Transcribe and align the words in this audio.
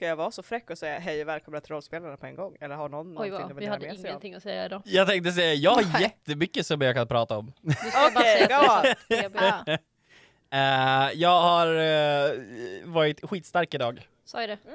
Ska 0.00 0.06
jag 0.06 0.16
vara 0.16 0.30
så 0.30 0.42
fräck 0.42 0.70
och 0.70 0.78
säga 0.78 0.98
hej 0.98 1.22
och 1.22 1.28
välkomna 1.28 1.60
till 1.60 1.70
rollspelarna 1.72 2.16
på 2.16 2.26
en 2.26 2.34
gång? 2.36 2.56
Eller 2.60 2.74
har 2.74 2.88
någon 2.88 3.18
Oj 3.18 3.30
någonting 3.30 3.56
vi 3.56 3.66
hade 3.66 3.86
med 3.86 3.96
sig 3.96 4.04
av? 4.04 4.06
ingenting 4.10 4.34
att 4.34 4.42
säga 4.42 4.64
idag. 4.64 4.82
Jag 4.84 5.08
tänkte 5.08 5.32
säga, 5.32 5.54
jag 5.54 5.70
har 5.70 5.82
Nej. 5.92 6.02
jättemycket 6.02 6.66
som 6.66 6.80
jag 6.80 6.94
kan 6.94 7.08
prata 7.08 7.38
om. 7.38 7.52
Okej, 8.08 8.46
säga 8.46 8.58
go 8.58 9.36
on. 9.70 9.76
Eh, 10.50 11.10
jag 11.14 11.40
har 11.40 11.66
eh, 11.66 12.30
varit 12.84 13.28
skitstark 13.30 13.74
idag. 13.74 14.08
Sa 14.24 14.40
jag 14.40 14.50
det? 14.50 14.58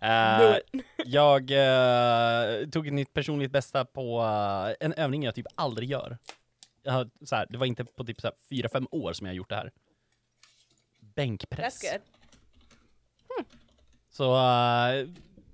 Eh, 0.00 0.56
jag 0.96 1.50
eh, 1.50 2.68
tog 2.68 2.86
ett 2.86 2.92
nytt 2.92 3.12
personligt 3.12 3.50
bästa 3.52 3.84
på 3.84 4.20
en 4.80 4.92
övning 4.94 5.22
jag 5.22 5.34
typ 5.34 5.46
aldrig 5.54 5.90
gör. 5.90 6.18
Jag 6.82 6.92
har, 6.92 7.10
så 7.24 7.36
här, 7.36 7.46
det 7.50 7.58
var 7.58 7.66
inte 7.66 7.84
på 7.84 8.04
typ 8.04 8.20
så 8.20 8.26
här, 8.26 8.34
fyra, 8.50 8.68
fem 8.72 8.86
år 8.90 9.12
som 9.12 9.26
jag 9.26 9.32
har 9.32 9.36
gjort 9.36 9.48
det 9.48 9.56
här. 9.56 9.70
Bänkpress. 11.14 11.82
That's 11.82 11.92
good. 11.92 12.00
Så 14.10 14.34
eh, 14.34 15.08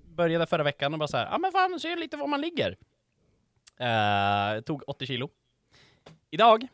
började 0.09 0.47
förra 0.47 0.63
veckan 0.63 0.93
och 0.93 0.99
bara 0.99 1.09
så 1.09 1.17
här, 1.17 1.25
ja 1.25 1.35
ah, 1.35 1.39
men 1.39 1.53
fan, 1.53 1.81
se 1.81 1.97
lite 1.97 2.17
var 2.17 2.27
man 2.27 2.41
ligger. 2.41 2.77
Eh, 3.77 4.61
tog 4.61 4.83
80 4.87 5.07
kilo. 5.07 5.31
Idag, 6.31 6.69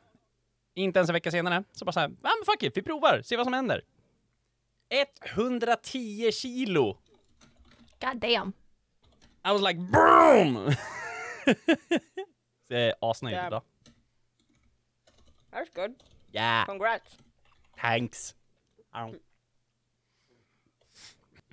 inte 0.75 0.98
ens 0.98 1.09
en 1.11 1.12
vecka 1.12 1.30
senare, 1.30 1.65
så 1.73 1.84
bara 1.84 1.92
så 1.92 2.01
här, 2.01 2.09
ja 2.09 2.30
men 2.39 2.45
fuck 2.47 2.62
it, 2.62 2.77
vi 2.77 2.83
provar, 2.83 3.23
se 3.23 3.37
vad 3.37 3.47
som 3.47 3.52
händer. 3.52 3.83
110 5.34 6.33
kilo! 6.33 6.98
God 8.01 8.16
damn. 8.16 8.53
I 9.45 9.53
was 9.53 9.62
like 9.62 9.80
BOOM! 9.80 10.75
Så 12.69 12.75
jag 12.75 12.83
är 12.83 12.95
asnöjd 13.01 13.47
idag. 13.47 13.62
That's 15.51 15.75
good. 15.75 15.95
Yeah, 16.33 16.66
Congrats. 16.66 17.16
thanks. 17.77 18.34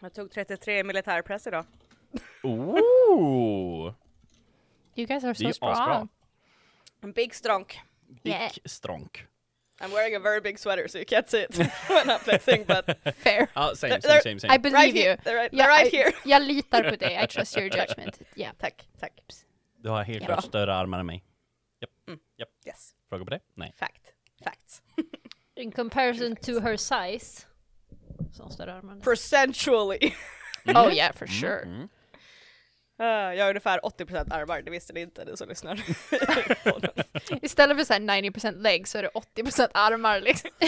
Jag 0.02 0.14
tog 0.14 0.32
33 0.32 0.80
i 0.80 0.84
militärpress 0.84 1.48
idag. 1.48 1.66
Ooh! 2.44 3.94
You 4.96 5.08
guys 5.08 5.24
are 5.24 5.36
so 5.36 5.48
asbra. 5.48 5.76
strong. 5.76 6.08
En 7.02 7.12
big 7.12 7.36
stronk. 7.36 7.80
Big 8.24 8.34
Yeah. 8.34 8.52
stronk. 8.66 9.28
I'm 9.80 9.92
wearing 9.92 10.16
a 10.16 10.20
very 10.20 10.42
big 10.42 10.60
sweater 10.60 10.88
so 10.88 10.98
you 10.98 11.06
can't 11.06 11.30
see 11.30 11.42
it 11.44 11.58
when 11.58 12.10
I'm 12.10 12.20
flexing 12.20 12.66
but 12.68 12.86
Fair. 13.16 13.48
Ja, 13.56 13.76
same, 13.76 13.94
There- 14.00 14.22
same, 14.22 14.22
same, 14.22 14.36
I 14.36 14.40
same. 14.40 14.58
believe 14.62 14.78
right 14.78 14.96
you. 14.96 15.02
here, 15.02 15.16
they're 15.18 15.36
right, 15.36 15.54
Ja, 15.54 15.66
they're 15.66 15.70
right 15.84 15.94
I- 15.94 15.98
here. 15.98 16.12
Jag 16.26 16.42
litar 16.42 16.84
på 16.90 16.96
dig. 16.96 17.24
I 17.24 17.28
trust 17.28 17.58
your 17.58 17.66
judgment. 17.78 18.20
Yeah. 18.36 18.54
Tack, 18.58 18.88
tack. 19.00 19.12
Du 19.78 19.90
har 19.90 20.04
helt 20.04 20.26
klart 20.26 20.44
större 20.44 20.74
armar 20.76 21.00
än 21.00 21.06
mig. 21.06 21.24
Yes, 22.66 22.96
Fråga 23.10 23.24
på 23.26 23.30
det? 23.30 23.40
Nej. 23.54 23.74
fact. 23.78 24.14
Facts. 24.44 24.82
In 25.62 25.72
comparison 25.72 26.36
to 26.36 26.60
her 26.60 26.78
size. 26.78 27.46
Så 28.34 28.44
hon 28.44 28.52
större 28.52 28.74
armar. 28.74 29.00
Percentually. 29.00 30.14
Oh 30.66 30.94
yeah, 30.94 31.12
for 31.16 31.28
sure. 31.28 31.62
Mm. 31.64 31.90
Uh, 33.02 33.36
jag 33.36 33.44
har 33.46 33.50
ungefär 33.50 33.80
80% 33.80 34.34
armar, 34.34 34.62
det 34.62 34.72
visste 34.72 34.94
ni 34.94 35.02
inte 35.02 35.26
ni 35.26 35.38
som 35.38 35.50
lyssnar. 35.50 35.76
Istället 37.46 37.78
för 37.78 37.84
så 37.84 37.94
här 37.94 38.00
90% 38.00 38.62
legs 38.62 38.92
så 38.92 38.98
är 38.98 39.04
det 39.04 39.10
80% 39.10 39.70
armar 39.74 40.20
liksom. 40.20 40.50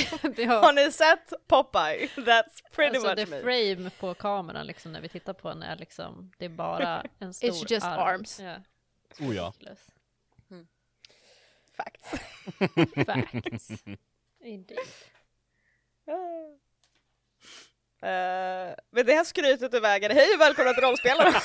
Har 0.48 0.74
ni 0.74 0.92
sett 0.92 1.34
Popeye? 1.48 2.08
That's 2.16 2.64
pretty 2.76 2.98
Alltså 2.98 3.10
much 3.10 3.16
the 3.18 3.26
me. 3.26 3.42
frame 3.42 3.90
på 4.00 4.14
kameran 4.14 4.68
liksom 4.68 4.92
när 4.92 5.02
vi 5.02 5.10
tittar 5.10 5.34
på 5.34 5.50
den 5.50 5.64
är 5.64 5.76
liksom, 5.76 6.32
det 6.38 6.46
är 6.46 6.50
bara 6.50 7.04
en 7.20 7.34
stor 7.34 7.48
It's 7.48 7.72
just 7.72 7.86
arm. 7.86 8.00
arms. 8.00 8.40
Ja. 8.40 8.56
Oh 9.20 9.36
ja. 9.36 9.54
Plus. 9.60 9.80
Facts. 11.78 12.12
Facts. 13.06 13.84
Indeed. 14.44 14.80
Uh, 18.04 18.76
med 18.92 19.06
det 19.06 19.14
här 19.14 19.24
skrytet 19.24 19.74
ur 19.74 19.80
vägen, 19.80 20.12
hej 20.12 20.34
och 20.36 20.42
välkomna 20.42 20.74
till 20.74 20.84
rollspelarna! 20.84 21.42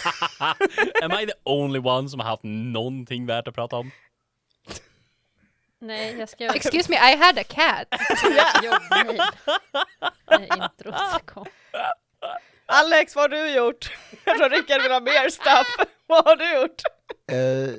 Am 1.03 1.13
I 1.13 1.27
the 1.27 1.33
only 1.45 1.79
one 1.79 2.09
som 2.09 2.21
har 2.21 2.27
haft 2.27 2.43
någonting 2.45 3.27
värt 3.27 3.49
att 3.49 3.55
prata 3.55 3.77
om? 3.77 3.91
Nej, 5.81 6.19
jag 6.19 6.29
ska 6.29 6.55
Excuse 6.55 6.91
me, 6.91 6.97
I 7.13 7.17
had 7.17 7.39
a 7.39 7.45
cat. 7.49 7.89
introt 10.41 11.27
kom. 11.27 11.47
Alex, 12.67 13.17
vad 13.17 13.23
har 13.23 13.39
du 13.39 13.55
gjort? 13.55 13.91
Jag 14.25 14.37
tror 14.37 14.51
Rickard 14.51 14.83
vill 14.83 14.93
ha 14.93 15.01
mer 15.01 15.29
stuff. 15.29 15.89
vad 16.07 16.25
har 16.25 16.37
du 16.37 16.61
gjort? 16.61 16.83
Eh, 17.31 17.75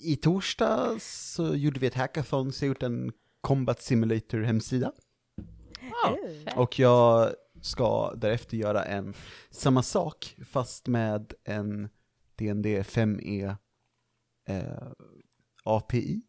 I 0.00 0.18
torsdags 0.22 1.32
så 1.34 1.54
gjorde 1.54 1.80
vi 1.80 1.86
ett 1.86 1.94
hackathon, 1.94 2.52
så 2.52 2.64
jag 2.64 2.68
gjort 2.68 2.82
en 2.82 3.12
Combat 3.42 3.82
Simulator 3.82 4.40
hemsida. 4.40 4.92
Och 6.56 6.78
jag 6.78 7.30
ska 7.62 8.14
därefter 8.14 8.56
göra 8.56 8.84
en 8.84 9.14
samma 9.50 9.82
sak, 9.82 10.36
fast 10.46 10.88
med 10.88 11.34
en 11.44 11.88
DND 12.36 12.66
5e 12.66 13.56
eh, 14.48 14.62
API. 15.64 16.22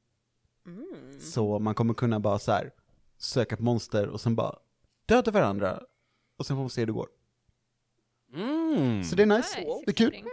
Så 1.20 1.60
man 1.60 1.76
kommer 1.76 1.94
kunna 1.94 2.20
bara 2.20 2.40
så 2.40 2.52
här 2.52 2.72
söka 3.18 3.58
på 3.58 3.64
monster 3.64 4.08
och 4.08 4.22
sen 4.22 4.36
bara 4.36 4.56
döda 5.06 5.32
varandra. 5.32 5.84
Och 6.38 6.46
sen 6.46 6.56
får 6.58 6.62
man 6.64 6.70
se 6.70 6.82
hur 6.82 6.86
det 6.86 6.94
går. 6.94 7.08
Mm. 8.36 9.04
Så 9.04 9.16
det 9.16 9.22
är 9.24 9.28
nice, 9.28 9.60
Nice. 9.60 9.84
det 9.86 9.92
är 9.92 9.94
kul. 9.94 10.24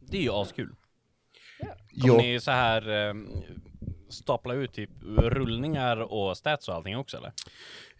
Det 0.00 0.16
är 0.16 0.22
ju 0.22 0.30
askul. 0.32 0.74
Kommer 2.00 2.08
Ja, 2.08 2.16
ni 2.16 2.40
så 2.40 2.50
här 2.50 2.88
eh, 3.08 3.14
stapla 4.12 4.54
ut 4.54 4.72
typ 4.72 4.90
rullningar 5.18 5.96
och 5.96 6.36
stats 6.36 6.68
och 6.68 6.74
allting 6.74 6.96
också 6.96 7.16
eller? 7.16 7.32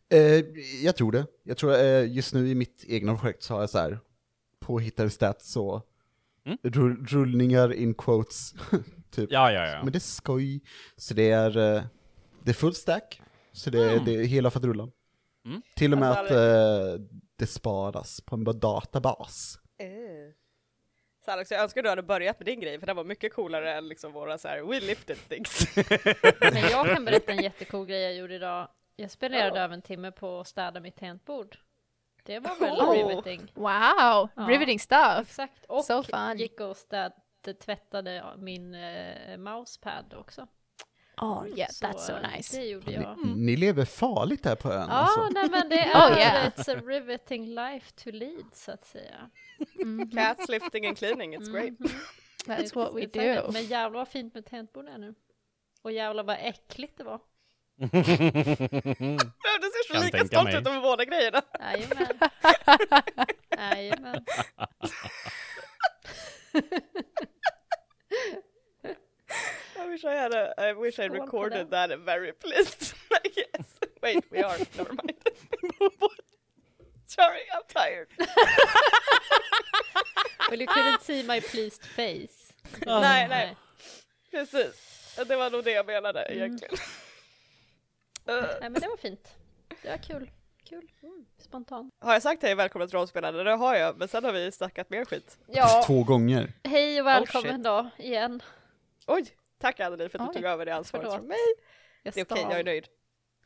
Eh, 0.08 0.44
jag 0.84 0.96
tror 0.96 1.12
det. 1.12 1.26
Jag 1.42 1.56
tror 1.56 1.74
eh, 1.74 2.12
just 2.12 2.34
nu 2.34 2.48
i 2.48 2.54
mitt 2.54 2.84
egna 2.88 3.16
projekt 3.16 3.42
så 3.42 3.54
har 3.54 3.60
jag 3.60 3.70
så 3.70 3.78
här 3.78 3.98
påhittade 4.60 5.10
stats 5.10 5.52
så 5.52 5.82
Mm. 6.44 6.58
rull, 6.62 7.06
rullningar 7.06 7.72
in 7.72 7.94
quotes, 7.94 8.54
typ. 9.10 9.32
Ja, 9.32 9.52
ja, 9.52 9.66
ja. 9.68 9.82
Men 9.82 9.92
det 9.92 9.98
är 9.98 10.00
skoj. 10.00 10.60
Så 10.96 11.14
det 11.14 11.30
är, 11.30 11.56
eh, 11.76 11.82
det 12.44 12.50
är 12.50 12.54
full 12.54 12.74
stack, 12.74 13.22
så 13.52 13.70
det, 13.70 13.84
är 13.84 14.00
det 14.00 14.14
är 14.14 14.24
hela 14.24 14.50
faderullan. 14.50 14.92
Mm. 15.46 15.62
Till 15.76 15.92
och 15.92 15.98
med 15.98 16.08
Alltså, 16.10 16.34
att 16.34 16.98
eh, 16.98 17.04
det 17.36 17.46
sparas 17.46 18.20
på 18.20 18.34
en 18.36 18.44
databas. 18.44 19.58
Så 21.24 21.30
Alex, 21.30 21.50
jag 21.50 21.60
önskar 21.62 21.82
du 21.82 21.88
hade 21.88 22.02
börjat 22.02 22.38
med 22.38 22.46
din 22.46 22.60
grej, 22.60 22.78
för 22.78 22.86
den 22.86 22.96
var 22.96 23.04
mycket 23.04 23.34
coolare 23.34 23.74
än 23.74 23.88
liksom 23.88 24.12
våra 24.12 24.38
så 24.38 24.48
här, 24.48 24.62
we 24.62 24.80
lifted 24.80 25.28
things. 25.28 25.76
Men 26.52 26.56
jag 26.70 26.86
kan 26.94 27.04
berätta 27.04 27.32
en 27.32 27.38
jättecool 27.42 27.86
grej 27.86 28.02
jag 28.02 28.14
gjorde 28.14 28.34
idag. 28.34 28.68
Jag 28.96 29.10
spenderade 29.10 29.60
över 29.60 29.74
en 29.74 29.82
timme 29.82 30.12
på 30.12 30.40
att 30.40 30.46
städa 30.48 30.80
mitt 30.80 30.96
tangentbord. 30.96 31.58
Det 32.22 32.38
var 32.38 32.56
väl 32.60 32.76
Cool. 32.76 32.96
riveting. 32.96 33.52
Wow, 33.54 34.28
Ja. 34.36 34.46
riveting 34.48 34.80
stuff. 34.80 35.20
Exakt. 35.20 35.64
Och 35.64 35.84
So 35.84 36.02
fun. 36.02 36.38
gick 36.38 36.60
och 36.60 36.76
städ, 36.76 37.12
tvättade 37.64 38.24
min 38.38 38.74
eh, 38.74 39.36
mousepad 39.36 40.14
också. 40.14 40.46
Oh 41.20 41.46
yeah, 41.58 41.70
Så, 41.70 41.86
that's 41.86 41.98
so 41.98 42.12
eh, 42.12 42.30
nice. 42.36 42.56
Det 42.56 42.64
gjorde 42.66 42.86
Ni, 42.86 42.94
jag. 42.94 43.18
ni 43.36 43.56
lever 43.56 43.84
farligt 43.84 44.44
här 44.44 44.54
på 44.56 44.72
ön 44.72 44.86
Ja, 44.88 44.94
alltså. 44.94 45.28
nej 45.28 45.48
men 45.50 45.68
det 45.68 45.76
Oh, 45.94 46.12
är, 46.12 46.18
yeah. 46.18 46.48
it's 46.50 46.78
a 46.78 46.80
riveting 46.86 47.46
life 47.46 47.92
to 48.04 48.10
lead 48.10 48.44
så 48.52 48.72
att 48.72 48.84
säga. 48.84 49.30
Cats 50.14 50.48
lifting 50.48 50.86
and 50.86 50.98
cleaning, 50.98 51.36
it's 51.38 51.52
great. 51.52 51.78
Mhm. 51.80 51.88
That's 52.46 52.74
what 52.74 52.94
we 52.94 53.06
do. 53.06 53.52
Men 53.52 53.64
jävlar 53.64 53.98
vad 53.98 54.08
fint 54.08 54.34
med 54.34 54.46
tangentbord 54.46 54.88
är 54.88 54.98
nu. 54.98 55.14
Och 55.82 55.92
jävlar 55.92 56.24
vad 56.24 56.36
äckligt 56.40 56.98
det 56.98 57.04
var. 57.04 57.20
Det 57.76 57.88
ser 59.70 59.86
så 59.88 59.92
Kan 59.92 60.02
lika 60.04 60.24
stolt 60.26 60.44
mig. 60.44 60.56
ut 60.60 60.66
över 60.66 60.80
båda 60.80 61.04
grejerna. 61.04 61.42
Jajamän. 61.60 62.06
Jajamän. 63.58 64.24
I 69.82 69.88
wish 69.88 70.04
I 70.04 70.14
had 70.14 70.32
a, 70.34 70.54
I 70.58 70.72
wish 70.72 70.98
I 70.98 71.06
recorded 71.08 71.70
that 71.70 71.90
and 71.90 72.04
very 72.04 72.32
pleased. 72.32 72.94
I 73.12 73.28
guess. 73.28 73.66
Wait, 74.02 74.24
we 74.30 74.42
are, 74.42 74.58
never 74.76 74.92
mind. 74.94 75.14
Sorry, 77.06 77.40
I'm 77.54 77.62
tired. 77.68 78.08
Well 80.50 80.60
you 80.60 80.66
couldn't 80.66 81.02
see 81.02 81.22
my 81.22 81.40
pleased 81.40 81.82
face. 81.84 82.52
nej, 82.86 83.28
nej, 83.28 83.56
precis. 84.30 84.88
Det 85.28 85.36
var 85.36 85.50
nog 85.50 85.64
det 85.64 85.70
jag 85.72 85.86
menade 85.86 86.26
egentligen. 86.28 86.74
Uh, 88.28 88.34
Nej 88.60 88.70
men 88.70 88.72
det 88.74 88.88
var 88.88 88.96
fint. 88.96 89.34
Det 89.82 89.88
var 89.90 89.96
kul. 89.96 90.30
Kul. 90.68 90.90
Mm. 91.02 91.26
Spontant. 91.38 91.92
har 92.00 92.12
jag 92.12 92.22
sagt 92.22 92.42
hej 92.42 92.54
välkomna 92.54 92.86
till 92.86 92.98
rollspelande? 92.98 93.44
Det 93.44 93.50
har 93.50 93.74
jag, 93.74 93.96
men 93.98 94.08
sen 94.08 94.24
har 94.24 94.32
vi 94.32 94.52
snackat 94.52 94.90
mer 94.90 95.04
skit. 95.04 95.38
Ja, 95.46 95.82
Två 95.86 96.04
gånger. 96.04 96.52
hej 96.64 97.00
och 97.00 97.06
välkommen 97.06 97.54
shit. 97.54 97.64
då 97.64 97.90
igen. 97.98 98.42
Oj, 99.06 99.26
tack 99.62 99.80
Anneli 99.80 100.08
för 100.08 100.18
att 100.18 100.22
Oj, 100.28 100.34
du 100.34 100.40
tog 100.40 100.50
över 100.50 100.66
det 100.66 100.74
ansvaret 100.74 101.04
förlåt. 101.04 101.16
från 101.18 101.28
mig. 101.28 101.38
Jag 102.02 102.14
Det 102.14 102.20
är 102.20 102.24
okej, 102.24 102.42
jag 102.50 102.60
är 102.60 102.64
nöjd. 102.64 102.86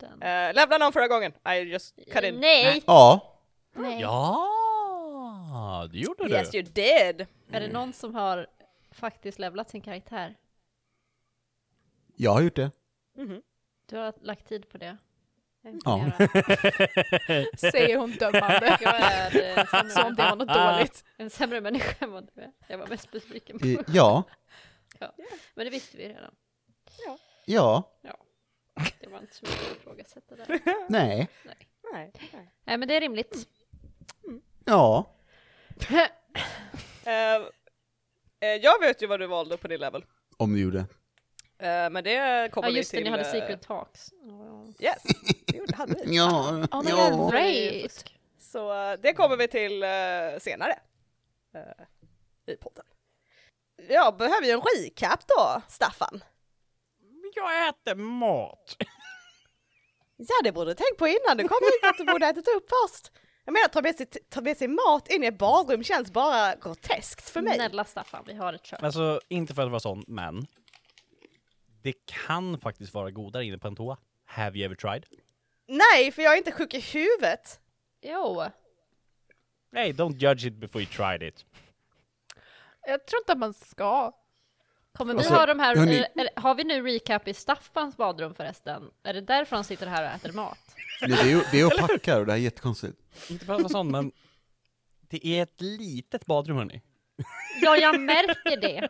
den. 0.00 0.12
Uh, 0.12 0.54
lämna 0.54 0.78
någon 0.78 0.92
förra 0.92 1.08
gången. 1.08 1.32
I 1.48 1.52
just 1.58 1.96
cut 2.12 2.24
in. 2.24 2.34
Nej! 2.40 2.82
Ja, 2.86 3.32
Nej. 3.74 4.00
Ja, 4.00 5.88
det 5.92 5.98
gjorde 5.98 6.24
du. 6.28 6.30
Yes 6.34 6.54
you 6.54 6.62
did! 6.64 7.26
Är 7.52 7.60
det 7.60 7.68
någon 7.72 7.92
som 7.92 8.14
har 8.14 8.46
faktiskt 8.90 9.38
levlat 9.38 9.70
sin 9.70 9.80
karaktär? 9.80 10.34
jag 12.18 12.30
har 12.32 12.40
gjort 12.42 12.56
det. 12.56 12.70
Mhm. 13.16 13.42
Du 13.86 13.96
har 13.96 14.14
lagt 14.20 14.48
tid 14.48 14.68
på 14.68 14.78
det. 14.78 14.96
Ja. 15.84 16.10
Säger 17.58 17.96
hon 17.98 18.10
dömande. 18.10 18.78
Jag 18.80 19.00
är 19.00 19.58
eh, 19.58 19.64
sämre, 19.66 19.90
Som 19.90 20.06
om 20.06 20.14
det 20.14 20.22
var 20.22 20.36
något 20.36 20.48
dåligt. 20.48 21.04
en 21.16 21.30
sämre 21.30 21.60
människa 21.60 22.04
än 22.04 22.12
vad 22.12 22.30
du 22.34 22.40
är. 22.42 22.50
Jag 22.68 22.78
var 22.78 22.86
mest 22.86 23.10
besviken 23.10 23.58
på 23.58 23.66
Eh, 23.66 23.78
Ja, 23.86 24.22
Men 25.54 25.64
det 25.64 25.70
visste 25.70 25.96
vi 25.96 26.08
redan. 26.08 26.34
ja, 27.46 27.82
Det 29.00 29.08
var 29.08 29.18
inte 29.20 29.34
så 29.34 29.44
mycket 29.46 29.70
att 29.70 29.76
ifrågasätta 29.76 30.36
där. 30.36 30.46
nej, 30.88 31.28
Nej. 31.44 31.68
nej. 31.92 32.12
Nej 32.64 32.78
men 32.78 32.88
det 32.88 32.96
är 32.96 33.00
rimligt. 33.00 33.48
ja. 34.64 35.10
Eh, 37.06 37.34
eh, 38.40 38.48
jag 38.62 38.80
vet 38.80 39.02
ju 39.02 39.06
vad 39.06 39.20
du 39.20 39.26
valde 39.26 39.56
på 39.56 39.68
din 39.68 39.80
level. 39.80 40.04
Om 40.36 40.54
du 40.54 40.60
gjorde. 40.60 40.78
Eh, 41.58 41.90
men 41.90 42.04
det 42.04 42.48
kommer 42.52 42.68
Ja 42.68 42.72
vi 42.72 42.76
just 42.78 42.90
det, 42.90 42.96
till. 42.96 43.04
ni 43.04 43.10
hade 43.10 43.24
secret 43.24 43.62
talks. 43.62 44.12
Ja, 44.22 44.66
Yes, 44.80 45.02
det 45.46 45.74
hade 45.76 45.94
vi. 45.94 46.00
Ja, 46.16 46.50
Oh 46.72 46.84
my 46.84 46.90
ja. 46.90 47.10
god, 47.10 47.32
great! 47.32 48.04
Så 48.38 48.96
det 48.96 49.12
kommer 49.12 49.36
vi 49.36 49.48
till 49.48 49.84
senare. 50.42 50.78
I 52.46 52.56
podden. 52.56 52.84
Jag 53.88 54.16
behöver 54.16 54.46
ju 54.46 54.52
en 54.52 54.60
recap 54.60 55.26
då, 55.28 55.62
Staffan. 55.68 56.24
Jag 57.34 57.68
äter 57.68 57.94
mat. 57.94 58.76
Ja, 60.16 60.34
det 60.44 60.52
borde 60.52 60.70
du 60.70 60.74
tänkt 60.74 60.98
på 60.98 61.08
innan 61.08 61.36
du 61.36 61.48
kom 61.48 61.58
hit 61.62 61.90
att 61.90 61.98
du 61.98 62.04
borde 62.04 62.26
ätit 62.26 62.48
upp 62.56 62.68
först. 62.68 63.12
Jag 63.44 63.52
menar, 63.52 63.68
ta 63.68 63.82
med, 63.82 63.96
sig, 63.96 64.06
ta 64.06 64.40
med 64.40 64.56
sig 64.56 64.68
mat 64.68 65.08
in 65.10 65.24
i 65.24 65.26
ett 65.26 65.38
badrum 65.38 65.84
känns 65.84 66.12
bara 66.12 66.54
groteskt 66.56 67.30
för 67.30 67.42
mig. 67.42 67.54
Snälla 67.54 67.84
Staffan, 67.84 68.24
vi 68.26 68.34
har 68.34 68.52
ett 68.52 68.66
kök. 68.66 68.82
Alltså, 68.82 69.20
inte 69.28 69.54
för 69.54 69.62
att 69.62 69.70
vara 69.70 69.80
sån, 69.80 70.04
men 70.06 70.46
det 71.82 71.94
kan 72.06 72.60
faktiskt 72.60 72.94
vara 72.94 73.10
godare 73.10 73.44
inne 73.44 73.58
på 73.58 73.68
en 73.68 73.76
toa. 73.76 73.96
Have 74.24 74.58
you 74.58 74.64
ever 74.64 74.74
tried? 74.74 75.06
Nej, 75.68 76.12
för 76.12 76.22
jag 76.22 76.32
är 76.32 76.36
inte 76.38 76.52
sjuk 76.52 76.74
i 76.74 76.80
huvudet. 76.80 77.60
Jo, 78.02 78.42
Hey, 79.72 79.92
don't 79.92 80.16
judge 80.16 80.46
it 80.46 80.54
before 80.54 80.82
you 80.82 80.92
tried 80.92 81.22
it. 81.22 81.44
Jag 82.86 83.06
tror 83.06 83.20
inte 83.22 83.32
att 83.32 83.38
man 83.38 83.54
ska. 83.54 84.12
kommer 84.92 85.12
vi 85.14 85.18
Alltså, 85.18 85.34
ha 85.34 85.46
de 85.46 85.58
här, 85.58 85.76
hörni- 85.76 86.04
eller, 86.16 86.30
har 86.40 86.54
vi 86.54 86.64
nu 86.64 86.82
recap 86.82 87.28
i 87.28 87.34
Staffans 87.34 87.96
badrum 87.96 88.34
förresten? 88.34 88.90
Är 89.02 89.14
det 89.14 89.20
därför 89.20 89.56
han 89.56 89.64
sitter 89.64 89.86
här 89.86 90.04
och 90.04 90.10
äter 90.10 90.32
mat? 90.32 90.58
Nej, 91.02 91.10
det 91.10 91.20
är 91.20 91.26
ju 91.26 91.40
det 91.52 91.60
är 91.60 91.66
att 91.66 91.88
packa 91.88 92.18
och 92.18 92.26
det 92.26 92.32
här 92.32 92.38
är 92.38 92.42
jättekonstigt. 92.42 92.98
Inte 93.30 93.44
för 93.44 93.54
att 93.54 93.60
vara 93.60 93.68
sån, 93.68 93.90
men 93.90 94.12
det 95.00 95.26
är 95.26 95.42
ett 95.42 95.60
litet 95.60 96.26
badrum 96.26 96.56
hörni. 96.56 96.82
Ja, 97.62 97.76
jag 97.76 98.00
märker 98.00 98.60
det. 98.60 98.88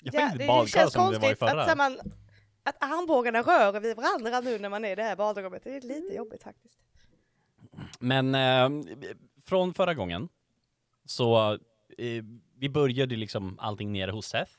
Jag 0.00 0.14
Ja, 0.14 0.30
det 0.38 0.46
badkar 0.46 0.66
känns 0.80 0.92
som 0.92 1.12
det 1.12 1.18
konstigt 1.18 1.42
att, 1.42 1.76
man, 1.78 1.98
att 2.62 2.76
armbågarna 2.82 3.42
rör 3.42 3.80
vid 3.80 3.96
varandra 3.96 4.40
nu 4.40 4.58
när 4.58 4.68
man 4.68 4.84
är 4.84 4.92
i 4.92 4.94
det 4.94 5.02
här 5.02 5.16
badrummet. 5.16 5.64
Det 5.64 5.76
är 5.76 5.80
lite 5.80 6.14
jobbigt 6.14 6.42
faktiskt. 6.42 6.78
Men 7.98 8.34
eh, 8.34 8.70
från 9.44 9.74
förra 9.74 9.94
gången 9.94 10.28
så 11.06 11.52
eh, 11.98 12.24
vi 12.62 12.68
började 12.68 13.16
liksom 13.16 13.58
allting 13.60 13.92
nere 13.92 14.10
hos 14.10 14.26
Seth 14.26 14.52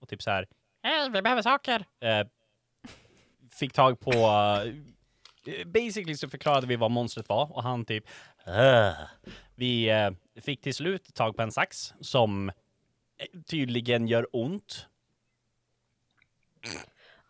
och 0.00 0.08
typ 0.08 0.22
så 0.22 0.30
här. 0.30 0.46
"Eh, 0.84 1.10
vi 1.12 1.22
behöver 1.22 1.42
saker. 1.42 1.84
Eh, 2.00 2.26
fick 3.50 3.72
tag 3.72 4.00
på 4.00 4.10
eh, 5.46 5.66
basically 5.66 6.14
så 6.16 6.28
förklarade 6.28 6.66
vi 6.66 6.76
vad 6.76 6.90
monstret 6.90 7.28
var 7.28 7.52
och 7.56 7.62
han 7.62 7.84
typ 7.84 8.04
"Ugh." 8.46 8.92
Vi 9.54 9.88
eh, 9.90 10.10
fick 10.40 10.60
till 10.60 10.74
slut 10.74 11.14
tag 11.14 11.36
på 11.36 11.42
en 11.42 11.52
sax 11.52 11.94
som 12.00 12.48
eh, 12.48 12.54
tydligen 13.46 14.08
gör 14.08 14.26
ont. 14.32 14.86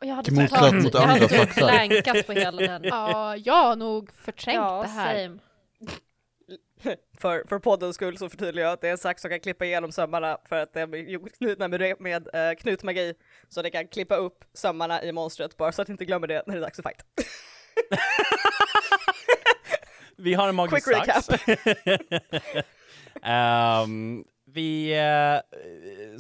Och 0.01 0.07
jag 0.07 0.15
hade 0.15 0.33
Motsatt 0.33 0.51
totalt, 0.61 0.83
mot 0.85 0.95
jag 0.95 1.03
andra 1.03 1.13
hade 1.15 1.29
saxar. 1.29 1.87
blankat 1.89 2.27
på 2.27 2.33
hela 2.33 2.63
den. 2.67 2.85
Ja, 2.85 3.37
jag 3.37 3.65
har 3.65 3.77
nog 3.77 4.13
förträngt 4.13 4.57
Ja, 4.57 4.83
det 4.83 4.89
här. 4.89 5.27
same. 5.29 5.39
För, 7.19 7.45
för 7.49 7.59
poddens 7.59 7.97
skull 7.97 8.19
så 8.19 8.29
förtydligar 8.29 8.67
jag 8.67 8.73
att 8.73 8.81
det 8.81 8.89
är 8.89 8.93
en 8.93 8.99
sax 8.99 9.23
som 9.23 9.31
kan 9.31 9.41
klippa 9.41 9.65
igenom 9.65 9.93
sömmarna 9.93 10.39
för 10.49 10.57
att 10.57 10.73
det 10.73 10.81
är 10.81 11.29
knutna 11.29 11.69
med, 11.69 12.01
med 12.01 12.29
eh, 12.35 12.55
knutmagi. 12.55 13.15
Så 13.49 13.63
det 13.63 13.71
kan 13.71 13.89
klippa 13.89 14.17
upp 14.17 14.45
sömmarna 14.53 15.03
i 15.03 15.13
monstret 15.13 15.57
bara 15.57 15.73
så 15.73 15.83
att 15.83 15.89
ni 15.89 15.93
inte 15.93 16.05
glömmer 16.05 16.27
det 16.27 16.43
när 16.47 16.55
det 16.55 16.61
är 16.61 16.63
dags 16.63 16.77
för 16.77 16.83
fight. 16.83 17.05
Vi 20.17 20.35
har 20.35 20.49
en 20.49 20.55
magisk 20.55 20.89
Quick 20.89 21.05
sax. 21.05 21.29
Ehm, 23.23 24.25
vi, 24.45 24.93
eh, 24.93 25.41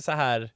så 0.00 0.12
här. 0.12 0.50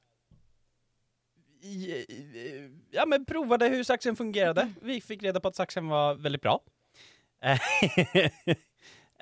Ja 2.91 3.05
men 3.05 3.25
provade 3.25 3.67
hur 3.67 3.83
saxen 3.83 4.15
fungerade. 4.15 4.73
Vi 4.81 5.01
fick 5.01 5.23
reda 5.23 5.39
på 5.39 5.47
att 5.47 5.55
saxen 5.55 5.87
var 5.87 6.15
väldigt 6.15 6.41
bra. 6.41 6.61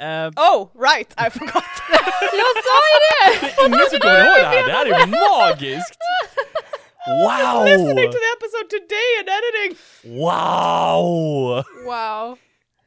Eh, 0.01 0.30
Oh, 0.36 0.69
right, 0.75 1.13
I 1.18 1.30
forgot! 1.30 1.63
Jag 2.42 2.56
sa 2.68 2.77
ju 2.92 2.98
det! 3.06 3.65
ingen 3.65 3.89
som 3.89 4.00
kommer 4.00 4.19
ihåg 4.25 4.38
det 4.38 4.48
här, 4.48 4.68
det 4.68 4.74
här 4.74 4.86
är 4.86 5.00
ju 5.00 5.06
magiskt! 5.06 5.98
Wow! 7.07 7.65
Listening 7.65 8.12
to 8.12 8.18
the 8.25 8.31
episode 8.38 8.69
today 8.69 9.09
and 9.19 9.30
editing! 9.38 9.77
Wow! 10.19 11.63
Wow. 11.86 12.38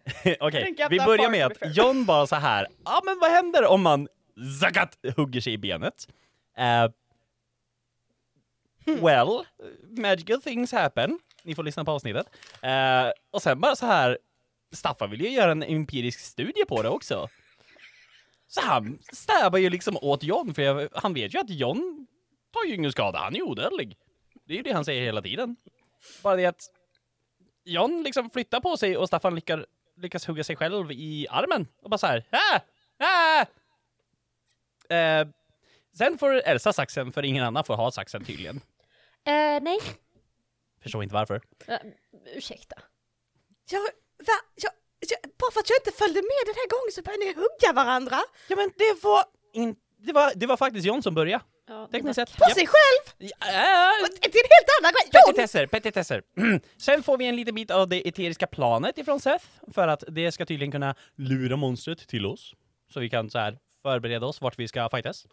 Okej, 0.40 0.74
up 0.84 0.92
vi 0.92 0.98
börjar 1.00 1.30
med 1.30 1.46
att. 1.46 1.76
John 1.76 2.04
bara 2.04 2.26
så 2.26 2.36
här. 2.36 2.66
ja 2.84 3.00
men 3.04 3.18
vad 3.20 3.30
händer 3.30 3.66
om 3.66 3.82
man 3.82 4.08
zagat 4.60 4.98
hugger 5.16 5.40
sig 5.40 5.52
i 5.52 5.58
benet? 5.58 6.08
Hmm. 8.86 9.00
well, 9.00 9.46
magical 9.90 10.42
things 10.42 10.72
happen. 10.72 11.18
Ni 11.42 11.54
får 11.54 11.62
lyssna 11.62 11.84
på 11.84 11.90
avsnittet. 11.90 12.26
Eh, 12.62 13.10
och 13.30 13.42
sen 13.42 13.60
bara 13.60 13.76
så 13.76 13.86
här, 13.86 14.18
Staffan 14.74 15.10
vill 15.10 15.20
ju 15.20 15.28
göra 15.28 15.50
en 15.52 15.62
empirisk 15.62 16.20
studie 16.20 16.64
på 16.68 16.82
det 16.82 16.88
också. 16.88 17.28
Så 18.46 18.60
han 18.60 18.98
stäbar 19.12 19.58
ju 19.58 19.70
liksom 19.70 19.96
åt 19.96 20.22
John, 20.22 20.54
för 20.54 20.62
jag, 20.62 20.88
han 20.94 21.14
vet 21.14 21.34
ju 21.34 21.38
att 21.38 21.50
John 21.50 22.06
tar 22.52 22.64
ju 22.68 22.74
ingen 22.74 22.92
skada, 22.92 23.18
han 23.18 23.34
är 23.34 23.38
ju 23.38 23.42
odödlig. 23.42 23.96
Det 24.44 24.52
är 24.52 24.56
ju 24.56 24.62
det 24.62 24.72
han 24.72 24.84
säger 24.84 25.02
hela 25.02 25.22
tiden. 25.22 25.56
Bara 26.22 26.36
det 26.36 26.46
att 26.46 26.62
John 27.64 28.02
liksom 28.02 28.30
flyttar 28.30 28.60
på 28.60 28.76
sig 28.76 28.96
och 28.96 29.08
Staffan 29.08 29.34
lyckar, 29.34 29.66
lyckas 29.96 30.26
hugga 30.26 30.44
sig 30.44 30.56
själv 30.56 30.92
i 30.92 31.26
armen. 31.30 31.66
Och 31.82 31.90
bara 31.90 31.98
så 31.98 32.06
här. 32.06 32.24
Ah! 32.30 32.60
Ah! 32.98 33.46
Eh, 34.94 35.28
sen 35.96 36.18
får 36.18 36.32
Elsa 36.32 36.72
saxen, 36.72 37.12
för 37.12 37.24
ingen 37.24 37.44
annan 37.44 37.64
får 37.64 37.76
ha 37.76 37.90
saxen 37.90 38.24
tydligen. 38.24 38.56
Eh, 39.26 39.62
nej, 39.62 39.78
Förstår 40.84 41.02
inte 41.02 41.14
varför. 41.14 41.40
Eh, 41.66 41.78
ursäkta. 42.36 42.76
Jag, 43.70 43.82
va, 44.28 44.36
jag, 44.64 44.72
jag, 45.10 45.18
bara 45.40 45.50
för 45.54 45.60
att 45.60 45.70
jag 45.70 45.78
inte 45.82 45.92
följde 46.02 46.20
med 46.32 46.42
den 46.50 46.56
här 46.60 46.68
gången 46.74 46.90
så 46.96 47.02
började 47.06 47.24
ni 47.24 47.32
hugga 47.44 47.70
varandra 47.82 48.18
Ja 48.48 48.56
men 48.56 48.68
det 48.82 48.92
var 49.02 49.24
in, 49.52 49.76
det 50.06 50.12
var, 50.12 50.32
det 50.34 50.46
var 50.46 50.56
faktiskt 50.56 50.86
John 50.86 51.02
som 51.02 51.14
började. 51.14 51.44
Ja, 51.68 51.88
Tekniskt 51.92 52.14
sett. 52.14 52.36
på 52.36 52.44
sig 52.44 52.66
själv! 52.66 53.04
Ja, 53.18 53.36
ja, 53.40 53.92
Det 54.22 54.26
är 54.26 54.44
en 54.44 54.50
helt 54.56 54.70
annan 54.80 54.92
grej! 54.92 55.10
John! 55.12 55.34
Petitesser, 55.34 55.66
petitesser. 55.66 56.22
Sen 56.76 57.02
får 57.02 57.18
vi 57.18 57.26
en 57.26 57.36
liten 57.36 57.54
bit 57.54 57.70
av 57.70 57.88
det 57.88 58.08
eteriska 58.08 58.46
planet 58.46 58.98
ifrån 58.98 59.20
Seth, 59.20 59.44
för 59.72 59.88
att 59.88 60.04
det 60.08 60.32
ska 60.32 60.46
tydligen 60.46 60.72
kunna 60.72 60.94
lura 61.16 61.56
monstret 61.56 62.08
till 62.08 62.26
oss. 62.26 62.54
Så 62.92 63.00
vi 63.00 63.10
kan 63.10 63.30
så 63.30 63.38
här 63.38 63.58
förbereda 63.82 64.26
oss 64.26 64.40
vart 64.40 64.58
vi 64.58 64.68
ska 64.68 64.88
fightas. 64.88 65.26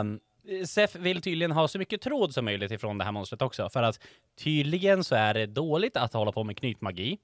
Um, 0.00 0.20
Seth 0.66 0.96
vill 0.98 1.22
tydligen 1.22 1.52
ha 1.52 1.68
så 1.68 1.78
mycket 1.78 2.00
tråd 2.00 2.34
som 2.34 2.44
möjligt 2.44 2.70
ifrån 2.72 2.98
det 2.98 3.04
här 3.04 3.12
monstret 3.12 3.42
också, 3.42 3.70
för 3.70 3.82
att 3.82 4.00
tydligen 4.38 5.04
så 5.04 5.14
är 5.14 5.34
det 5.34 5.46
dåligt 5.46 5.96
att 5.96 6.12
hålla 6.12 6.32
på 6.32 6.44
med 6.44 6.56
knytmagi. 6.58 7.18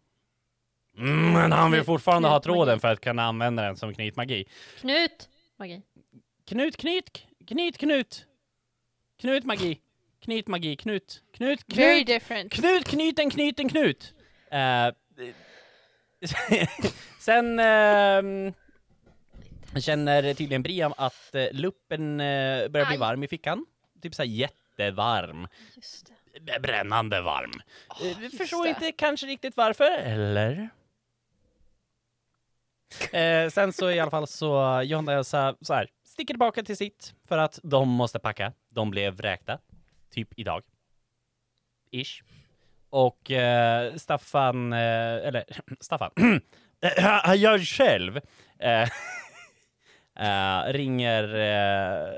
Mm, 0.99 1.33
Men 1.33 1.53
han 1.53 1.71
vill 1.71 1.81
Knut- 1.81 1.85
fortfarande 1.85 2.29
ha 2.29 2.41
knutmagi. 2.41 2.57
tråden 2.59 2.81
för 2.81 2.89
att 2.89 3.01
kunna 3.01 3.23
använda 3.23 3.63
den 3.63 3.77
som 3.77 3.95
knytmagi. 3.95 4.45
Knut! 4.81 5.29
Magi. 5.59 5.83
Knut, 6.49 6.77
knyt, 6.77 7.23
knyt, 7.49 7.79
knut. 7.79 8.27
Knut 9.21 9.45
magi. 9.45 9.81
Knyt 10.25 10.49
magi, 10.49 10.77
knut. 10.77 11.23
Knut, 11.33 11.65
knut. 11.67 11.79
Very 11.79 12.05
different. 12.05 12.53
Knut, 12.53 12.85
knyten, 12.89 13.31
knyten, 13.31 13.69
knut. 13.69 14.15
Eh, 14.51 14.89
sen 17.21 17.59
ehm, 17.59 18.53
känner 19.81 20.23
tydligen 20.35 20.63
Brian 20.63 20.95
att 20.97 21.31
uh, 21.35 21.47
luppen 21.53 22.21
eh, 22.21 22.69
börjar 22.69 22.87
bli 22.87 22.95
Aj. 22.95 22.99
varm 22.99 23.23
i 23.23 23.29
fickan. 23.29 23.67
Typ 24.03 24.15
såhär 24.15 24.29
jättevarm. 24.31 25.47
Just 25.77 26.07
det. 26.43 26.61
Brännande 26.61 27.21
varm. 27.21 27.53
Eh, 28.03 28.23
just 28.23 28.37
förstår 28.39 28.63
det. 28.65 28.69
inte 28.69 28.93
kanske 28.93 29.27
riktigt 29.27 29.57
varför, 29.57 29.91
eller? 29.99 30.69
Eh, 33.13 33.51
sen 33.51 33.73
så 33.73 33.91
i 33.91 34.01
alla 34.01 34.11
fall 34.11 34.27
så 34.27 34.83
John 34.85 35.09
eh, 35.09 35.13
och 35.13 35.19
Elsa 35.19 35.57
så 35.61 35.75
här, 35.75 35.89
sticker 36.05 36.35
tillbaka 36.35 36.63
till 36.63 36.77
sitt 36.77 37.15
för 37.29 37.39
att 37.39 37.59
de 37.63 37.89
måste 37.89 38.19
packa. 38.19 38.53
De 38.71 38.91
blev 38.91 39.15
vräkta. 39.15 39.59
Typ 40.11 40.29
idag. 40.37 40.63
Ish. 41.91 42.23
Och 42.91 43.31
eh, 43.31 43.95
Staffan, 43.95 44.73
eh, 44.73 45.27
eller 45.27 45.45
Staffan, 45.81 46.11
eh, 46.81 47.03
han 47.05 47.39
gör 47.39 47.59
själv. 47.59 48.21
Eh, 48.59 48.89
eh, 50.19 50.73
ringer 50.73 51.35
eh, 51.35 52.09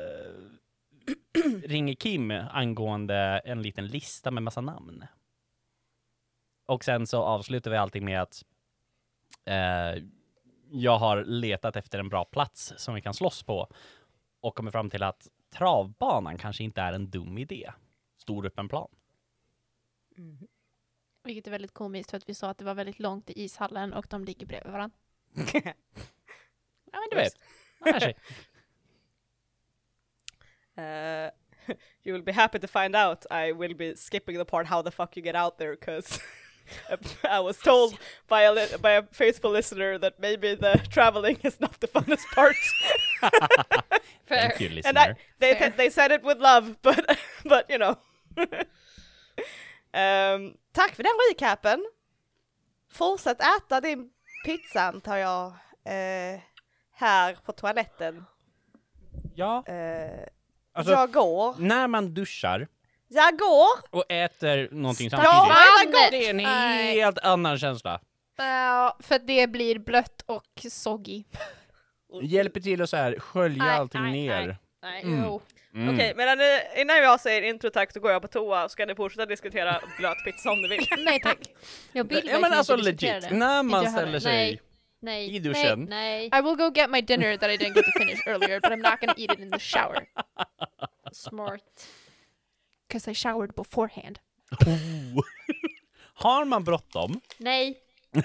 ringer 1.64 1.94
Kim 1.94 2.30
angående 2.30 3.42
en 3.44 3.62
liten 3.62 3.86
lista 3.86 4.30
med 4.30 4.42
massa 4.42 4.60
namn. 4.60 5.04
Och 6.66 6.84
sen 6.84 7.06
så 7.06 7.22
avslutar 7.22 7.70
vi 7.70 7.76
allting 7.76 8.04
med 8.04 8.22
att 8.22 8.42
jag 10.72 10.98
har 10.98 11.24
letat 11.24 11.76
efter 11.76 11.98
en 11.98 12.08
bra 12.08 12.24
plats 12.24 12.72
som 12.76 12.94
vi 12.94 13.00
kan 13.00 13.14
slåss 13.14 13.42
på 13.42 13.68
och 14.40 14.54
kommit 14.54 14.72
fram 14.72 14.90
till 14.90 15.02
att 15.02 15.28
travbanan 15.50 16.38
kanske 16.38 16.64
inte 16.64 16.80
är 16.80 16.92
en 16.92 17.10
dum 17.10 17.38
idé. 17.38 17.72
Stor 18.18 18.46
öppen 18.46 18.68
plan. 18.68 18.88
Vilket 21.24 21.46
är 21.46 21.50
väldigt 21.50 21.74
komiskt 21.74 22.10
för 22.10 22.16
att 22.16 22.28
vi 22.28 22.34
sa 22.34 22.50
att 22.50 22.58
det 22.58 22.64
var 22.64 22.74
väldigt 22.74 22.98
långt 22.98 23.26
till 23.26 23.38
ishallen 23.38 23.92
och 23.92 24.06
de 24.10 24.24
ligger 24.24 24.46
bredvid 24.46 24.72
varandra. 24.72 24.96
Ja 26.94 26.98
men 26.98 27.08
du 27.10 27.16
vet, 27.16 27.32
man 27.78 27.92
lär 27.92 28.00
sig. 28.00 28.16
Uh, 30.78 31.30
you 32.04 32.12
will 32.14 32.22
be 32.22 32.32
happy 32.32 32.58
to 32.58 32.66
find 32.66 32.96
out 32.96 33.26
I 33.30 33.52
will 33.52 33.74
be 33.74 33.94
skipping 33.94 34.38
the 34.38 34.44
part 34.44 34.66
how 34.66 34.82
the 34.82 34.90
fuck 34.90 35.16
you 35.16 35.22
get 35.22 35.36
out 35.36 35.58
there 35.58 35.76
because 35.76 36.18
I 37.30 37.40
was 37.40 37.58
told 37.58 37.98
by 38.28 38.42
a, 38.42 38.52
li- 38.52 38.76
by 38.80 38.90
a 38.92 39.02
faithful 39.12 39.50
listener 39.52 39.98
that 39.98 40.18
maybe 40.18 40.54
the 40.56 40.78
traveling 40.90 41.38
is 41.42 41.60
not 41.60 41.80
the 41.80 41.86
funnest 41.88 42.26
part. 42.34 42.56
Fair. 44.26 44.48
Thank 44.48 44.60
you 44.60 44.66
and 44.66 44.74
listener. 44.76 45.00
I, 45.00 45.14
they 45.38 45.54
Fair. 45.54 45.70
they 45.76 45.90
said 45.90 46.10
it 46.12 46.22
with 46.24 46.38
love, 46.40 46.76
but 46.82 47.18
but 47.44 47.70
you 47.70 47.78
know. 47.78 47.96
Ehm, 49.92 50.56
tack 50.72 50.94
för 50.96 51.02
den 51.02 51.12
recapen. 51.30 51.84
Fortsätt 52.90 53.40
äta 53.40 53.80
din 53.80 54.10
pizza 54.44 54.80
antar 54.82 55.16
jag 55.16 55.46
eh, 55.84 56.40
här 56.94 57.36
på 57.44 57.52
toaletten. 57.52 58.24
Ja, 59.34 59.64
Eh, 59.66 60.26
alltså 60.72 60.92
jag 60.92 61.12
går. 61.12 61.54
när 61.58 61.88
man 61.88 62.14
duschar 62.14 62.68
Jag 63.14 63.38
går. 63.38 63.66
och 63.90 64.04
äter 64.08 64.68
någonting 64.72 65.08
Ja, 65.12 65.18
samtidigt, 65.18 65.94
jag 66.02 66.12
det 66.12 66.26
är 66.26 66.30
en 66.30 66.36
Nej. 66.36 66.94
helt 67.00 67.18
annan 67.18 67.58
känsla. 67.58 68.00
Ja, 68.36 68.96
för 69.00 69.14
att 69.14 69.26
det 69.26 69.46
blir 69.46 69.78
blött 69.78 70.22
och 70.26 70.44
soggy. 70.70 71.24
Hjälper 72.22 72.60
till 72.60 72.82
att 72.82 72.90
så 72.90 72.96
här 72.96 73.18
skölja 73.18 73.64
Nej, 73.64 73.76
allting 73.76 74.02
nej, 74.02 74.12
ner. 74.12 74.56
Nej. 74.82 75.02
Mm. 75.02 75.22
Jo. 75.24 75.40
Mm. 75.74 75.94
Okej, 75.94 76.12
medan 76.16 76.38
ni, 76.38 76.60
innan 76.76 76.96
jag 76.96 77.20
säger 77.20 77.42
intro 77.42 77.70
tack 77.70 77.92
så 77.92 78.00
går 78.00 78.10
jag 78.12 78.22
på 78.22 78.28
toa 78.28 78.68
så 78.68 78.76
kan 78.76 78.88
ni 78.88 78.94
fortsätta 78.94 79.26
diskutera 79.26 79.80
blöt 79.98 80.24
pizza 80.24 80.50
om 80.50 80.62
ni 80.62 80.68
vill. 80.68 80.86
Nej 81.04 81.20
tack. 81.20 81.38
Jag 81.92 82.04
vill 82.08 82.16
Ja 82.18 82.22
men 82.32 82.40
verkligen 82.40 82.58
alltså 82.58 82.74
inte 82.78 82.90
diskutera 82.90 83.14
legit, 83.14 83.30
det. 83.30 83.36
när 83.36 83.62
man 83.62 83.82
jag 83.82 83.92
ställer 83.92 84.06
heller. 84.06 84.20
sig 84.20 84.32
Nej. 84.32 84.60
Nej. 85.00 85.36
i 85.36 85.38
duschen. 85.38 85.86
Nej. 85.90 86.26
I 86.26 86.42
will 86.42 86.56
go 86.56 86.70
get 86.74 86.90
my 86.90 87.00
dinner 87.00 87.36
that 87.36 87.50
I 87.50 87.56
didn't 87.56 87.74
get 87.74 87.84
to 87.84 87.92
finish 87.98 88.26
earlier, 88.26 88.60
but 88.60 88.70
I'm 88.72 88.90
not 88.90 89.00
gonna 89.00 89.14
eat 89.16 89.32
it 89.32 89.38
in 89.38 89.50
the 89.50 89.58
shower. 89.58 90.06
Smart. 91.12 91.86
Because 92.92 93.10
I 93.10 93.14
showered 93.14 93.54
beforehand. 93.54 94.18
Oh. 94.66 95.22
Har 96.14 96.44
man 96.44 96.64
bråttom, 96.64 97.20
Nej. 97.38 97.78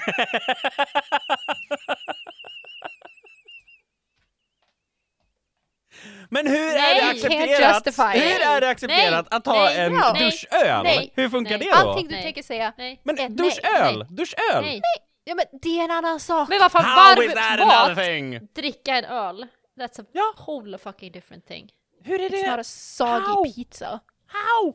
men 6.30 6.48
hur 6.48 6.56
är 6.56 6.74
Nej, 6.74 6.96
det 6.96 7.02
can't 7.02 7.12
accepterat? 7.12 8.16
Hur 8.16 8.42
är 8.42 8.62
det 8.62 8.70
accepterat 8.70 9.28
Nej, 9.32 9.38
att 9.38 9.44
ta 9.46 9.54
nej, 9.54 9.78
en 9.86 9.94
nej, 9.94 10.14
duschöl? 10.26 10.84
nej, 10.84 11.12
Hur 11.16 11.30
funkar 11.30 11.58
nej. 11.58 11.68
det 11.68 11.72
då? 11.74 11.78
Allting 11.90 12.08
du 12.08 12.14
Nej. 12.16 12.24
tänker 12.24 12.44
säga. 12.44 12.74
Nej. 12.78 13.02
Men 13.04 13.20
ett 13.20 13.38
duschöl, 13.38 13.98
nej. 13.98 14.08
duschöl! 14.10 14.62
Nej. 14.62 14.82
Ja 15.24 15.36
men 15.36 15.46
det 15.62 15.80
är 15.80 15.84
en 15.84 15.92
annan 15.92 16.20
sak. 16.20 16.50
Men 16.50 16.60
vad 16.60 16.72
fan, 16.72 16.86
How 16.86 17.24
is 17.24 17.34
that 17.34 17.60
varm 17.60 17.70
another 17.70 17.96
mat, 17.96 17.98
thing? 18.06 18.48
dricka 18.56 18.92
en 18.98 19.06
öl. 19.06 19.48
That's 19.80 20.02
a 20.02 20.06
Ja. 20.12 20.34
whole 20.38 20.78
fucking 20.78 21.12
different 21.12 21.46
thing. 21.48 21.70
Hur 22.04 22.22
är 22.22 22.30
It's 22.30 22.48
not 22.48 22.56
det? 22.56 22.62
a 22.62 22.64
soggy 22.64 23.26
How? 23.26 23.44
pizza. 23.54 24.00
How? 24.28 24.74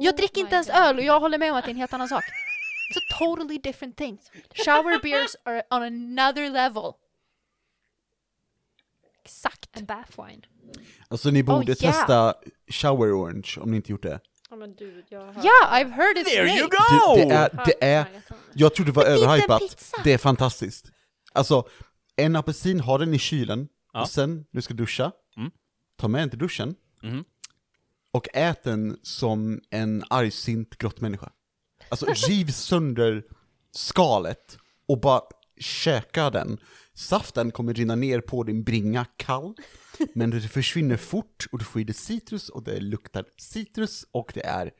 Jag 0.00 0.16
dricker 0.16 0.40
inte 0.40 0.54
ens 0.54 0.68
öl 0.68 0.98
och 0.98 1.04
jag 1.04 1.20
håller 1.20 1.38
med 1.38 1.50
om 1.52 1.58
att 1.58 1.64
det 1.64 1.68
är 1.68 1.72
en 1.74 1.76
helt 1.80 1.92
annan 1.92 2.08
sak. 2.08 2.24
It's 2.24 2.98
a 2.98 3.16
totally 3.18 3.58
different 3.58 3.96
thing. 3.96 4.18
Shower 4.54 5.02
beers 5.02 5.36
are 5.44 5.62
on 5.70 5.82
another 5.82 6.50
level. 6.50 6.92
Exakt. 9.24 9.68
En 9.78 9.84
bath 9.86 10.10
wine. 10.26 10.42
Alltså 11.08 11.30
ni 11.30 11.42
borde 11.42 11.72
Oh, 11.72 11.82
yeah. 11.82 11.92
testa 11.94 12.34
Shower 12.68 13.12
Orange 13.22 13.54
om 13.60 13.70
ni 13.70 13.76
inte 13.76 13.92
gjort 13.92 14.02
det. 14.02 14.20
Ja 14.50 14.66
du, 14.66 15.04
jag 15.08 15.20
har 15.20 15.34
Ja, 15.34 15.68
I've 15.70 15.90
heard 15.90 16.16
it's 16.16 16.24
There 16.24 16.48
you 16.58 16.68
go! 16.68 17.16
Det, 17.16 17.24
det 17.24 17.34
är, 17.34 17.64
det 17.66 17.84
är, 17.84 18.04
jag 18.54 18.74
trodde 18.74 18.90
det 18.90 18.96
var 18.96 19.04
överhypat. 19.04 19.92
Det 20.04 20.12
är 20.12 20.18
fantastiskt. 20.18 20.90
Alltså, 21.32 21.68
en 22.16 22.36
apelsin, 22.36 22.80
ha 22.80 22.98
den 22.98 23.14
i 23.14 23.18
kylen, 23.18 23.68
Ja. 23.92 24.00
och 24.02 24.08
sen, 24.08 24.44
du 24.50 24.62
ska 24.62 24.74
duscha, 24.74 25.12
Mm. 25.36 25.50
ta 25.96 26.08
med 26.08 26.20
den 26.22 26.30
till 26.30 26.38
duschen, 26.38 26.74
Mhm. 27.02 27.24
Och 28.12 28.28
ät 28.34 28.62
den 28.62 28.98
som 29.02 29.60
en 29.70 30.04
argsint 30.10 30.78
grottmänniska. 30.78 31.32
Alltså 31.88 32.06
riv 32.28 32.46
sönder 32.46 33.22
skalet 33.70 34.58
och 34.88 35.00
bara 35.00 35.20
käka 35.60 36.30
den. 36.30 36.58
Saften 36.94 37.50
kommer 37.50 37.74
rinna 37.74 37.94
ner 37.94 38.20
på 38.20 38.42
din 38.42 38.64
bringa 38.64 39.04
kall, 39.16 39.54
men 40.14 40.30
det 40.30 40.40
försvinner 40.40 40.96
fort 40.96 41.46
och 41.52 41.58
du 41.58 41.64
får 41.64 41.80
i 41.80 41.84
dig 41.84 41.94
citrus 41.94 42.48
och 42.48 42.62
det 42.62 42.80
luktar 42.80 43.24
citrus 43.36 44.06
och 44.12 44.30
det 44.34 44.46
är 44.46 44.70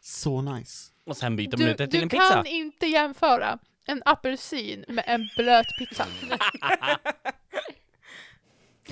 så 0.00 0.42
nice. 0.42 0.90
Och 1.06 1.16
sen 1.16 1.36
byter 1.36 1.50
man 1.50 1.58
Du, 1.66 1.70
ut 1.72 1.78
det 1.78 1.86
till 1.86 1.98
du 2.00 2.02
en 2.02 2.08
pizza. 2.08 2.28
kan 2.34 2.46
inte 2.46 2.86
jämföra 2.86 3.58
en 3.86 4.02
apelsin 4.04 4.84
med 4.88 5.04
en 5.06 5.28
blöt 5.36 5.66
pizza. 5.78 6.06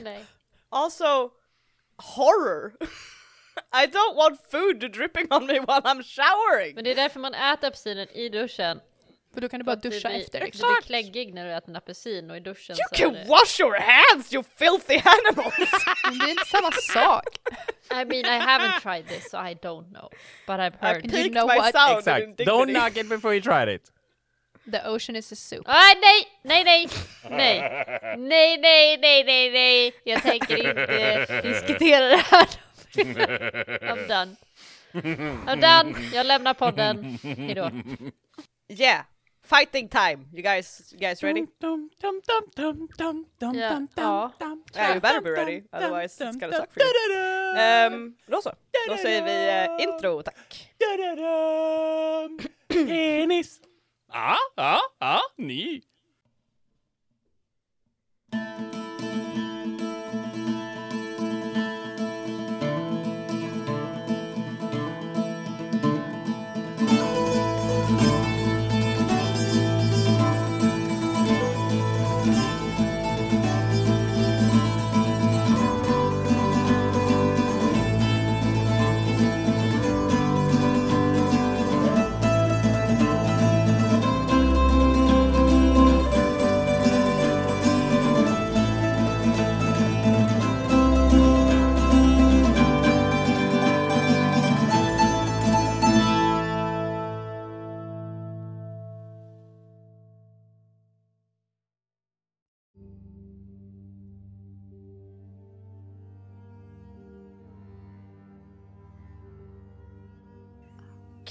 Nej. 0.03 0.25
Also, 0.69 1.31
horror. 1.97 2.73
I 3.83 3.87
don't 3.87 4.17
want 4.17 4.41
food 4.51 4.93
dripping 4.93 5.27
on 5.31 5.47
me 5.47 5.55
while 5.55 5.83
I'm 5.85 6.03
showering. 6.03 6.75
Men 6.75 6.85
det 6.85 6.91
är 6.91 6.95
därför 6.95 7.21
man 7.21 7.35
äter 7.35 7.69
apelsinen 7.69 8.09
i 8.11 8.29
duschen. 8.29 8.81
För 9.35 9.41
då 9.41 9.49
kan 9.49 9.61
du 9.61 9.65
bara 9.65 9.77
du 9.77 9.89
duscha 9.91 10.09
blir, 10.09 10.21
efter. 10.21 10.41
Du 10.41 10.47
Liksom. 10.47 10.69
blir 10.69 10.87
kläggig 10.87 11.35
när 11.35 11.45
du 11.47 11.53
äter 11.53 11.71
en 11.71 11.77
apelsin 11.77 12.31
och 12.31 12.37
i 12.37 12.41
duschen 12.41 12.77
You 12.77 12.85
så 12.89 12.95
can 12.95 13.13
det... 13.13 13.25
wash 13.29 13.61
your 13.61 13.79
hands, 13.79 14.33
you 14.35 14.43
filthy 14.59 15.01
animals! 15.05 15.55
Men 16.05 16.19
det 16.19 16.25
är 16.25 16.31
inte 16.31 16.45
samma 16.45 16.71
sak. 16.73 17.29
I 17.91 18.05
mean 18.05 18.25
I 18.25 18.39
haven't 18.47 18.81
tried 18.83 19.09
this 19.09 19.31
so 19.31 19.37
I 19.39 19.55
don't 19.55 19.89
know. 19.93 20.11
But 20.47 20.61
I've 20.61 20.75
I 20.83 20.87
heard. 20.87 21.05
You 21.05 21.11
peaked 21.13 21.33
know 21.33 21.47
my 21.47 21.57
what? 21.57 21.75
sound 21.75 21.99
Exakt. 21.99 22.39
Don't 22.39 22.73
knock 22.73 22.97
it 22.97 23.09
before 23.09 23.35
you 23.35 23.43
tried 23.43 23.69
it. 23.69 23.91
The 24.73 24.81
ocean 24.89 25.17
is 25.17 25.33
a 25.33 25.37
soup. 25.37 25.65
Ah, 25.67 25.95
nej, 26.03 26.29
nej, 26.43 26.65
nej, 26.65 26.89
nej, 27.31 27.61
nej, 28.19 28.59
nej, 28.59 28.99
nej, 28.99 29.25
nej, 29.25 29.51
nej, 29.51 29.93
jag 30.05 30.23
tänker 30.23 30.57
inte 30.57 31.41
diskutera 31.43 32.07
det 32.07 32.17
här. 32.17 32.49
I'm 32.97 34.09
done. 34.09 34.37
I'm 35.47 35.61
done, 35.61 35.95
jag 36.15 36.27
lämnar 36.27 36.55
podden. 36.55 37.19
Hejdå. 37.23 37.71
Yeah, 38.69 39.05
fighting 39.45 39.89
time. 39.89 40.27
You 40.33 40.43
guys, 40.43 40.93
you 40.93 40.99
guys 40.99 41.23
ready? 41.23 41.47
Dum, 41.61 41.91
Ja, 43.97 44.31
Yeah, 44.75 44.95
you 44.95 45.01
better 45.01 45.21
be 45.21 45.31
ready, 45.31 45.63
otherwise 45.73 46.25
it's 46.25 46.37
gonna 46.37 46.57
suck 46.57 46.73
for 46.73 46.83
you. 46.83 47.59
Ehm, 47.59 48.15
då 48.27 48.43
så. 48.43 48.53
Då 48.89 48.97
säger 48.97 49.23
vi 49.25 49.49
eh, 49.49 49.85
intro, 49.89 50.23
tack. 50.23 50.69
Penis. 52.69 53.61
Ja, 54.13 54.37
ja, 54.57 54.81
ja, 55.01 55.21
ni. 55.37 55.83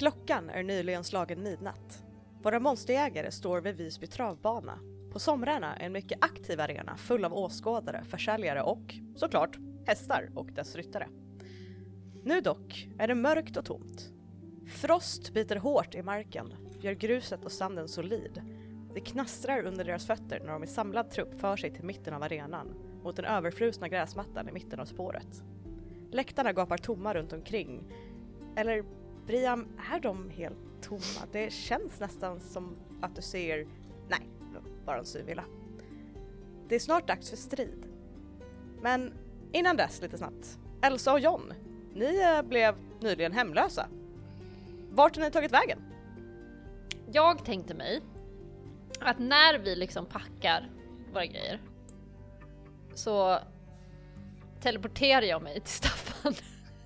Klockan 0.02 0.50
är 0.50 0.64
nyligen 0.64 1.04
slagen 1.04 1.44
midnatt. 1.44 2.04
Våra 2.42 2.60
monsterjägare 2.60 3.32
står 3.32 3.62
vid 3.62 3.76
Visby 3.76 4.08
travbana. 4.08 4.80
På 5.12 5.20
somrarna 5.20 5.76
en 5.76 5.92
mycket 5.92 6.24
aktiv 6.24 6.60
arena 6.60 6.98
full 6.98 7.26
av 7.26 7.34
åskådare, 7.34 8.04
försäljare 8.04 8.62
och, 8.62 8.96
såklart, 9.16 9.58
hästar 9.86 10.30
och 10.36 10.52
dess 10.52 10.76
ryttare. 10.76 11.08
Nu 12.24 12.42
dock 12.42 12.90
är 13.00 13.08
det 13.08 13.16
mörkt 13.16 13.58
och 13.58 13.66
tomt. 13.66 14.14
Frost 14.68 15.34
biter 15.34 15.56
hårt 15.56 15.96
i 15.96 16.02
marken, 16.02 16.54
gör 16.80 16.94
gruset 16.94 17.46
och 17.46 17.52
sanden 17.52 17.88
solid 17.88 18.42
Det 18.94 19.00
knastrar 19.00 19.64
under 19.64 19.86
deras 19.86 20.08
fötter 20.08 20.40
när 20.40 20.54
de 20.54 20.64
i 20.64 20.68
samlad 20.68 21.10
trupp 21.12 21.40
för 21.40 21.56
sig 21.58 21.74
till 21.74 21.86
mitten 21.86 22.14
av 22.14 22.24
arenan, 22.24 22.68
mot 23.04 23.16
den 23.16 23.26
överfrusna 23.26 23.88
gräsmattan 23.88 24.50
i 24.50 24.52
mitten 24.52 24.80
av 24.80 24.86
spåret. 24.86 25.44
Läktarna 26.12 26.54
gapar 26.54 26.78
tomma 26.78 27.14
runt 27.14 27.34
omkring. 27.34 27.94
Eller 28.56 29.01
Briam, 29.32 29.68
är 29.94 30.00
de 30.00 30.30
helt 30.30 30.82
tomma? 30.82 31.28
Det 31.32 31.54
känns 31.54 32.00
nästan 32.00 32.40
som 32.40 32.76
att 33.02 33.16
du 33.16 33.22
ser... 33.22 33.68
Nej, 34.10 34.28
bara 34.86 35.00
en 35.00 35.06
synvilla. 35.06 35.44
Det 36.68 36.76
är 36.76 36.80
snart 36.80 37.08
dags 37.08 37.30
för 37.30 37.38
strid. 37.38 37.88
Men 38.82 39.14
innan 39.52 39.78
dess, 39.78 40.02
lite 40.02 40.18
snabbt. 40.18 40.60
Elsa 40.82 41.14
och 41.14 41.20
John, 41.20 41.54
ni 41.94 42.22
eh, 42.22 42.42
blev 42.42 42.76
nyligen 43.00 43.32
hemlösa. 43.32 43.88
Vart 44.90 45.16
har 45.16 45.24
ni 45.24 45.32
tagit 45.32 45.52
vägen? 45.52 45.80
Jag 47.12 47.46
tänkte 47.46 47.74
mig 47.74 48.02
att 49.00 49.20
när 49.20 49.60
vi 49.60 49.76
liksom 49.76 50.06
packar 50.06 50.70
våra 51.14 51.26
grejer 51.26 51.62
så 52.94 53.40
teleporterar 54.62 55.22
jag 55.22 55.42
mig 55.42 55.60
till 55.60 55.74
Staffan. 55.74 56.34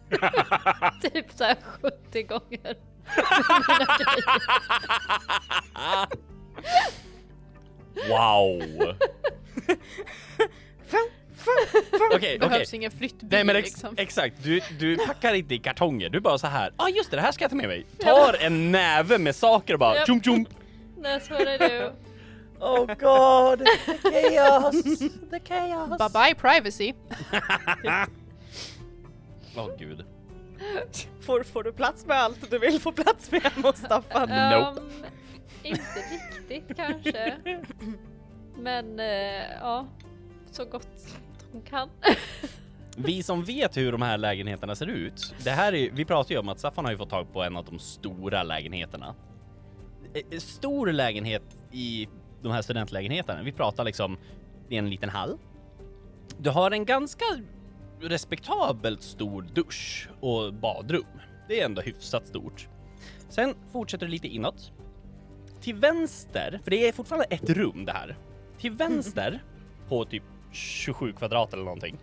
typ 1.02 1.32
såhär 1.36 1.58
70 1.82 2.24
gånger. 2.24 2.76
Wow! 8.10 8.96
Okej, 11.92 12.16
okej. 12.16 12.40
Behövs 12.40 12.74
ingen 12.74 12.92
flyttbil 12.92 13.30
Nej 13.32 13.44
men 13.44 13.56
ex 13.56 13.72
liksom. 13.72 13.96
exakt, 13.98 14.44
du, 14.44 14.62
du 14.80 14.98
packar 14.98 15.34
inte 15.34 15.56
i 15.56 15.60
kartonger, 15.60 16.10
du 16.10 16.20
bara 16.20 16.38
så 16.38 16.48
här. 16.48 16.74
ja 16.78 16.84
ah, 16.84 16.90
just 16.90 17.12
det, 17.12 17.18
det 17.18 17.22
här 17.22 17.32
ska 17.32 17.44
jag 17.44 17.52
ta 17.52 17.58
med 17.58 17.68
mig. 17.68 17.86
Tar 18.00 18.36
en 18.40 18.72
näve 18.72 19.18
med 19.18 19.36
saker 19.36 19.74
och 19.74 19.80
bara 19.80 20.06
tjum 20.06 20.22
tjum. 20.22 20.46
That's 20.98 21.30
what 21.30 21.42
I 21.42 21.58
do. 21.58 21.92
Oh 22.60 22.86
god, 22.86 23.60
the 23.60 24.12
chaos, 24.12 25.00
the 25.32 25.40
chaos. 25.48 25.98
Bye 25.98 26.10
bye 26.10 26.36
privacy. 26.36 26.94
Åh 29.58 29.70
gud. 29.80 30.06
Får, 31.22 31.44
får 31.44 31.64
du 31.64 31.74
plats 31.74 32.06
med 32.06 32.18
allt 32.18 32.52
du 32.52 32.60
vill 32.60 32.80
få 32.80 32.92
plats 32.92 33.32
med 33.32 33.42
hemma 33.44 33.68
hos 33.68 33.78
Staffan? 33.78 34.30
Nope. 34.30 34.82
Ehm, 34.82 35.06
inte 35.64 36.00
riktigt 36.12 36.78
kanske. 36.78 37.36
Men 38.58 39.00
eh, 39.00 39.52
ja, 39.62 39.88
så 40.52 40.66
gott 40.66 40.88
de 41.52 41.62
kan. 41.62 41.90
Vi 42.98 43.24
som 43.24 43.44
vet 43.44 43.78
hur 43.78 43.92
de 43.92 44.02
här 44.02 44.18
lägenheterna 44.18 44.76
ser 44.76 44.88
ut, 44.88 45.34
det 45.44 45.50
här 45.50 45.74
är, 45.74 45.92
vi 45.92 46.06
pratar 46.06 46.32
ju 46.32 46.40
om 46.40 46.50
att 46.50 46.60
Staffan 46.60 46.86
har 46.86 46.92
ju 46.92 46.98
fått 46.98 47.10
tag 47.10 47.34
på 47.34 47.44
en 47.44 47.58
av 47.58 47.66
de 47.66 47.80
stora 47.80 48.44
lägenheterna. 48.44 49.16
Eh, 50.14 50.40
Stor 50.40 50.92
lägenhet 50.92 51.44
i 51.72 52.08
de 52.42 52.52
här 52.52 52.62
studentlägenheterna, 52.62 53.44
vi 53.44 53.52
pratar 53.52 53.84
liksom, 53.84 54.18
det 54.70 54.76
är 54.76 54.80
en 54.80 54.90
liten 54.90 55.10
hall. 55.10 55.38
Du 56.38 56.50
har 56.50 56.72
en 56.72 56.86
ganska 56.86 57.26
respektabelt 58.10 59.02
stor 59.02 59.42
dusch 59.42 60.10
och 60.20 60.54
badrum. 60.54 61.06
Det 61.48 61.62
är 61.62 61.66
ändå 61.66 61.82
hyfsat 61.82 62.28
stort. 62.28 62.68
Sen 63.30 63.56
fortsätter 63.72 64.06
du 64.06 64.12
lite 64.12 64.28
inåt. 64.28 64.72
Till 65.62 65.76
vänster, 65.76 66.60
för 66.64 66.72
det 66.72 66.88
är 66.88 66.92
fortfarande 66.92 67.26
ett 67.26 67.50
rum 67.50 67.86
det 67.86 67.92
här. 67.92 68.18
Till 68.58 68.72
vänster 68.72 69.44
på 69.90 70.06
typ 70.06 70.24
27 70.52 71.14
kvadrat 71.14 71.54
eller 71.54 71.64
någonting 71.64 71.98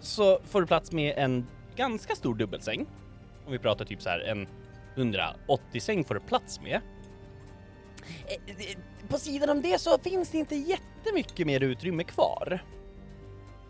så 0.00 0.40
får 0.44 0.60
du 0.60 0.66
plats 0.66 0.92
med 0.92 1.14
en 1.16 1.46
ganska 1.76 2.14
stor 2.14 2.34
dubbelsäng. 2.34 2.86
Om 3.46 3.52
vi 3.52 3.58
pratar 3.58 3.84
typ 3.84 4.02
så 4.02 4.08
här 4.08 4.20
en 4.20 4.48
180 4.96 5.80
säng 5.80 6.04
får 6.04 6.14
du 6.14 6.20
plats 6.20 6.60
med. 6.60 6.80
Eh, 8.26 8.54
eh, 8.56 8.78
På 9.08 9.18
sidan 9.18 9.50
om 9.50 9.62
det 9.62 9.80
så 9.80 9.98
finns 9.98 10.30
det 10.30 10.38
inte 10.38 10.56
jättemycket 10.56 11.46
mer 11.46 11.62
utrymme 11.62 12.04
kvar. 12.04 12.64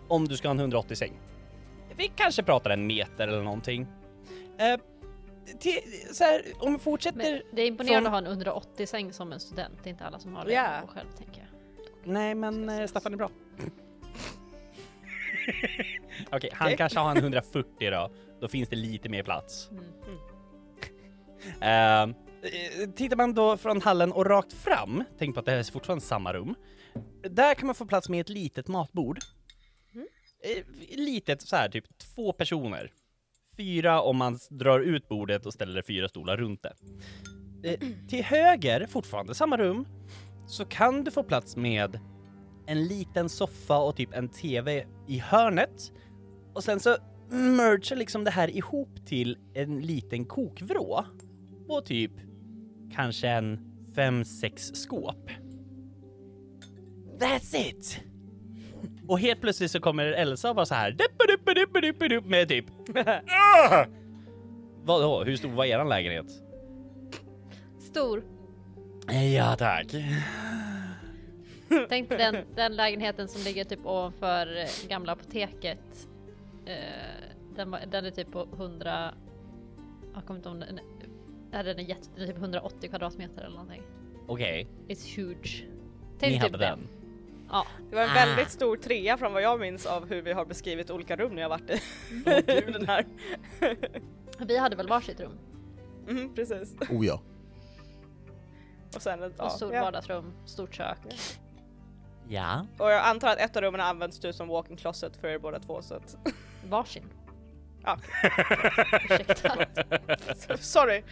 Om 0.08 0.28
du 0.28 0.36
ska 0.36 0.48
ha 0.48 0.50
en 0.54 0.60
180 0.60 0.96
säng. 0.96 1.20
Vi 1.96 2.08
kanske 2.16 2.42
pratar 2.42 2.70
en 2.70 2.86
meter 2.86 3.28
eller 3.28 3.42
någonting. 3.42 3.86
Eh, 4.58 4.80
till, 5.58 5.78
så 6.12 6.24
här, 6.24 6.42
om 6.58 6.72
vi 6.72 6.78
fortsätter... 6.78 7.18
Men 7.18 7.40
det 7.52 7.62
är 7.62 7.66
imponerande 7.66 8.10
från- 8.10 8.14
att 8.14 8.24
ha 8.24 8.30
en 8.32 8.38
180 8.38 8.86
säng 8.86 9.12
som 9.12 9.32
en 9.32 9.40
student. 9.40 9.74
Det 9.82 9.88
är 9.88 9.90
inte 9.90 10.04
alla 10.04 10.18
som 10.18 10.34
har 10.34 10.44
det 10.44 10.82
och 10.84 10.90
själv 10.90 11.08
tänker 11.18 11.40
jag. 11.40 11.48
Nej, 12.12 12.34
men 12.34 12.68
eh, 12.68 12.86
Staffan 12.86 13.12
är 13.12 13.16
bra. 13.16 13.30
Okej, 16.30 16.50
han 16.52 16.66
Okej. 16.66 16.76
kanske 16.76 16.98
har 16.98 17.10
en 17.10 17.16
140 17.16 17.90
då. 17.90 18.10
Då 18.40 18.48
finns 18.48 18.68
det 18.68 18.76
lite 18.76 19.08
mer 19.08 19.22
plats. 19.22 19.70
Mm. 19.70 19.84
Eh, 21.60 22.02
eh, 22.82 22.90
tittar 22.90 23.16
man 23.16 23.34
då 23.34 23.56
från 23.56 23.82
hallen 23.82 24.12
och 24.12 24.26
rakt 24.26 24.52
fram, 24.52 25.04
tänk 25.18 25.34
på 25.34 25.40
att 25.40 25.46
det 25.46 25.52
här 25.52 25.58
är 25.58 25.72
fortfarande 25.72 26.04
samma 26.04 26.32
rum. 26.32 26.54
Där 27.22 27.54
kan 27.54 27.66
man 27.66 27.74
få 27.74 27.86
plats 27.86 28.08
med 28.08 28.20
ett 28.20 28.28
litet 28.28 28.68
matbord. 28.68 29.18
Eh, 30.42 30.64
litet 30.98 31.42
så 31.42 31.56
här, 31.56 31.68
typ 31.68 31.98
två 31.98 32.32
personer. 32.32 32.92
Fyra 33.56 34.00
om 34.02 34.16
man 34.16 34.38
drar 34.50 34.80
ut 34.80 35.08
bordet 35.08 35.46
och 35.46 35.54
ställer 35.54 35.82
fyra 35.82 36.08
stolar 36.08 36.36
runt 36.36 36.62
det. 36.62 36.74
Eh, 37.62 37.88
till 38.08 38.24
höger, 38.24 38.86
fortfarande 38.86 39.34
samma 39.34 39.56
rum, 39.56 39.86
så 40.46 40.64
kan 40.64 41.04
du 41.04 41.10
få 41.10 41.22
plats 41.22 41.56
med 41.56 42.00
en 42.66 42.84
liten 42.84 43.28
soffa 43.28 43.78
och 43.78 43.96
typ 43.96 44.14
en 44.14 44.28
TV 44.28 44.86
i 45.08 45.18
hörnet. 45.18 45.92
Och 46.54 46.64
sen 46.64 46.80
så 46.80 46.96
merger 47.30 47.96
liksom 47.96 48.24
det 48.24 48.30
här 48.30 48.50
ihop 48.50 49.06
till 49.06 49.38
en 49.54 49.80
liten 49.80 50.24
kokvrå. 50.24 51.04
Och 51.68 51.86
typ 51.86 52.12
kanske 52.94 53.28
en 53.28 53.60
fem, 53.94 54.24
sex 54.24 54.62
skåp. 54.74 55.30
That's 57.18 57.56
it! 57.56 58.07
Och 59.08 59.20
helt 59.20 59.40
plötsligt 59.40 59.70
så 59.70 59.80
kommer 59.80 60.04
Elsa 60.04 60.50
och 60.50 60.56
bara 60.56 60.66
så 60.66 60.74
här 60.74 60.96
med 62.28 62.48
typ 62.48 62.64
ah! 63.70 63.84
Vadå, 64.84 65.24
hur 65.24 65.36
stor 65.36 65.48
var 65.48 65.64
eran 65.64 65.88
lägenhet? 65.88 66.26
Stor. 67.78 68.24
Ja 69.34 69.56
tack. 69.58 69.86
Tänk 71.88 72.08
dig 72.08 72.18
den, 72.18 72.36
den 72.54 72.76
lägenheten 72.76 73.28
som 73.28 73.42
ligger 73.42 73.64
typ 73.64 73.86
ovanför 73.86 74.56
eh, 74.56 74.88
gamla 74.88 75.12
apoteket. 75.12 76.08
Eh, 76.66 76.74
den, 77.56 77.70
var, 77.70 77.80
den 77.90 78.04
är 78.04 78.10
typ 78.10 78.32
på 78.32 78.48
100... 78.52 79.14
Jag 80.14 80.26
kommer 80.26 80.38
inte 80.38 80.48
ihåg 80.48 80.56
om 80.56 80.60
den... 80.60 80.80
Den 81.50 81.78
är 81.78 81.82
jätte, 81.82 82.08
den 82.14 82.22
är 82.22 82.26
typ 82.26 82.36
180 82.36 82.88
kvadratmeter 82.88 83.42
eller 83.42 83.56
någonting. 83.56 83.82
Okej, 84.26 84.68
It's 84.88 85.16
huge. 85.16 85.64
ni 85.64 85.70
Tänk 86.18 86.42
hade 86.42 86.52
typ 86.52 86.60
den. 86.60 86.78
den. 86.78 86.97
Ja. 87.50 87.66
Det 87.90 87.96
var 87.96 88.02
en 88.02 88.14
väldigt 88.14 88.50
stor 88.50 88.76
trea 88.76 89.16
från 89.16 89.32
vad 89.32 89.42
jag 89.42 89.60
minns 89.60 89.86
av 89.86 90.08
hur 90.08 90.22
vi 90.22 90.32
har 90.32 90.44
beskrivit 90.44 90.90
olika 90.90 91.16
rum 91.16 91.34
när 91.34 91.42
jag 91.42 91.48
varit 91.48 91.70
i 91.70 91.80
den 92.72 92.86
här. 92.86 93.06
Vi 94.38 94.58
hade 94.58 94.76
väl 94.76 94.88
varsitt 94.88 95.20
rum. 95.20 95.38
Mhm, 96.06 96.34
precis. 96.34 96.76
Oh 96.90 97.06
ja. 97.06 97.22
Och 98.94 99.02
sen 99.02 99.22
ett, 99.22 99.32
ja, 99.38 99.50
stort 99.50 99.74
ja. 99.74 99.82
vardagsrum, 99.82 100.32
stort 100.46 100.74
kök. 100.74 100.98
Ja. 102.28 102.66
Och 102.78 102.90
jag 102.90 103.04
antar 103.04 103.28
att 103.28 103.38
ett 103.38 103.56
av 103.56 103.62
rummen 103.62 103.80
används 103.80 104.20
du 104.20 104.32
som 104.32 104.48
walk-in 104.48 104.76
closet 104.76 105.16
för 105.16 105.28
er 105.28 105.38
båda 105.38 105.58
två 105.58 105.82
så 105.82 105.94
att... 105.94 106.16
Varsin. 106.68 107.04
Ja, 107.84 107.98
Ursäkta. 109.04 109.66
sorry. 110.58 111.02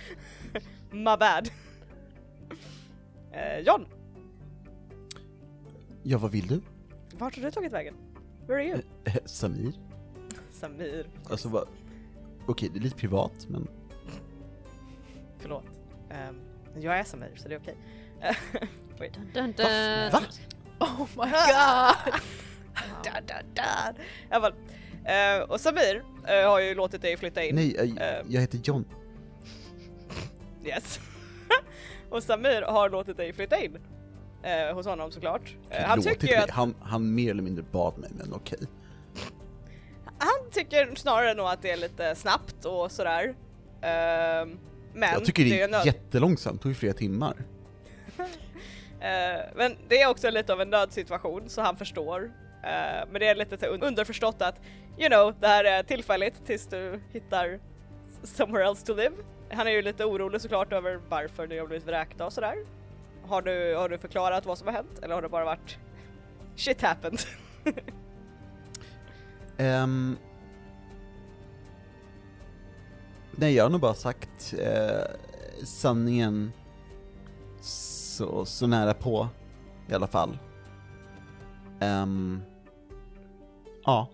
My 0.91 1.17
bad. 1.17 1.49
Eh, 3.33 3.59
John, 3.59 3.87
Ja, 6.09 6.19
vad 6.19 6.31
vill 6.31 6.47
du? 6.47 6.61
vart 7.19 7.37
har 7.37 7.43
du 7.43 7.51
tagit 7.51 7.73
vägen? 7.73 7.95
Where 8.47 8.61
are 8.61 8.69
you? 8.69 8.83
Eh, 9.05 9.15
Samir? 9.25 9.73
Samir. 10.51 11.07
Alltså 11.31 11.49
vad... 11.49 11.69
Okej, 12.47 12.71
det 12.73 12.79
är 12.79 12.83
lite 12.83 12.97
privat, 12.97 13.47
men... 13.49 13.69
Förlåt. 15.39 15.65
Um, 16.29 16.41
jag 16.83 16.99
är 16.99 17.05
Samir 17.05 17.33
så 17.37 17.49
det 17.49 17.55
är 17.55 17.59
okej. 17.59 17.77
Eh, 18.21 18.37
Wait. 18.99 19.15
Dun, 19.15 19.25
dun, 19.35 19.53
dun. 19.53 20.11
Va? 20.13 20.21
Oh 20.81 21.07
my 21.17 21.31
god! 21.31 22.15
da, 23.05 23.21
da, 23.27 23.35
da. 23.55 23.93
I 24.01 24.33
alla 24.35 24.51
fall. 24.51 24.55
Eh, 25.05 25.51
och 25.51 25.61
Samir 25.61 26.05
eh, 26.27 26.49
har 26.51 26.61
ju 26.61 26.75
låtit 26.75 27.03
dig 27.03 27.17
flytta 27.17 27.43
in. 27.45 27.55
Nej, 27.55 27.77
eh, 27.77 28.09
Eh. 28.09 28.25
jag 28.29 28.41
heter 28.41 28.61
John. 28.65 28.85
Yes. 30.65 31.01
och 32.11 32.23
Samir 32.23 32.63
har 32.63 32.91
låtit 32.91 33.17
dig 33.17 33.33
flytta 33.33 33.65
in. 33.65 33.79
Eh, 34.47 34.75
hos 34.75 34.87
honom 34.87 35.11
såklart. 35.11 35.57
Eh, 35.71 35.85
han 35.85 36.03
tycker 36.03 36.27
ju 36.29 36.35
att, 36.35 36.51
han, 36.51 36.75
han 36.81 37.15
mer 37.15 37.31
eller 37.31 37.43
mindre 37.43 37.65
bad 37.73 37.99
mig, 37.99 38.11
men 38.15 38.33
okej. 38.35 38.59
han 40.19 40.51
tycker 40.53 40.95
snarare 40.95 41.35
nog 41.35 41.47
att 41.47 41.63
det 41.63 41.71
är 41.71 41.77
lite 41.77 42.15
snabbt 42.15 42.65
och 42.65 42.93
sådär. 42.93 43.35
Ehm, 43.83 44.59
men 44.95 45.13
Jag 45.13 45.25
tycker 45.25 45.45
det 45.45 45.61
är 45.61 45.65
är 45.65 45.69
nöd- 45.73 45.87
jättelångsamt, 45.87 46.61
det 46.61 46.63
tog 46.63 46.71
ju 46.71 46.75
flera 46.75 46.93
timmar. 46.95 47.37
Eh, 49.01 49.41
men 49.57 49.77
det 49.89 50.03
är 50.03 50.09
också 50.11 50.31
lite 50.31 50.53
av 50.53 50.61
en 50.61 50.71
nödsituation 50.71 51.49
så 51.49 51.61
han 51.63 51.77
förstår. 51.77 52.25
Eh, 52.65 53.07
men 53.11 53.21
det 53.21 53.27
är 53.29 53.35
lite 53.35 53.67
underförstått 53.67 54.43
att 54.43 54.61
you 54.99 55.09
know, 55.09 55.35
det 55.41 55.47
här 55.47 55.65
är 55.65 55.83
tillfälligt 55.83 56.47
tills 56.47 56.67
du 56.67 57.01
hittar 57.13 57.61
somewhere 58.23 58.69
else 58.69 58.87
to 58.87 58.95
live. 58.95 59.15
Han 59.51 59.67
är 59.67 59.71
ju 59.71 59.83
lite 59.83 60.05
orolig 60.05 60.41
såklart 60.41 60.73
över 60.73 61.01
varför 61.09 61.47
ni 61.47 61.59
har 61.59 61.67
blivit 61.67 61.87
vräkta 61.87 62.27
och 62.27 62.33
sådär. 62.33 62.55
Har 63.29 63.43
du, 63.43 63.75
har 63.75 63.89
du 63.89 63.99
förklarat 63.99 64.47
vad 64.47 64.59
som 64.59 64.67
har 64.67 64.75
hänt 64.75 64.99
eller 65.03 65.15
har 65.15 65.23
det 65.23 65.29
bara 65.29 65.45
varit 65.45 65.79
shit 66.57 66.83
happened? 66.83 67.21
Ehm, 69.59 70.17
nej, 73.31 73.55
jag 73.55 73.65
har 73.65 73.71
nog 73.71 73.81
bara 73.81 73.95
sagt 73.95 74.55
eh, 74.59 75.17
sanningen 75.65 76.53
så, 77.61 78.45
så 78.45 78.67
nära 78.67 78.95
på 78.95 79.29
i 79.89 79.95
alla 79.95 80.07
fall. 80.07 80.39
Ehm, 81.81 82.43
ja, 83.85 84.09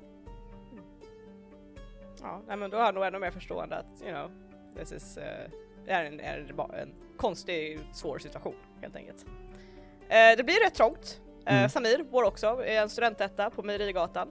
Ja, 2.22 2.42
nej 2.46 2.57
men 2.57 2.70
då 2.70 2.77
är 2.77 2.85
jag 2.85 2.94
nog 2.94 3.05
ännu 3.05 3.18
mer 3.18 3.31
förstående 3.31 3.77
att, 3.77 4.03
you 4.03 4.11
know, 4.11 4.31
this 4.77 4.92
is, 4.92 5.16
eh, 5.16 5.51
det 5.85 5.90
är 5.90 6.05
en, 6.05 6.20
är 6.20 6.53
bara 6.53 6.77
en 6.77 6.94
konstig, 7.16 7.81
svår 7.92 8.18
situation 8.18 8.55
helt 8.83 8.97
enkelt. 8.97 9.25
Eh, 10.09 10.37
det 10.37 10.45
blir 10.45 10.64
rätt 10.64 10.75
trångt. 10.75 11.21
Eh, 11.47 11.57
Mm. 11.57 11.68
Samir 11.68 12.03
bor 12.03 12.25
också 12.25 12.64
i 12.66 12.77
en 12.77 12.88
studentetta 12.88 13.51
på 13.51 13.62
Mejerigatan. 13.62 14.29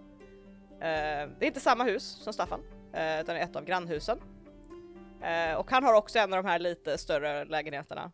Eh, 0.71 1.29
det 1.39 1.39
är 1.39 1.43
inte 1.45 1.59
samma 1.59 1.83
hus 1.83 2.03
som 2.03 2.33
Staffan, 2.33 2.59
eh, 2.93 3.21
utan 3.21 3.35
det 3.35 3.41
är 3.41 3.45
ett 3.45 3.55
av 3.55 3.65
grannhusen. 3.65 4.19
Eh, 5.23 5.55
och 5.55 5.71
han 5.71 5.83
har 5.83 5.93
också 5.93 6.19
en 6.19 6.33
av 6.33 6.43
de 6.43 6.49
här 6.49 6.59
lite 6.59 6.97
större 6.97 7.45
lägenheterna 7.45 8.11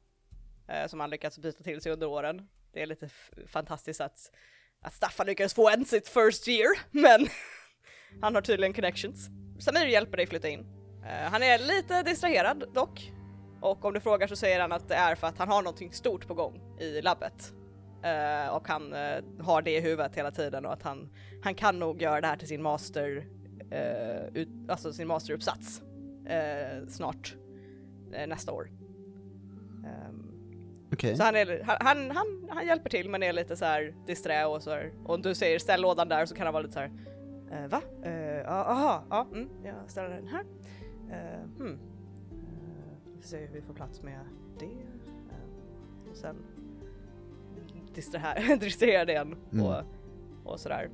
eh, 0.67 0.87
som 0.87 0.99
han 0.99 1.09
lyckats 1.09 1.39
byta 1.39 1.63
till 1.63 1.81
sig 1.81 1.91
under 1.91 2.07
åren. 2.07 2.47
Det 2.73 2.81
är 2.81 2.85
lite 2.85 3.09
fantastiskt 3.47 4.01
att, 4.01 4.31
att 4.81 4.93
Staffan 4.93 5.25
lyckades 5.27 5.53
få 5.53 5.69
en 5.69 5.85
sitt 5.85 6.07
first 6.07 6.47
year, 6.47 6.67
men 6.91 7.27
han 8.21 8.35
har 8.35 8.41
tydligen 8.41 8.73
connections. 8.73 9.27
Samir 9.59 9.85
hjälper 9.85 10.17
dig 10.17 10.27
flytta 10.27 10.49
in. 10.49 10.65
Eh, 11.05 11.31
han 11.31 11.43
är 11.43 11.59
lite 11.59 12.03
distraherad 12.03 12.63
dock. 12.73 13.11
Och 13.61 13.85
om 13.85 13.93
du 13.93 13.99
frågar 13.99 14.27
så 14.27 14.35
säger 14.35 14.59
han 14.59 14.71
att 14.71 14.89
det 14.89 14.95
är 14.95 15.15
för 15.15 15.27
att 15.27 15.37
han 15.37 15.49
har 15.49 15.61
någonting 15.61 15.91
stort 15.91 16.27
på 16.27 16.33
gång 16.33 16.61
i 16.79 17.01
labbet. 17.01 17.53
Eh, 18.03 18.55
och 18.55 18.67
han 18.67 18.93
eh, 18.93 19.23
har 19.39 19.61
det 19.61 19.77
i 19.77 19.79
huvudet 19.79 20.15
hela 20.15 20.31
tiden 20.31 20.65
och 20.65 20.73
att 20.73 20.83
han, 20.83 21.09
han 21.43 21.55
kan 21.55 21.79
nog 21.79 22.01
göra 22.01 22.21
det 22.21 22.27
här 22.27 22.37
till 22.37 22.47
sin 22.47 22.61
master, 22.61 23.27
eh, 23.71 24.27
ut, 24.33 24.49
alltså 24.67 24.93
sin 24.93 25.07
masteruppsats 25.07 25.81
snart 26.87 27.35
nästa 28.27 28.51
år. 28.51 28.71
Ehm, 29.85 30.31
okej. 30.93 31.15
så 31.17 31.23
han, 31.23 31.35
är, 31.35 31.63
han, 31.63 32.11
han, 32.11 32.49
han, 32.49 32.67
hjälper 32.67 32.89
till 32.89 33.09
men 33.09 33.23
är 33.23 33.33
lite 33.33 33.55
så 33.55 33.65
här 33.65 33.95
disträ 34.07 34.45
och 34.45 34.63
så 34.63 34.71
här. 34.71 34.93
Och 35.03 35.15
om 35.15 35.21
du 35.21 35.35
säger 35.35 35.59
ställ 35.59 35.81
lådan 35.81 36.09
där 36.09 36.25
så 36.25 36.35
kan 36.35 36.45
han 36.45 36.53
vara 36.53 36.63
lite 36.63 36.73
så 36.73 36.79
här. 36.79 36.91
Va? 37.67 37.81
Eh, 38.03 38.13
ja, 38.21 38.63
aha, 38.63 39.03
ja, 39.09 39.27
mm, 39.31 39.49
jag 39.63 39.75
ställer 39.87 40.09
den 40.09 40.27
här. 40.27 40.43
Hmm. 41.57 41.79
Vi 43.27 43.31
får 43.31 43.37
se 43.37 43.45
hur 43.45 43.53
vi 43.53 43.61
får 43.61 43.73
plats 43.73 44.01
med 44.01 44.19
det. 44.59 44.65
Eh, 44.65 46.11
och 46.11 46.17
sen 46.17 46.35
distrahera, 48.59 49.11
igen 49.11 49.35
Mm. 49.51 49.65
och, 49.65 49.83
och 50.43 50.59
sådär. 50.59 50.89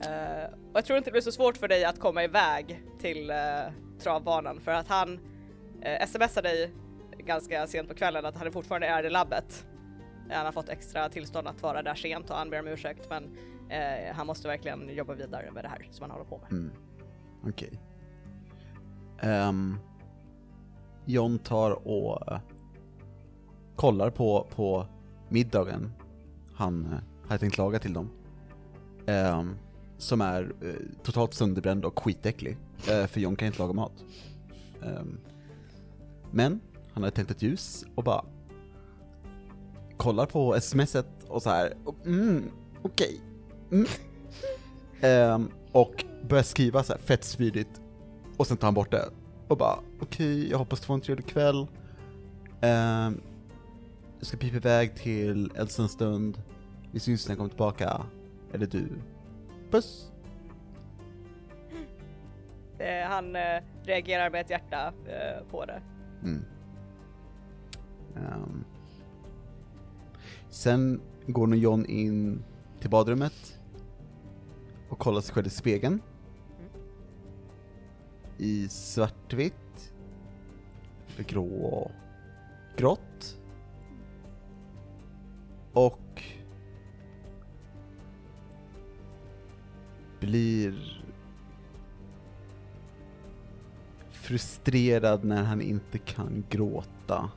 Eh, 0.00 0.44
och 0.70 0.76
jag 0.76 0.84
tror 0.84 0.98
inte 0.98 1.10
det 1.10 1.12
blir 1.12 1.20
så 1.22 1.32
svårt 1.32 1.56
för 1.56 1.68
dig 1.68 1.84
att 1.84 1.98
komma 2.00 2.24
iväg 2.24 2.82
till 2.98 3.30
uh, 3.30 3.72
travbanan 3.98 4.60
för 4.60 4.72
att 4.72 4.88
han 4.88 5.12
uh, 5.12 6.06
smsar 6.06 6.42
dig 6.42 6.70
ganska 7.18 7.66
sent 7.66 7.88
på 7.88 7.94
kvällen 7.94 8.24
att 8.24 8.36
han 8.36 8.52
fortfarande 8.52 8.86
är 8.86 9.04
i 9.04 9.10
labbet. 9.10 9.66
Han 10.30 10.44
har 10.44 10.52
fått 10.52 10.68
extra 10.68 11.08
tillstånd 11.08 11.48
att 11.48 11.62
vara 11.62 11.82
där 11.82 11.94
sent 11.94 12.30
och 12.30 12.36
han 12.36 12.50
ber 12.50 12.60
om 12.60 12.68
ursäkt 12.68 13.06
men 13.10 13.36
eh, 13.70 14.14
han 14.14 14.26
måste 14.26 14.48
verkligen 14.48 14.88
jobba 14.88 15.14
vidare 15.14 15.50
med 15.50 15.64
det 15.64 15.68
här 15.68 15.88
som 15.90 16.02
han 16.02 16.10
håller 16.10 16.24
på 16.24 16.38
med. 16.38 16.52
Mm. 16.52 16.72
Okej. 17.44 17.80
Ehm, 19.20 19.78
John 21.04 21.38
tar 21.38 21.88
och 21.88 22.32
eh, 22.32 22.40
kollar 23.76 24.10
på, 24.10 24.46
på 24.54 24.86
middagen 25.28 25.92
han 26.54 26.84
eh, 26.92 27.28
hade 27.28 27.38
tänkt 27.38 27.58
laga 27.58 27.78
till 27.78 27.92
dem. 27.92 28.10
Ehm, 29.06 29.56
som 29.98 30.20
är 30.20 30.52
eh, 30.62 31.02
totalt 31.02 31.34
sönderbränd 31.34 31.84
och 31.84 31.98
skitäcklig. 31.98 32.56
Eh, 32.88 33.06
för 33.06 33.20
John 33.20 33.36
kan 33.36 33.46
inte 33.46 33.58
laga 33.58 33.72
mat. 33.72 33.92
Ehm, 34.82 35.20
men 36.30 36.60
han 36.92 37.02
hade 37.02 37.16
tänt 37.16 37.30
ett 37.30 37.42
ljus 37.42 37.84
och 37.94 38.04
bara 38.04 38.24
kollar 39.96 40.26
på 40.26 40.60
smset 40.60 41.06
och 41.28 41.42
så 41.42 41.50
här. 41.50 41.74
och, 41.84 42.06
Mm, 42.06 42.50
okej. 42.82 43.20
Mm. 43.72 43.86
Ehm, 45.00 45.50
och 45.72 46.04
börjar 46.28 46.42
skriva 46.42 46.82
så 46.82 46.92
här 46.92 47.00
fett 47.00 47.24
spydigt 47.24 47.80
och 48.36 48.46
sen 48.46 48.56
tar 48.56 48.66
han 48.66 48.74
bort 48.74 48.90
det 48.90 49.10
och 49.50 49.56
bara 49.56 49.78
okej, 50.00 50.50
jag 50.50 50.58
hoppas 50.58 50.80
du 50.80 50.86
får 50.86 50.94
en 50.94 51.00
trevlig 51.00 51.26
kväll. 51.26 51.66
Ehm, 52.60 53.20
jag 54.18 54.26
ska 54.26 54.36
pipa 54.36 54.56
iväg 54.56 54.94
till 54.94 55.52
Elsa 55.56 55.82
en 55.82 55.88
stund. 55.88 56.42
Vi 56.92 57.00
syns 57.00 57.28
när 57.28 57.32
jag 57.32 57.38
kommer 57.38 57.48
tillbaka. 57.48 58.06
Eller 58.52 58.66
du. 58.66 58.88
Puss! 59.70 60.12
Eh, 62.78 63.08
han 63.08 63.36
eh, 63.36 63.62
reagerar 63.82 64.30
med 64.30 64.40
ett 64.40 64.50
hjärta 64.50 64.92
eh, 65.06 65.44
på 65.50 65.64
det. 65.64 65.82
Mm. 66.22 66.44
Ehm. 68.16 68.64
sen 70.48 71.00
går 71.26 71.46
nog 71.46 71.58
John 71.58 71.86
in 71.86 72.44
till 72.80 72.90
badrummet 72.90 73.58
och 74.88 74.98
kollar 74.98 75.20
sig 75.20 75.34
själv 75.34 75.46
i 75.46 75.50
spegeln. 75.50 76.00
I 78.42 78.68
svartvitt, 78.68 79.92
grå 81.16 81.64
och 81.64 81.90
grått. 82.76 83.38
Och 85.72 86.22
blir 90.20 91.02
frustrerad 94.10 95.24
när 95.24 95.42
han 95.42 95.60
inte 95.60 95.98
kan 95.98 96.44
gråta. 96.50 97.30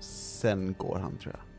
Sen 0.00 0.74
går 0.78 0.98
han 0.98 1.16
tror 1.16 1.34
jag. 1.34 1.49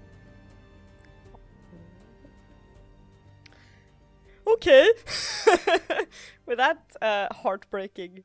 That 6.61 6.95
uh, 7.01 7.35
heartbreaking 7.43 8.23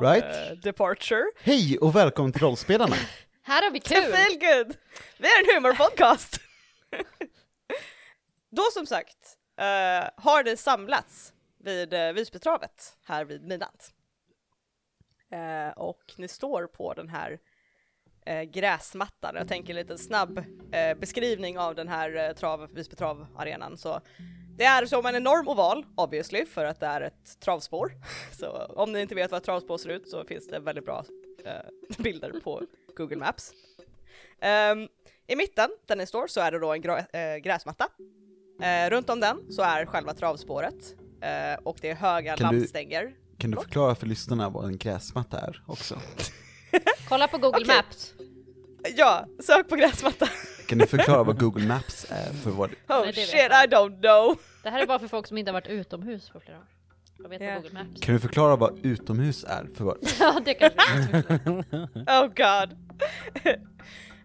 Right? 0.00 0.24
uh, 0.24 0.56
departure. 0.62 1.24
Hej 1.42 1.78
och 1.78 1.96
välkommen 1.96 2.32
till 2.32 2.42
Rollspelarna! 2.42 2.96
Här 3.42 3.62
har 3.62 3.70
vi 3.70 3.80
kul! 3.80 4.02
Feel 4.02 4.38
good! 4.38 4.76
Vi 5.18 5.28
är 5.28 5.40
en 5.40 5.54
humorpodcast! 5.54 6.40
Då 8.50 8.62
som 8.72 8.86
sagt 8.86 9.36
eh, 9.60 10.08
har 10.16 10.42
det 10.42 10.56
samlats 10.56 11.32
vid 11.64 11.94
uh, 11.94 12.12
Visbytravet 12.12 12.96
här 13.04 13.24
vid 13.24 13.42
midnatt. 13.42 13.92
Eh, 15.32 15.72
och 15.76 16.14
ni 16.16 16.28
står 16.28 16.66
på 16.66 16.94
den 16.94 17.08
här 17.08 17.38
eh, 18.26 18.42
gräsmattan. 18.42 19.34
Jag 19.36 19.48
tänker 19.48 19.70
en 19.70 19.76
liten 19.76 19.98
snabb 19.98 20.44
eh, 20.72 20.98
beskrivning 20.98 21.58
av 21.58 21.74
den 21.74 21.88
här 21.88 22.28
uh, 22.28 22.34
trav, 22.34 22.68
Visby 22.72 22.96
travarenan. 22.96 23.76
Så 23.76 24.00
det 24.56 24.64
är 24.64 24.86
som 24.86 25.06
en 25.06 25.14
enorm 25.16 25.48
oval, 25.48 25.86
obviously, 25.96 26.46
för 26.46 26.64
att 26.64 26.80
det 26.80 26.86
är 26.86 27.00
ett 27.00 27.40
travspår. 27.40 27.92
Så 28.32 28.50
om 28.76 28.92
ni 28.92 29.00
inte 29.00 29.14
vet 29.14 29.30
vad 29.30 29.38
ett 29.38 29.44
travspår 29.44 29.78
ser 29.78 29.88
ut 29.90 30.08
så 30.08 30.24
finns 30.24 30.46
det 30.48 30.58
väldigt 30.58 30.84
bra 30.84 31.04
eh, 31.44 31.52
bilder 32.02 32.40
på 32.44 32.62
Google 32.96 33.16
Maps. 33.16 33.52
Ehm, 34.40 34.88
I 35.26 35.36
mitten, 35.36 35.70
där 35.86 35.96
ni 35.96 36.06
står, 36.06 36.26
så 36.26 36.40
är 36.40 36.52
det 36.52 36.58
då 36.58 36.72
en 36.72 36.80
grå, 36.80 36.96
eh, 36.96 37.36
gräsmatta. 37.42 37.88
Eh, 38.62 38.90
runt 38.90 39.10
om 39.10 39.20
den 39.20 39.52
så 39.52 39.62
är 39.62 39.86
själva 39.86 40.14
travspåret. 40.14 40.94
Eh, 41.22 41.58
och 41.64 41.78
det 41.80 41.90
är 41.90 41.94
höga 41.94 42.36
Kan 42.36 42.52
du- 42.52 42.58
lampstänger. 42.58 43.12
Kan 43.38 43.50
du 43.50 43.56
förklara 43.56 43.94
för 43.94 44.06
lyssnarna 44.06 44.48
vad 44.48 44.64
en 44.64 44.78
gräsmatta 44.78 45.40
är 45.40 45.62
också? 45.66 45.98
Kolla 47.08 47.28
på 47.28 47.38
Google 47.38 47.58
Okej. 47.64 47.76
Maps. 47.76 48.14
Ja, 48.96 49.26
sök 49.40 49.68
på 49.68 49.76
gräsmatta. 49.76 50.28
Kan 50.66 50.78
du 50.78 50.86
förklara 50.86 51.22
vad 51.22 51.40
Google 51.40 51.66
Maps 51.66 52.06
är 52.10 52.32
för 52.32 52.50
vad... 52.50 52.70
Oh 52.70 52.76
Nej, 52.88 53.00
det 53.00 53.06
vet 53.20 53.28
shit, 53.28 53.40
jag. 53.50 53.64
I 53.64 53.66
don't 53.68 54.00
know. 54.00 54.38
Det 54.62 54.70
här 54.70 54.82
är 54.82 54.86
bara 54.86 54.98
för 54.98 55.08
folk 55.08 55.26
som 55.26 55.38
inte 55.38 55.50
har 55.50 55.54
varit 55.60 55.66
utomhus 55.66 56.30
på 56.30 56.40
flera 56.40 56.58
år. 56.58 56.64
Jag 57.22 57.28
vet 57.28 57.40
Ja. 57.42 57.54
på 57.54 57.60
Google 57.62 57.84
Maps. 57.84 58.00
Kan 58.00 58.14
du 58.14 58.20
förklara 58.20 58.56
vad 58.56 58.78
utomhus 58.86 59.44
är 59.44 59.66
för 59.76 59.84
vad... 59.84 59.98
Ja, 60.20 60.40
det 60.44 60.54
kanske 60.54 60.78
Oh 62.06 62.26
god. 62.26 62.78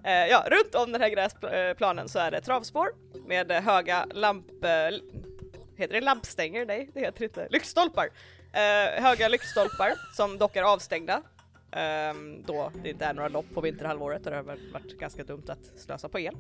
Eh, 0.04 0.14
ja, 0.28 0.46
runt 0.52 0.76
om 0.76 0.92
den 0.92 1.02
här 1.02 1.10
gräsplanen 1.10 2.10
så 2.10 2.20
är 2.20 2.32
det 2.32 2.42
travspår 2.42 2.88
med 3.28 3.52
eh, 3.52 3.62
höga 3.62 4.06
lamp... 4.14 4.46
eh, 4.64 4.70
Heter 5.78 5.94
det 5.94 6.02
lampstänger? 6.02 6.66
Nej, 6.66 6.90
det 6.94 7.00
heter 7.00 7.24
inte. 7.24 7.48
Lyktstolpar. 7.50 8.10
Eh, 8.54 9.04
höga 9.04 9.28
lyktstolpar 9.28 9.94
som 10.16 10.38
dock 10.38 10.56
är 10.56 10.64
avstängda. 10.64 11.22
Ehm, 11.72 12.44
då 12.44 12.72
det 12.84 12.90
inte 12.90 13.06
är 13.06 13.14
några 13.14 13.30
lopp 13.30 13.46
på 13.54 13.62
vinterhalvåret 13.62 14.26
och 14.26 14.32
det 14.32 14.38
har 14.38 14.44
varit 14.74 15.00
ganska 15.00 15.24
dumt 15.24 15.44
att 15.48 15.80
slösa 15.80 16.10
på 16.10 16.20
el. 16.20 16.36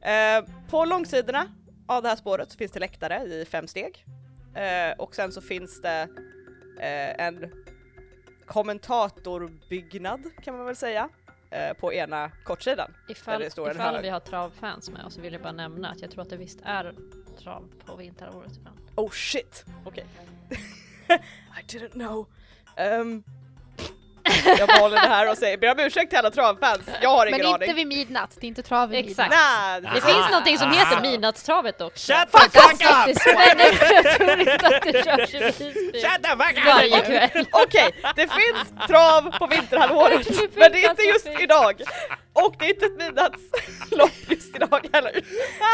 Eh, 0.00 0.44
på 0.70 0.84
långsidorna 0.84 1.46
av 1.86 2.02
det 2.02 2.08
här 2.08 2.16
spåret 2.16 2.50
så 2.52 2.58
finns 2.58 2.72
det 2.72 2.80
läktare 2.80 3.22
i 3.22 3.44
fem 3.44 3.66
steg. 3.66 4.04
Eh, 4.54 4.98
och 4.98 5.14
sen 5.14 5.32
så 5.32 5.40
finns 5.40 5.82
det 5.82 6.08
eh, 6.80 7.26
en 7.26 7.52
kommentatorbyggnad 8.46 10.20
kan 10.44 10.56
man 10.56 10.66
väl 10.66 10.76
säga. 10.76 11.08
eh, 11.50 11.72
på 11.76 11.92
ena 11.92 12.30
kortsidan. 12.44 12.94
Ifall, 13.08 13.42
ifall 13.42 14.02
vi 14.02 14.08
har 14.08 14.20
travfans 14.20 14.90
med 14.90 15.04
oss 15.04 15.14
så 15.14 15.20
vill 15.20 15.32
jag 15.32 15.42
bara 15.42 15.52
nämna 15.52 15.90
att 15.90 16.00
jag 16.02 16.10
tror 16.10 16.22
att 16.22 16.30
det 16.30 16.36
visst 16.36 16.58
är 16.64 16.94
trav 17.38 17.68
på 17.86 17.96
vinterhalvåret 17.96 18.56
ibland. 18.56 18.78
Oh 18.96 19.10
shit! 19.10 19.64
Okej. 19.84 20.06
I 21.60 21.62
didn't 21.66 21.92
know. 21.92 22.26
Um, 23.00 23.24
jag 24.58 24.68
behåller 24.68 25.00
det 25.00 25.08
här 25.08 25.30
och 25.30 25.38
säger 25.38 25.56
ber 25.56 25.70
om 25.72 25.78
ursäkt 25.80 26.10
till 26.10 26.18
alla 26.18 26.30
travfans. 26.30 26.80
Jag 27.02 27.10
har 27.10 27.26
ingen 27.26 27.38
Men 27.40 27.46
aning. 27.54 27.62
inte 27.62 27.74
vid 27.74 27.86
midnatt, 27.86 28.30
det 28.40 28.46
är 28.46 28.48
inte 28.48 28.62
trav 28.62 28.88
vid 28.88 29.00
Exakt. 29.10 29.30
midnatt. 29.30 29.82
Nej, 29.82 29.90
Det 29.94 30.00
finns 30.00 30.28
någonting 30.30 30.58
som 30.58 30.70
heter 30.70 31.00
midnattstravet 31.00 31.80
också. 31.80 32.12
Shut 32.12 32.32
the 32.32 32.38
fuck 32.38 32.54
up! 32.54 32.80
Men 33.36 34.04
jag 34.04 34.16
tror 34.16 34.40
inte 34.40 34.66
att 34.66 34.82
det 34.82 35.04
körs 35.04 35.34
i 35.60 35.64
Visby 35.64 36.00
Shut 36.02 36.22
the 36.22 36.28
fuck 36.30 36.58
up! 36.58 36.64
varje 36.66 37.00
kväll. 37.00 37.46
Okej, 37.52 37.90
det 38.16 38.28
finns 38.28 38.88
trav 38.88 39.38
på 39.38 39.46
vinterhalvåret, 39.46 40.28
men 40.54 40.72
det 40.72 40.84
är 40.84 40.90
inte 40.90 41.02
just 41.02 41.22
fruktansvärt 41.26 41.42
idag. 41.42 41.82
Och 42.32 42.54
det 42.58 42.64
är 42.64 42.68
inte 42.68 42.86
ett 42.86 42.96
midnattslopp 42.96 44.12
just 44.28 44.56
idag 44.56 44.88
heller. 44.92 45.16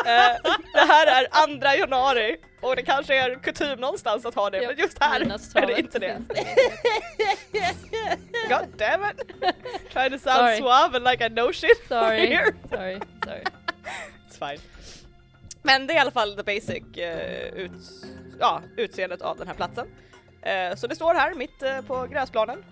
Eh, 0.07 0.53
det 0.73 0.81
här 0.81 1.07
är 1.07 1.29
andra 1.31 1.77
januari 1.77 2.37
och 2.61 2.77
det 2.77 2.83
kanske 2.83 3.15
är 3.17 3.35
kutym 3.35 3.81
någonstans 3.81 4.27
att 4.27 4.35
ha 4.35 4.51
det, 4.51 4.67
men 4.67 4.77
just 4.79 5.03
här 5.03 5.21
är 5.55 5.67
det 5.67 5.79
inte 5.79 5.99
det. 5.99 6.23
God 8.49 8.69
damn 8.77 9.05
it! 9.11 9.43
Trying 9.93 10.11
to 10.11 10.19
sound 10.19 10.39
Sorry. 10.39 10.57
suave 10.57 10.97
and 10.97 11.05
like 11.05 11.27
I 11.27 11.29
know 11.29 11.53
shit 11.53 11.87
Sorry, 11.89 12.27
here. 12.35 12.55
sorry, 12.71 13.01
sorry. 13.25 13.45
It's 14.29 14.39
fine. 14.39 14.61
Men 15.63 15.87
det 15.87 15.93
är 15.93 15.97
i 15.97 15.99
alla 15.99 16.11
fall 16.11 16.37
the 16.37 16.43
basic 16.43 16.97
eh, 16.97 17.55
ut, 17.55 17.73
ja, 18.41 18.63
utseendet 18.77 19.23
av 19.23 19.37
den 19.37 19.47
här 19.47 19.55
platsen. 19.55 19.87
Eh, 20.43 20.75
så 20.77 20.87
det 20.87 20.97
står 20.97 21.15
här 21.15 21.35
mitt 21.35 21.63
eh, 21.63 21.81
på 21.81 22.07
gräsplanen 22.07 22.65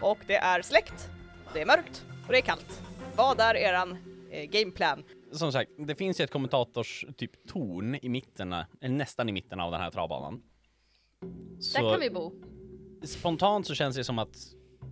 och 0.00 0.18
det 0.26 0.36
är 0.36 0.62
släckt, 0.62 1.08
det 1.52 1.60
är 1.60 1.66
mörkt 1.66 2.02
och 2.32 2.34
det 2.34 2.38
är 2.40 2.42
kallt. 2.42 2.82
Vad 3.16 3.40
är 3.40 3.54
eran 3.54 3.96
eh, 4.30 4.44
gameplan? 4.44 5.04
Som 5.32 5.52
sagt, 5.52 5.70
det 5.78 5.94
finns 5.94 6.20
ju 6.20 6.24
ett 6.24 6.30
kommentators 6.30 7.04
typ 7.16 7.48
torn 7.48 7.98
i 8.02 8.08
mitten, 8.08 8.52
eller 8.52 8.94
nästan 8.94 9.28
i 9.28 9.32
mitten 9.32 9.60
av 9.60 9.72
den 9.72 9.80
här 9.80 9.90
travbanan. 9.90 10.42
Så 11.60 11.78
Där 11.82 11.90
kan 11.90 12.00
vi 12.00 12.10
bo. 12.10 12.32
spontant 13.04 13.66
så 13.66 13.74
känns 13.74 13.96
det 13.96 14.04
som 14.04 14.18
att 14.18 14.36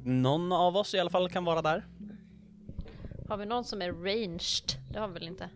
någon 0.05 0.53
av 0.53 0.76
oss 0.76 0.94
i 0.94 0.98
alla 0.98 1.11
fall 1.11 1.31
kan 1.31 1.44
vara 1.44 1.62
där. 1.62 1.87
Har 3.29 3.37
vi 3.37 3.46
någon 3.46 3.64
som 3.64 3.83
är 3.83 3.92
ranged? 3.92 4.92
Det 4.92 4.98
har 4.98 5.09
vi 5.09 5.14
väl 5.14 5.29
inte? 5.29 5.48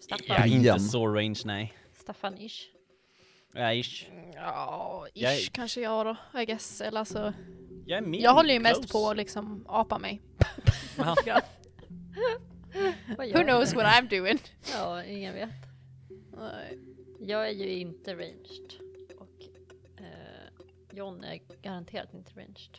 Staffan? 0.00 0.26
Jag 0.28 0.40
är 0.40 0.46
inte 0.46 0.80
så 0.80 1.06
range, 1.06 1.40
nej. 1.44 1.74
Staffan-ish? 2.06 2.62
Ja, 3.54 3.72
ish. 3.74 4.06
Ja, 4.34 5.06
ish 5.14 5.22
Jag- 5.22 5.52
kanske 5.52 5.80
jag 5.80 6.06
då, 6.06 6.40
I 6.40 6.44
guess. 6.44 6.80
Eller 6.80 6.98
alltså, 7.00 7.32
Jag 7.90 7.98
är 7.98 8.22
jag 8.22 8.34
håller 8.34 8.54
ju 8.54 8.60
mest 8.60 8.92
på 8.92 9.10
att 9.10 9.16
liksom 9.16 9.64
apa 9.68 9.98
mig. 9.98 10.20
Ja. 10.96 11.16
Who 13.18 13.42
knows 13.44 13.74
what 13.74 13.84
I'm 13.86 14.08
doing? 14.08 14.38
Ja, 14.72 15.04
ingen 15.04 15.34
vet. 15.34 15.50
Nej. 16.38 16.78
Jag 17.20 17.48
är 17.48 17.52
ju 17.52 17.68
inte 17.78 18.14
ranged. 18.14 18.72
Och 19.18 19.44
eh, 19.96 20.96
John 20.96 21.24
är 21.24 21.40
garanterat 21.62 22.14
inte 22.14 22.32
ranged. 22.40 22.78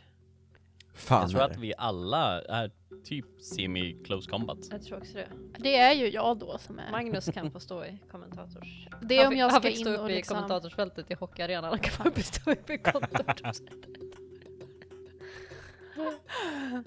Fan 0.93 1.21
Jag 1.21 1.29
tror 1.31 1.41
att 1.41 1.57
vi 1.57 1.73
alla 1.77 2.41
är 2.41 2.71
typ 3.03 3.25
semi-close 3.41 4.29
combat. 4.29 4.57
Jag 4.71 4.83
tror 4.83 4.97
också 4.97 5.13
det. 5.13 5.27
Det 5.57 5.77
är 5.77 5.93
ju 5.93 6.09
jag 6.09 6.37
då 6.37 6.57
som 6.57 6.79
är... 6.79 6.91
Magnus 6.91 7.25
kan 7.33 7.51
få 7.51 7.59
stå 7.59 7.85
i 7.85 7.97
kommentators... 8.11 8.87
Det 9.01 9.15
är 9.15 9.17
Han 9.17 9.27
om 9.27 9.31
fick- 9.31 9.39
jag 9.39 9.49
han 9.49 9.61
ska 9.61 9.69
fick 9.69 9.79
in 9.79 9.85
stå 9.85 9.93
och 9.93 10.03
uppe 10.03 10.13
i 10.13 10.15
liksom... 10.15 10.35
kommentatorsfältet 10.35 11.11
i 11.11 11.13
hockeyarenan. 11.13 11.69
Han 11.69 11.79
kan 11.79 12.11
bara 12.13 12.21
stå 12.21 12.51
uppe 12.51 12.73
i 12.73 12.77
kontorsfältet. 12.83 14.10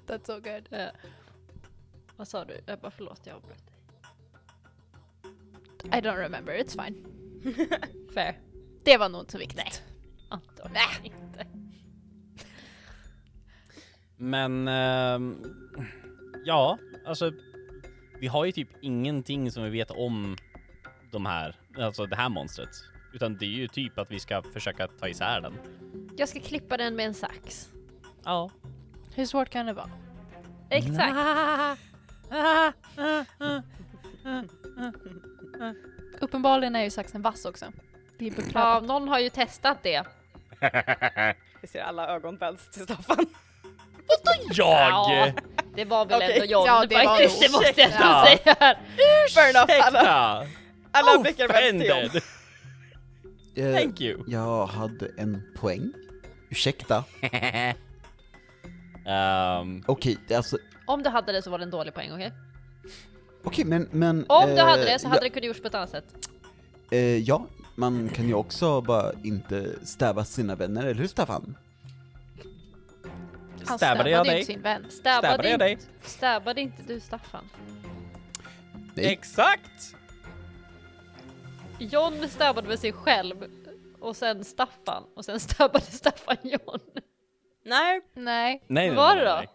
That's 0.06 0.26
so 0.26 0.34
good. 0.40 0.68
Eh, 0.70 0.86
Vad 2.16 2.28
sa 2.28 2.44
du? 2.44 2.60
Jag 2.66 2.78
bara 2.80 2.90
förlåt, 2.90 3.20
jag 3.24 3.36
avbröt 3.36 3.66
dig. 3.66 3.74
I 5.98 6.00
don't 6.02 6.16
remember, 6.16 6.52
it's 6.52 6.84
fine. 6.84 7.04
Fair. 8.14 8.38
Det 8.84 8.96
var 8.96 9.08
nog 9.08 9.20
inte 9.22 9.32
så 9.32 9.38
viktigt. 9.38 9.82
Antagligen 10.28 11.04
inte. 11.04 11.46
Men, 14.16 14.68
ehm, 14.68 15.44
ja, 16.44 16.78
alltså, 17.06 17.32
vi 18.20 18.26
har 18.26 18.44
ju 18.44 18.52
typ 18.52 18.68
ingenting 18.80 19.50
som 19.50 19.62
vi 19.64 19.70
vet 19.70 19.90
om 19.90 20.36
de 21.12 21.26
här, 21.26 21.56
alltså 21.78 22.06
det 22.06 22.16
här 22.16 22.28
monstret. 22.28 22.68
Utan 23.12 23.36
det 23.36 23.44
är 23.46 23.48
ju 23.48 23.68
typ 23.68 23.98
att 23.98 24.10
vi 24.10 24.20
ska 24.20 24.42
försöka 24.42 24.88
ta 24.88 25.08
isär 25.08 25.40
den. 25.40 25.54
Jag 26.16 26.28
ska 26.28 26.40
klippa 26.40 26.76
den 26.76 26.96
med 26.96 27.06
en 27.06 27.14
sax. 27.14 27.72
Ja. 28.24 28.50
Hur 29.14 29.26
svårt 29.26 29.50
kan 29.50 29.66
det 29.66 29.72
vara? 29.72 29.90
Exakt. 30.70 31.16
Uppenbarligen 36.20 36.76
är 36.76 36.82
ju 36.82 36.90
saxen 36.90 37.22
vass 37.22 37.44
också. 37.44 37.66
Det 38.18 38.26
är 38.26 38.30
Ja, 38.30 38.36
beprövat. 38.36 38.84
någon 38.84 39.08
har 39.08 39.18
ju 39.18 39.30
testat 39.30 39.78
det. 39.82 40.02
Vi 41.62 41.68
ser 41.68 41.82
alla 41.82 42.08
ögon 42.08 42.36
vänds 42.36 42.70
till 42.70 42.82
Staffan. 42.82 43.26
Jag! 44.50 45.34
det 45.74 45.84
var 45.84 46.06
väl 46.06 46.16
Okej. 46.16 46.32
ändå 46.34 46.44
John 46.44 46.66
Ja, 46.66 46.86
det 46.86 46.94
var 46.94 47.04
faktiskt, 47.04 47.40
nog. 47.52 47.62
det 47.62 47.66
måste 47.68 47.80
jag 47.80 47.90
Ja. 47.90 48.18
nog 48.28 48.38
säga. 48.38 48.76
Fair 49.34 49.50
enough, 49.50 49.86
alla, 49.86 50.04
Ja. 50.04 50.46
alla 50.90 51.22
blickar 51.22 51.48
vänds 51.48 51.70
till 51.70 51.88
John. 51.90 51.98
Offended! 52.06 52.22
Eh, 53.56 53.80
Thank 53.82 54.00
you! 54.00 54.24
Jag 54.26 54.66
hade 54.66 55.10
en 55.18 55.42
poäng. 55.60 55.92
Ursäkta. 56.50 57.04
Ehm, 59.06 59.82
Okej, 59.86 60.18
alltså... 60.36 60.58
Om 60.86 61.02
du 61.02 61.10
hade 61.10 61.32
det 61.32 61.42
så 61.42 61.50
var 61.50 61.58
det 61.58 61.64
en 61.64 61.70
dålig 61.70 61.94
poäng, 61.94 62.12
okej? 62.12 62.32
Okej, 63.44 63.64
men... 63.64 63.88
men 63.90 64.26
Om 64.28 64.46
du 64.50 64.58
eh, 64.58 64.64
hade 64.66 64.84
det 64.84 64.98
så 64.98 65.08
hade 65.08 65.18
ja, 65.18 65.22
det 65.22 65.30
kunnat 65.30 65.46
gjorts 65.46 65.60
på 65.60 65.66
ett 65.66 65.74
annat 65.74 65.90
sätt. 65.90 66.28
eh, 66.90 66.98
ja, 67.18 67.46
man 67.74 68.08
kan 68.08 68.28
ju 68.28 68.34
också 68.34 68.80
bara 68.80 69.12
inte 69.24 69.86
stäva 69.86 70.24
sina 70.24 70.54
vänner, 70.56 70.82
eller 70.82 70.94
hur 71.00 71.06
Staffan? 71.06 71.56
Han 73.66 73.78
stabbade 73.78 74.10
jag 74.10 74.26
dig? 74.26 74.38
inte 74.40 74.52
sin 74.52 74.62
vän. 74.62 74.84
Stabbade, 74.90 75.28
Stabbade 75.28 75.48
jag 75.50 75.58
dig? 75.58 75.72
inte, 75.72 75.84
stabbade 76.02 76.60
inte 76.60 76.82
du 76.86 77.00
Staffan? 77.00 77.44
Nej. 78.94 79.06
Exakt! 79.12 79.96
John 81.78 82.28
stabbade 82.28 82.68
med 82.68 82.78
sig 82.78 82.92
själv 82.92 83.36
och 84.00 84.16
sen 84.16 84.44
Staffan 84.44 85.04
och 85.16 85.24
sen 85.24 85.40
stabbade 85.40 85.84
Staffan 85.84 86.36
John. 86.42 86.80
Nej, 87.64 88.00
Nej, 88.14 88.64
Nej, 88.68 88.88
Vad 88.90 88.96
var 88.96 89.14
nej, 89.16 89.24
det 89.24 89.30
då? 89.30 89.36
nej. 89.36 89.48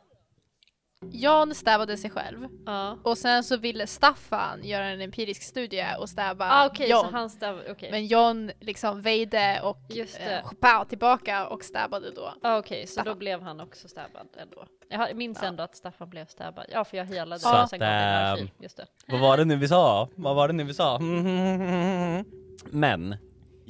John 1.12 1.56
stabbade 1.56 1.98
sig 1.98 2.10
själv. 2.10 2.48
Ja. 2.66 2.98
Och 3.04 3.18
sen 3.18 3.44
så 3.44 3.58
ville 3.58 3.88
Staffan 3.88 4.60
göra 4.64 4.86
en 4.86 5.02
empirisk 5.02 5.44
studie 5.44 5.86
och 6.00 6.10
stabba 6.10 6.50
Ah, 6.52 6.66
okej, 6.66 6.90
John. 6.90 7.06
så 7.06 7.12
han 7.12 7.30
stabbade, 7.30 7.72
okej. 7.72 7.92
Men 7.92 8.06
John 8.08 8.52
liksom 8.60 9.02
väjde 9.02 9.62
och 9.64 9.78
eh, 10.20 10.84
tillbaka 10.88 11.48
och 11.48 11.64
stabbade 11.64 12.12
då. 12.12 12.34
Ah, 12.44 12.58
Okej, 12.58 12.88
så 12.88 13.02
då 13.02 13.16
blev 13.16 13.42
han 13.42 13.60
också 13.60 13.88
stabbad 13.88 14.28
ändå. 14.38 14.66
Jag 14.90 15.16
minns 15.16 15.44
ändå 15.44 15.64
att 15.64 15.76
Staffan 15.76 16.10
blev 16.10 16.26
stabbad. 16.26 16.66
Ja, 16.72 16.84
för 16.84 16.98
jag 16.98 17.06
healade 17.06 17.40
Så 17.40 17.62
och 17.64 17.70
sen 17.70 17.80
gav 17.80 17.88
att, 17.88 17.94
ehm, 17.94 18.38
energi. 18.38 18.52
Just 18.60 18.78
det. 18.78 18.86
Vad 19.08 19.20
var 19.20 19.38
det 19.38 19.46
nu 19.46 19.56
vi 19.56 19.68
sa? 19.68 20.10
Vad 20.16 20.36
var 20.36 20.48
det 20.48 20.54
nu 20.54 20.64
vi 20.64 20.74
sa? 20.74 21.00
Men, 22.72 23.16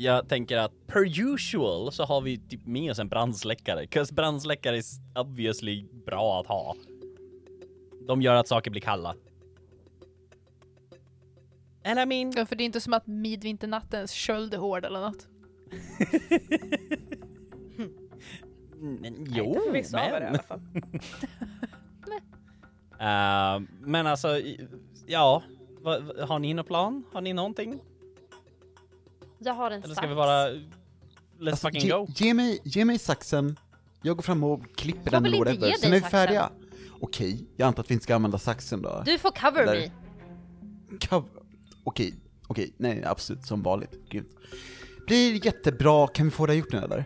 jag 0.03 0.29
tänker 0.29 0.57
att 0.57 0.87
per 0.87 1.19
usual 1.33 1.91
så 1.91 2.03
har 2.03 2.21
vi 2.21 2.37
typ 2.37 2.65
med 2.65 2.91
oss 2.91 2.99
en 2.99 3.09
brandsläckare. 3.09 3.85
'Cause 3.87 4.13
brandsläckare 4.13 4.77
is 4.77 4.99
obviously 5.19 5.85
bra 6.05 6.39
att 6.41 6.47
ha. 6.47 6.75
De 8.07 8.21
gör 8.21 8.35
att 8.35 8.47
saker 8.47 8.71
blir 8.71 8.81
kalla. 8.81 9.15
And 11.85 11.99
I 11.99 12.05
mean, 12.05 12.33
Ja, 12.37 12.45
för 12.45 12.55
det 12.55 12.63
är 12.63 12.65
inte 12.65 12.81
som 12.81 12.93
att 12.93 13.07
midvinternattens 13.07 14.11
köld 14.11 14.53
är 14.53 14.57
hård 14.57 14.85
eller 14.85 14.99
något. 15.01 15.27
men, 18.79 19.25
jo, 19.29 19.61
vissa 19.73 19.99
av 20.01 20.13
er 20.13 20.17
i 20.17 20.19
men. 20.23 20.27
alla 20.27 20.43
fall. 20.43 20.61
Eh, 23.01 23.59
men 23.81 24.07
alltså, 24.07 24.27
ja. 25.07 25.43
Va, 25.81 25.99
va, 25.99 26.25
har 26.25 26.39
ni 26.39 26.53
någon 26.53 26.65
plan? 26.65 27.03
Har 27.13 27.21
ni 27.21 27.33
någonting? 27.33 27.79
Jag 29.39 29.53
har 29.53 29.71
en 29.71 29.83
Eller 29.83 29.95
sax. 29.95 29.97
ska 29.97 30.07
vi 30.07 30.15
bara... 30.15 30.47
Let's 30.49 31.49
Alltså, 31.49 31.67
fucking 31.67 31.81
ge, 31.81 31.89
go. 31.91 32.07
ge, 32.15 32.33
mig, 32.33 32.59
ge 32.63 32.85
mig 32.85 32.99
saxen, 32.99 33.59
jag 34.01 34.15
går 34.15 34.23
fram 34.23 34.43
och 34.43 34.75
klipper 34.75 35.01
Jag 35.03 35.11
den 35.11 35.25
eller 35.25 35.37
whatever, 35.37 35.71
sen 35.71 35.93
är 35.93 35.95
vi 35.95 36.01
färdiga. 36.01 36.49
Okej, 37.01 37.45
jag 37.57 37.67
antar 37.67 37.83
att 37.83 37.89
vi 37.89 37.93
inte 37.93 38.03
ska 38.03 38.15
använda 38.15 38.37
saxen 38.37 38.81
då. 38.81 39.03
Du 39.05 39.17
får 39.17 39.31
cover 39.31 39.63
Eller- 39.63 39.79
me. 39.79 39.91
Kav- 40.97 41.29
Okej, 41.83 42.13
okej, 42.47 42.73
nej 42.77 43.03
absolut, 43.05 43.45
som 43.45 43.63
vanligt. 43.63 44.09
Grymt. 44.09 44.29
Blir 45.07 45.45
jättebra, 45.45 46.07
kan 46.07 46.25
vi 46.25 46.31
få 46.31 46.45
det 46.45 46.55
gjort 46.55 46.71
nu 46.71 46.77
eller? 46.79 47.05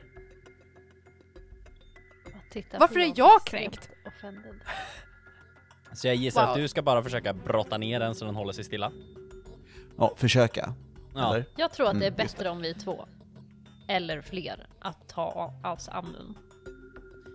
Varför 2.79 2.99
är 2.99 3.13
jag 3.15 3.45
kränkt? 3.45 3.89
Så 5.93 6.07
jag 6.07 6.15
gissar 6.15 6.43
att 6.43 6.49
Wow. 6.49 6.57
du 6.57 6.67
ska 6.67 6.81
bara 6.81 7.03
försöka 7.03 7.33
brotta 7.33 7.77
ner 7.77 7.99
den 7.99 8.15
så 8.15 8.25
den 8.25 8.35
håller 8.35 8.53
sig 8.53 8.63
stilla. 8.63 8.91
Ja, 9.97 10.13
försöka. 10.17 10.73
Ja. 11.15 11.29
Eller? 11.35 11.45
Jag 11.55 11.71
tror 11.71 11.87
att 11.87 11.99
det 11.99 12.05
är 12.05 12.11
Mm, 12.11 12.17
bättre 12.17 12.49
om 12.49 12.61
vi 12.61 12.69
är 12.69 12.73
två. 12.73 13.05
Eller 13.87 14.21
fler. 14.21 14.67
Att 14.79 15.07
ta 15.09 15.53
oss 15.63 15.89
an 15.89 16.13
den. 16.13 16.37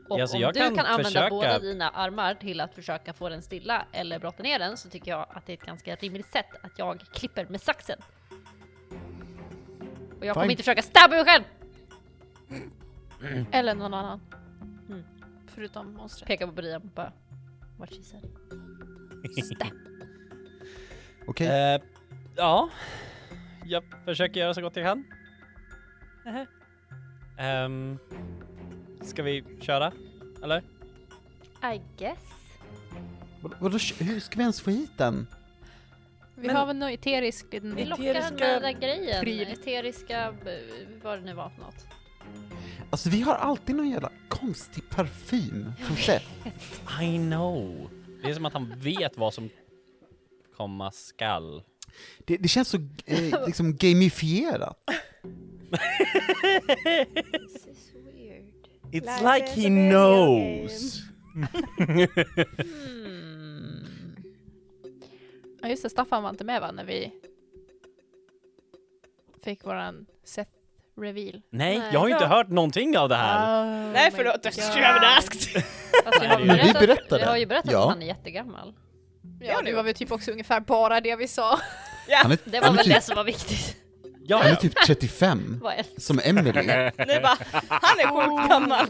Och 0.09 0.21
Ja, 0.21 0.27
så 0.27 0.37
om 0.37 0.43
jag 0.43 0.55
du 0.55 0.61
kan 0.61 0.77
kan, 0.77 0.87
använda 0.87 1.05
försöka- 1.11 1.31
båda 1.31 1.59
dina 1.59 1.89
armar 1.91 2.35
till 2.35 2.61
att 2.61 2.75
försöka 2.75 3.13
få 3.13 3.29
den 3.29 3.43
stilla 3.43 3.87
eller 3.93 4.19
brotta 4.19 4.43
ner 4.43 4.59
den 4.59 4.77
så 4.77 4.89
tycker 4.89 5.11
jag 5.11 5.27
att 5.31 5.47
det 5.47 5.53
är 5.53 5.57
ett 5.57 5.67
ganska 5.67 5.95
rimligt 5.95 6.27
sätt 6.33 6.47
att 6.63 6.79
jag 6.79 7.01
klipper 7.01 7.47
med 7.49 7.61
saxen. 7.61 7.99
Och 10.19 10.27
jag 10.27 10.35
kommer 10.35 10.45
Fine. 10.47 10.51
inte 10.51 10.63
försöka 10.63 10.83
stabba 10.83 11.09
mig 11.17 11.25
själv! 11.25 11.45
Eller 13.51 13.75
någon 13.75 13.95
annan. 13.95 14.21
Mm. 14.89 15.03
Förutom 15.55 15.93
monstret. 15.95 16.29
Pekar 16.29 16.47
på 16.47 16.53
Brian 16.53 16.83
och 16.83 16.89
bara 16.89 17.13
What 17.79 17.89
she 17.91 18.03
said. 18.03 18.25
Stab. 19.57 19.69
Okej, 21.27 21.75
Eh, 21.75 21.81
ja, 22.37 22.69
jag 23.69 23.85
försöker 24.05 24.41
göra 24.41 24.55
så 24.55 24.61
gott 24.61 24.77
jag 24.77 24.87
kan. 24.87 25.05
Ehm, 27.39 27.99
ska 29.03 29.23
vi 29.23 29.45
köra? 29.61 29.93
Eller? 30.43 30.59
I 31.75 31.81
guess. 31.99 32.19
Vad- 33.41 33.55
vadå, 33.61 33.79
hur 33.99 34.21
ska 34.21 34.37
vi 34.37 34.43
ens 34.43 34.61
få 34.61 34.71
hit 34.71 34.91
den? 34.99 35.27
Vi 36.35 36.47
Men- 36.47 36.57
har 36.57 36.67
väl 36.67 36.77
någon 36.77 36.89
eterisk 36.89 37.47
liten... 37.53 37.75
Vi 37.75 37.85
lockar 37.85 38.05
Eteriska 38.05 38.35
med 38.35 38.63
den 38.63 38.63
där 38.63 38.81
grejen. 38.81 39.21
pryl. 39.23 39.49
Eteriska, 39.49 40.35
b- 40.45 40.59
vad 41.03 41.19
det 41.19 41.25
nu 41.25 41.35
var 41.35 41.49
för 41.51 41.61
något. 41.61 41.87
Alltså 42.91 43.11
vi 43.11 43.21
har 43.21 43.35
alltid 43.35 43.77
någon 43.77 43.91
jävla 43.91 44.11
konstig 44.29 44.89
parfym 44.91 45.73
från 45.79 45.97
Seth. 45.97 46.27
I 47.03 47.17
know. 47.19 47.91
Det 48.23 48.31
är 48.31 48.35
som 48.35 48.47
att 48.47 48.53
han 48.53 48.75
vet 48.79 49.17
vad 49.17 49.35
som 49.35 49.51
komma 50.57 50.91
skall. 50.91 51.63
Det, 52.19 52.37
det 52.37 52.49
känns 52.49 52.69
så 52.69 52.77
eh, 53.07 53.47
liksom 53.47 53.77
gamifierat. 53.77 54.79
It's 58.93 59.05
Life 59.05 59.35
like 59.35 59.47
is 59.47 59.55
he 59.55 59.67
a 59.67 59.71
video 59.71 59.91
knows. 59.91 61.03
Hmm. 61.79 61.97
Ja 65.63 65.69
just 65.69 65.83
det, 65.83 65.91
Staffan 65.91 66.23
var 66.23 66.31
inte 66.31 66.45
med 66.45 66.61
va, 66.61 66.71
när 66.73 66.85
vi 66.85 67.13
fick 69.45 69.65
våran 69.65 70.07
Seth 70.25 70.51
reveal. 71.01 71.43
Nej, 71.51 71.79
Nej. 71.79 71.91
jag 71.93 72.01
har 72.01 72.09
ju 72.09 72.13
inte 72.15 72.25
Ja. 72.25 72.29
hört 72.29 72.49
någonting 72.49 72.99
av 72.99 73.09
det 73.09 73.15
här. 73.15 73.63
Oh 73.65 73.93
Nej 73.93 74.11
my 74.11 74.17
förlåt, 74.17 74.35
God. 74.35 74.43
that's 74.53 74.77
you 74.79 74.87
haven't 74.87 75.19
asked. 75.19 75.63
Fast 76.05 76.23
vi 76.23 76.27
har, 76.27 76.39
Men 76.39 76.47
vi 76.57 76.63
berättat, 76.63 76.81
berättade. 76.81 77.19
vi 77.23 77.27
har 77.27 77.37
ju 77.37 77.47
berättat 77.47 77.73
Ja. 77.73 77.83
att 77.83 77.89
han 77.89 78.03
är 78.03 78.07
jättegammal. 78.07 78.75
Ja, 79.41 79.63
det 79.65 79.75
var 79.75 79.83
väl 79.83 79.95
typ 79.95 80.13
också 80.13 80.31
ungefär 80.31 80.61
bara 80.61 81.01
det 81.01 81.17
vi 81.17 81.29
sa. 81.29 81.59
Han 82.17 82.33
är, 82.33 82.39
Det 82.45 82.61
var 82.61 82.69
väl 82.69 82.77
det 82.77 82.95
typ, 82.95 83.03
som 83.03 83.17
var 83.17 83.25
viktigt. 83.25 83.77
Ja, 84.25 84.37
han 84.37 84.47
är 84.47 84.51
ja. 84.51 84.57
typ 84.57 84.73
35, 84.87 85.59
Vad 85.63 85.75
är- 85.75 85.87
som 86.01 86.21
Emily. 86.25 86.53
Ni 86.53 87.21
bara, 87.23 87.39
han 87.69 87.99
är 87.99 88.07
sjukt 88.39 88.49
gammal. 88.49 88.87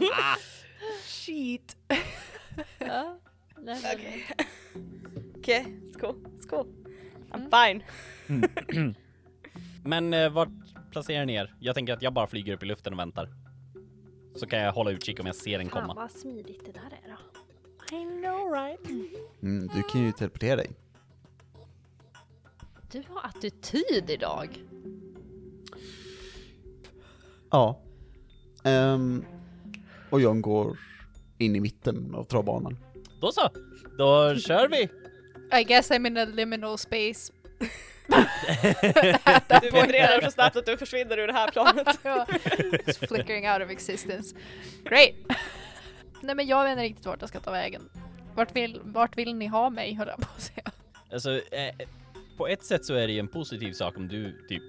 Shit. 1.05 1.75
Ja, 2.79 3.19
Okej. 3.95 4.25
Okej, 5.37 5.65
skål. 5.97 6.15
Skål. 6.41 6.67
I'm 7.31 7.67
fine. 7.67 7.83
Men 9.83 10.13
eh, 10.13 10.29
vart 10.29 10.49
placerar 10.91 11.25
ni 11.25 11.33
er? 11.33 11.55
Jag 11.59 11.75
tänker 11.75 11.93
att 11.93 12.01
jag 12.01 12.13
bara 12.13 12.27
flyger 12.27 12.53
upp 12.53 12.63
i 12.63 12.65
luften 12.65 12.93
och 12.93 12.99
väntar. 12.99 13.29
Så 14.35 14.47
kan 14.47 14.59
jag 14.59 14.71
hålla 14.73 14.91
utkik 14.91 15.19
om 15.19 15.25
jag 15.25 15.35
ser 15.35 15.57
den 15.57 15.69
Fan 15.69 15.81
komma. 15.81 15.93
vad 15.93 16.11
smidigt 16.11 16.65
det 16.65 16.71
där 16.71 16.81
är 17.03 17.09
då. 17.09 17.17
I 17.97 18.21
know 18.21 18.51
right? 18.53 18.89
Mm, 19.41 19.67
du 19.75 19.83
kan 19.83 20.01
ju 20.01 20.11
teleportera 20.11 20.55
dig. 20.55 20.71
Du 22.91 23.03
har 23.09 23.29
attityd 23.29 24.09
idag. 24.09 24.63
Ja. 27.51 27.81
Ehm, 28.63 29.25
och 30.09 30.21
John 30.21 30.41
går 30.41 30.77
in 31.37 31.55
i 31.55 31.59
mitten 31.59 32.15
av 32.15 32.23
travbanan. 32.23 32.77
Då 33.21 33.31
så, 33.31 33.49
då 33.97 34.35
kör 34.35 34.67
vi! 34.67 34.89
I 35.59 35.63
guess 35.63 35.91
I'm 35.91 36.07
in 36.07 36.17
a 36.17 36.25
liminal 36.25 36.77
space. 36.77 37.33
Du 39.61 39.69
vet 39.69 39.91
redan 39.91 40.21
så 40.21 40.31
snabbt 40.31 40.55
att 40.55 40.65
du 40.65 40.77
försvinner 40.77 41.17
ur 41.17 41.27
det 41.27 41.33
här 41.33 41.51
planet. 41.51 41.99
Ja, 42.03 42.27
Just 42.87 43.07
flickering 43.07 43.49
out 43.49 43.61
of 43.61 43.69
existence. 43.69 44.35
Great! 44.83 45.15
Nej 46.21 46.35
men 46.35 46.47
jag 46.47 46.63
vet 46.63 46.71
inte 46.71 46.83
riktigt 46.83 47.05
vart 47.05 47.21
jag 47.21 47.29
ska 47.29 47.39
ta 47.39 47.51
vägen. 47.51 47.89
Vart 48.35 48.55
vill, 48.55 48.81
vart 48.83 49.17
vill 49.17 49.35
ni 49.35 49.47
ha 49.47 49.69
mig 49.69 49.93
höll 49.93 50.07
jag 50.07 50.17
på 50.17 50.27
att 50.35 50.41
säga. 50.41 50.71
Alltså, 51.11 51.31
eh, 51.31 51.75
på 52.39 52.47
ett 52.47 52.63
sätt 52.63 52.85
så 52.85 52.93
är 52.93 53.07
det 53.07 53.13
ju 53.13 53.19
en 53.19 53.27
positiv 53.27 53.73
sak 53.73 53.97
om 53.97 54.07
du 54.07 54.45
typ 54.49 54.63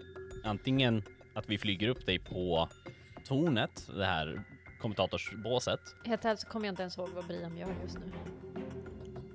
antingen 0.45 1.03
att 1.35 1.51
vi 1.51 1.59
flyger 1.59 1.89
upp 1.89 2.07
dig 2.07 2.19
på 2.19 2.69
tornet, 3.25 3.89
det 3.97 4.05
här 4.05 4.43
kommentatorsbåset. 4.81 5.81
Helt 6.05 6.25
ärligt 6.25 6.41
så 6.41 6.47
kommer 6.49 6.67
jag 6.67 6.73
inte 6.73 6.83
ens 6.83 6.99
ihåg 6.99 7.09
vad 7.15 7.27
Brian 7.27 7.57
gör 7.57 7.69
just 7.83 7.99
nu. 7.99 8.13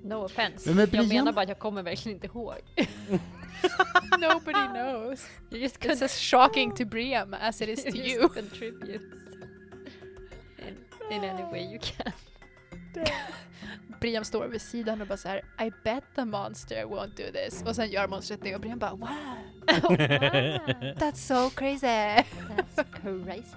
No 0.02 0.14
offense. 0.14 0.68
Vem 0.68 0.78
är 0.78 0.82
Jag 0.82 0.90
Brian? 0.90 1.08
menar 1.08 1.32
bara 1.32 1.42
att 1.42 1.48
jag 1.48 1.58
kommer 1.58 1.82
verkligen 1.82 2.16
inte 2.16 2.26
ihåg. 2.26 2.54
Nobody 4.20 4.66
knows. 4.74 5.26
You 5.50 5.60
just 5.60 5.80
It's 5.80 6.04
as 6.04 6.20
shocking 6.20 6.74
to 6.74 6.84
Briam 6.84 7.34
as 7.34 7.60
it 7.60 7.68
is 7.68 7.84
to 7.84 7.90
you 7.90 8.06
you. 8.06 8.20
just 8.22 8.34
contribute 8.34 9.00
in, 10.58 10.76
in 11.12 11.24
any 11.24 11.42
way 11.42 11.62
you 11.72 11.78
can. 11.82 12.12
Briam 14.00 14.24
står 14.24 14.46
vid 14.46 14.62
sidan 14.62 15.00
och 15.00 15.06
bara 15.06 15.16
så 15.16 15.28
här: 15.28 15.38
I 15.66 15.72
bet 15.84 16.04
the 16.14 16.24
monster 16.24 16.84
won't 16.84 17.16
do 17.16 17.22
this. 17.32 17.62
Och 17.62 17.76
sen 17.76 17.90
gör 17.90 18.08
monstret 18.08 18.40
det 18.42 18.54
och 18.54 18.60
Briam 18.60 18.78
bara 18.78 18.90
wow, 18.94 19.08
that's 20.98 21.14
so 21.14 21.50
crazy. 21.50 21.86
That's 21.86 22.84
crazy. 23.02 23.56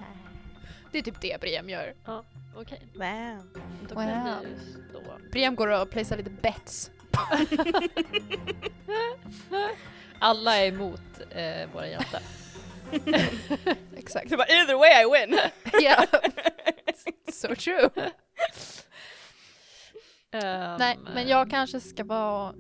Det 0.91 0.97
är 0.97 1.01
typ 1.01 1.21
det 1.21 1.41
Briam 1.41 1.69
gör. 1.69 1.93
Ja, 2.05 2.23
okej. 2.55 2.81
Wow. 2.93 3.47
Då 3.89 3.95
Wow. 3.95 4.03
kan 4.03 4.43
vi 4.43 4.59
stå. 4.89 5.01
Briam 5.31 5.55
går 5.55 5.81
och 5.81 5.89
placear 5.89 6.17
lite 6.17 6.29
bets. 6.29 6.91
Alla 10.19 10.57
är 10.57 10.67
emot 10.67 11.01
eh, 11.29 11.69
våra 11.73 11.87
hjältar. 11.87 12.21
Exakt. 13.97 14.29
Du 14.29 14.37
bara, 14.37 14.47
either 14.47 14.75
way 14.75 14.89
I 14.89 15.05
win. 15.25 15.39
Yeah. 15.81 16.03
so 17.31 17.55
true. 17.55 17.89
Ehm, 20.31 20.75
Nej, 20.79 20.99
men 21.13 21.27
jag 21.27 21.49
kanske 21.49 21.79
ska 21.79 22.03
vara... 22.03 22.55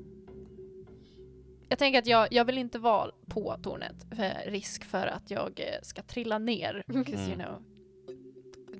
Jag 1.69 1.79
tänker 1.79 1.99
att 1.99 2.07
jag, 2.07 2.27
jag 2.33 2.45
vill 2.45 2.57
inte 2.57 2.79
vara 2.79 3.11
på 3.27 3.57
tornet 3.63 4.05
för 4.15 4.51
risk 4.51 4.83
för 4.85 5.07
att 5.07 5.31
jag 5.31 5.59
eh, 5.59 5.81
ska 5.83 6.01
trilla 6.01 6.37
ner. 6.37 6.83
Because 6.87 7.23
you 7.31 7.33
Mm. 7.33 7.39
know, 7.47 7.63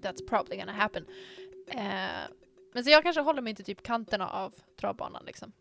that's 0.01 0.27
probably 0.29 0.57
gonna 0.57 0.71
happen. 0.71 1.05
Eh, 1.67 1.81
men 2.73 2.83
så 2.83 2.89
jag 2.89 3.03
kanske 3.03 3.21
håller 3.21 3.41
mig 3.41 3.55
till 3.55 3.65
typ 3.65 3.83
kanterna 3.83 4.29
av 4.29 4.53
travbanan 4.79 5.23
liksom. 5.25 5.51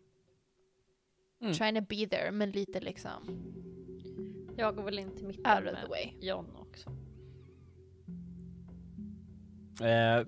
Mm. 1.41 1.53
Trying 1.53 1.75
to 1.75 1.81
be 1.89 2.07
there, 2.07 2.31
men 2.31 2.51
lite 2.51 2.79
liksom 2.79 3.43
Jag 4.57 4.75
går 4.75 4.83
väl 4.83 4.99
in 4.99 5.15
till 5.15 5.27
mitten 5.27 5.45
out 5.57 5.59
of 5.73 5.75
the 5.75 5.81
med 5.81 5.89
way. 5.89 6.11
John 6.21 6.55
också. 6.59 6.89
Eh, 9.85 10.25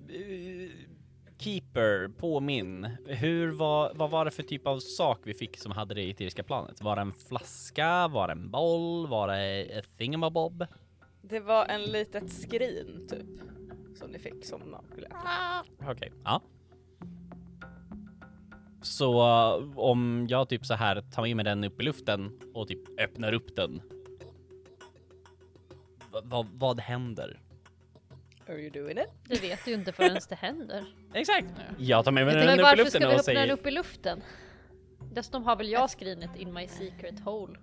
Keeper, 1.42 2.08
påminn. 2.08 2.88
Hur 3.06 3.50
var, 3.50 3.92
vad 3.94 4.10
var 4.10 4.24
det 4.24 4.30
för 4.30 4.42
typ 4.42 4.66
av 4.66 4.78
sak 4.78 5.20
vi 5.24 5.34
fick 5.34 5.58
som 5.58 5.72
hade 5.72 5.94
det 5.94 6.10
eteriska 6.10 6.42
planet? 6.42 6.82
Var 6.82 6.96
det 6.96 7.02
en 7.02 7.12
flaska? 7.12 8.08
Var 8.08 8.28
det 8.28 8.32
en 8.32 8.50
boll? 8.50 9.06
Var 9.06 9.28
det 9.28 9.64
ett 9.64 9.98
thingamabob? 9.98 10.66
Det 11.22 11.40
var 11.40 11.66
en 11.66 11.82
litet 11.82 12.32
skrin 12.32 13.06
typ. 13.10 13.40
Som 13.98 14.10
ni 14.10 14.18
fick 14.18 14.44
som 14.44 14.60
nagelöga. 14.60 15.18
Okej, 15.90 16.12
ja. 16.24 16.42
Så 18.82 19.22
om 19.76 20.26
jag 20.30 20.48
typ 20.48 20.66
så 20.66 20.74
här 20.74 21.00
tar 21.00 21.22
med 21.22 21.36
mig 21.36 21.44
den 21.44 21.64
upp 21.64 21.80
i 21.80 21.84
luften 21.84 22.40
och 22.54 22.68
typ 22.68 23.00
öppnar 23.00 23.32
upp 23.32 23.56
den. 23.56 23.82
Va, 26.24 26.46
vad 26.52 26.80
händer? 26.80 27.40
Are 28.52 28.60
you 28.60 28.70
doing 28.70 28.98
it? 28.98 29.08
Det 29.28 29.42
vet 29.42 29.64
du 29.64 29.70
ju 29.70 29.76
inte 29.76 29.92
förrän 29.92 30.18
det 30.28 30.34
händer. 30.34 30.84
Exakt. 31.14 31.46
Jag 31.78 32.04
tar 32.04 32.12
med 32.12 32.26
mig 32.26 32.34
den 32.34 32.48
upp 32.48 32.58
i 32.58 32.62
varför 32.62 32.76
luften 32.76 33.00
ska 33.00 33.08
vi 33.08 33.14
och 33.14 33.20
öppna 33.20 33.32
den 33.32 33.42
säger... 33.42 33.52
upp 33.52 33.66
i 33.66 33.70
luften? 33.70 34.22
Dessutom 35.14 35.44
har 35.44 35.56
väl 35.56 35.68
jag 35.68 35.90
skrinet 35.90 36.36
in 36.36 36.52
my 36.52 36.68
secret 36.68 37.20
hole. 37.20 37.58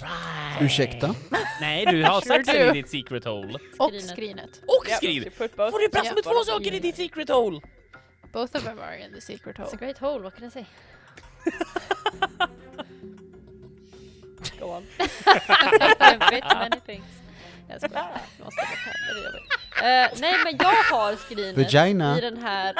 Right. 0.00 0.62
Ursäkta? 0.62 1.14
Nej, 1.60 1.86
du 1.86 2.04
har 2.04 2.20
Sure 2.20 2.44
saxen 2.44 2.68
i 2.68 2.72
ditt 2.72 2.90
secret 2.90 3.24
hole. 3.24 3.58
Och 3.78 3.88
Skrinet. 3.88 4.10
skrinet. 4.10 4.62
Och 4.66 5.04
Yeah, 5.04 5.24
put 5.24 5.56
both 5.56 5.70
Får 5.70 5.78
du 5.78 5.88
plats 5.88 6.06
yeah. 6.06 6.14
med 6.14 6.24
två 6.24 6.44
saker 6.44 6.74
i 6.74 6.78
ditt 6.78 6.96
secret 6.96 7.28
hole? 7.28 7.60
Both 8.32 8.56
of 8.56 8.64
them 8.64 8.78
are 8.78 8.98
in 9.06 9.12
the 9.14 9.20
secret 9.20 9.56
It's 9.56 9.62
a 9.62 9.66
hole. 9.70 9.76
great 9.86 9.98
hole, 9.98 10.18
vad 10.22 10.34
kan 10.34 10.44
jag 10.44 10.52
säga? 10.52 10.66
Go 14.60 14.64
on. 14.64 14.82
I 14.98 16.30
bit 16.30 16.44
many 16.44 16.80
things. 16.86 17.23
Jag 17.68 17.80
skojar. 17.80 18.20
Jag 18.38 18.44
måste 18.44 18.60
är 18.60 19.24
jobbigt. 19.24 19.52
Eh, 19.76 20.20
nej 20.20 20.34
men 20.44 20.56
jag 20.58 20.96
har 20.96 21.16
skrinet 21.16 21.56
Vagina. 21.56 22.18
i 22.18 22.20
den 22.20 22.36
här... 22.36 22.74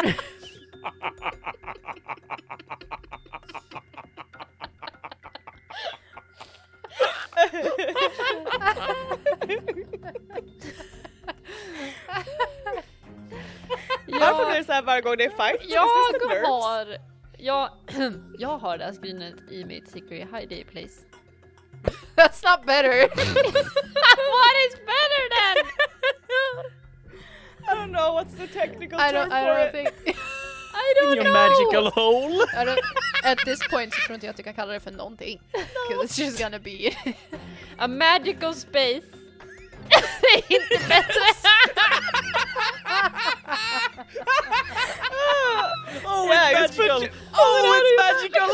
Varför 14.07 14.47
blir 14.47 14.59
det 14.59 14.64
så 14.64 14.66
såhär 14.66 14.82
varje 14.82 15.03
gång 15.03 15.16
det 15.16 15.24
är 15.24 15.30
fight? 15.30 15.70
Jag 15.70 15.80
har... 16.47 16.97
Jag, 17.39 17.70
jag 18.39 18.59
har 18.59 18.78
det 18.78 18.85
här 18.85 18.93
skrinet 18.93 19.35
i 19.51 19.64
mitt 19.64 19.89
secret 19.89 20.28
hiding 20.32 20.64
place. 20.64 21.13
That's 22.16 22.43
not 22.43 22.66
better! 22.66 23.09
What 24.35 24.55
is 24.66 24.74
better 24.93 25.22
then? 25.37 25.57
I 27.68 27.74
don't 27.74 27.93
know 27.93 28.12
what's 28.14 28.35
the 28.35 28.47
technical 28.47 29.01
I 29.01 29.11
term 29.11 29.28
don't, 29.28 29.32
I 29.32 29.41
for 29.43 29.55
don't 29.55 29.87
it. 29.87 29.95
think... 30.05 30.16
I 30.74 30.95
don't 31.01 31.14
Your 31.14 31.24
know! 31.24 31.32
magical 31.32 31.91
hole! 31.91 32.43
I 32.57 32.64
don't, 32.64 32.80
at 33.24 33.39
this 33.45 33.61
point 33.68 33.95
så 33.95 34.01
tror 34.01 34.14
inte 34.14 34.26
jag 34.26 34.30
att 34.30 34.37
du 34.37 34.43
kan 34.43 34.55
kalla 34.55 34.72
det 34.72 34.80
för 34.80 34.91
någonting. 34.91 35.41
Because 35.53 36.05
it's 36.05 36.18
just 36.18 36.39
gonna 36.39 36.59
be... 36.59 36.91
A 37.78 37.89
magical 37.89 38.55
space. 38.55 39.07
det 39.89 40.26
är 40.35 40.53
inte 40.53 40.89
bättre! 40.89 41.20
Oh, 46.07 46.26
Yeah, 46.32 46.64
it's 46.64 46.70
it's 46.70 46.78
magical! 46.78 47.09
Oh, 47.35 47.76
it's 47.76 47.91
oh, 47.91 47.97
magical! 47.99 48.51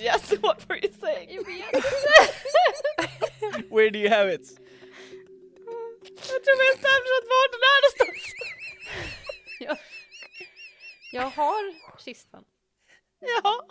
Yes, 0.00 0.32
what 0.40 0.64
were 0.68 0.76
you 0.76 0.90
saying? 1.00 1.38
Where 3.70 3.90
do 3.90 3.98
you 3.98 4.08
have 4.10 4.28
it? 4.28 4.46
Jag 6.32 6.44
tror 6.44 6.56
vi 6.58 6.66
har 6.70 6.76
snapchat 6.82 7.24
vart 7.32 7.52
den 7.52 7.62
är 7.70 7.78
någonstans. 7.82 8.22
jag, 9.60 9.76
jag 11.12 11.30
har 11.30 11.74
kistan. 12.04 12.44
Ja, 13.20 13.66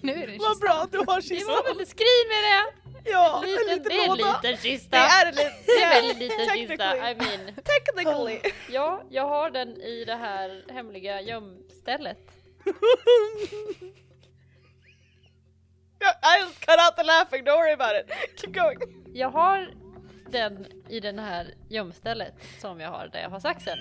nu 0.00 0.12
är 0.12 0.26
det 0.26 0.38
vad 0.38 0.58
bra 0.60 0.72
att 0.72 0.92
du 0.92 0.98
har 0.98 1.04
Det 1.04 1.12
var 1.12 1.20
kistan. 1.20 1.76
väl 1.76 1.86
skrin 1.86 2.26
med 2.28 2.44
det? 2.44 2.83
Ja, 3.04 3.42
en 3.44 3.50
Liten, 3.50 3.66
liten 3.66 3.82
det 3.84 3.94
är 3.98 4.02
en 4.02 4.08
låda. 4.18 4.40
liten 4.42 4.56
kista. 4.62 4.96
Det 4.96 5.02
är 5.02 5.26
en 5.26 5.34
liten, 5.34 5.52
Det 5.66 5.72
är 5.72 5.84
en 6.00 6.06
väldigt 6.06 6.18
liten 6.18 6.48
kista. 6.68 7.10
I 7.10 7.14
mean. 7.14 7.54
Technically. 7.64 8.40
Ja, 8.70 9.02
jag 9.10 9.26
har 9.28 9.50
den 9.50 9.80
i 9.80 10.04
det 10.04 10.14
här 10.16 10.64
hemliga 10.72 11.20
gömstället. 11.20 12.18
I 16.00 16.40
just 16.42 16.60
cut 16.60 16.78
out 16.80 16.96
the 16.96 17.02
laughing, 17.02 17.44
don't 17.44 17.56
worry 17.56 17.72
about 17.72 17.92
it. 18.00 18.40
Keep 18.40 18.52
going. 18.52 18.78
Jag 19.14 19.30
har 19.30 19.70
den 20.30 20.66
i 20.88 21.00
den 21.00 21.18
här 21.18 21.54
gömstället 21.68 22.34
som 22.60 22.80
jag 22.80 22.90
har 22.90 23.08
där 23.08 23.20
jag 23.22 23.30
har 23.30 23.40
saxen. 23.40 23.78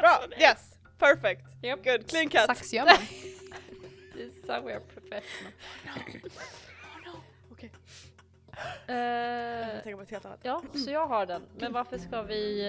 Bra, 0.00 0.20
yes, 0.38 0.74
perfect. 0.98 1.42
Japp. 1.62 1.84
Good, 1.84 2.10
clean 2.10 2.28
cut. 2.28 2.40
Saxgömman. 2.46 2.96
Are 4.48 4.80
professional. 4.94 6.30
Okej. 8.84 8.96
Eh, 8.96 9.74
Jag 9.74 9.82
tänker 9.82 9.96
på 9.96 10.02
ett 10.02 10.10
helt 10.10 10.24
annat. 10.24 10.40
ja, 10.42 10.62
så 10.74 10.90
jag 10.90 11.06
har 11.06 11.26
den. 11.26 11.42
Men 11.58 11.72
varför 11.72 11.98
ska 11.98 12.22
vi, 12.22 12.60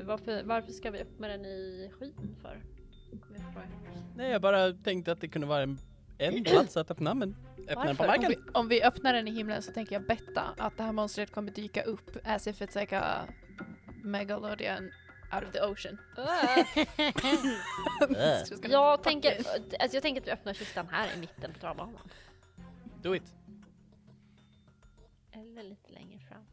eh, 0.00 0.06
varför, 0.06 0.42
varför 0.42 0.72
ska 0.72 0.90
vi 0.90 1.02
upp 1.02 1.18
med 1.18 1.30
den 1.30 1.44
i 1.44 1.90
skiten 1.98 2.36
för? 2.42 2.62
Jag. 3.10 3.42
Nej, 4.16 4.30
jag 4.30 4.40
bara 4.42 4.72
tänkte 4.72 5.12
att 5.12 5.20
det 5.20 5.28
kunde 5.28 5.46
vara 5.46 5.62
en, 5.62 5.78
en 6.18 6.44
plats 6.44 6.76
att 6.76 6.90
öppna, 6.90 7.14
men 7.14 7.36
öppna 7.68 7.84
den 7.84 7.96
på 7.96 8.02
Varför? 8.06 8.18
Om 8.18 8.22
marken. 8.22 8.42
vi, 8.46 8.50
om 8.52 8.68
vi 8.68 8.82
öppnar 8.82 9.12
den 9.12 9.28
i 9.28 9.30
himlen 9.30 9.62
så 9.62 9.72
tänker 9.72 9.92
jag 9.94 10.06
betta 10.06 10.42
att 10.58 10.76
det 10.76 10.82
här 10.82 10.92
monstret 10.92 11.32
kommer 11.32 11.52
dyka 11.52 11.82
upp 11.82 12.16
as 12.24 12.46
if 12.46 12.60
it's 12.60 12.80
like 12.80 12.98
a 12.98 13.26
megalodian 14.04 14.90
out 15.34 15.44
of 15.44 15.52
the 15.52 15.60
ocean. 15.60 15.98
Just 18.40 18.62
gonna 18.62 18.72
Jag 18.72 19.02
tänker, 19.02 19.36
alltså 19.80 19.96
jag 19.96 20.02
tänker 20.02 20.20
att 20.20 20.26
vi 20.26 20.30
öppnar 20.32 20.52
kistan 20.54 20.88
här 20.90 21.08
i 21.16 21.20
mitten 21.20 21.52
på 21.52 21.58
travbanan. 21.60 22.10
Do 23.02 23.14
it. 23.16 23.22
Eller 25.36 25.62
lite 25.62 25.92
längre 25.92 26.20
fram. 26.20 26.46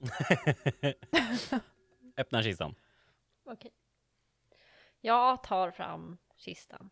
Öppna 2.16 2.42
kistan. 2.42 2.74
Okej. 3.44 3.72
Jag 5.00 5.42
tar 5.42 5.70
fram 5.70 6.18
kistan. 6.36 6.90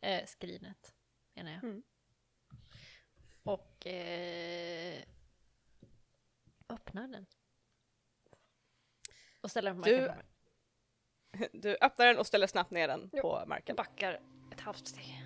Eh, 0.00 0.24
skrinet 0.26 0.94
menar 1.34 1.50
jag. 1.52 1.64
Mm. 1.64 1.82
Och 3.42 3.86
eh, 3.86 5.02
öppnar 6.68 7.08
den. 7.08 7.26
Och 9.40 9.50
ställer 9.50 9.70
den 9.72 9.82
på 9.82 9.88
Du- 9.88 10.00
marken. 10.06 10.22
Du 11.62 11.76
öppnar 11.80 12.06
den 12.06 12.18
och 12.18 12.26
ställer 12.26 12.46
snabbt 12.46 12.70
ner 12.70 12.88
den 12.88 13.10
Ja. 13.12 13.22
på 13.22 13.44
marken. 13.46 13.76
Backar 13.76 14.20
ett 14.52 14.60
halvt 14.60 14.86
steg. 14.88 15.22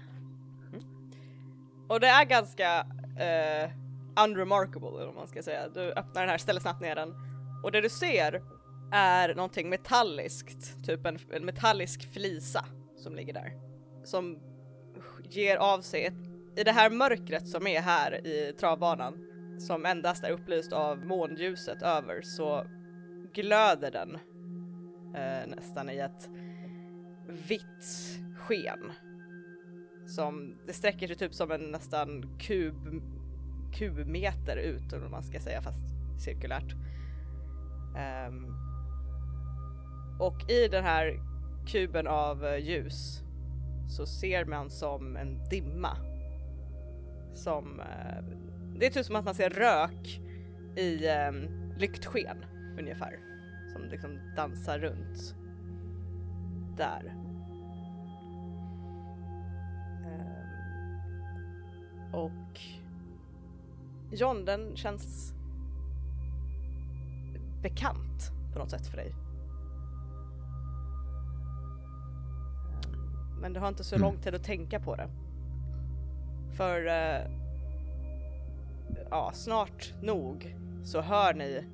Och 1.88 2.00
det 2.00 2.08
är 2.08 2.24
ganska 2.24 2.78
eh, 3.20 3.70
unremarkable 4.24 4.88
eller 4.88 5.06
vad 5.06 5.14
man 5.14 5.28
ska 5.28 5.42
säga. 5.42 5.68
Du 5.68 5.92
öppnar 5.92 6.22
den 6.22 6.30
här, 6.30 6.38
ställer 6.38 6.60
snabbt 6.60 6.80
ner 6.80 6.94
den 6.94 7.14
och 7.62 7.72
det 7.72 7.80
du 7.80 7.88
ser 7.88 8.42
är 8.92 9.34
någonting 9.34 9.68
metalliskt, 9.68 10.86
typ 10.86 11.06
en, 11.06 11.18
en 11.32 11.44
metallisk 11.44 12.12
flisa 12.12 12.64
som 12.96 13.14
ligger 13.14 13.34
där. 13.34 13.52
Som 14.04 14.38
ger 15.30 15.56
av 15.56 15.80
sig 15.80 16.04
ett, 16.04 16.14
i 16.56 16.64
det 16.64 16.72
här 16.72 16.90
mörkret 16.90 17.48
som 17.48 17.66
är 17.66 17.80
här 17.80 18.26
i 18.26 18.52
travbanan 18.52 19.26
som 19.58 19.86
endast 19.86 20.24
är 20.24 20.30
upplyst 20.30 20.72
av 20.72 21.06
månljuset 21.06 21.82
över 21.82 22.22
så 22.22 22.66
glöder 23.32 23.90
den 23.90 24.14
eh, 25.14 25.56
nästan 25.56 25.90
i 25.90 25.98
ett 25.98 26.28
vitt 27.48 28.18
sken 28.38 28.92
som 30.06 30.54
det 30.66 30.72
sträcker 30.72 31.06
sig 31.06 31.16
typ 31.16 31.34
som 31.34 31.50
en 31.50 31.70
nästan 31.70 32.38
kub, 32.40 33.02
kubmeter 33.72 34.56
ut 34.56 34.92
eller 34.92 35.02
vad 35.02 35.10
man 35.10 35.22
ska 35.22 35.40
säga 35.40 35.62
fast 35.62 35.84
cirkulärt. 36.18 36.74
Um, 38.28 38.56
och 40.18 40.50
i 40.50 40.68
den 40.68 40.84
här 40.84 41.20
kuben 41.66 42.06
av 42.06 42.46
eh, 42.46 42.56
ljus 42.56 43.22
så 43.88 44.06
ser 44.06 44.44
man 44.44 44.70
som 44.70 45.16
en 45.16 45.48
dimma. 45.50 45.96
Som, 47.34 47.80
eh, 47.80 48.24
det 48.78 48.86
är 48.86 48.90
typ 48.90 49.06
som 49.06 49.16
att 49.16 49.24
man 49.24 49.34
ser 49.34 49.50
rök 49.50 50.20
i 50.76 51.08
ehm, 51.08 51.36
um, 51.36 51.72
lyktsken 51.78 52.44
ungefär. 52.78 53.18
Som 53.72 53.82
liksom 53.82 54.18
dansar 54.36 54.78
runt 54.78 55.34
där. 56.76 57.14
Um, 60.04 60.40
och 62.14 62.79
John, 64.12 64.44
den 64.44 64.76
känns 64.76 65.34
bekant 67.62 68.30
på 68.52 68.58
något 68.58 68.70
sätt 68.70 68.86
för 68.86 68.96
dig. 68.96 69.14
Men 73.40 73.52
du 73.52 73.60
har 73.60 73.68
inte 73.68 73.84
så 73.84 73.94
Mm. 73.94 74.08
lång 74.08 74.22
tid 74.22 74.34
att 74.34 74.44
tänka 74.44 74.80
på 74.80 74.96
det. 74.96 75.08
För 76.56 76.86
eh, 76.86 77.30
ja, 79.10 79.30
snart 79.34 79.92
nog 80.02 80.56
så 80.84 81.00
hör 81.00 81.34
ni 81.34 81.64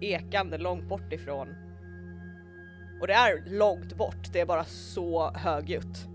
ekande 0.00 0.58
långt 0.58 0.88
bort 0.88 1.12
ifrån. 1.12 1.48
Och 3.00 3.06
det 3.06 3.12
är 3.12 3.42
långt 3.46 3.96
bort, 3.96 4.32
det 4.32 4.40
är 4.40 4.46
bara 4.46 4.64
så 4.64 5.30
högljutt 5.34 6.08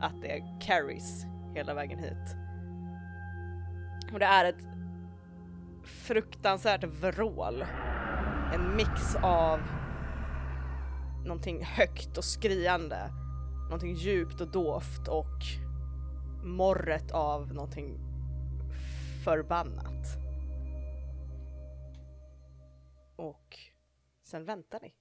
att 0.00 0.22
det 0.22 0.42
carries 0.60 1.26
hela 1.54 1.74
vägen 1.74 1.98
hit. 1.98 2.36
Och 4.12 4.18
det 4.18 4.24
är 4.24 4.44
ett 4.44 4.64
fruktansvärt 5.82 6.84
vrål. 6.84 7.64
En 8.54 8.76
mix 8.76 9.16
av 9.22 9.60
någonting 11.24 11.64
högt 11.64 12.18
och 12.18 12.24
skriande, 12.24 13.10
någonting 13.64 13.94
djupt 13.94 14.40
och 14.40 14.50
dovt 14.50 15.08
och 15.08 15.38
morret 16.44 17.10
av 17.10 17.54
någonting 17.54 17.98
förbannat. 19.24 20.06
Och 23.16 23.58
sen 24.22 24.44
väntar 24.44 24.80
ni. 24.82 24.94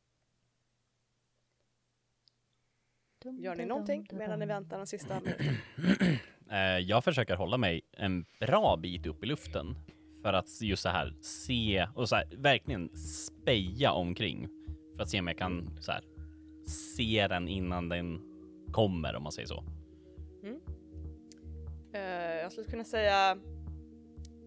Gör 3.42 3.56
ni 3.56 3.66
någonting 3.66 4.08
medan 4.12 4.40
ni 4.40 4.46
väntar 4.46 4.78
den 4.78 4.88
sista 4.88 5.20
minuten? 5.20 5.56
Eh, 6.52 6.80
jag 6.80 7.04
försöker 7.04 7.36
hålla 7.36 7.58
mig 7.58 7.82
en 7.98 8.26
bra 8.40 8.78
bit 8.78 9.06
upp 9.06 9.24
i 9.24 9.28
luften 9.28 9.76
för 10.22 10.34
att 10.34 10.62
just 10.62 10.84
så 10.84 10.90
här 10.90 11.14
se 11.22 11.88
och 11.96 12.10
så 12.10 12.16
här, 12.16 12.26
verkligen 12.38 12.90
speja 12.98 13.92
omkring 13.92 14.48
för 14.96 15.04
att 15.04 15.10
se 15.10 15.20
om 15.20 15.28
jag 15.28 15.38
kan 15.38 15.78
så 15.82 15.92
här, 15.92 16.04
se 16.96 17.28
den 17.28 17.48
innan 17.48 17.90
den 17.90 18.22
kommer 18.72 19.16
om 19.16 19.24
man 19.24 19.32
säger 19.32 19.48
så. 19.48 19.64
Eh, 21.94 22.02
jag 22.42 22.52
skulle 22.52 22.68
kunna 22.68 22.84
säga 22.84 23.38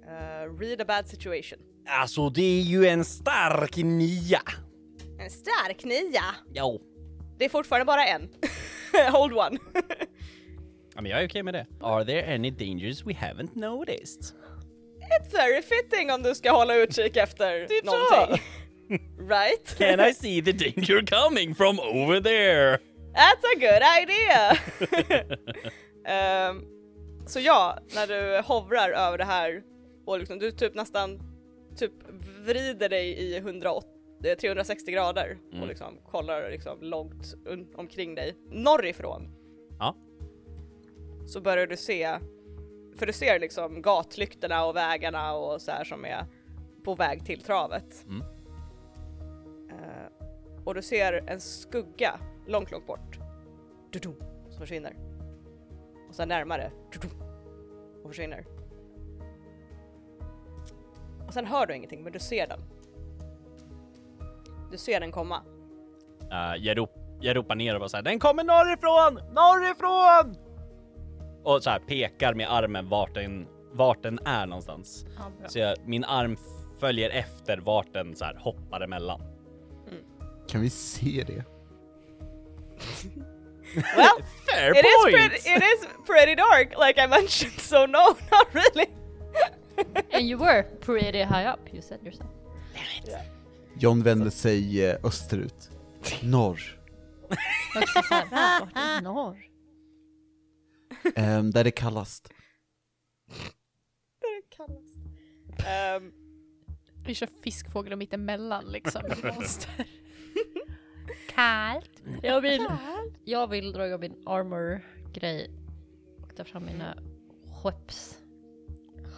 eh, 0.05 0.59
read 0.59 0.80
a 0.80 0.84
bad 0.88 1.09
situation. 1.09 1.59
Alltså, 1.88 2.30
det 2.30 2.42
är 2.42 2.62
ju 2.62 2.86
en 2.86 3.05
stark 3.05 3.76
nia. 3.76 4.42
En 5.18 5.30
stark 5.30 5.84
nia! 5.84 6.34
Jo. 6.55 6.82
Det 7.38 7.44
är 7.44 7.48
fortfarande 7.48 7.84
bara 7.84 8.07
en. 8.07 8.28
Hold 9.12 9.32
one. 9.32 9.59
Ja, 10.95 11.01
men 11.03 11.11
jag 11.11 11.22
är 11.22 11.28
okej 11.28 11.42
med 11.42 11.55
det. 11.55 11.66
Are 11.80 12.05
there 12.05 12.34
any 12.34 12.51
dangers 12.51 13.07
we 13.07 13.12
haven't 13.12 13.55
noticed? 13.55 14.22
It's 15.20 15.32
very 15.32 15.62
fitting 15.62 16.11
om 16.12 16.22
du 16.22 16.34
ska 16.34 16.51
hålla 16.53 16.76
utkik 16.76 17.16
efter 17.16 17.66
Typ 17.66 17.84
någonting. 17.84 18.42
right? 19.28 19.78
Can 19.78 20.01
I 20.01 20.14
see 20.14 20.42
the 20.42 20.53
danger 20.53 21.07
coming 21.07 21.55
from 21.55 21.78
over 21.80 22.20
there? 22.20 22.78
That's 23.14 23.45
a 23.45 23.59
good 23.61 23.82
idea! 24.03 24.57
Ehm, 26.07 26.64
så 27.26 27.40
ja, 27.40 27.78
när 27.95 28.07
du 28.07 28.42
hovrar 28.42 28.90
över 28.90 29.18
det 29.18 29.24
här 29.24 29.62
och 30.07 30.18
liksom, 30.18 30.38
du 30.38 30.51
typ 30.51 30.74
nästan 30.74 31.20
typ 31.76 31.92
vrider 32.47 32.88
dig 32.88 33.09
i 33.18 33.36
180, 33.36 33.88
eh, 34.24 34.34
360 34.36 34.92
grader 34.92 35.38
och 35.49 35.55
Mm. 35.55 35.68
liksom 35.68 35.99
kollar 36.11 36.51
liksom 36.51 36.78
långt 36.82 37.34
omkring 37.76 38.14
dig 38.14 38.34
norrifrån. 38.51 39.28
Ja. 39.78 39.97
Så 41.26 41.40
börjar 41.40 41.66
du 41.66 41.76
se, 41.76 42.18
för 42.96 43.06
du 43.06 43.12
ser 43.12 43.40
liksom 43.40 43.82
gatlyktorna 43.82 44.64
och 44.64 44.76
vägarna 44.76 45.34
och 45.34 45.62
så 45.62 45.70
här 45.70 45.84
som 45.84 46.04
är 46.04 46.26
på 46.84 46.94
väg 46.94 47.26
till 47.26 47.42
travet. 47.42 48.04
Mm. 48.06 48.22
Eh, 49.70 50.26
och 50.64 50.74
du 50.74 50.82
ser 50.82 51.12
en 51.12 51.40
skugga 51.40 52.20
långt, 52.46 52.70
långt 52.70 52.86
bort. 52.86 53.18
Dudum, 53.92 54.16
som 54.50 54.60
försvinner. 54.60 54.96
Och 56.08 56.14
sen 56.14 56.28
närmare. 56.28 56.70
Dudum, 56.92 57.22
och 58.02 58.10
försvinner. 58.10 58.44
Och 61.26 61.34
sen 61.34 61.46
hör 61.46 61.66
du 61.66 61.74
ingenting, 61.74 62.02
men 62.02 62.12
du 62.12 62.18
ser 62.18 62.46
den. 62.46 62.60
Du 64.70 64.78
ser 64.78 65.00
den 65.00 65.12
komma. 65.12 65.42
Uh, 66.22 66.56
jag, 66.64 66.78
rop, 66.78 66.90
jag 67.20 67.36
ropar 67.36 67.54
ner 67.54 67.74
och 67.74 67.80
bara 67.80 67.88
såhär, 67.88 68.02
den 68.02 68.18
kommer 68.18 68.44
norrifrån! 68.44 69.34
Norrifrån! 69.34 70.43
Och 71.45 71.62
så 71.62 71.70
här 71.70 71.78
pekar 71.78 72.34
med 72.34 72.53
armen 72.53 72.88
vart 72.88 73.14
den, 73.14 73.47
vart 73.72 74.03
den 74.03 74.18
är 74.24 74.47
någonstans. 74.47 75.07
Ja. 75.16 75.49
Så 75.49 75.59
jag, 75.59 75.76
min 75.86 76.05
arm 76.05 76.36
följer 76.80 77.11
efter 77.11 77.59
vart 77.59 77.92
den 77.92 78.16
så 78.16 78.24
här 78.24 78.34
hoppar 78.34 78.80
emellan. 78.80 79.20
Kan 80.49 80.61
vi 80.61 80.70
se 80.70 81.24
det? 81.26 81.45
Well, 83.74 84.22
Fair 84.51 84.70
it 84.70 84.76
is, 84.84 85.03
point! 85.03 85.16
pretty, 85.16 85.51
it 85.57 85.62
is 85.62 85.88
pretty 86.07 86.34
dark, 86.34 86.74
like 86.88 86.97
I 87.05 87.07
mentioned, 87.09 87.61
so 87.61 87.86
no, 87.86 88.16
not 88.30 88.47
really. 88.53 88.86
And 90.12 90.22
you 90.28 90.38
were 90.38 90.62
pretty 90.62 91.22
high 91.22 91.45
up, 91.53 91.61
you 91.72 91.82
said 91.82 91.99
yourself. 92.05 92.28
John 93.78 94.03
vänder 94.03 94.30
sig 94.30 94.84
eh, 94.90 94.97
österut. 95.05 95.70
Norr. 96.22 96.61
Också 97.76 98.03
såhär, 98.09 98.24
"Ah, 98.32 98.61
vart 98.61 98.76
är 98.76 99.01
norr? 99.03 99.36
Ehm, 101.16 101.50
där 101.50 101.64
det 101.64 101.68
är 101.68 101.76
kallast. 101.76 102.28
Det 104.20 104.26
är 104.26 104.42
kallast. 104.57 104.98
Ehm, 105.66 106.12
Vi 107.07 107.14
kör 107.14 107.28
fiskfågel 107.42 107.92
och 107.92 107.98
mittemellan 107.98 108.64
liksom. 108.64 109.02
Monster. 109.22 109.86
Kallt. 111.28 112.02
Jag 112.22 112.40
vill, 112.40 112.66
jag 113.24 113.46
vill 113.50 113.72
dra 113.72 113.86
igång 113.86 114.00
min 114.00 114.22
armor-grej 114.26 115.50
och 116.22 116.36
ta 116.36 116.44
fram 116.44 116.64
mina 116.64 116.98
skeps. 117.62 118.18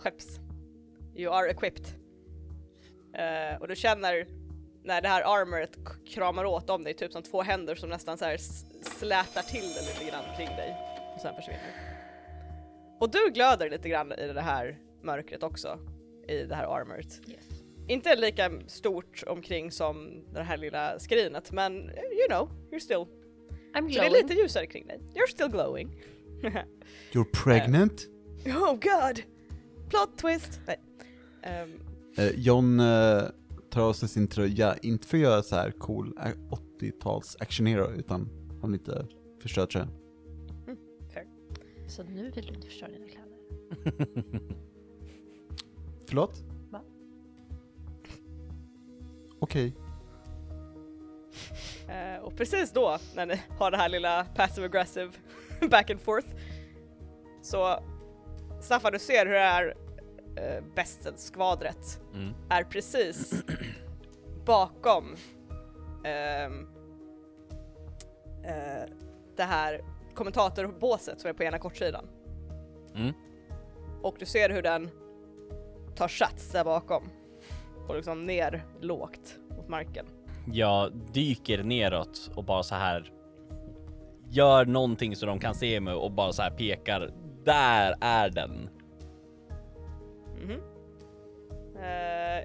skepps. 0.03 0.41
You 1.16 1.34
are 1.34 1.51
equipped. 1.51 1.87
Eh, 3.14 3.61
och 3.61 3.68
du 3.68 3.76
känner 3.76 4.26
när 4.84 5.03
det 5.03 5.09
här 5.09 5.22
armoret 5.41 5.78
kramar 6.07 6.45
åt 6.45 6.70
om 6.70 6.84
dig, 6.84 6.95
typ 6.95 7.12
som 7.12 7.22
två 7.22 7.43
händer 7.43 7.74
som 7.74 7.89
nästan 7.89 8.18
så 8.18 8.24
här 8.24 8.37
slätar 8.82 9.43
till 9.43 9.61
det 9.74 9.80
lite 9.82 10.11
grann 10.11 10.37
kring 10.37 10.47
dig 10.49 10.76
och 11.17 11.23
sen 11.23 11.35
försvinner. 11.35 11.75
Och 13.01 13.11
du 13.11 13.31
glöder 13.35 13.71
lite 13.71 13.89
grann 13.89 14.12
i 14.12 14.33
det 14.33 14.41
här 14.41 14.79
mörkret 15.03 15.43
också, 15.43 15.79
i 16.29 16.43
det 16.43 16.55
här 16.55 16.64
armoret. 16.81 17.21
Inte 17.89 18.17
lika 18.17 18.51
stort 18.67 19.23
omkring 19.27 19.71
som 19.71 20.25
det 20.33 20.43
här 20.43 20.57
lilla 20.57 20.99
skrinet, 20.99 21.53
men 21.53 21.73
you 21.91 22.29
know, 22.29 22.51
you're 22.73 22.79
still. 22.79 22.97
I'm 22.97 23.07
Så 23.75 23.81
det 24.01 24.07
är 24.07 24.09
glowing. 24.09 24.12
lite 24.29 24.35
ljusare 24.35 24.67
kring 24.67 24.87
dig. 24.87 25.01
You're 25.14 25.31
still 25.31 25.49
glowing. 25.49 26.03
You're 27.12 27.45
pregnant? 27.45 28.07
oh 28.47 28.73
god! 28.73 29.23
Plot 29.89 30.19
twist! 30.19 30.61
Nej. 30.67 30.81
Ehm, 31.43 31.81
Eh, 32.19 32.31
John 32.37 32.81
eh, 32.81 33.23
tar 33.71 33.83
av 33.83 33.93
sig 33.93 34.09
sin 34.09 34.29
tröja, 34.29 34.77
inte 34.83 35.07
för 35.07 35.17
att 35.17 35.23
göra 35.23 35.43
så 35.43 35.57
här 35.57 35.71
cool 35.71 36.19
eh, 36.19 36.31
80-tals 36.81 37.37
actionhero, 37.41 37.91
utan 37.99 38.29
han 38.61 38.73
lite 38.73 39.07
förstör 39.43 39.67
tröjan. 39.67 39.89
Så 41.87 42.03
nu 42.03 42.30
vill 42.30 42.47
du 42.47 42.55
inte 42.55 42.66
förstöra 42.66 42.91
dina 42.91 43.07
kläder? 43.07 43.37
Förlåt? 46.09 46.43
Va? 46.70 46.80
Okej. 49.39 49.76
Eh, 51.89 52.22
och 52.22 52.37
precis 52.37 52.72
då, 52.72 52.99
när 53.14 53.26
ni 53.26 53.41
har 53.59 53.70
det 53.70 53.76
här 53.76 53.89
lilla 53.89 54.24
passive 54.24 54.66
aggressive 54.66 55.12
back 55.70 55.91
and 55.91 56.01
forth, 56.01 56.28
så 57.43 57.78
Staffan 58.61 58.93
du 58.93 58.99
ser 58.99 59.26
hur 59.26 59.32
det 59.32 59.41
här 59.41 59.74
uh, 60.39 60.64
besten-skvadret 60.74 62.01
Mm. 62.14 62.34
är 62.51 62.64
precis 62.64 63.45
bakom 64.45 65.16
ehm, 66.05 66.68
eh, 68.45 68.91
det 69.37 69.43
här 69.43 69.80
kommentatorbåset 70.17 71.21
som 71.21 71.31
är 71.31 71.35
på 71.35 71.43
ena 71.43 71.59
kortsidan. 71.59 72.09
Mm. 72.95 73.12
Och 74.03 74.17
du 74.19 74.27
ser 74.27 74.51
hur 74.51 74.62
den 74.62 74.91
tar 75.97 76.09
sats 76.09 76.53
där 76.53 76.64
bakom 76.64 77.09
och 77.89 77.97
liksom 77.97 78.27
ner 78.27 78.64
lågt 78.81 79.39
mot 79.57 79.69
marken. 79.69 80.07
Jag 80.53 80.93
dyker 81.12 81.62
neråt 81.62 82.31
och 82.35 82.45
bara 82.45 82.62
så 82.62 82.75
här 82.75 83.12
gör 84.31 84.64
någonting 84.64 85.17
så 85.17 85.27
de 85.27 85.39
kan 85.39 85.55
se 85.55 85.81
mig 85.81 85.95
och 85.95 86.12
bara 86.12 86.33
så 86.33 86.43
här 86.43 86.51
pekar. 86.51 87.11
Där 87.45 87.97
är 88.01 88.31
den. 88.31 88.69
Mhm. 90.43 90.61
Eh, 91.77 92.39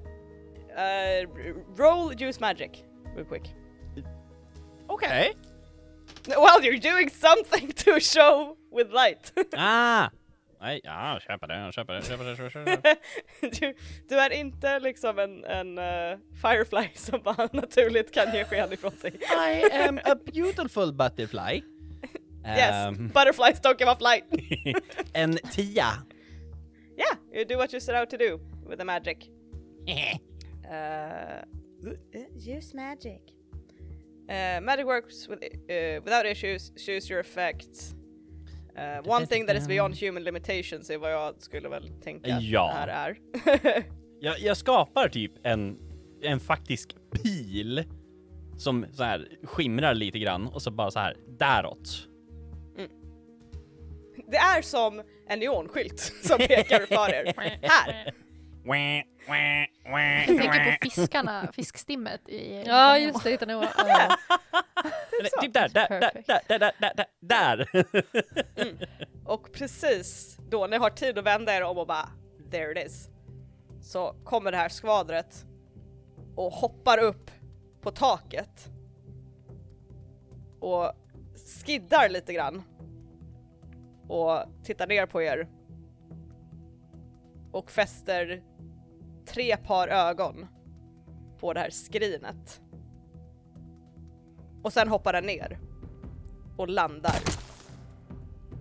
eh, 0.84 1.30
roll 1.78 2.24
use 2.24 2.42
magic, 2.42 2.72
real 3.16 3.26
quick. 3.26 3.56
Okej. 4.88 5.34
Well, 6.28 6.62
you're 6.64 6.80
doing 6.80 7.10
something 7.10 7.72
to 7.86 8.00
show 8.00 8.58
with 8.72 8.92
light. 8.92 9.32
Ah! 9.58 10.10
Nej, 10.62 10.82
ja, 10.84 11.20
köper 11.28 11.48
det, 11.48 11.72
köper 11.74 11.94
det, 11.94 12.02
köper 12.06 12.24
det. 12.26 12.36
Köper 12.36 12.82
det. 12.82 12.98
du, 13.60 13.74
du 14.10 14.16
är 14.20 14.30
inte 14.30 14.80
liksom 14.80 15.20
en, 15.20 15.44
en 15.46 15.78
eh, 15.78 16.18
firefly 16.42 16.90
som 16.96 17.22
bara 17.22 17.50
naturligt 17.54 18.12
kan 18.14 18.34
ge 18.34 18.46
sken 18.46 18.74
ifrån 18.74 18.92
sig. 18.92 19.12
I 19.22 19.72
am 19.74 20.00
a 20.06 20.16
beautiful 20.34 20.94
butterfly. 20.94 21.64
Yes, 22.46 22.72
Ehm, 22.88 23.08
butterflies 23.08 23.62
don't 23.62 23.78
give 23.80 23.92
off 23.92 24.02
light. 24.02 24.24
en 25.14 25.38
tia. 25.52 26.04
yeah, 26.98 27.16
you 27.34 27.46
do 27.46 27.58
what 27.58 27.74
you 27.74 27.80
set 27.82 27.96
out 27.96 28.10
to 28.10 28.18
do 28.18 28.40
with 28.70 28.78
the 28.80 28.86
magic. 28.86 29.18
Uh, 30.66 31.42
use 32.36 32.74
magic. 32.76 33.22
Uh, 34.32 34.62
magic 34.62 34.86
works 34.86 35.28
with, 35.30 35.44
uh, 35.44 36.02
without 36.04 36.26
issues. 36.26 36.72
Choose 36.86 37.10
your 37.14 37.20
effect. 37.20 37.68
Uh, 38.78 39.12
one 39.12 39.26
thing 39.28 39.46
that 39.48 39.56
is 39.58 39.68
beyond 39.68 39.96
human 39.96 40.24
limitations 40.24 40.90
är 40.90 40.98
vad 40.98 41.12
jag 41.12 41.42
skulle 41.42 41.70
väl 41.70 41.90
tänka 42.04 42.36
att 42.36 42.44
Ja. 42.44 42.68
det 42.68 42.74
här 42.74 42.88
är. 42.88 43.84
Jag, 44.24 44.40
jag 44.40 44.58
skapar 44.58 45.10
typ 45.10 45.32
en, 45.44 45.78
en 46.22 46.40
faktisk 46.40 46.96
pil 47.24 47.84
som 48.58 48.86
så 48.94 49.04
här 49.04 49.28
skimrar 49.44 49.94
lite 49.94 50.20
grann 50.20 50.48
och 50.48 50.62
så 50.62 50.72
bara 50.72 50.92
så 50.92 51.00
här 51.00 51.18
däråt. 51.40 52.08
det 54.32 54.38
är 54.38 54.62
som 54.62 55.02
en 55.28 55.40
neonskylt 55.40 56.00
som 56.00 56.38
pekar 56.38 56.80
för 56.80 57.14
er. 57.14 57.34
här! 57.62 58.14
Jag 58.66 60.26
tänker 60.26 60.72
på 60.72 60.90
fiskarna, 60.90 61.48
fiskstimmet 61.54 62.30
i... 62.30 62.64
Ja 62.66 62.98
just 62.98 63.24
det, 63.24 63.46
det 63.46 63.56
var... 63.56 63.70
ja. 63.78 64.18
Typ 65.42 65.54
där, 65.54 65.70
där, 65.70 65.90
där, 65.90 66.12
där, 66.28 66.60
där, 66.60 66.74
där, 66.80 66.94
där, 66.96 67.06
där. 67.20 67.86
Och 69.26 69.54
precis 69.54 70.38
då 70.50 70.68
ni 70.68 70.78
har 70.78 70.90
tid 70.90 71.18
att 71.18 71.26
vända 71.26 71.56
er 71.56 71.64
om 71.64 71.78
och 71.78 71.88
bara 71.88 72.10
there 72.52 72.72
it 72.72 72.88
is. 72.88 73.10
Så 73.82 74.16
kommer 74.24 74.52
det 74.52 74.58
här 74.58 74.70
skvadret 74.70 75.46
och 76.36 76.52
hoppar 76.52 76.98
upp 76.98 77.32
på 77.82 77.92
taket. 77.92 78.70
Och 80.60 80.92
skiddar 81.66 82.10
lite 82.10 82.34
grann. 82.34 82.64
Och 84.08 84.44
tittar 84.64 84.88
ner 84.88 85.06
på 85.06 85.22
er. 85.22 85.48
Och 87.52 87.72
fäster 87.72 88.44
tre 89.26 89.58
par 89.58 89.88
ögon 89.88 90.48
på 91.40 91.54
det 91.54 91.60
här 91.60 91.70
skrinet. 91.70 92.62
Och 94.64 94.74
sen 94.74 94.88
hoppar 94.88 95.14
den 95.14 95.26
ner. 95.26 95.60
Och 96.58 96.70
landar 96.70 97.20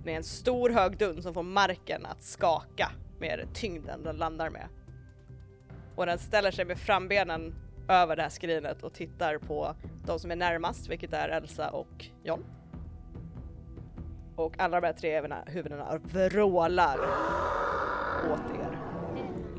med 0.04 0.16
en 0.16 0.24
stor 0.24 0.70
hög 0.70 0.98
dun 0.98 1.22
som 1.22 1.34
får 1.34 1.42
marken 1.42 2.06
att 2.06 2.22
skaka 2.22 2.92
med 3.18 3.48
tyngden 3.54 4.02
den 4.02 4.16
landar 4.16 4.50
med. 4.50 4.68
Och 5.96 6.06
den 6.06 6.18
ställer 6.18 6.50
sig 6.50 6.64
med 6.64 6.78
frambenen 6.78 7.54
över 7.88 8.16
det 8.16 8.22
här 8.22 8.28
skrinet 8.28 8.82
och 8.82 8.92
tittar 8.92 9.38
på 9.38 9.74
de 10.06 10.18
som 10.18 10.30
är 10.30 10.36
närmast, 10.36 10.88
vilket 10.88 11.12
är 11.12 11.28
Elsa 11.28 11.70
och 11.70 12.06
John. 12.24 12.44
Och 14.36 14.60
alla 14.60 14.80
de 14.80 14.86
här 14.86 14.94
tre 14.94 15.42
huvudena, 15.46 16.00
vrålar 16.02 16.98
åt 18.32 18.58
er. 18.58 18.59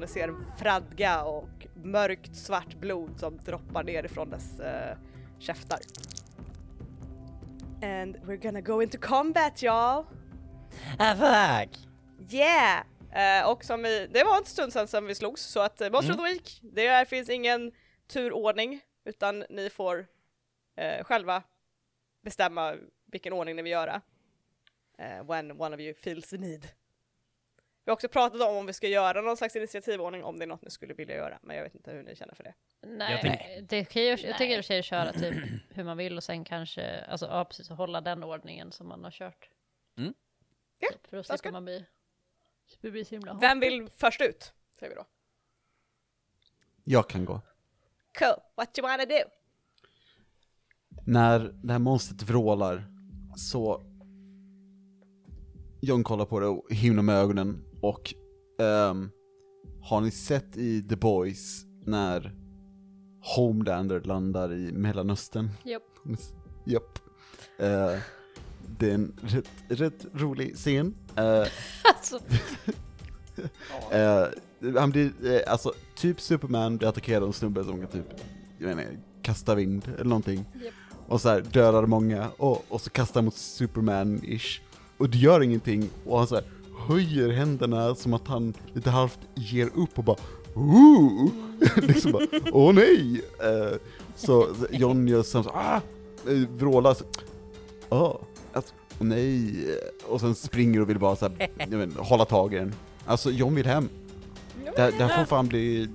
Ni 0.01 0.07
ser 0.07 0.35
fradga 0.59 1.23
och 1.23 1.67
mörkt 1.73 2.35
svart 2.35 2.75
blod 2.75 3.19
som 3.19 3.37
droppar 3.37 3.83
ner 3.83 4.03
ifrån 4.03 4.29
dess 4.29 4.59
uh, 4.59 4.97
käftar. 5.39 5.79
And 7.83 8.15
we're 8.15 8.43
gonna 8.43 8.61
go 8.61 8.81
into 8.81 8.97
combat 8.97 9.63
y'all! 9.63 10.05
Fuck! 10.97 11.77
Yeah! 12.29 12.83
Eh, 13.11 13.49
och 13.49 13.63
som 13.63 13.83
vi, 13.83 14.07
det 14.07 14.23
var 14.23 14.37
en 14.37 14.45
stund 14.45 14.73
sedan 14.73 14.87
som 14.87 15.05
vi 15.05 15.15
slogs 15.15 15.41
så 15.41 15.59
att 15.59 15.81
uh, 15.81 15.89
Monster 15.91 16.13
of 16.13 16.17
the 16.17 16.23
Week, 16.23 16.59
det 16.61 16.87
är, 16.87 17.05
finns 17.05 17.29
ingen 17.29 17.71
turordning 18.07 18.81
utan 19.05 19.45
ni 19.49 19.69
får 19.69 20.07
eh, 20.75 21.03
själva 21.03 21.43
bestämma 22.21 22.75
vilken 23.11 23.33
ordning 23.33 23.55
ni 23.55 23.61
vill 23.61 23.71
göra. 23.71 24.01
Eh, 24.97 25.23
when 25.27 25.61
one 25.61 25.75
of 25.75 25.81
you 25.81 25.93
feels 25.93 26.29
the 26.29 26.37
need. 26.37 26.67
Vi 27.85 27.89
har 27.91 27.93
också 27.93 28.09
pratat 28.09 28.41
om 28.41 28.55
om 28.57 28.65
vi 28.65 28.73
ska 28.73 28.87
göra 28.87 29.21
någon 29.21 29.37
slags 29.37 29.55
initiativordning 29.55 30.23
om 30.23 30.39
det 30.39 30.45
är 30.45 30.47
något 30.47 30.61
ni 30.61 30.69
skulle 30.69 30.93
vilja 30.93 31.15
göra, 31.15 31.39
men 31.41 31.55
jag 31.55 31.63
vet 31.63 31.75
inte 31.75 31.91
hur 31.91 32.03
ni 32.03 32.15
känner 32.15 32.35
för 32.35 32.43
det. 32.43 32.53
Nej, 32.81 33.11
Jag 33.11 33.21
tänk- 33.21 33.69
det 33.69 33.85
kan 33.85 34.01
ju, 34.01 34.07
jag 34.07 34.17
tycker 34.37 34.45
i 34.45 34.53
och 34.53 34.55
för 34.55 34.61
sig 34.63 34.83
köra 34.83 35.13
typ 35.13 35.35
hur 35.69 35.83
man 35.83 35.97
vill 35.97 36.17
och 36.17 36.23
sen 36.23 36.43
kanske, 36.43 37.01
alltså 37.01 37.25
ja 37.25 37.45
precis, 37.45 37.69
hålla 37.69 38.01
den 38.01 38.23
ordningen 38.23 38.71
som 38.71 38.87
man 38.87 39.03
har 39.03 39.11
kört. 39.11 39.49
Mm. 39.97 40.13
Ja, 40.79 40.89
Typ, 40.91 41.07
för 41.07 41.17
då 41.17 41.23
slipper 41.23 41.51
man 41.51 41.65
bli, 41.65 41.85
slipper 42.67 42.91
bli 42.91 43.05
så 43.05 43.15
himla 43.15 43.33
Vem 43.41 43.59
vill 43.59 43.89
först 43.89 44.21
ut? 44.21 44.53
Säger 44.79 44.89
vi 44.89 44.95
då. 44.95 45.05
Jag 46.83 47.09
kan 47.09 47.25
gå. 47.25 47.41
Cool, 48.19 48.35
what 48.55 48.77
you 48.79 48.87
wanna 48.87 49.05
do? 49.05 49.19
När 51.05 51.39
det 51.39 51.71
här 51.73 51.79
monstret 51.79 52.21
vrålar 52.21 52.83
så 53.37 53.83
John 55.81 56.03
kollar 56.03 56.25
på 56.25 56.39
det 56.39 56.47
och 56.47 56.73
himlar 56.73 57.03
med 57.03 57.15
ögonen 57.15 57.63
och 57.81 58.13
ehm, 58.59 59.09
har 59.81 60.01
ni 60.01 60.11
sett 60.11 60.57
i 60.57 60.81
The 60.81 60.95
Boys 60.95 61.65
när 61.85 62.35
Homelander 63.35 64.01
landar 64.01 64.53
i 64.53 64.71
Mellanöstern? 64.71 65.49
Japp. 65.63 65.83
Japp. 66.65 66.99
Eh, 67.59 67.99
det 68.79 68.89
är 68.89 68.93
en 68.93 69.13
rätt, 69.21 69.49
rätt 69.67 70.05
rolig 70.13 70.55
scen. 70.55 70.95
Eh, 71.15 71.23
Alltså, 71.83 72.19
Eh, 73.91 74.27
han 74.79 74.89
blir, 74.91 75.11
eh, 75.23 75.51
alltså, 75.51 75.73
typ 75.95 76.21
Superman 76.21 76.77
blir 76.77 76.87
attackerad 76.89 77.23
av 77.23 77.29
en 77.29 77.33
snubbe 77.33 77.63
som 77.63 77.79
kan 77.79 77.87
typ, 77.87 78.05
jag 78.57 78.75
vet 78.75 78.77
inte, 78.77 79.01
kasta 79.21 79.55
vind 79.55 79.83
eller 79.95 80.03
någonting. 80.09 80.45
Japp. 80.63 80.73
Och 81.07 81.21
så 81.21 81.29
här 81.29 81.41
dödar 81.41 81.85
många, 81.85 82.29
och, 82.37 82.65
och 82.69 82.81
så 82.81 82.89
kastar 82.89 83.21
mot 83.21 83.33
Superman-ish. 83.33 84.59
Och 84.97 85.09
det 85.09 85.17
gör 85.17 85.41
ingenting, 85.43 85.89
och 86.05 86.17
han 86.17 86.27
så 86.27 86.35
här 86.35 86.43
höjer 86.87 87.29
händerna 87.29 87.95
som 87.95 88.13
att 88.13 88.27
han 88.27 88.53
lite 88.73 88.89
halvt 88.89 89.19
ger 89.35 89.69
upp 89.75 89.97
och 89.97 90.03
bara 90.03 90.17
Ooh! 90.55 91.29
liksom 91.75 92.11
bara, 92.11 92.27
åh 92.51 92.73
nej! 92.73 93.21
Eh, 93.39 93.77
så 94.15 94.47
John 94.71 95.07
gör 95.07 95.23
som 95.23 95.43
så, 95.43 95.49
ah! 95.49 95.81
Eh, 96.27 96.33
vrålar 96.49 96.93
så, 96.93 97.03
åh, 97.89 98.15
alltså, 98.53 98.73
nej! 98.99 99.53
Och 100.07 100.19
sen 100.19 100.35
springer 100.35 100.81
och 100.81 100.89
vill 100.89 100.99
bara 100.99 101.15
så 101.15 101.29
här, 101.29 101.49
jag 101.71 101.83
inte, 101.83 102.01
hålla 102.01 102.25
tag 102.25 102.53
i 102.53 102.57
den. 102.57 102.75
Alltså 103.05 103.31
John 103.31 103.55
vill 103.55 103.65
hem. 103.65 103.89
Det, 104.75 104.81
här- 104.81 104.91
det 104.97 105.03
här 105.05 105.17
får 105.17 105.25
fan 105.25 105.47
bli 105.47 105.89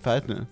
färdigt 0.00 0.28
nu. 0.28 0.46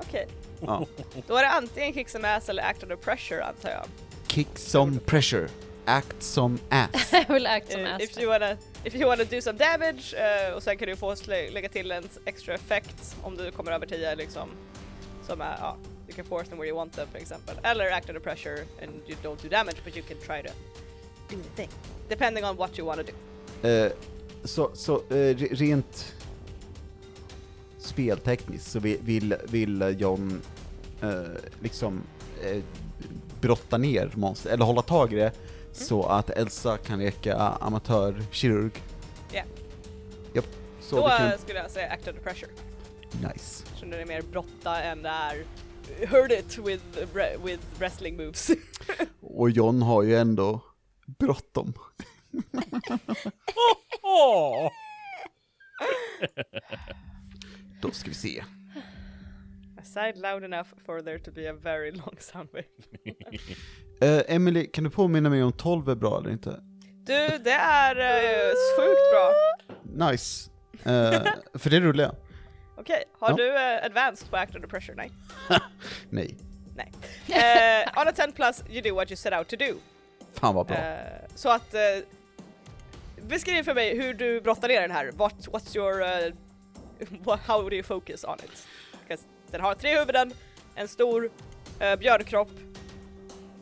Okej, 0.00 0.28
Ja. 0.60 0.86
då 1.26 1.36
är 1.36 1.42
det 1.42 1.50
antingen 1.50 1.92
kick 1.94 2.08
some 2.08 2.28
ass 2.36 2.48
eller 2.48 2.62
act 2.62 2.82
under 2.82 2.96
pressure 2.96 3.44
antar 3.44 3.70
jag. 3.70 3.84
Kick 4.26 4.48
some 4.58 4.98
pressure, 4.98 5.48
act 5.84 6.22
some 6.22 6.58
ass. 6.68 6.88
jag 7.28 7.34
vill 7.34 7.46
act 7.46 7.72
som 7.72 7.80
Eh, 7.80 7.94
ass. 7.94 8.02
if 8.02 8.18
you 8.18 8.28
wanna 8.28 8.56
if 8.84 8.94
you 8.94 9.06
wanna 9.06 9.24
do 9.24 9.40
some 9.40 9.58
damage 9.58 10.14
uh, 10.14 10.54
och 10.56 10.62
sen 10.62 10.76
kan 10.78 10.88
du 10.88 10.96
få 10.96 11.14
slä- 11.14 11.50
lägga 11.52 11.68
till 11.68 11.90
en 11.90 12.04
extra 12.24 12.54
effekt 12.54 13.16
om 13.22 13.36
du 13.36 13.50
kommer 13.50 13.72
över 13.72 13.86
10 13.86 14.14
liksom. 14.14 14.48
Som 15.26 15.40
är, 15.40 15.56
ja, 15.60 15.76
you 16.08 16.16
can 16.16 16.24
force 16.24 16.48
them 16.50 16.58
where 16.58 16.68
you 16.68 16.76
want 16.76 16.92
them 16.92 17.08
till 17.12 17.22
exempel. 17.22 17.56
Eller 17.62 17.90
act 17.90 18.08
under 18.08 18.20
pressure 18.20 18.58
and 18.82 18.90
you 19.06 19.16
don't 19.22 19.42
do 19.42 19.48
damage 19.48 19.76
but 19.84 19.96
you 19.96 20.04
can 20.08 20.16
try 20.18 20.42
to 20.42 20.54
do 21.30 21.36
the 21.42 21.56
thing. 21.62 21.68
Depending 22.08 22.44
on 22.44 22.56
what 22.56 22.78
you 22.78 22.86
wanna 22.86 23.02
do. 23.02 23.68
Eh, 23.68 23.92
så 24.44 24.70
så 24.74 25.02
eh, 25.10 25.36
rent 25.36 26.14
speltekniskt 27.78 28.70
så 28.70 28.78
vill, 28.78 29.36
vill 29.48 29.96
John 29.98 30.42
liksom 31.60 32.02
brotta 33.40 33.78
ner 33.78 34.10
monster, 34.14 34.50
eller 34.50 34.64
hålla 34.64 34.82
tag 34.82 35.12
i 35.12 35.16
det 35.16 35.32
så 35.72 36.06
att 36.06 36.30
Elsa 36.30 36.76
kan 36.76 36.98
leka 36.98 37.36
amatörkirurg. 37.36 38.82
Ja. 39.32 39.42
Japp, 40.34 40.44
så 40.80 40.96
Då 40.96 41.08
kan... 41.08 41.38
skulle 41.38 41.58
jag 41.58 41.70
säga 41.70 41.92
act 41.92 42.08
under 42.08 42.22
pressure. 42.22 42.50
Nice. 43.12 43.64
Så 43.76 43.86
det 43.86 44.02
är 44.02 44.06
mer 44.06 44.22
brotta 44.22 44.82
än 44.82 45.02
det 45.02 45.08
är 45.08 45.44
hurt 46.06 46.32
it 46.32 46.58
with, 46.58 46.84
with 47.44 47.62
wrestling 47.78 48.16
moves. 48.16 48.50
Och 49.20 49.50
John 49.50 49.82
har 49.82 50.02
ju 50.02 50.16
ändå 50.16 50.60
bråttom. 51.18 51.72
Då 57.82 57.90
ska 57.90 58.08
vi 58.08 58.14
se. 58.14 58.44
I 59.80 59.84
sighed 59.84 60.16
loud 60.16 60.44
enough 60.44 60.68
for 60.86 61.02
there 61.02 61.18
to 61.18 61.30
be 61.30 61.46
a 61.50 61.52
very 61.52 61.90
long 62.00 62.16
soundwave. 62.18 62.64
Uh, 64.02 64.22
Emily, 64.28 64.66
kan 64.66 64.84
du 64.84 64.90
påminna 64.90 65.30
mig 65.30 65.42
om 65.42 65.52
12 65.52 65.88
är 65.88 65.94
bra 65.94 66.18
eller 66.20 66.30
inte? 66.30 66.60
Du, 67.04 67.28
det 67.44 67.50
är 67.52 67.96
eh, 67.96 68.52
sjukt 68.76 69.00
bra. 69.12 69.32
Nice. 70.10 70.50
Eh, 70.84 71.22
för 71.58 71.70
det 71.70 71.80
rullar 71.80 72.04
jag. 72.04 72.14
Okej, 72.76 73.04
har 73.18 73.30
Ja. 73.30 73.36
du 73.36 73.48
uh, 73.50 73.84
advanced 73.84 74.30
på 74.30 74.36
act 74.36 74.54
under 74.54 74.68
pressure? 74.68 74.94
Nej. 74.96 75.10
Nej. 76.10 76.36
Nej. 76.76 76.92
Eh, 77.28 78.00
on 78.02 78.08
a 78.08 78.12
10 78.12 78.32
plus, 78.32 78.62
you 78.70 78.82
do 78.82 78.94
what 78.94 79.10
you 79.10 79.16
set 79.16 79.32
out 79.32 79.48
to 79.48 79.56
do. 79.56 79.74
Fan 80.34 80.54
vad 80.54 80.66
bra. 80.66 80.76
Eh, 80.76 81.20
så 81.34 81.48
att, 81.48 81.74
eh, 81.74 81.80
beskriv 83.22 83.62
för 83.62 83.74
mig 83.74 83.98
hur 83.98 84.14
du 84.14 84.40
brottar 84.40 84.68
ner 84.68 84.80
den 84.80 84.90
här. 84.90 85.12
What, 85.12 85.34
what's 85.48 85.76
your, 85.76 86.00
uh, 86.00 86.34
what, 87.24 87.40
how 87.40 87.68
do 87.68 87.74
you 87.76 87.82
focus 87.82 88.24
on 88.24 88.36
it? 88.44 88.66
Den 89.50 89.60
har 89.60 89.74
tre 89.74 89.98
huvuden, 89.98 90.32
en 90.74 90.88
stor 90.88 91.24
uh, 91.24 91.96
björnkropp, 91.98 92.50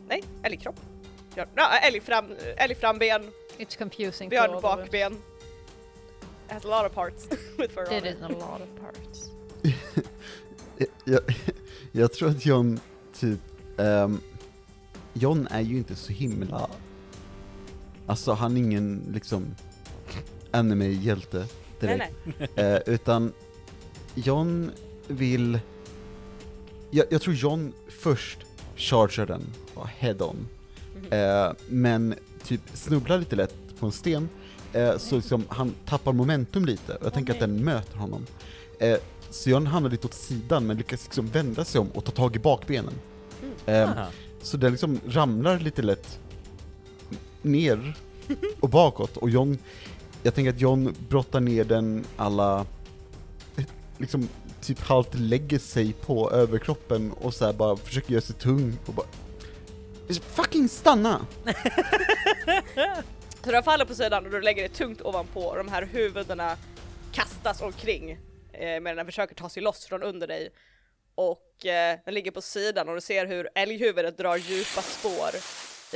nej, 0.08 0.22
älgkropp. 0.42 0.76
Björn, 1.34 1.48
ja, 1.54 1.78
älgfram, 1.78 2.24
älgframben, 2.56 3.22
It's 3.58 3.78
confusing. 3.78 4.28
björnbakben. 4.28 5.12
It 5.12 6.52
has 6.52 6.64
a 6.64 6.68
lot 6.68 6.90
of 6.90 6.94
parts 6.94 7.28
with 7.58 7.78
It 7.92 8.04
is 8.04 8.22
a 8.22 8.28
lot 8.28 8.60
of 8.60 8.80
parts. 8.80 9.30
Jag, 10.76 10.88
jag, 11.04 11.20
jag 11.92 12.12
tror 12.12 12.28
att 12.30 12.46
John 12.46 12.80
typ, 13.18 13.40
ehm, 13.78 14.20
John 15.12 15.48
är 15.50 15.60
ju 15.60 15.76
inte 15.76 15.94
så 15.96 16.12
himla, 16.12 16.70
alltså 18.06 18.32
han 18.32 18.56
är 18.56 18.60
ingen 18.60 19.02
liksom 19.12 19.54
anime-hjälte 20.50 21.46
Nej, 21.80 21.96
direkt. 21.96 22.14
nej. 22.56 22.66
Eh, 22.74 22.80
utan 22.86 23.32
John 24.14 24.70
vill, 25.06 25.58
jag, 26.90 27.06
jag 27.10 27.22
tror 27.22 27.34
John 27.34 27.72
först 27.88 28.38
chargear 28.76 29.26
den 29.26 29.42
head 29.98 30.16
on, 30.20 30.48
eh, 31.10 31.52
men 31.68 32.14
typ 32.44 32.60
snubblar 32.74 33.18
lite 33.18 33.36
lätt 33.36 33.54
på 33.80 33.86
en 33.86 33.92
sten, 33.92 34.28
eh, 34.72 34.98
så 34.98 35.16
liksom 35.16 35.44
han 35.48 35.74
tappar 35.86 36.12
momentum 36.12 36.64
lite, 36.64 36.94
och 36.94 37.06
jag 37.06 37.12
tänker 37.14 37.32
att 37.32 37.40
den 37.40 37.64
möter 37.64 37.96
honom. 37.96 38.26
Eh, 38.80 38.96
så 39.30 39.50
John 39.50 39.66
hamnar 39.66 39.90
lite 39.90 40.06
åt 40.06 40.14
sidan, 40.14 40.66
men 40.66 40.76
lyckas 40.76 41.04
liksom 41.04 41.26
vända 41.26 41.64
sig 41.64 41.80
om 41.80 41.88
och 41.90 42.04
ta 42.04 42.12
tag 42.12 42.36
i 42.36 42.38
bakbenen. 42.38 42.94
Eh, 43.66 43.90
Aha. 43.90 44.06
så 44.42 44.56
den 44.56 44.70
liksom 44.70 45.00
ramlar 45.06 45.58
lite 45.58 45.82
lätt 45.82 46.20
ner 47.42 47.96
och 48.60 48.68
bakåt, 48.68 49.16
och 49.16 49.30
John, 49.30 49.58
jag 50.22 50.34
tänker 50.34 50.50
att 50.50 50.60
John 50.60 50.94
brottar 51.08 51.40
ner 51.40 51.64
den 51.64 52.04
alla, 52.16 52.66
liksom 53.98 54.28
typ 54.62 54.80
halvt 54.80 55.14
lägger 55.14 55.58
sig 55.58 55.92
på 55.92 56.30
överkroppen 56.30 57.12
och 57.12 57.34
så 57.34 57.44
här 57.46 57.52
bara 57.52 57.76
försöker 57.76 58.12
göra 58.12 58.22
sig 58.22 58.36
tung 58.36 58.78
och 58.86 58.94
bara 58.94 59.06
Fucking 60.20 60.68
stanna! 60.68 61.26
Så 63.44 63.52
du 63.52 63.62
faller 63.62 63.84
på 63.84 63.94
sidan 63.94 64.24
och 64.24 64.30
du 64.30 64.40
lägger 64.40 64.62
dig 64.62 64.70
tungt 64.70 65.02
ovanpå 65.02 65.40
och 65.40 65.56
de 65.56 65.68
här 65.68 65.82
huvudena 65.82 66.56
kastas 67.12 67.62
omkring 67.62 68.10
eh, 68.52 68.80
medan 68.80 68.96
den 68.96 69.06
försöker 69.06 69.34
ta 69.34 69.48
sig 69.48 69.62
loss 69.62 69.86
från 69.86 70.02
under 70.02 70.26
dig. 70.26 70.50
Och 71.14 71.66
eh, 71.66 71.98
den 72.04 72.14
ligger 72.14 72.30
på 72.30 72.42
sidan 72.42 72.88
och 72.88 72.94
du 72.94 73.00
ser 73.00 73.26
hur 73.26 73.48
älghuvudet 73.54 74.18
drar 74.18 74.36
djupa 74.36 74.82
spår 74.82 75.30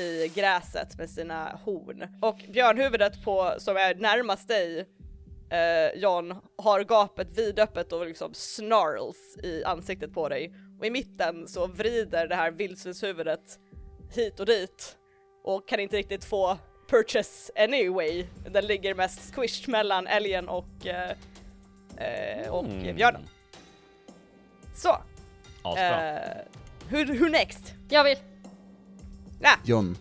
i 0.02 0.28
gräset 0.34 0.98
med 0.98 1.10
sina 1.10 1.60
horn. 1.64 2.18
Och 2.22 2.38
björnhuvudet 2.48 3.24
på, 3.24 3.54
som 3.58 3.76
är 3.76 3.94
närmast 3.94 4.48
dig, 4.48 4.88
eh, 5.52 6.00
John, 6.00 6.34
har 6.58 6.80
gapet 6.84 7.38
vidöppet 7.38 7.92
och 7.92 8.06
liksom 8.06 8.34
snarls 8.34 9.36
i 9.42 9.64
ansiktet 9.64 10.12
på 10.12 10.28
dig. 10.28 10.54
Och 10.78 10.86
i 10.86 10.90
mitten 10.90 11.48
så 11.48 11.66
vrider 11.66 12.26
det 12.28 12.34
här 12.34 12.50
vildsvinshuvudet 12.50 13.58
hit 14.14 14.40
och 14.40 14.46
dit 14.46 14.96
och 15.44 15.68
kan 15.68 15.80
inte 15.80 15.96
riktigt 15.96 16.24
få 16.24 16.58
purchase 16.88 17.52
anyway. 17.56 18.26
Den 18.50 18.66
ligger 18.66 18.94
mest 18.94 19.34
squished 19.34 19.68
mellan 19.68 20.06
älgen 20.06 20.48
och, 20.48 20.86
eh, 20.86 21.10
eh, 21.96 22.48
och 22.50 22.64
Mm. 22.64 22.96
björnen. 22.96 23.28
Så, 24.74 24.96
Asbra. 25.62 26.12
eh, 26.18 26.36
hur, 26.88 27.06
hur 27.06 27.30
next? 27.30 27.74
Jag 27.90 28.04
vill. 28.04 28.18
John, 29.64 29.96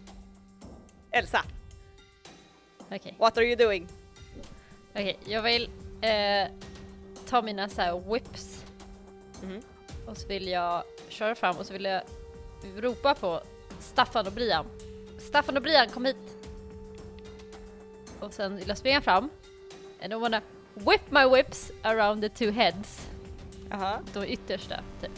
Elsa, 1.12 1.42
Okej, 2.92 3.16
what 3.20 3.38
are 3.38 3.46
you 3.46 3.56
doing? 3.56 3.88
Okej. 4.92 5.18
Jag 5.26 5.42
vill 5.42 5.70
eh, 6.02 6.48
ta 7.30 7.42
mina 7.42 7.70
så 7.70 7.82
här 7.82 8.00
whips. 8.14 8.66
Mhm. 9.44 9.62
Och 10.06 10.18
så 10.18 10.28
vill 10.28 10.48
jag 10.48 10.84
köra 11.10 11.36
fram 11.36 11.58
och 11.58 11.66
så 11.66 11.74
vill 11.74 11.86
jag 11.86 12.02
ropa 12.76 13.16
på 13.16 13.42
Staffan 13.80 14.28
och 14.28 14.34
Brian. 14.34 14.66
Staffan 15.20 15.58
och 15.58 15.64
Brian, 15.64 15.90
kom 15.90 16.06
hit! 16.06 16.18
Och 18.20 18.34
sen 18.34 18.56
vill 18.58 18.68
jag 18.68 18.78
springa 18.78 19.02
fram. 19.02 19.30
And 20.04 20.14
I 20.14 20.16
wanna 20.16 20.42
whip 20.74 21.02
my 21.12 21.26
whips 21.36 21.72
around 21.82 22.22
the 22.22 22.30
two 22.30 22.52
heads. 22.52 23.08
Aha, 23.72 24.00
De 24.14 24.26
yttersta, 24.26 24.84
typ. 25.02 25.12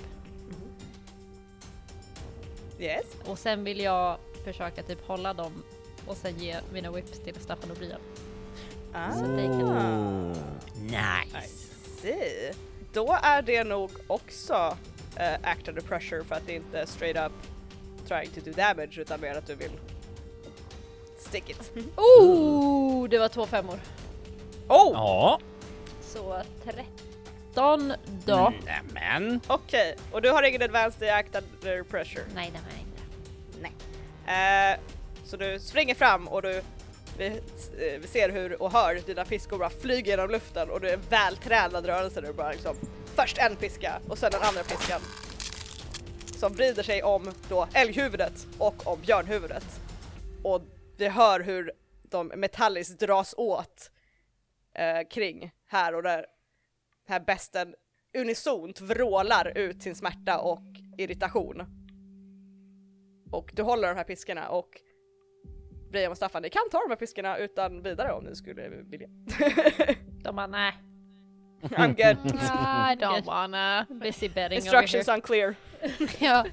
yes. 2.79 3.05
Och 3.25 3.39
sen 3.39 3.63
vill 3.63 3.79
jag 3.79 4.17
försöka 4.43 4.83
typ 4.83 5.07
hålla 5.07 5.33
dem 5.33 5.63
och 6.07 6.17
sen 6.17 6.39
ge 6.39 6.59
mina 6.73 6.91
whips 6.91 7.19
till 7.19 7.35
Staffan 7.35 7.71
och 7.71 7.77
Brian. 7.77 7.99
Ah, 8.93 9.11
Så 9.11 9.19
they 9.35 9.47
can... 9.47 10.31
Nice. 10.75 11.67
see. 12.01 12.51
Då 12.93 13.17
är 13.23 13.41
det 13.41 13.63
nog 13.63 13.91
också 14.07 14.77
uh, 15.19 15.33
act 15.43 15.67
under 15.67 15.81
pressure 15.81 16.23
för 16.23 16.35
att 16.35 16.47
det 16.47 16.53
inte 16.53 16.79
är 16.79 16.85
straight 16.85 17.17
up 17.25 17.31
trying 18.07 18.29
to 18.29 18.39
do 18.45 18.51
damage 18.51 18.97
utan 19.01 19.21
mer 19.21 19.35
att 19.35 19.47
du 19.47 19.55
vill 19.55 19.71
stick 21.19 21.49
it. 21.49 21.71
Oh, 21.95 23.09
det 23.09 23.17
var 23.19 23.27
två 23.29 23.45
femmor. 23.45 23.79
Oh! 24.67 24.91
Ja. 24.93 25.39
Så 26.01 26.41
13 27.53 27.93
då. 28.25 28.53
Nämen. 28.65 29.39
Okej, 29.47 29.95
och 30.11 30.21
du 30.21 30.29
har 30.29 30.43
ingen 30.43 30.61
advanced 30.61 31.07
i 31.07 31.09
act 31.09 31.35
under 31.35 31.83
pressure? 31.83 32.23
Nej, 32.35 32.51
det 32.53 32.57
har 32.57 32.65
jag 32.71 32.79
inte. 32.79 32.93
Eh, 34.27 34.79
så 35.25 35.37
du 35.37 35.59
springer 35.59 35.95
fram 35.95 36.27
och 36.27 36.41
du 36.41 36.61
vi, 37.17 37.27
eh, 37.27 37.99
vi 38.01 38.07
ser 38.07 38.29
hur 38.29 38.61
och 38.61 38.71
hör 38.71 38.95
dina 39.05 39.25
piskor 39.25 39.57
bara 39.57 39.69
flyger 39.69 40.11
genom 40.11 40.29
luften 40.29 40.69
och 40.69 40.79
det 40.79 40.91
är 40.91 40.99
vältränad 41.09 41.85
rörelse 41.85 42.21
du 42.21 42.33
bara 42.33 42.51
liksom 42.51 42.75
först 43.15 43.37
en 43.37 43.55
piska 43.55 43.99
och 44.09 44.17
sen 44.17 44.31
den 44.31 44.41
andra 44.41 44.63
piskan 44.63 45.01
som 46.43 46.53
vrider 46.53 46.83
sig 46.83 47.03
om 47.03 47.31
då 47.49 47.67
älghuvudet 47.73 48.47
och 48.57 48.87
om 48.87 49.01
björnhuvudet. 49.01 49.81
Och 50.43 50.61
vi 50.97 51.07
hör 51.07 51.39
hur 51.39 51.71
de 52.03 52.27
metalliskt 52.27 52.99
dras 52.99 53.35
åt 53.37 53.91
eh, 54.73 55.07
kring 55.09 55.51
här 55.67 55.95
och 55.95 56.03
där. 56.03 56.25
Här 57.07 57.19
besten 57.19 57.75
unisont 58.17 58.81
vrålar 58.81 59.57
ut 59.57 59.83
sin 59.83 59.95
smärta 59.95 60.39
och 60.39 60.63
irritation. 60.97 61.63
Och 63.31 63.51
du 63.53 63.61
håller 63.61 63.87
de 63.87 63.97
här 63.97 64.03
piskorna 64.03 64.49
och 64.49 64.69
Brian 65.93 66.11
och 66.11 66.17
Staffan, 66.17 66.41
ni 66.41 66.49
kan 66.49 66.61
ta 66.71 66.79
de 66.79 66.89
här 66.89 66.95
piskorna 66.95 67.37
utan 67.37 67.81
vidare 67.81 68.13
om 68.13 68.23
ni 68.23 68.35
skulle 68.35 68.69
vilja. 68.69 69.07
De 70.23 70.35
bara 70.35 70.47
nej. 70.47 70.73
I'm 71.61 71.87
good. 71.87 72.33
I 72.35 72.95
don't 72.95 73.25
wanna. 73.25 73.85
Busy 73.89 74.29
betting 74.29 74.57
Instructions 74.57 75.07
over 75.07 75.15
unclear. 75.17 75.55
ja, 76.19 76.45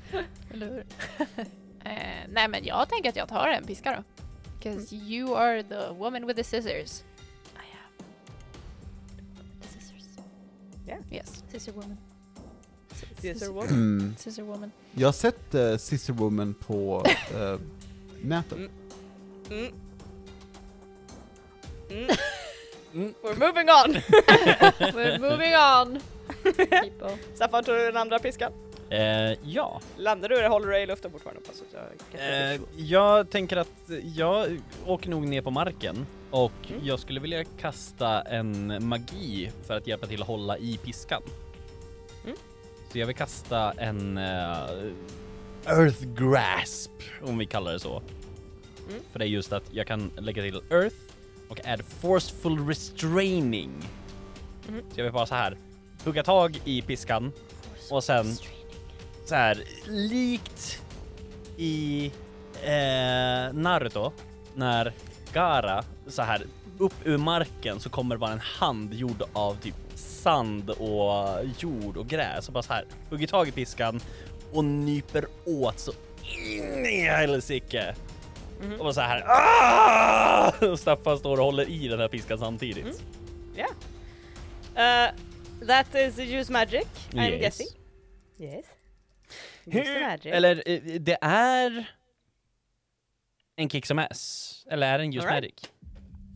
eller 0.55 0.67
hur? 0.71 0.85
Eh, 1.85 2.29
nej 2.29 2.49
men 2.49 2.65
jag 2.65 2.89
tänker 2.89 3.09
att 3.09 3.17
jag 3.17 3.29
tar 3.29 3.49
en 3.49 3.65
piska 3.65 3.97
då. 3.97 4.25
Cause 4.63 4.97
you 4.97 5.37
are 5.37 5.63
the 5.63 5.93
woman 5.93 6.27
with 6.27 6.37
the 6.37 6.45
scissors. 6.45 7.03
I 7.55 7.65
have 7.77 7.93
the 9.61 9.69
scissors. 9.69 11.13
Yes, 11.13 11.45
Scissor 11.49 11.73
woman. 11.73 11.97
Sir, 13.21 13.53
what? 13.53 13.71
mm, 13.71 14.15
scissor 14.19 14.43
woman. 14.43 14.71
jag 14.93 15.09
har 15.09 15.13
sett 15.13 15.55
uh, 15.55 15.77
Sister 15.77 16.13
Woman 16.13 16.55
på 16.55 17.05
eh, 17.35 17.61
nätet. 18.23 18.59
Mm. 18.59 18.71
Mm. 19.51 19.73
Mm. 21.91 22.09
Mm. 22.93 23.15
We're 23.23 23.35
moving 23.39 23.69
on! 23.71 23.93
We're 24.95 25.19
moving 25.19 25.55
on. 25.55 26.01
People. 26.43 27.19
Staffan, 27.35 27.65
tog 27.65 27.75
du 27.77 27.85
den 27.87 27.97
andra 27.97 28.19
piskan? 28.19 28.53
Eh, 28.91 29.33
ja. 29.43 29.81
Landar 29.97 30.29
du 30.29 30.39
eller 30.39 30.49
håller 30.49 30.67
du 30.67 30.73
dig 30.73 30.83
i 30.83 30.87
luften 30.87 31.11
fortfarande? 31.11 31.41
Jag 32.13 32.55
Eh, 32.55 32.61
jag 32.77 33.31
tänker 33.31 33.57
att 33.57 33.91
jag 34.15 34.61
åker 34.87 35.11
nog 35.11 35.29
ner 35.29 35.43
på 35.43 35.51
marken 35.51 36.07
och 36.31 36.53
Mm. 36.71 36.81
jag 36.87 36.99
skulle 37.01 37.21
vilja 37.21 37.45
kasta 37.45 38.23
en 38.23 38.79
magi 38.89 39.51
för 39.67 39.77
att 39.77 39.87
hjälpa 39.87 40.07
till 40.07 40.23
att 40.23 40.29
hålla 40.29 40.59
i 40.59 40.79
piskan. 40.85 41.23
Mm. 42.25 42.37
Så 42.93 42.99
jag 42.99 43.07
vill 43.07 43.17
kasta 43.17 43.73
en 43.73 44.19
eh, 44.19 44.59
Earth 45.67 46.05
Grasp, 46.05 46.91
om 47.23 47.39
vi 47.39 47.47
kallar 47.47 47.73
det 47.73 47.81
så. 47.81 48.03
Mm. 48.91 49.03
För 49.13 49.19
det 49.19 49.25
är 49.25 49.29
just 49.29 49.53
att 49.53 49.65
jag 49.71 49.87
kan 49.87 50.11
lägga 50.19 50.43
till 50.43 50.61
Earth 50.71 50.97
och 51.49 51.67
add 51.67 51.85
Forceful 52.01 52.69
Restraining. 52.69 53.73
Mm. 54.69 54.85
Så 54.91 55.01
jag 55.01 55.05
vill 55.05 55.13
bara 55.13 55.27
så 55.27 55.35
här 55.35 55.57
hugga 56.05 56.23
tag 56.23 56.61
i 56.65 56.83
piskan 56.83 57.33
och 57.91 58.05
sen 58.05 58.37
så 59.25 59.35
här 59.35 59.65
likt 59.87 60.83
i 61.57 62.13
eh, 62.63 63.53
Naruto 63.53 64.13
när 64.55 64.93
Gara 65.33 65.85
så 66.07 66.23
här 66.23 66.43
upp 66.79 66.95
ur 67.05 67.19
marken 67.19 67.81
så 67.81 67.91
kommer 67.91 68.17
bara 68.17 68.33
en 68.33 68.41
hand 68.41 68.95
gjord 68.95 69.23
av 69.33 69.55
typ 69.55 69.75
sand 69.95 70.71
och 70.71 71.45
jord 71.59 71.97
och 71.97 72.07
gräs 72.07 72.49
och 72.49 72.55
bara 72.55 72.63
så 72.63 72.73
här 72.73 72.85
hugger 73.11 73.27
tag 73.27 73.49
i 73.49 73.53
piskan 73.53 74.01
och 74.53 74.65
nyper 74.65 75.27
åt 75.47 75.79
så 75.79 75.93
in 76.23 76.87
i 76.87 77.01
helsike. 77.01 77.95
Mhm. 78.63 78.73
Och 78.73 78.79
bara 78.79 78.93
så 78.93 79.01
här 79.01 79.23
"Ah!" 79.27 80.53
och 80.71 80.79
Staffan 80.79 81.19
står 81.19 81.39
och 81.39 81.45
håller 81.45 81.69
i 81.69 81.89
den 81.89 82.01
här 82.01 82.09
piskan 82.09 82.39
samtidigt. 82.39 82.85
Mm. 83.57 83.67
Uh, 84.77 85.11
that 85.67 85.95
is 85.95 86.19
use 86.19 86.53
magic, 86.53 86.87
I'm 87.11 87.29
Yes. 87.31 87.41
guessing. 87.41 87.67
Yes. 88.39 88.67
Hur, 89.65 90.01
magic. 90.09 90.27
eller 90.33 90.63
eh, 90.67 90.81
det 91.01 91.19
är 91.21 91.91
en 93.57 93.71
kick 93.71 93.87
som 93.87 93.99
ass. 93.99 94.65
Eller 94.71 94.95
är 94.95 94.99
den 94.99 95.13
just 95.13 95.27
Alright. 95.27 95.43
magic? 95.45 95.71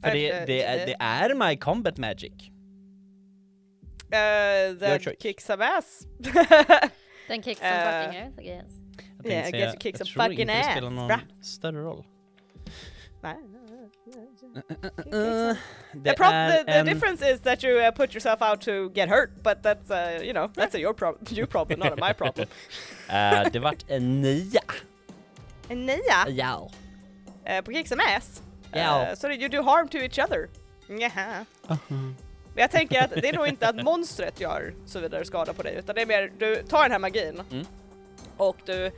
För 0.04 0.10
det, 0.10 0.30
Eh, 0.30 0.46
det, 0.46 0.62
är, 0.62 0.78
eh, 0.80 0.86
det 0.86 0.96
är 1.00 1.34
my 1.48 1.56
combat 1.56 1.98
magic. 1.98 2.32
Uh, 4.14 4.98
choice. 4.98 5.16
kicks 5.22 5.44
some 5.44 5.64
ass. 5.64 6.00
Den 7.28 7.42
kick 7.42 7.58
som 7.58 7.66
Eh, 7.66 8.02
fucking 8.04 8.20
earth, 8.20 8.40
I 8.40 8.44
guess. 8.44 8.72
Jag 9.22 9.32
Yeah, 9.32 9.48
I 9.48 9.52
guess 9.52 9.74
you 9.74 9.80
kick 9.80 9.94
jag 10.00 10.06
some 10.06 10.10
tror 10.14 10.22
fucking 10.22 10.40
inte 10.40 10.54
det 10.54 10.60
ass, 10.60 10.70
spelar 10.72 10.90
någon 10.90 11.42
större 11.42 11.82
roll. 11.82 12.04
Nej. 13.24 13.36
Uh, 14.06 15.56
The, 15.92 15.98
det 15.98 16.18
prob- 16.18 16.32
är 16.32 16.50
the, 16.58 16.64
the 16.64 16.78
en... 16.78 16.86
difference 16.86 17.30
is 17.32 17.40
that 17.40 17.64
you 17.64 17.78
uh, 17.86 17.90
put 17.90 18.14
yourself 18.14 18.42
out 18.42 18.60
to 18.60 18.88
get 18.94 19.08
hurt, 19.08 19.30
but 19.42 19.62
that's 19.62 19.90
uh, 19.90 20.22
you 20.24 20.32
know 20.32 20.48
that's 20.56 20.74
a 20.74 20.78
your 20.78 20.92
problem, 20.94 21.24
your 21.30 21.46
problem, 21.46 21.78
not 21.80 21.92
a 21.92 22.08
my 22.08 22.12
problem. 22.14 22.48
Eh, 23.08 23.50
det 23.52 23.58
vart 23.58 23.84
en 23.90 24.20
nia. 24.22 24.60
En 25.68 25.86
nia 25.86 26.28
Ja. 26.28 26.68
uh, 27.50 27.60
på 27.64 27.72
kick 27.72 27.88
some 27.88 28.02
ass. 28.16 28.42
Ja. 28.72 29.08
Uh, 29.10 29.14
so 29.14 29.28
you 29.30 29.48
do 29.48 29.62
harm 29.62 29.88
to 29.88 29.96
each 29.98 30.18
other. 30.18 30.48
Njaha. 30.88 31.44
Men 31.78 32.62
jag 32.62 32.70
tänker 32.70 33.04
att 33.04 33.10
det 33.10 33.28
är 33.28 33.32
nog 33.32 33.46
inte 33.46 33.68
att 33.68 33.82
monstret 33.84 34.40
gör 34.40 34.74
så 34.86 35.00
vidare 35.00 35.24
skada 35.24 35.52
på 35.52 35.62
dig, 35.62 35.74
utan 35.74 35.94
det 35.94 36.02
är 36.02 36.06
mer 36.06 36.32
du 36.38 36.62
tar 36.62 36.82
den 36.82 36.92
här 36.92 36.98
magin 36.98 37.42
Mm. 37.50 37.66
och 38.36 38.56
du 38.66 38.90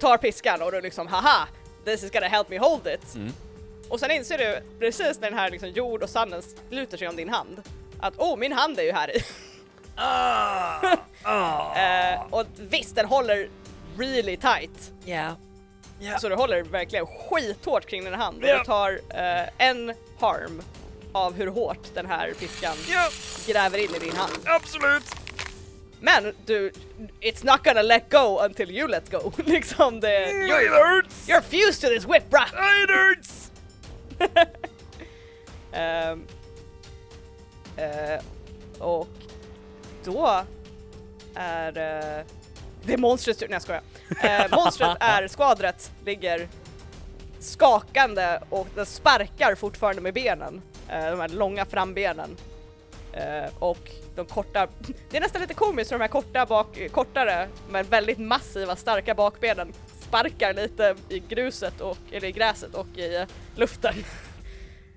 tar 0.00 0.16
piskan 0.18 0.62
och 0.62 0.72
du 0.72 0.80
liksom 0.80 1.06
haha, 1.06 1.48
this 1.84 2.02
is 2.02 2.10
gonna 2.10 2.28
help 2.28 2.48
me 2.48 2.58
hold 2.58 2.86
it. 2.86 3.14
Mm. 3.14 3.32
Och 3.88 4.00
sen 4.00 4.10
inser 4.10 4.38
du 4.38 4.60
precis 4.78 5.20
när 5.20 5.30
den 5.30 5.38
här 5.38 5.50
liksom 5.50 5.68
jord 5.68 6.02
och 6.02 6.10
sanden 6.10 6.42
lutar 6.70 6.96
sig 6.98 7.08
om 7.08 7.16
din 7.16 7.28
hand 7.28 7.62
att 8.00 8.18
oh, 8.18 8.36
min 8.36 8.52
hand 8.52 8.78
är 8.78 8.82
ju 8.82 8.92
här 8.92 9.16
i. 9.16 9.24
Ah, 9.96 10.96
Eh, 11.76 12.20
och 12.30 12.46
visst, 12.56 12.94
den 12.94 13.06
håller 13.06 13.48
really 13.98 14.36
tight. 14.36 14.92
Ja. 15.04 15.36
Ja. 16.00 16.18
Så 16.18 16.28
du 16.28 16.34
håller 16.34 16.62
verkligen 16.62 17.06
skithårt 17.06 17.86
kring 17.86 18.04
din 18.04 18.14
hand 18.14 18.42
och 18.42 18.48
Ja. 18.48 18.58
du 18.58 18.64
tar 18.64 19.00
eh, 19.10 19.48
en 19.68 19.94
harm 20.20 20.62
av 21.12 21.34
hur 21.34 21.46
hårt 21.46 21.94
den 21.94 22.06
här 22.06 22.32
piskan 22.40 22.76
Ja, 22.88 23.08
gräver 23.46 23.78
in 23.78 23.94
i 23.94 23.98
din 23.98 24.16
hand. 24.16 24.32
absolut. 24.44 25.04
Men 26.04 26.32
du, 26.46 26.72
it's 27.20 27.44
not 27.44 27.64
gonna 27.64 27.82
let 27.82 28.10
go 28.10 28.40
until 28.44 28.70
you 28.70 28.88
let 28.88 29.10
go. 29.10 29.32
liksom 29.44 30.00
det... 30.00 30.26
You're, 30.26 31.02
you're 31.26 31.42
fused 31.42 31.80
to 31.80 31.88
this 31.88 32.04
whip 32.04 32.30
bra! 32.30 32.44
It 32.44 32.90
hurts! 32.90 33.50
Ehm, 35.72 36.26
eh, 37.76 38.22
och 38.78 39.08
då 40.04 40.44
är 41.34 41.68
eh, 41.68 42.24
det 42.86 42.92
är 42.92 42.98
monstrets 42.98 43.38
tur, 43.38 43.48
nej 43.48 43.54
jag 43.54 43.62
skojar. 43.62 43.82
Uh, 44.44 44.56
monstret 44.56 44.96
är 45.00 45.28
skvadret, 45.28 45.92
ligger 46.04 46.48
skakande 47.38 48.40
och 48.50 48.68
den 48.74 48.86
sparkar 48.86 49.54
fortfarande 49.54 50.02
med 50.02 50.14
benen. 50.14 50.62
Eh, 50.88 51.10
de 51.10 51.20
här 51.20 51.28
långa 51.28 51.64
frambenen. 51.64 52.36
Eh, 53.16 53.50
och 53.58 53.90
de 54.14 54.26
korta, 54.26 54.68
det 55.10 55.16
är 55.16 55.20
nästan 55.20 55.40
lite 55.40 55.54
komiskt 55.54 55.88
för 55.90 55.98
de 55.98 56.02
här 56.02 56.08
korta 56.08 56.46
bak, 56.46 56.78
kortare 56.92 57.48
men 57.70 57.84
väldigt 57.84 58.18
massiva 58.18 58.76
starka 58.76 59.14
bakbenen 59.14 59.72
sparkar 60.00 60.54
lite 60.54 60.96
i 61.08 61.18
gruset 61.18 61.80
och, 61.80 61.98
eller 62.12 62.28
i 62.28 62.32
gräset 62.32 62.74
och 62.74 62.98
i 62.98 63.16
eh, 63.16 63.26
luften. 63.56 63.94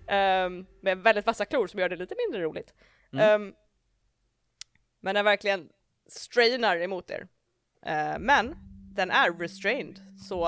Ehm, 0.09 0.65
med 0.81 0.97
väldigt 0.97 1.25
vassa 1.25 1.45
klor 1.45 1.67
som 1.67 1.79
gör 1.79 1.89
det 1.89 1.95
lite 1.95 2.15
mindre 2.27 2.41
roligt. 2.41 2.73
Ehm, 3.19 3.53
men 5.01 5.15
den 5.15 5.25
verkligen 5.25 5.69
strainar 6.09 6.77
emot 6.77 7.11
er. 7.11 7.27
Eh, 7.85 8.19
men 8.19 8.55
den 8.95 9.11
är 9.11 9.33
restrained 9.33 9.99
så 10.29 10.47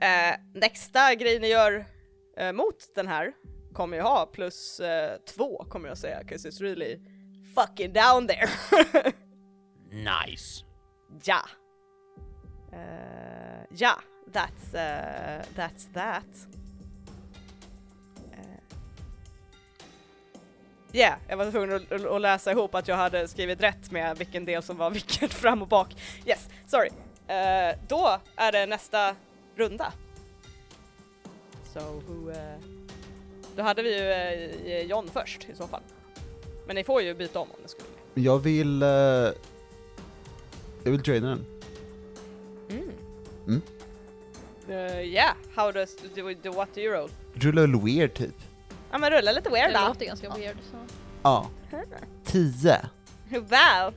eh, 0.00 0.34
nästa 0.54 1.14
grej 1.14 1.40
ni 1.40 1.48
gör 1.48 1.84
mot 2.52 2.94
den 2.94 3.08
här 3.08 3.32
kommer 3.72 3.96
ju 3.96 4.02
ha 4.02 4.26
plus 4.26 4.80
eh, 4.80 5.16
två 5.18 5.64
kommer 5.68 5.88
jag 5.88 5.98
säga, 5.98 6.22
'cause 6.22 6.48
it's 6.50 6.60
really 6.62 7.00
fucking 7.54 7.92
down 7.92 8.26
there. 8.28 8.48
Nice. 9.90 10.64
ja. 11.24 11.40
Eh, 12.72 13.64
ja, 13.70 14.00
that's, 14.32 14.74
eh, 14.74 15.42
that's 15.56 15.92
that. 15.94 16.46
Eh. 18.32 18.60
Ja, 20.92 21.00
yeah, 21.00 21.18
jag 21.28 21.36
var 21.36 21.50
tvungen 21.50 21.76
att, 21.76 21.92
att- 22.04 22.20
läsa 22.20 22.50
ihop 22.50 22.74
att 22.74 22.88
jag 22.88 22.96
hade 22.96 23.28
skrivit 23.28 23.60
rätt 23.62 23.90
med 23.90 24.18
vilken 24.18 24.44
del 24.44 24.62
som 24.62 24.76
var 24.76 24.90
vilken 24.90 25.28
fram 25.42 25.62
och 25.62 25.68
bak. 25.68 25.96
Yes, 26.26 26.48
sorry. 26.66 26.88
Eh, 27.26 27.78
då 27.88 28.20
är 28.36 28.52
det 28.52 28.66
nästa 28.66 29.16
runda. 29.56 29.92
So 31.72 31.80
who... 31.80 32.30
eh, 32.30 32.58
då 33.56 33.62
hade 33.62 33.82
vi 33.82 33.98
ju 33.98 34.10
eh, 34.72 34.82
John 34.86 35.08
först 35.12 35.46
i 35.52 35.54
så 35.54 35.66
fall. 35.66 35.82
Men 36.66 36.76
ni 36.76 36.84
får 36.84 37.02
ju 37.02 37.14
byta 37.14 37.38
om 37.40 37.48
om 37.50 37.56
ni 37.62 37.68
skulle. 37.68 37.88
Jag 38.14 38.38
vill... 38.38 38.82
eh, 38.82 38.88
jag 40.84 40.90
vill 40.90 41.02
draina 41.02 41.28
den. 41.28 41.46
Mm. 42.70 42.90
Mm. 43.46 43.62
Uh, 44.68 45.00
yeah, 45.04 45.34
how 45.54 45.72
does, 45.72 45.96
do, 46.14 46.34
do, 46.42 46.52
what 46.52 46.74
do 46.74 46.80
you 46.80 46.94
roll? 46.94 47.10
Rulla 47.34 47.60
väl 47.60 47.80
weird 47.80 48.14
typ? 48.14 48.34
Ja 48.90 48.98
men 48.98 49.10
rulla 49.10 49.32
lite 49.32 49.50
weird 49.50 49.72
Det 49.72 49.78
då. 49.80 49.88
låter 49.88 50.06
ganska 50.06 50.34
weird. 50.34 50.56
Så. 50.70 50.76
Ja. 51.22 51.50
Tio. 52.24 52.76
Wow! 53.30 53.94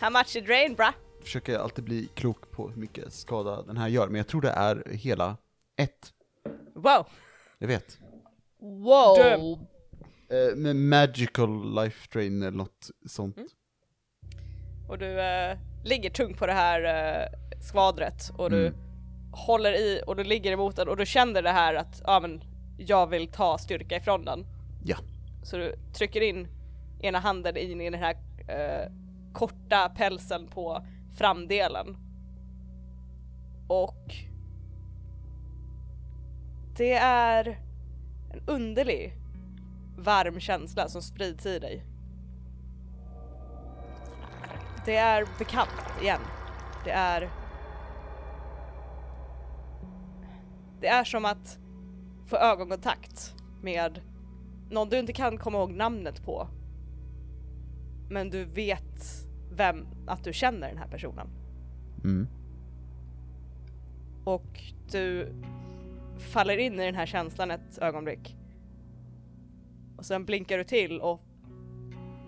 How 0.00 0.10
much 0.10 0.36
you 0.36 0.46
drain 0.46 0.74
bra? 0.74 0.92
Försöker 1.22 1.58
alltid 1.58 1.84
bli 1.84 2.08
klok 2.14 2.50
på 2.50 2.68
hur 2.68 2.76
mycket 2.76 3.12
skada 3.12 3.62
den 3.62 3.76
här 3.76 3.88
gör, 3.88 4.06
men 4.06 4.16
jag 4.16 4.26
tror 4.26 4.40
det 4.40 4.50
är 4.50 4.82
hela 4.90 5.36
ett. 5.76 6.12
Wow! 6.74 7.06
Jag 7.58 7.68
vet. 7.68 7.98
Wow! 8.64 9.16
Dum. 9.16 9.66
Eh, 10.30 10.56
med 10.56 10.76
magical 10.76 11.74
life 11.74 12.08
drain 12.12 12.42
eller 12.42 12.56
något 12.56 12.90
sånt. 13.06 13.36
Och 14.88 14.98
du 14.98 15.20
eh, 15.20 15.58
ligger 15.84 16.10
tungt 16.10 16.38
på 16.38 16.46
det 16.46 16.52
här 16.52 16.82
eh, 16.84 17.26
skvadret 17.60 18.30
och 18.36 18.50
du 18.50 18.66
Mm. 18.66 18.78
håller 19.32 19.72
i 19.72 20.02
och 20.06 20.16
du 20.16 20.24
ligger 20.24 20.52
emot 20.52 20.76
den 20.76 20.88
och 20.88 20.96
du 20.96 21.06
känner 21.06 21.42
det 21.42 21.50
här 21.50 21.74
att 21.74 22.02
ja 22.06 22.20
men 22.20 22.42
jag 22.78 23.06
vill 23.06 23.28
ta 23.28 23.58
styrka 23.58 23.96
ifrån 23.96 24.24
den. 24.24 24.46
Ja. 24.84 24.96
Så 25.42 25.56
du 25.56 25.74
trycker 25.92 26.20
in 26.20 26.48
ena 27.00 27.18
handen 27.18 27.56
in 27.56 27.80
i 27.80 27.90
den 27.90 28.00
här 28.00 28.16
eh, 28.48 28.92
korta 29.32 29.88
pälsen 29.88 30.46
på 30.46 30.86
framdelen. 31.18 31.96
Och 33.68 34.14
det 36.76 36.92
är 36.94 37.58
en 38.34 38.42
underlig 38.46 39.16
varm 39.96 40.40
känsla 40.40 40.88
som 40.88 41.02
sprids 41.02 41.46
i 41.46 41.58
dig. 41.58 41.84
Det 44.84 44.96
är 44.96 45.26
bekant 45.38 46.02
igen. 46.02 46.20
Det 46.84 46.90
är... 46.90 47.30
Det 50.80 50.88
är 50.88 51.04
som 51.04 51.24
att 51.24 51.58
få 52.26 52.36
ögonkontakt 52.36 53.34
med 53.62 54.00
någon 54.70 54.88
du 54.88 54.98
inte 54.98 55.12
kan 55.12 55.38
komma 55.38 55.58
ihåg 55.58 55.72
namnet 55.72 56.24
på. 56.24 56.48
Men 58.10 58.30
du 58.30 58.44
vet 58.44 59.26
vem, 59.52 59.86
att 60.06 60.24
du 60.24 60.32
känner 60.32 60.68
den 60.68 60.78
här 60.78 60.88
personen. 60.88 61.28
Mm. 62.04 62.28
Och 64.24 64.62
du 64.90 65.34
faller 66.18 66.56
in 66.56 66.80
i 66.80 66.84
den 66.84 66.94
här 66.94 67.06
känslan 67.06 67.50
ett 67.50 67.78
ögonblick. 67.78 68.36
Och 69.96 70.04
sen 70.04 70.24
blinkar 70.24 70.58
du 70.58 70.64
till 70.64 71.00
och 71.00 71.20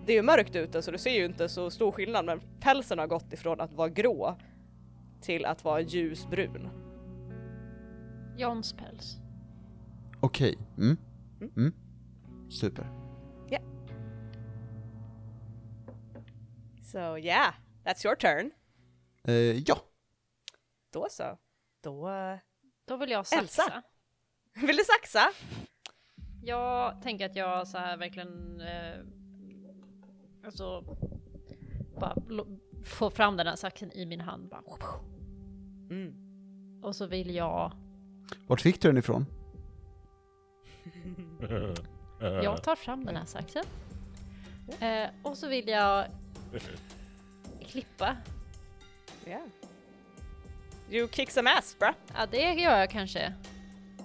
det 0.05 0.11
är 0.11 0.15
ju 0.15 0.21
mörkt 0.21 0.55
ute 0.55 0.81
så 0.81 0.91
du 0.91 0.97
ser 0.97 1.11
ju 1.11 1.25
inte 1.25 1.49
så 1.49 1.69
stor 1.69 1.91
skillnad 1.91 2.25
men 2.25 2.41
pälsen 2.59 2.99
har 2.99 3.07
gått 3.07 3.33
ifrån 3.33 3.61
att 3.61 3.73
vara 3.73 3.89
grå 3.89 4.37
till 5.21 5.45
att 5.45 5.63
vara 5.63 5.81
ljusbrun. 5.81 6.69
Johns 8.37 8.73
päls. 8.73 9.17
Okej. 10.19 10.57
Mm. 10.77 10.97
Mm. 11.41 11.51
Mm. 11.57 11.73
Super. 12.49 13.07
So 16.87 17.17
yeah, 17.17 17.53
that's 17.83 18.05
your 18.05 18.15
turn. 18.15 18.51
Eh, 19.23 19.59
ja. 19.67 19.77
Då 20.93 21.07
så. 21.09 21.37
Då... 21.83 22.09
Då 22.87 22.97
vill 22.97 23.09
jag 23.09 23.27
saxa. 23.27 23.41
Elsa. 23.41 23.81
Vill 24.53 24.77
du 24.77 24.83
saxa? 24.83 25.31
Jag 26.43 27.01
tänker 27.01 27.25
att 27.25 27.35
jag 27.35 27.67
så 27.67 27.77
här 27.77 27.97
verkligen 27.97 28.61
eh, 28.61 28.99
alltså 30.45 30.81
bara 31.99 32.15
få 32.85 33.09
fram 33.09 33.37
den 33.37 33.47
här 33.47 33.55
saxen 33.55 33.91
i 33.91 34.05
min 34.05 34.21
hand 34.21 34.49
bara. 34.49 34.61
Mm. 35.89 36.13
Och 36.83 36.95
så 36.95 37.07
vill 37.07 37.35
jag, 37.35 37.71
Vart 38.47 38.61
fick 38.61 38.81
du 38.81 38.87
den 38.87 38.97
ifrån? 38.97 39.25
jag 42.19 42.63
tar 42.63 42.75
fram 42.75 43.05
den 43.05 43.15
här 43.15 43.25
saxen. 43.25 43.65
Eh, 44.79 45.09
och 45.23 45.37
så 45.37 45.47
vill 45.47 45.67
jag 45.67 46.05
klippa. 47.67 48.17
Yeah. 49.25 49.41
You 50.89 51.07
kick 51.07 51.31
some 51.31 51.51
ass 51.51 51.75
bra. 51.79 51.93
Ja 52.15 52.25
det 52.31 52.53
gör 52.53 52.79
jag 52.79 52.89
kanske. 52.89 53.33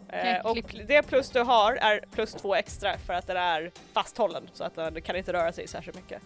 Eh, 0.09 0.47
och 0.47 0.59
det 0.87 1.03
plus 1.03 1.31
du 1.31 1.41
har 1.41 1.73
är 1.75 2.05
plus 2.13 2.33
två 2.33 2.55
extra 2.55 2.99
för 2.99 3.13
att 3.13 3.27
den 3.27 3.37
är 3.37 3.71
fasthållen 3.93 4.51
så 4.53 4.65
att 4.65 4.75
den 4.75 5.03
kan 5.03 5.17
inte 5.17 5.33
röra 5.33 5.53
sig 5.53 5.69
särskilt 5.69 5.97
mycket. 5.97 6.23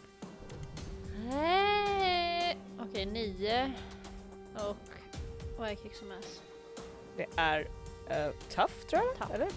Eh, 1.30 2.56
Okej, 2.80 3.06
nio. 3.06 3.72
Och 4.54 4.76
vad 5.58 5.68
är 5.68 5.76
kick 5.76 5.94
som 5.94 6.10
ass? 6.10 6.42
Det 7.16 7.26
är 7.36 7.60
uh, 7.60 8.34
tough 8.54 8.74
tror 8.90 9.02
jag? 9.02 9.16
Tough. 9.18 9.34
Eller? 9.34 9.48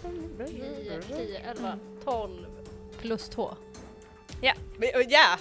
9, 0.51 1.01
10, 1.01 1.39
11, 1.39 1.79
12 2.03 2.45
plus 2.97 3.29
2. 3.29 3.55
Ja, 4.41 4.53
yeah. 4.81 5.11
yeah. 5.11 5.39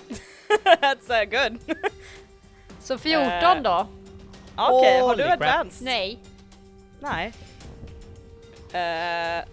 that's 0.81 1.23
uh, 1.23 1.31
good. 1.31 1.77
Så 2.81 2.99
14 2.99 3.23
Eh, 3.27 3.63
då? 3.63 3.87
Okej, 4.59 5.01
har 5.01 5.09
Holy 5.09 5.23
du 5.23 5.29
crap. 5.29 5.41
advanced? 5.41 5.85
Nej. 5.85 6.19
Nej. 7.01 7.33
Uh, 8.75 9.45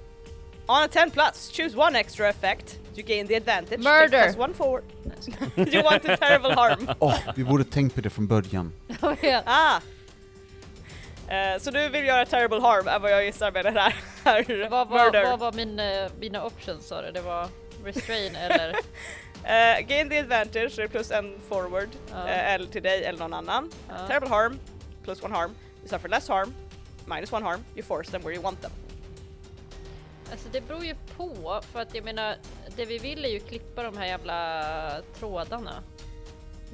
on 0.68 0.84
a 0.84 0.88
10 0.91 1.12
plus, 1.12 1.51
choose 1.51 1.78
one 1.78 1.99
extra 1.99 2.30
effect. 2.30 2.80
You 2.95 3.03
gain 3.03 3.28
the 3.28 3.36
advantage. 3.36 3.70
Take 3.70 3.84
Murder. 3.84 4.24
Plus 4.24 4.38
one 4.38 4.53
forward. 4.53 4.84
you 5.74 5.84
want 5.84 6.03
the 6.03 6.18
terrible 6.18 6.53
harm. 6.56 6.89
Åh, 6.99 7.20
vi 7.36 7.43
borde 7.43 7.64
tänkt 7.64 7.95
på 7.95 8.01
det 8.01 8.10
från 8.10 8.28
början. 8.28 8.74
Ah! 9.45 9.80
Eh, 11.28 11.60
så 11.60 11.72
du 11.72 11.89
vill 11.89 12.06
göra 12.06 12.26
terrible 12.26 12.62
harm 12.62 12.88
är 12.88 12.99
vad 12.99 13.12
jag 13.12 13.26
gissar 13.26 13.51
med 13.51 13.66
det 13.66 13.72
här. 13.72 14.70
Vad 14.70 14.88
var, 14.89 15.06
murder. 15.06 15.24
vad 15.24 15.39
var 15.39 15.53
min, 15.53 15.80
eh, 15.80 16.12
mina 16.20 16.45
options 16.45 16.88
sa 16.88 17.01
du? 17.01 17.12
Det 17.12 17.22
var 17.22 17.47
restrain 17.86 18.36
eller? 18.36 18.76
Eh, 19.43 19.80
gain 19.88 20.10
the 20.10 20.20
advantage, 20.20 20.74
det 20.76 20.84
är 20.84 20.88
plus 20.88 21.12
en 21.12 21.36
forward, 21.49 21.89
eh, 22.12 22.53
eller 22.53 22.68
till 22.68 22.84
dig 22.84 23.03
eller 23.06 23.20
någon 23.20 23.34
annan. 23.34 23.72
Terrible 24.08 24.30
harm, 24.30 24.60
plus 25.06 25.24
one 25.24 25.36
harm. 25.36 25.51
You 25.82 25.88
suffer 25.88 26.10
less 26.10 26.28
harm, 26.28 26.53
minus 27.06 27.32
one 27.32 27.45
harm. 27.45 27.64
You 27.76 27.84
force 27.84 28.12
them 28.12 28.22
where 28.22 28.34
you 28.36 28.43
want 28.43 28.62
them. 28.62 28.72
Alltså 30.32 30.49
det 30.51 30.62
beror 30.62 30.86
ju 30.86 30.95
på, 31.18 31.62
för 31.72 31.80
att 31.82 31.95
jag 31.95 32.06
menar, 32.06 32.36
det 32.76 32.86
vi 32.86 32.97
vill 32.97 33.26
är 33.26 33.30
ju 33.30 33.39
klippa 33.39 33.84
de 33.84 33.97
här 33.97 34.06
jävla 34.06 35.01
trådarna. 35.20 35.84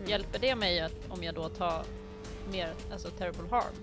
Hjälper 0.06 0.40
det 0.40 0.56
mig 0.56 0.80
att, 0.80 0.94
om 1.10 1.24
jag 1.24 1.36
då 1.36 1.50
tar 1.50 1.86
mer, 2.52 2.74
alltså 2.92 3.10
terrible 3.10 3.50
harm 3.50 3.76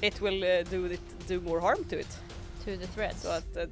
It 0.00 0.22
will 0.22 0.44
eh, 0.44 0.70
do, 0.70 0.92
it, 0.92 1.28
do 1.28 1.40
more 1.40 1.60
harm 1.60 1.84
to 1.84 1.94
it. 1.94 2.18
to 2.64 2.76
the 2.76 2.86
threads? 2.86 3.22
Så 3.22 3.28
att, 3.28 3.56
eh, 3.56 3.68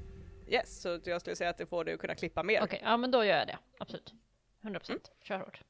yes, 0.49 0.81
så 0.81 1.01
jag 1.05 1.21
skulle 1.21 1.37
säga 1.37 1.51
att 1.51 1.59
det 1.59 1.67
får 1.67 1.85
dig 1.85 1.95
att 1.95 2.01
kunna 2.01 2.15
klippa 2.15 2.43
mer. 2.43 2.63
Okej, 2.63 2.81
ja 2.85 2.97
men 2.97 3.11
då 3.11 3.25
gör 3.25 3.39
jag 3.39 3.47
det. 3.47 3.59
Absolut. 3.79 4.15
100%. 4.63 4.99
Kör 5.23 5.39
hårt. 5.39 5.61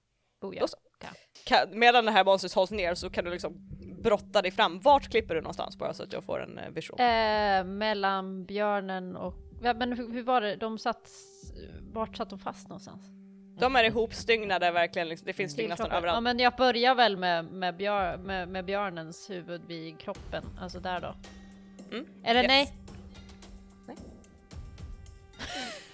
Boja. 0.41 0.61
Då 0.61 0.69
så. 0.69 0.77
Okej. 0.99 1.11
Kan, 1.47 1.79
medan 1.79 2.05
det 2.05 2.11
här 2.11 2.25
monstret 2.25 2.53
hålls 2.53 2.71
ner 2.71 2.95
så 2.95 3.11
kan 3.11 3.25
du 3.25 3.31
liksom 3.31 3.53
brotta 4.03 4.43
dig 4.43 4.51
fram. 4.51 4.81
Vart 4.81 5.11
klipper 5.11 5.35
du 5.35 5.41
någonstans 5.41 5.79
bara 5.79 5.95
så 5.95 6.03
att 6.03 6.13
jag 6.13 6.25
får 6.25 6.43
en 6.43 6.59
eh, 6.59 6.71
visual? 6.71 7.01
Eh, 7.01 7.65
mellan 7.65 8.45
björnen 8.45 9.17
och... 9.17 9.35
Ja, 9.63 9.75
men 9.75 9.93
hur, 9.93 10.13
hur 10.13 10.23
var 10.23 10.41
det? 10.41 10.57
De 10.57 10.79
satt... 10.79 11.11
Vart 11.93 12.17
satt 12.17 12.31
de 12.31 12.39
fast 12.39 12.69
någonstans? 12.69 13.03
De 13.59 13.77
är 13.77 13.85
ihopstygnade 13.85 14.71
verkligen, 14.71 15.09
liksom, 15.09 15.27
det 15.27 15.33
finns 15.33 15.53
stygn 15.53 15.69
nästan 15.69 15.85
Kroppen. 15.87 15.95
Ja 15.95 15.99
överallt. 15.99 16.23
men 16.23 16.39
jag 16.39 16.53
börjar 16.57 16.95
väl 16.95 17.17
med, 17.17 17.45
med, 17.45 17.77
björ, 17.77 18.17
med, 18.17 18.49
med 18.49 18.65
björnens 18.65 19.31
huvud 19.31 19.63
vid 19.69 19.99
kroppen, 19.99 20.45
alltså 20.61 20.81
där 20.81 21.01
då. 21.01 21.15
Mm. 21.93 22.07
Eller 22.25 22.43
Yes. 22.43 22.49
nej? 22.49 22.73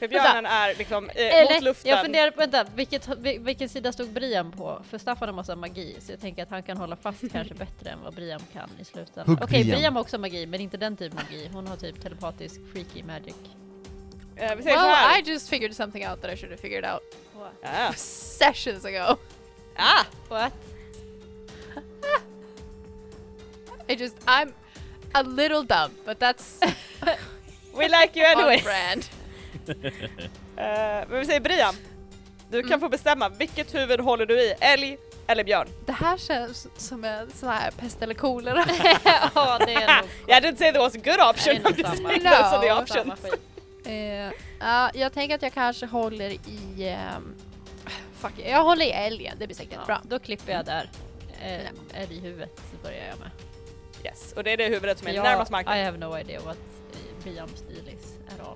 För 0.00 0.08
björnen 0.08 0.46
är 0.46 0.74
liksom 0.74 1.10
eh, 1.10 1.16
Eller, 1.16 1.54
mot 1.54 1.62
luften. 1.62 1.90
jag 1.90 2.02
funderar 2.02 2.30
på, 2.30 2.38
vänta, 2.40 2.64
vilket, 2.74 3.08
vil- 3.08 3.40
vilken 3.40 3.68
sida 3.68 3.92
stod 3.92 4.08
Brian 4.12 4.52
på? 4.52 4.82
För 4.90 4.98
Staffan 4.98 5.28
har 5.28 5.34
massa 5.36 5.56
magi, 5.56 5.96
så 6.00 6.12
jag 6.12 6.20
tänker 6.20 6.42
att 6.42 6.50
han 6.50 6.62
kan 6.62 6.76
hålla 6.76 6.96
fast 6.96 7.18
kanske 7.32 7.54
bättre 7.54 7.90
än 7.90 7.98
vad 8.04 8.14
Brian 8.14 8.40
kan 8.52 8.70
i 8.80 8.84
slutändan. 8.84 9.26
Hugg 9.26 9.38
Okej, 9.42 9.64
Brian. 9.64 9.78
Brian 9.78 9.92
har 9.94 10.00
också 10.00 10.18
magi, 10.18 10.46
men 10.46 10.60
inte 10.60 10.76
den 10.76 10.96
typen 10.96 11.18
av 11.18 11.24
magi. 11.24 11.50
Hon 11.52 11.66
har 11.66 11.76
typ 11.76 12.02
telepatisk 12.02 12.60
freaky 12.72 13.02
magic. 13.02 13.34
Eh, 14.36 14.54
vi 14.56 14.62
säger 14.62 14.76
så 14.76 14.82
Well, 14.82 14.94
här. 14.94 15.18
I 15.18 15.22
just 15.30 15.48
figured 15.48 15.76
something 15.76 16.08
out 16.08 16.22
that 16.22 16.32
I 16.32 16.36
should 16.36 16.50
have 16.50 16.62
figured 16.62 16.84
out 16.84 17.02
Ah. 17.64 17.92
sessions 17.96 18.84
ago. 18.84 19.16
ah! 19.76 20.04
What? 20.28 20.52
I 23.88 23.94
just, 23.96 24.16
I'm 24.26 24.52
a 25.14 25.22
little 25.22 25.62
dumb, 25.62 25.90
but 26.06 26.18
that's 26.20 26.60
We 27.74 27.88
like 27.88 28.16
you 28.20 28.24
anyway! 28.36 28.60
brand. 28.62 29.08
Eh, 30.56 31.08
men 31.08 31.18
vi 31.20 31.24
säger 31.26 31.40
Brian, 31.40 31.74
du 32.50 32.60
kan 32.60 32.68
Mm. 32.70 32.80
få 32.80 32.88
bestämma 32.88 33.28
vilket 33.28 33.74
huvud 33.74 34.00
håller 34.00 34.26
du 34.26 34.40
i, 34.40 34.54
älg 34.60 34.98
eller 35.26 35.44
björn? 35.44 35.68
Det 35.86 35.92
här 35.92 36.16
känns 36.16 36.66
som 36.76 37.04
en 37.04 37.30
sån 37.30 37.48
här 37.48 37.70
pest 37.70 38.02
eller 38.02 38.14
kolera. 38.14 38.64
ja, 39.34 39.58
det 39.66 39.72
är 39.74 39.96
nog... 40.00 40.10
I 40.28 40.32
didn't 40.32 40.56
say 40.56 40.72
there 40.72 40.78
was 40.78 40.94
a 40.94 40.98
good 41.04 41.20
option, 41.20 41.54
Det 41.54 41.60
är 41.60 41.62
nog 41.62 41.72
I'm 41.72 41.78
just 41.78 41.96
samma. 41.96 42.08
saying 42.08 42.22
those 42.24 42.34
are 42.34 42.60
the 42.60 42.74
No. 42.74 42.82
options. 42.82 43.20
Ja, 44.60 44.90
jag 44.94 45.12
tänker 45.12 45.34
att 45.34 45.42
jag 45.42 45.52
kanske 45.54 45.86
håller 45.86 46.30
i... 46.30 46.88
ehm, 46.88 47.34
fuck, 48.20 48.32
jag 48.46 48.62
håller 48.64 48.84
i 48.86 48.90
älgen, 48.90 49.36
det 49.38 49.46
blir 49.46 49.56
säkert 49.56 49.72
Ja, 49.80 49.86
bra. 49.86 50.00
Då 50.04 50.18
klipper 50.18 50.52
jag 50.52 50.64
där. 50.64 50.90
Eh, 51.42 52.00
älghuvudet 52.02 52.60
börjar 52.82 53.04
jag 53.10 53.18
med. 53.18 53.30
Yes, 54.04 54.32
och 54.32 54.44
det 54.44 54.50
är 54.52 54.56
det 54.56 54.66
huvudet 54.68 54.98
som 54.98 55.08
är 55.08 55.12
Jag- 55.12 55.22
närmast 55.22 55.50
marken. 55.50 55.76
I 55.76 55.84
have 55.84 55.98
no 55.98 56.18
idea 56.18 56.40
what 56.40 56.56
eh, 56.92 57.22
Brian 57.24 57.48
stil 57.48 57.88
is 57.98 58.14
at 58.28 58.46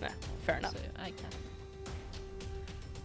Nej, 0.00 0.10
fair 0.44 0.58
enough. 0.58 0.74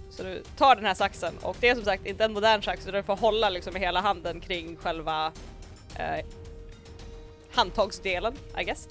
Så 0.10 0.24
du 0.24 0.44
tar 0.58 0.76
den 0.76 0.86
här 0.86 0.94
saxen 0.94 1.38
och 1.42 1.58
det 1.60 1.70
är 1.70 1.76
som 1.76 1.86
sagt 1.86 2.06
inte 2.06 2.24
en 2.26 2.34
modern 2.34 2.62
sax 2.62 2.84
så 2.84 2.92
du 2.92 3.04
får 3.04 3.16
hålla 3.16 3.50
liksom 3.50 3.74
med 3.74 3.82
hela 3.82 4.02
handen 4.02 4.40
kring 4.42 4.76
själva 4.78 5.32
eh, 6.00 6.26
handtagsdelen, 7.52 8.34
I 8.60 8.64
guess. 8.64 8.88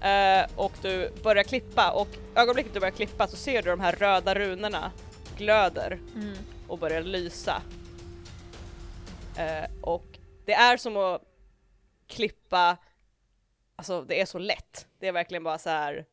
Eh, 0.00 0.46
och 0.56 0.72
du 0.82 1.10
börjar 1.22 1.42
klippa 1.44 1.90
och 1.92 2.08
ögonblicket 2.34 2.74
du 2.74 2.80
börjar 2.80 2.92
klippa 2.94 3.26
så 3.26 3.36
ser 3.36 3.62
du 3.62 3.70
de 3.70 3.80
här 3.80 3.92
röda 3.92 4.34
runorna 4.34 4.92
glöder 5.36 5.98
Mm. 6.14 6.36
och 6.68 6.78
börjar 6.78 7.02
lysa. 7.02 7.62
Eh, 9.36 9.70
och 9.80 10.18
det 10.46 10.52
är 10.54 10.76
som 10.76 10.96
att 10.96 11.22
klippa, 12.06 12.76
alltså 13.76 14.02
det 14.02 14.20
är 14.20 14.26
så 14.26 14.38
lätt. 14.38 14.86
Det 14.98 15.08
är 15.08 15.12
verkligen 15.12 15.44
bara 15.44 15.58
så 15.58 15.70
här. 15.70 16.04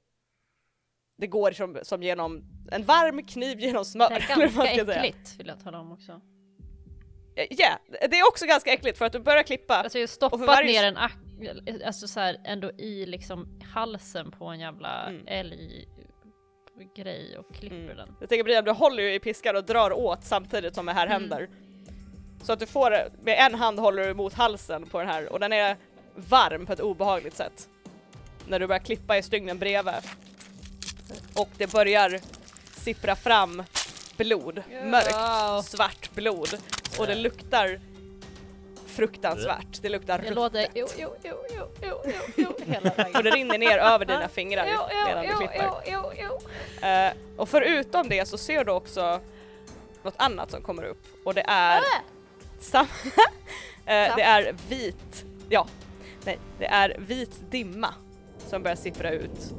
Det 1.22 1.28
går 1.28 1.52
som, 1.52 1.80
som 1.84 2.04
genom 2.04 2.44
en 2.72 2.84
varm 2.84 3.24
kniv 3.26 3.60
genom 3.60 3.86
smör. 3.86 4.10
Det 4.10 4.16
är 4.16 4.38
ganska 4.38 4.86
säga. 4.86 5.04
äckligt 5.04 5.40
vill 5.40 5.48
jag 5.48 5.60
tala 5.64 5.80
om 5.80 5.92
också. 5.92 6.12
Eh, 7.36 7.46
Ja, 7.50 7.70
det 8.10 8.20
är 8.20 8.28
också 8.28 8.46
ganska 8.46 8.74
äckligt 8.74 8.98
för 8.98 9.06
att 9.06 9.14
du 9.14 9.20
börjar 9.20 9.44
klippa. 9.44 9.76
Alltså 9.76 9.98
jag 9.98 10.04
har 10.04 10.08
stoppat 10.08 10.40
varje- 10.40 10.82
ner 10.82 10.88
en 10.88 10.98
ak- 10.98 11.86
alltså 11.86 12.08
så 12.08 12.20
här 12.20 12.38
ändå 12.46 12.72
i 12.72 13.06
liksom 13.06 13.60
halsen 13.74 14.32
på 14.32 14.46
en 14.46 14.60
jävla 14.60 15.08
Mm. 15.08 15.24
älg 15.28 15.88
grej 16.96 17.38
och 17.38 17.56
klipper 17.56 17.76
Mm. 17.78 17.98
den. 17.98 18.16
Jag 18.20 18.30
tänker 18.30 18.44
Brian, 18.44 18.64
du 18.64 18.72
håller 18.72 19.04
ju 19.04 19.14
i 19.14 19.20
piskan 19.20 19.56
och 19.56 19.64
drar 19.66 19.94
åt 19.94 20.24
samtidigt 20.24 20.76
som 20.76 20.86
det 20.86 20.94
här 20.94 21.06
Mm. 21.08 21.22
händer. 21.22 21.50
Så 22.44 22.54
att 22.54 22.60
du 22.60 22.66
får, 22.66 22.92
med 23.24 23.38
en 23.40 23.56
hand 23.56 23.80
håller 23.80 24.08
du 24.08 24.14
mot 24.14 24.34
halsen 24.34 24.86
på 24.86 25.00
den 25.00 25.08
här 25.08 25.32
och 25.34 25.40
den 25.40 25.54
är 25.54 25.78
varm 26.16 26.66
på 26.66 26.74
ett 26.74 26.80
obehagligt 26.80 27.36
sätt. 27.36 27.70
När 28.48 28.60
du 28.60 28.68
börjar 28.68 28.80
klippa 28.80 29.18
i 29.18 29.24
stygnen 29.24 29.60
bredvid. 29.60 29.94
Och 31.34 31.50
det 31.58 31.72
börjar 31.72 32.20
sippra 32.78 33.16
fram 33.16 33.64
blod, 34.18 34.64
mörkt 34.84 35.66
svart 35.70 36.12
blod. 36.16 36.50
Och 37.00 37.08
det 37.08 37.16
luktar 37.16 37.80
fruktansvärt. 38.86 39.82
Det 39.82 39.90
luktar 39.90 40.22
Jag 40.26 40.36
låter 40.36 40.60
ruttet. 40.62 40.72
jo, 40.76 40.88
jo, 40.98 41.10
jo, 41.24 41.36
jo, 41.56 41.68
jo, 42.06 42.14
jo, 42.36 42.54
hela 42.66 42.90
vägen. 42.98 43.16
Och 43.16 43.24
det 43.24 43.30
rinner 43.32 43.58
ner 43.58 43.78
över 43.78 44.06
dina 44.06 44.28
fingrar 44.28 44.68
Jo, 44.74 44.82
jo, 44.92 45.06
medan 45.06 45.26
du 45.28 45.36
klipper. 45.48 45.70
jo, 45.88 46.12
jo, 46.18 46.40
jo. 46.82 46.88
Eh, 46.88 47.12
och 47.38 47.50
förutom 47.50 48.10
det 48.10 48.28
så 48.28 48.38
ser 48.38 48.64
du 48.66 48.72
också 48.72 49.20
något 50.04 50.14
annat 50.18 50.52
som 50.52 50.62
kommer 50.62 50.84
upp 50.84 51.04
och 51.26 51.34
det 51.34 51.44
är 51.48 51.82
sam- 52.60 52.88
eh, 53.86 54.16
det 54.16 54.22
är 54.22 54.56
vit, 54.70 55.26
ja, 55.50 55.68
nej, 56.26 56.40
det 56.60 56.66
är 56.66 56.96
vit 57.00 57.32
dimma 57.52 57.94
som 58.48 58.64
börjar 58.64 58.76
sippra 58.76 59.12
ut 59.12 59.54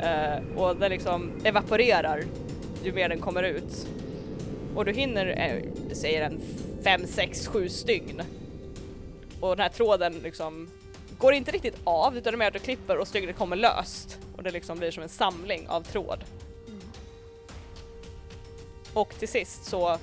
Eh, 0.00 0.58
och 0.58 0.76
den 0.76 0.90
liksom 0.90 1.32
evaporerar 1.44 2.24
ju 2.84 2.92
mer 2.92 3.08
den 3.08 3.20
kommer 3.20 3.42
ut 3.42 3.86
och 4.74 4.84
du 4.84 4.92
hinner, 4.92 5.26
eh, 5.26 5.94
säger 5.94 6.22
en 6.22 6.40
5, 6.84 7.06
6, 7.06 7.46
7 7.46 7.68
stygn 7.68 8.22
och 9.40 9.56
den 9.56 9.60
här 9.60 9.68
tråden 9.68 10.18
liksom 10.22 10.68
går 11.18 11.32
inte 11.32 11.50
riktigt 11.50 11.76
av 11.84 12.16
utan 12.16 12.32
det 12.32 12.36
är 12.36 12.38
mer 12.38 12.46
att 12.46 12.52
du 12.52 12.58
klipper 12.58 12.96
och 12.96 13.08
stygnet 13.08 13.36
kommer 13.36 13.56
löst 13.56 14.18
och 14.36 14.42
det 14.42 14.50
liksom 14.50 14.78
blir 14.78 14.90
som 14.90 15.02
en 15.02 15.08
samling 15.08 15.68
av 15.68 15.82
tråd. 15.82 16.24
Och 18.92 19.14
till 19.18 19.28
sist 19.28 19.64
så, 19.64 19.98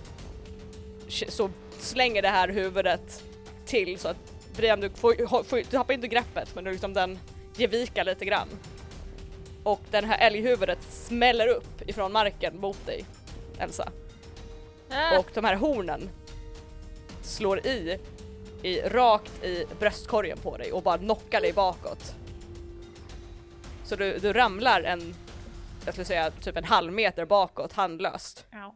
så 1.07 1.49
slänger 1.79 2.21
det 2.21 2.27
här 2.27 2.49
huvudet 2.49 3.23
till 3.65 3.99
så 3.99 4.07
att 4.07 4.17
Brian 4.57 4.79
du, 4.79 4.89
får, 4.89 5.43
får, 5.43 5.57
du 5.57 5.63
tappar 5.63 5.93
inte 5.93 6.07
greppet 6.07 6.55
men 6.55 6.63
du 6.63 6.71
liksom 6.71 6.93
den 6.93 7.19
ger 7.55 7.67
vika 7.67 8.03
lite 8.03 8.25
grann. 8.25 8.47
Och 9.63 9.81
den 9.91 10.05
här 10.05 10.17
älghuvudet 10.27 10.81
smäller 10.83 11.47
upp 11.47 11.89
ifrån 11.89 12.11
marken 12.11 12.59
mot 12.59 12.85
dig 12.85 13.05
Elsa. 13.59 13.91
Ah, 14.89 15.19
Och 15.19 15.27
de 15.33 15.43
här 15.43 15.55
hornen 15.55 16.09
slår 17.21 17.65
i, 17.67 17.99
i 18.63 18.81
rakt 18.81 19.43
i 19.43 19.65
bröstkorgen 19.79 20.37
på 20.37 20.57
dig 20.57 20.71
och 20.71 20.83
bara 20.83 20.97
knockar 20.97 21.41
dig 21.41 21.53
bakåt. 21.53 22.15
Så 23.85 23.95
du, 23.95 24.17
du 24.17 24.33
ramlar 24.33 24.81
en, 24.83 25.13
jag 25.85 25.93
skulle 25.93 26.05
säga 26.05 26.31
typ 26.31 26.57
en 26.57 26.63
halv 26.63 26.93
meter 26.93 27.25
bakåt 27.25 27.73
handlöst. 27.73 28.45
ja. 28.51 28.75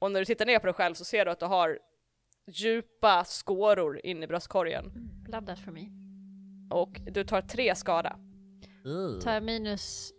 Och 0.00 0.12
när 0.12 0.20
du 0.20 0.24
tittar 0.24 0.46
ner 0.46 0.58
på 0.58 0.66
dig 0.66 0.74
själv 0.74 0.94
så 0.94 1.04
ser 1.04 1.24
du 1.24 1.30
att 1.30 1.40
du 1.40 1.46
har 1.46 1.78
djupa 2.46 3.24
skåror 3.24 4.00
in 4.06 4.22
i 4.22 4.26
bröstkorgen. 4.26 4.92
Love 5.28 5.46
that 5.46 5.58
for 5.58 5.70
me. 5.72 5.88
Och 6.70 7.00
du 7.12 7.24
tar 7.24 7.40
tre 7.42 7.74
skada. 7.74 8.16
Tar 9.22 9.34
jag 9.34 9.42
minus 9.42 10.12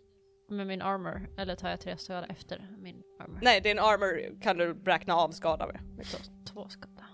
med 0.48 0.66
min 0.66 0.82
armor 0.82 1.28
eller 1.38 1.54
tar 1.56 1.70
jag 1.70 1.80
tre 1.80 1.96
skada 1.96 2.26
efter 2.26 2.68
min 2.78 3.02
armor? 3.20 3.38
Nej, 3.42 3.60
din 3.60 3.78
armor 3.78 4.40
kan 4.42 4.56
du 4.56 4.74
räkna 4.84 5.14
av 5.14 5.30
skada 5.30 5.66
med. 5.66 5.80
Liksom. 5.98 6.20
Två 6.44 6.68
skada. 6.68 7.06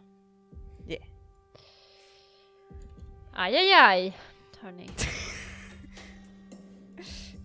Yeah. 0.88 1.04
Aj, 3.34 3.57
aj, 3.57 3.72
aj. 3.72 4.18
Hörni. 4.61 4.90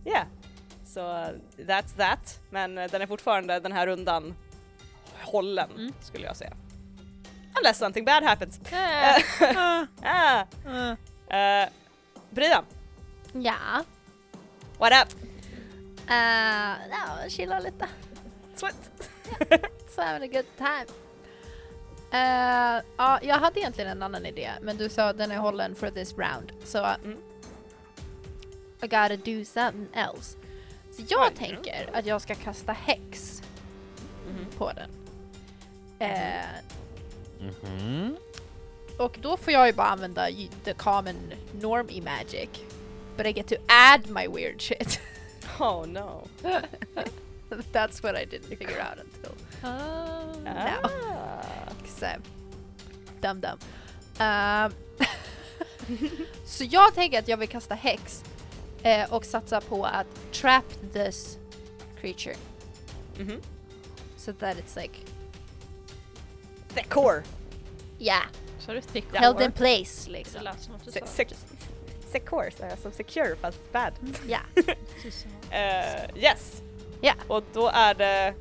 Yeah. 0.06 0.28
Så 0.86 1.00
uh, 1.00 1.28
that's 1.58 1.98
that. 1.98 2.40
Men 2.50 2.78
uh, 2.78 2.88
den 2.92 3.02
är 3.02 3.08
fortfarande 3.08 3.60
den 3.60 3.72
här 3.72 3.88
rundan 3.88 4.34
hållen 5.22 5.70
Mm. 5.72 5.94
skulle 6.02 6.26
jag 6.26 6.36
säga. 6.38 6.54
Unless 7.60 7.78
something 7.78 8.06
bad 8.06 8.24
happens. 8.24 8.60
Äh, 8.72 9.22
ah. 10.04 10.42
Uh, 11.32 11.70
Brian, 12.30 12.66
Ja. 13.34 13.84
What 14.82 14.94
up? 15.08 15.14
Uh, 16.10 16.76
ja, 16.90 17.30
chilla 17.30 17.60
lite. 17.60 17.88
Sweat. 18.56 18.76
So 19.96 20.02
having 20.02 20.24
a 20.24 20.32
good 20.32 20.46
time. 20.58 20.86
Eh, 22.12 22.84
ja, 22.98 23.20
jag 23.22 23.36
hade 23.40 23.60
egentligen 23.60 23.92
en 23.92 24.04
annan 24.04 24.26
idé, 24.26 24.52
men 24.62 24.78
du 24.78 24.90
sa 24.90 25.14
den 25.14 25.32
är 25.32 25.38
hållen 25.38 25.76
for 25.76 25.90
this 25.90 26.14
round. 26.18 26.52
Så 26.64 26.78
Mm. 27.04 27.18
I 28.84 28.88
gotta 28.88 29.16
do 29.16 29.46
something 29.46 29.88
else. 29.94 30.38
Så 30.92 31.04
jag 31.10 31.28
Oj, 31.32 31.36
tänker 31.38 31.90
att 31.94 32.06
jag 32.06 32.22
ska 32.22 32.36
kasta 32.36 32.72
häx 32.72 33.42
Mhm. 34.28 34.46
på 34.58 34.72
den. 34.74 34.90
Eh, 36.00 36.46
Mhm. 37.40 38.18
och 38.98 39.18
då 39.22 39.38
får 39.38 39.54
jag 39.54 39.68
ju 39.68 39.74
bara 39.74 39.88
använda 39.88 40.28
the 40.64 40.74
common 40.74 41.34
norm 41.62 41.90
i 41.90 42.02
Magic. 42.02 42.50
But 43.22 43.28
I 43.28 43.34
get 43.34 43.46
to 43.50 43.60
add 43.70 44.10
my 44.10 44.28
weird 44.28 44.60
shit. 44.60 45.00
Oh 45.60 45.84
no. 45.84 46.24
That's 47.72 48.02
what 48.02 48.16
I 48.16 48.26
didn't 48.26 48.48
figure 48.48 48.80
out 48.80 48.98
until 48.98 49.36
now. 50.44 50.80
Ah. 50.84 51.70
Cause 51.84 52.02
I'm 52.02 52.24
dumb 53.22 53.42
dumb. 53.42 53.60
Um, 54.20 54.74
så 56.46 56.64
jag 56.64 56.96
tänker 56.96 57.20
att 57.20 57.28
jag 57.28 57.38
vill 57.38 57.50
kasta 57.50 57.76
häx 57.76 58.24
eh, 58.84 59.14
och 59.14 59.26
satsa 59.26 59.62
på 59.62 59.86
att 59.86 60.08
trap 60.32 60.66
this 60.94 61.38
creature. 62.00 62.36
Mm 63.18 63.28
-hmm. 63.28 63.42
So 64.18 64.34
that 64.34 64.58
it's 64.58 64.82
like, 64.82 65.00
The 66.74 66.84
core. 66.84 67.24
yeah, 68.00 68.26
Så 68.60 68.74
du 68.74 68.82
stick 68.82 69.06
held 69.14 69.42
in 69.42 69.52
place 69.52 70.06
Det 70.06 70.12
liksom. 70.12 70.44
lät 70.44 70.70
sa 72.12 72.20
Secure, 72.20 72.52
så 72.52 72.64
här, 72.66 72.76
som 72.76 72.92
secure 72.92 73.36
fast 73.36 73.72
bad. 73.72 73.94
Ja. 74.28 74.40
Eh, 75.52 76.18
yes. 76.18 76.62
Ja. 77.02 77.14
Och 77.28 77.44
då 77.54 77.68
är 77.68 77.94
det... 77.94 78.34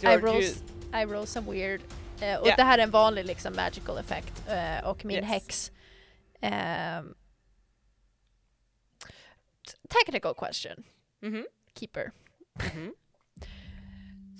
Du 0.00 0.06
I 0.06 0.10
har 0.10 0.18
roll, 0.18 0.42
ju- 0.42 0.48
s- 0.48 0.62
I 0.94 1.04
roll 1.04 1.26
some 1.26 1.52
weird. 1.52 1.80
Eh, 2.20 2.38
och 2.40 2.48
Ja. 2.48 2.56
det 2.56 2.62
här 2.62 2.78
är 2.78 2.82
en 2.82 2.90
vanlig 2.90 3.24
liksom 3.24 3.56
magical 3.56 3.98
effect. 3.98 4.48
eh, 4.48 4.84
och 4.88 5.04
min 5.04 5.16
Yes. 5.16 5.26
häx. 5.26 5.72
t- 9.66 9.76
technical 9.88 10.34
question. 10.34 10.84
Mhm. 11.22 11.46
Keeper. 11.74 12.10
Mhm. 12.74 12.94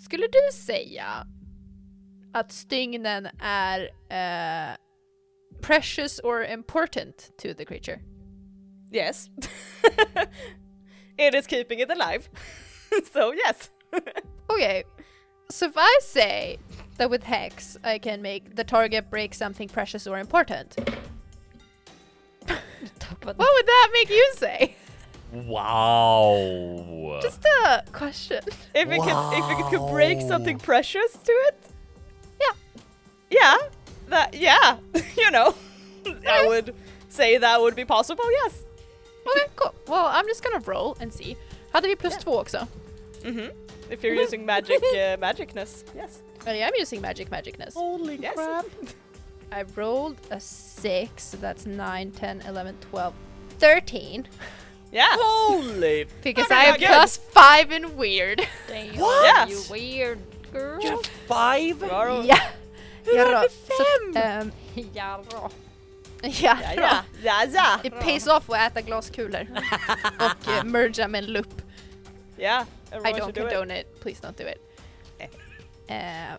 Skulle 0.05 0.27
du 0.27 0.53
säga 0.53 1.27
att 2.35 2.53
stygnen 2.53 3.29
är 3.43 3.81
eh, 4.09 4.77
precious 5.61 6.21
or 6.21 6.43
important 6.45 7.31
to 7.39 7.55
the 7.55 7.65
creature? 7.65 8.01
Yes. 8.91 9.29
it 11.19 11.35
is 11.35 11.47
keeping 11.47 11.79
it 11.81 11.91
alive. 11.91 12.29
so 13.13 13.33
yes. 13.33 13.71
Okay, 14.51 14.85
so 15.51 15.67
if 15.67 15.73
I 15.75 15.99
say 16.03 16.59
that 16.99 17.09
with 17.09 17.23
Hex 17.23 17.79
I 17.83 17.99
can 17.99 18.21
make 18.21 18.57
the 18.57 18.63
target 18.63 19.09
break 19.11 19.33
something 19.33 19.69
precious 19.69 20.07
or 20.07 20.19
important, 20.19 20.77
what 22.47 23.37
would 23.39 23.67
that 23.67 23.91
make 23.95 24.11
you 24.11 24.33
say? 24.37 24.77
Wow! 25.33 27.19
Just 27.23 27.45
a 27.65 27.83
question. 27.93 28.41
If 28.75 28.89
it 28.91 29.01
could 29.01 29.33
if 29.33 29.59
it 29.59 29.67
could 29.71 29.91
break 29.91 30.21
something 30.21 30.59
precious 30.59 31.13
to 31.13 31.33
it. 31.33 31.57
Yeah. 32.41 32.55
Yeah. 33.31 33.57
That 34.09 34.35
yeah. 34.35 34.79
you 35.17 35.31
know. 35.31 35.55
I 36.29 36.47
would 36.47 36.75
say 37.09 37.39
that 37.39 37.61
would 37.61 37.75
be 37.75 37.85
possible, 37.85 38.25
yes. 38.31 38.65
Okay, 39.27 39.47
cool. 39.57 39.75
Well, 39.89 40.07
I'm 40.07 40.27
just 40.27 40.43
gonna 40.45 40.61
roll 40.67 40.97
and 41.01 41.13
see. 41.13 41.37
Hade 41.73 41.87
vi 41.89 41.97
plus 41.97 42.17
två 42.19 42.39
också? 42.39 42.69
Mhm. 43.23 43.51
If 43.91 44.03
you're 44.05 44.15
using 44.15 44.45
magic 44.47 44.83
uh, 44.95 45.17
magicness, 45.19 45.85
yes. 45.95 46.21
Oh, 46.47 46.53
yeah, 46.53 46.67
I'm 46.69 46.75
using 46.81 47.01
magic 47.01 47.31
magicness. 47.31 47.75
Holy 47.75 48.17
Yes. 48.17 48.37
I 49.53 49.65
rolled 49.77 50.17
a 50.31 50.41
6, 50.41 51.23
so 51.23 51.37
that's 51.37 51.65
9, 51.65 52.11
10, 52.11 52.43
11, 52.47 52.77
12, 52.91 53.15
13. 53.59 54.27
Yeah. 54.93 55.07
Holy! 55.11 56.07
Because 56.23 56.53
I 56.53 56.65
have 56.67 56.79
good. 56.79 56.87
plus 56.87 57.17
5 57.17 57.73
in 57.73 57.97
weird. 57.97 58.47
Damn, 58.69 58.95
What? 58.95 59.49
you 59.49 59.61
weird 59.69 60.19
girl. 60.53 60.81
You 60.81 60.91
have 60.91 61.07
Five? 61.27 61.81
Bra. 61.81 62.21
ja. 62.23 62.37
Ja, 63.05 63.25
hade 63.25 63.43
då. 63.43 63.49
Så, 63.49 64.13
fem? 64.21 64.53
Ja, 64.95 65.25
bra. 65.31 65.51
ja, 66.23 66.31
Ja, 66.63 66.75
ja. 66.75 67.05
Ja, 67.23 67.45
ja. 67.45 67.81
It 67.85 68.01
pays 68.01 68.27
off 68.27 68.51
att 68.51 68.71
äta 68.71 68.81
glaskulor. 68.81 69.47
och 70.19 70.49
uh, 70.49 70.65
merga 70.65 71.09
med 71.09 71.19
en 71.19 71.33
lupp. 71.33 71.63
Yeah. 72.39 72.67
I 72.93 72.97
don't 72.97 73.33
do 73.33 73.47
it. 73.49 73.53
condone 73.53 73.81
it. 73.81 74.01
Please 74.01 74.27
don't 74.27 74.39
do 74.39 74.49
it. 74.49 74.75
Eh, 75.89 76.39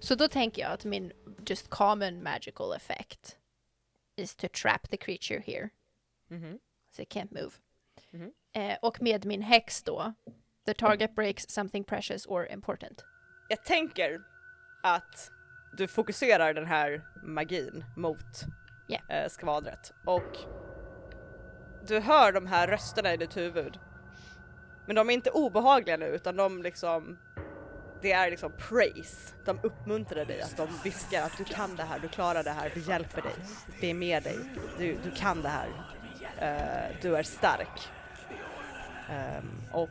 så 0.00 0.14
då 0.14 0.28
tänker 0.28 0.62
jag 0.62 0.72
att 0.72 0.84
min 0.84 1.12
just 1.46 1.70
common 1.70 2.22
magical 2.22 2.72
effect 2.72 3.36
is 4.16 4.34
to 4.34 4.48
trap 4.62 4.90
the 4.90 4.96
creature 4.96 5.42
here. 5.46 5.70
Mhm. 6.28 6.58
So 6.90 7.02
it 7.02 7.14
can't 7.14 7.42
move. 7.42 7.50
Mhm. 8.10 8.32
Eh, 8.52 8.76
och 8.82 9.02
med 9.02 9.24
min 9.24 9.42
häx 9.42 9.82
då, 9.82 10.12
the 10.66 10.74
target 10.74 11.14
breaks 11.14 11.48
something 11.48 11.84
precious 11.84 12.26
or 12.26 12.46
important. 12.46 13.04
Jag 13.48 13.64
tänker 13.64 14.20
att 14.80 15.30
du 15.72 15.86
fokuserar 15.88 16.54
den 16.54 16.66
här 16.66 17.02
magin 17.22 17.84
mot 17.96 18.44
Ja. 18.86 18.98
eh, 19.08 19.28
skvadret 19.28 19.92
och 20.04 20.36
du 21.86 22.00
hör 22.00 22.32
de 22.32 22.46
här 22.46 22.66
rösterna 22.68 23.14
i 23.14 23.16
ditt 23.16 23.36
huvud. 23.36 23.78
Men 24.86 24.96
de 24.96 25.10
är 25.10 25.14
inte 25.14 25.30
obehagliga 25.30 25.96
nu 25.96 26.06
utan 26.06 26.36
de 26.36 26.62
liksom 26.62 27.18
det 28.02 28.12
är 28.12 28.30
liksom 28.30 28.52
praise. 28.68 29.34
De 29.44 29.60
uppmuntrar 29.62 30.24
dig, 30.24 30.40
att 30.40 30.56
de 30.56 30.68
viskar 30.84 31.22
att 31.22 31.36
du 31.38 31.44
kan 31.44 31.76
det 31.76 31.82
här, 31.82 31.98
du 31.98 32.08
klarar 32.08 32.42
det 32.44 32.50
här, 32.50 32.72
vi 32.74 32.80
hjälper 32.80 33.22
dig, 33.22 33.34
vi 33.80 33.90
är 33.90 33.94
med 33.94 34.22
dig, 34.22 34.38
du, 34.78 34.98
du 35.04 35.10
kan 35.10 35.42
det 35.42 35.48
här, 35.48 35.68
Eh, 36.40 36.96
du 37.02 37.16
är 37.16 37.22
stark. 37.22 37.88
Ehm, 39.10 39.62
och 39.72 39.90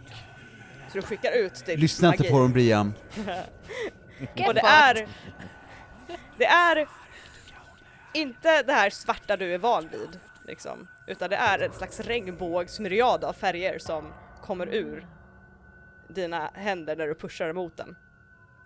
så 0.91 0.93
du 0.97 1.01
skickar 1.01 1.31
ut 1.37 1.65
din 1.65 1.79
Lyssna 1.79 2.07
inte 2.07 2.23
magi. 2.23 2.31
på 2.31 2.39
dem 2.39 2.51
Brian. 2.53 2.93
Och 4.47 4.53
det 4.53 4.61
är, 4.61 5.07
det 6.37 6.45
är 6.45 6.87
inte 8.13 8.63
det 8.63 8.73
här 8.73 8.89
svarta 8.89 9.37
du 9.37 9.53
är 9.53 9.57
van 9.57 9.87
vid, 9.87 10.19
liksom, 10.47 10.87
utan 11.07 11.29
det 11.29 11.35
är 11.35 11.59
en 11.59 11.71
slags 11.71 11.99
regnbågsmyriad 11.99 13.23
av 13.23 13.33
färger 13.33 13.79
som 13.79 14.13
kommer 14.41 14.67
ur 14.67 15.07
dina 16.07 16.51
händer 16.53 16.95
när 16.95 17.07
du 17.07 17.15
pushar 17.15 17.49
emot 17.49 17.77
den. 17.77 17.95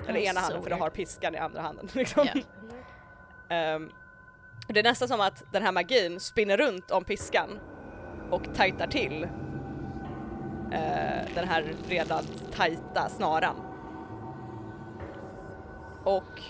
Eller 0.08 0.20
ena 0.20 0.40
handen 0.40 0.64
för 0.64 0.70
du 0.70 0.76
har 0.76 0.90
piskan 0.90 1.36
i 1.36 1.38
andra 1.38 1.62
handen. 1.62 1.90
Liksom. 1.94 2.28
Ja. 2.34 2.42
Ehm, 3.56 3.92
det 4.68 4.80
är 4.80 4.84
nästan 4.84 5.08
som 5.08 5.22
att 5.22 5.44
den 5.54 5.64
här 5.64 5.72
magin 5.72 6.20
spinner 6.20 6.58
runt 6.58 6.92
om 6.92 7.04
piskan 7.04 7.60
och 8.30 8.56
tajtar 8.56 8.88
till 8.88 9.24
eh, 10.72 11.34
den 11.36 11.48
här 11.48 11.76
redan 11.88 12.24
tajta 12.52 13.10
snaran. 13.10 13.71
Och 16.06 16.42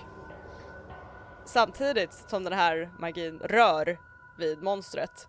samtidigt 1.46 2.14
som 2.14 2.44
den 2.44 2.54
här 2.54 2.92
magin 3.00 3.40
rör 3.40 3.98
vid 4.38 4.64
monstret 4.64 5.28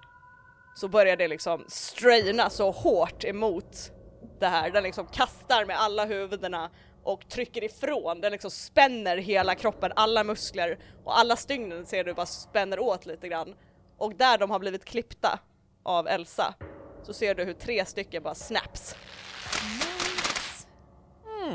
så 0.74 0.88
börjar 0.88 1.16
det 1.16 1.28
liksom 1.28 1.64
straina 1.68 2.50
så 2.50 2.70
hårt 2.70 3.24
emot 3.24 3.92
det 4.40 4.46
här. 4.46 4.70
Den 4.70 4.82
liksom 4.82 5.06
kastar 5.06 5.64
med 5.64 5.80
alla 5.80 6.04
huvudena 6.04 6.70
och 7.02 7.28
trycker 7.28 7.64
ifrån. 7.64 8.20
Den 8.20 8.32
liksom 8.32 8.50
spänner 8.50 9.16
hela 9.16 9.54
kroppen, 9.54 9.92
alla 9.96 10.24
muskler 10.24 10.78
och 11.04 11.18
alla 11.18 11.36
stygnen 11.36 11.86
ser 11.86 12.04
du 12.04 12.14
bara 12.14 12.26
spänner 12.26 12.78
åt 12.78 13.06
lite 13.06 13.28
grann. 13.28 13.54
Och 13.98 14.14
där 14.14 14.38
de 14.38 14.50
har 14.50 14.58
blivit 14.58 14.84
klippta 14.84 15.38
av 15.82 16.08
Elsa 16.08 16.54
så 17.02 17.12
ser 17.12 17.34
du 17.34 17.44
hur 17.44 17.54
tre 17.54 17.84
stycken 17.84 18.22
bara 18.22 18.34
snaps. 18.34 18.96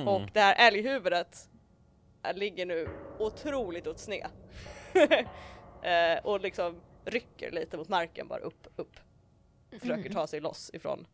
Och 0.05 0.21
det 0.33 0.39
här 0.39 0.55
älghuvudet 0.67 1.49
ligger 2.33 2.65
nu 2.65 2.89
otroligt 3.19 3.87
åt 3.87 3.99
sned. 3.99 4.29
eh, 5.81 6.25
och 6.25 6.41
liksom 6.41 6.81
rycker 7.05 7.51
lite 7.51 7.77
mot 7.77 7.89
marken 7.89 8.27
bara 8.27 8.39
upp, 8.39 8.67
upp. 8.75 8.95
Försöker 9.79 10.09
ta 10.09 10.27
sig 10.27 10.39
loss 10.39 10.71
ifrån 10.73 11.07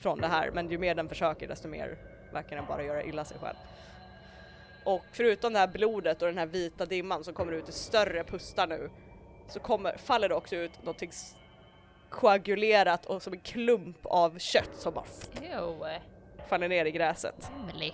från 0.00 0.20
det 0.20 0.26
här 0.26 0.50
men 0.50 0.70
ju 0.70 0.78
mer 0.78 0.94
den 0.94 1.08
försöker 1.08 1.48
desto 1.48 1.68
mer 1.68 1.98
verkar 2.32 2.56
den 2.56 2.66
bara 2.66 2.84
göra 2.84 3.02
illa 3.02 3.24
sig 3.24 3.38
själv. 3.38 3.56
Och 4.84 5.04
förutom 5.12 5.52
det 5.52 5.58
här 5.58 5.68
blodet 5.68 6.22
och 6.22 6.28
den 6.28 6.38
här 6.38 6.46
vita 6.46 6.86
dimman 6.86 7.24
som 7.24 7.34
kommer 7.34 7.52
ut 7.52 7.68
i 7.68 7.72
större 7.72 8.24
pustar 8.24 8.66
nu 8.66 8.90
så 9.48 9.60
kommer, 9.60 9.96
faller 9.96 10.28
det 10.28 10.34
också 10.34 10.56
ut 10.56 10.78
någonting 10.82 11.10
koagulerat 12.08 13.06
och 13.06 13.22
som 13.22 13.32
en 13.32 13.40
klump 13.40 14.06
av 14.06 14.38
kött 14.38 14.70
som 14.74 14.94
bara 14.94 15.04
Ew. 15.42 16.00
faller 16.48 16.68
ner 16.68 16.84
i 16.84 16.90
gräset. 16.90 17.50
Emily. 17.62 17.92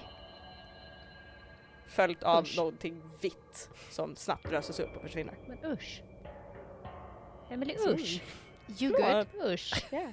Följt 1.87 2.23
av 2.23 2.45
Usch. 2.45 2.57
någonting 2.57 3.03
vitt 3.21 3.69
som 3.91 4.17
snabbt 4.17 4.51
löses 4.51 4.81
upp 4.81 4.97
och 4.97 5.03
försvinner. 5.03 5.35
Men 5.49 5.65
usch. 5.73 6.03
Emily 7.51 7.77
usch. 7.87 8.21
You 8.81 8.93
good? 8.93 9.27
Usch. 9.53 9.73
Yeah, 9.93 10.11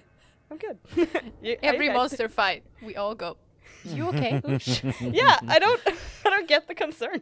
I'm 0.50 0.58
good. 0.60 0.78
You- 1.42 1.58
Every 1.62 1.88
guys- 1.88 1.94
monster 1.98 2.28
fight, 2.28 2.64
we 2.82 2.96
all 2.98 3.16
go. 3.16 3.36
You 3.84 4.08
okay? 4.10 4.42
Usch. 4.56 4.84
Yeah, 5.02 5.40
I 5.50 5.60
don't, 5.60 5.82
I 6.26 6.30
don't 6.30 6.48
get 6.48 6.68
the 6.68 6.76
concern. 6.76 7.22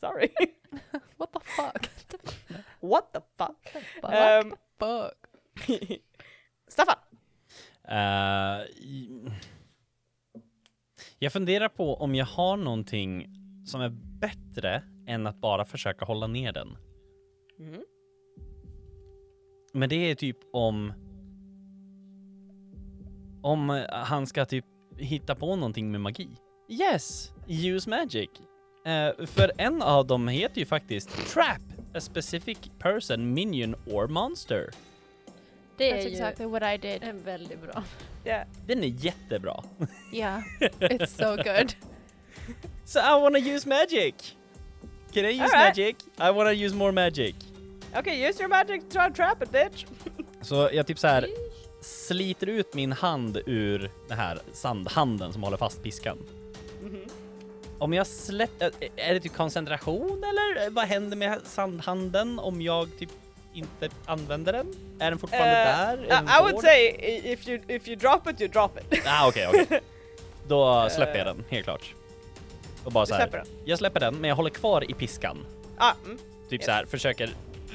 Sorry. 0.00 0.32
What 1.16 1.32
the 1.32 1.40
fuck? 1.40 1.88
What 2.80 3.12
the 3.12 3.20
fuck? 3.38 3.56
Fuck. 4.02 4.12
Ehm, 4.12 4.54
Fuck. 4.78 5.16
Staffan? 6.68 6.98
I- 7.88 9.30
Jag 11.18 11.32
funderar 11.32 11.68
på 11.68 11.94
om 11.94 12.14
jag 12.14 12.26
har 12.26 12.56
någonting 12.56 13.26
som 13.64 13.80
är 13.80 13.88
bättre 14.20 14.82
än 15.06 15.26
att 15.26 15.40
bara 15.40 15.64
försöka 15.64 16.04
hålla 16.04 16.26
ner 16.26 16.52
den. 16.52 16.76
Mhm. 17.58 17.84
Men 19.72 19.88
det 19.88 20.10
är 20.10 20.14
typ 20.14 20.36
om... 20.52 20.92
Om 23.42 23.84
han 23.90 24.26
ska 24.26 24.44
typ 24.44 24.64
hitta 24.96 25.34
på 25.34 25.56
någonting 25.56 25.90
med 25.90 26.00
magi. 26.00 26.28
Yes! 26.68 27.32
Use 27.48 27.90
magic. 27.90 28.30
Eh, 28.84 29.26
för 29.26 29.52
en 29.58 29.82
av 29.82 30.06
dem 30.06 30.28
heter 30.28 30.58
ju 30.58 30.66
faktiskt 30.66 31.10
Trap, 31.32 31.62
a 31.94 32.00
specific 32.00 32.58
person, 32.78 33.34
minion 33.34 33.74
or 33.74 34.08
monster. 34.08 34.70
Det 35.76 35.92
That's 35.92 35.96
är 35.96 36.02
ju 36.02 36.08
exactly 36.10 36.46
what 36.46 36.62
I 36.62 36.76
did. 36.88 37.02
en 37.02 37.22
väldigt 37.22 37.62
bra. 37.62 37.84
Yeah. 38.26 38.46
Den 38.66 38.84
är 38.84 39.04
jättebra. 39.04 39.64
Yeah, 40.12 40.42
it's 40.80 41.06
so 41.16 41.36
good. 41.36 41.74
So 42.84 42.98
I 43.00 43.20
wanna 43.22 43.38
use 43.38 43.68
magic! 43.68 44.14
Can 45.12 45.24
I 45.24 45.30
use 45.30 45.40
Alright. 45.42 45.76
magic? 45.76 45.96
I 46.18 46.30
wanna 46.30 46.52
use 46.52 46.74
more 46.74 46.92
magic. 46.92 47.34
Okay, 47.98 48.28
use 48.28 48.40
your 48.42 48.48
magic 48.48 48.82
to 48.90 48.98
try 48.98 49.10
trap 49.12 49.42
it 49.42 49.50
bitch. 49.52 49.86
Så 50.42 50.70
jag 50.72 50.86
typ 50.86 50.98
så 50.98 51.06
här 51.06 51.26
sliter 51.80 52.46
ut 52.46 52.74
min 52.74 52.92
hand 52.92 53.38
ur 53.46 53.90
den 54.08 54.18
här 54.18 54.38
sandhanden 54.52 55.32
som 55.32 55.42
håller 55.42 55.56
fast 55.56 55.82
piskan. 55.82 56.18
Mhm. 56.82 57.00
Om 57.78 57.92
jag 57.92 58.06
släpper, 58.06 58.70
är 58.96 59.14
det 59.14 59.20
typ 59.20 59.34
koncentration 59.34 60.24
eller 60.24 60.70
vad 60.70 60.84
händer 60.84 61.16
med 61.16 61.40
sandhanden 61.44 62.38
om 62.38 62.62
jag 62.62 62.88
typ 62.98 63.10
inte 63.56 63.88
använder 64.06 64.52
den? 64.52 64.66
Är 64.98 65.10
den 65.10 65.18
fortfarande 65.18 65.50
Eh, 65.56 65.64
där? 65.78 65.98
Är 65.98 66.04
I, 66.04 66.08
den 66.08 66.24
I 66.28 66.42
would 66.42 66.60
say 66.60 66.86
if 67.32 67.48
you 67.48 67.60
if 67.68 67.88
you 67.88 67.96
drop 67.96 68.26
it, 68.30 68.40
you 68.40 68.50
drop 68.50 68.70
it. 68.90 69.02
Ah, 69.06 69.28
okej, 69.28 69.48
okej. 69.48 69.80
Då 70.48 70.88
släpper 70.90 71.18
jag 71.18 71.26
den, 71.26 71.44
helt 71.48 71.64
klart. 71.64 71.94
Och 72.84 72.92
bara 72.92 73.06
så 73.06 73.14
här. 73.14 73.20
släpper? 73.22 73.42
Jag 73.64 73.78
släpper 73.78 74.00
den, 74.00 74.14
men 74.14 74.28
jag 74.28 74.36
håller 74.36 74.50
kvar 74.50 74.90
i 74.90 74.94
piskan. 74.94 75.46
Ah, 75.78 75.92
mm. 76.04 76.18
Typ 76.48 76.60
Yes. 76.60 76.66
så 76.66 76.72
här, 76.72 76.84
försöker 76.86 77.30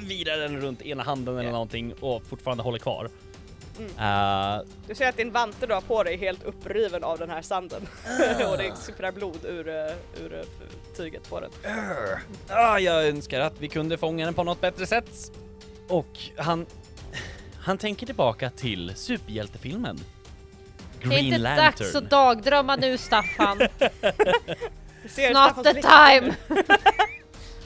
vira 0.07 0.35
den 0.35 0.61
runt 0.61 0.81
ena 0.81 1.03
handen 1.03 1.33
eller 1.37 1.45
Ja. 1.45 1.51
någonting 1.51 1.93
och 1.99 2.23
fortfarande 2.25 2.63
håller 2.63 2.79
kvar. 2.79 3.09
Mm. 3.79 3.91
Eh, 4.59 4.61
Du 4.87 4.95
ser 4.95 5.09
att 5.09 5.17
din 5.17 5.31
vante 5.31 5.67
du 5.67 5.73
har 5.73 5.81
på 5.81 6.03
dig 6.03 6.13
är 6.13 6.17
helt 6.17 6.43
uppriven 6.43 7.03
av 7.03 7.17
den 7.17 7.29
här 7.29 7.41
sanden. 7.41 7.81
och 8.51 8.57
det 8.57 8.75
sipprar 8.77 9.11
blod 9.11 9.45
ur, 9.45 9.67
uh, 9.67 9.91
ur 10.21 10.33
uh, 10.33 10.41
tyget 10.97 11.29
på 11.29 11.39
den. 11.39 11.49
Ah, 12.49 12.79
jag 12.79 13.07
önskar 13.07 13.39
att 13.39 13.53
vi 13.59 13.67
kunde 13.67 13.97
fånga 13.97 14.25
den 14.25 14.33
på 14.33 14.43
något 14.43 14.61
bättre 14.61 14.85
sätt. 14.87 15.31
Och 15.91 16.19
han... 16.37 16.65
Han 17.63 17.77
tänker 17.77 18.05
tillbaka 18.05 18.49
till 18.49 18.93
superhjältefilmen. 18.95 19.99
Det 20.99 21.05
är 21.05 21.09
Green 21.09 21.25
inte 21.25 21.37
Lantern. 21.37 21.65
dags 21.65 21.95
att 21.95 22.09
dagdrömma 22.09 22.75
nu 22.75 22.97
Staffan. 22.97 23.57
Ser 25.09 25.33
Not 25.33 25.63
the 25.63 25.81
time! 25.81 26.35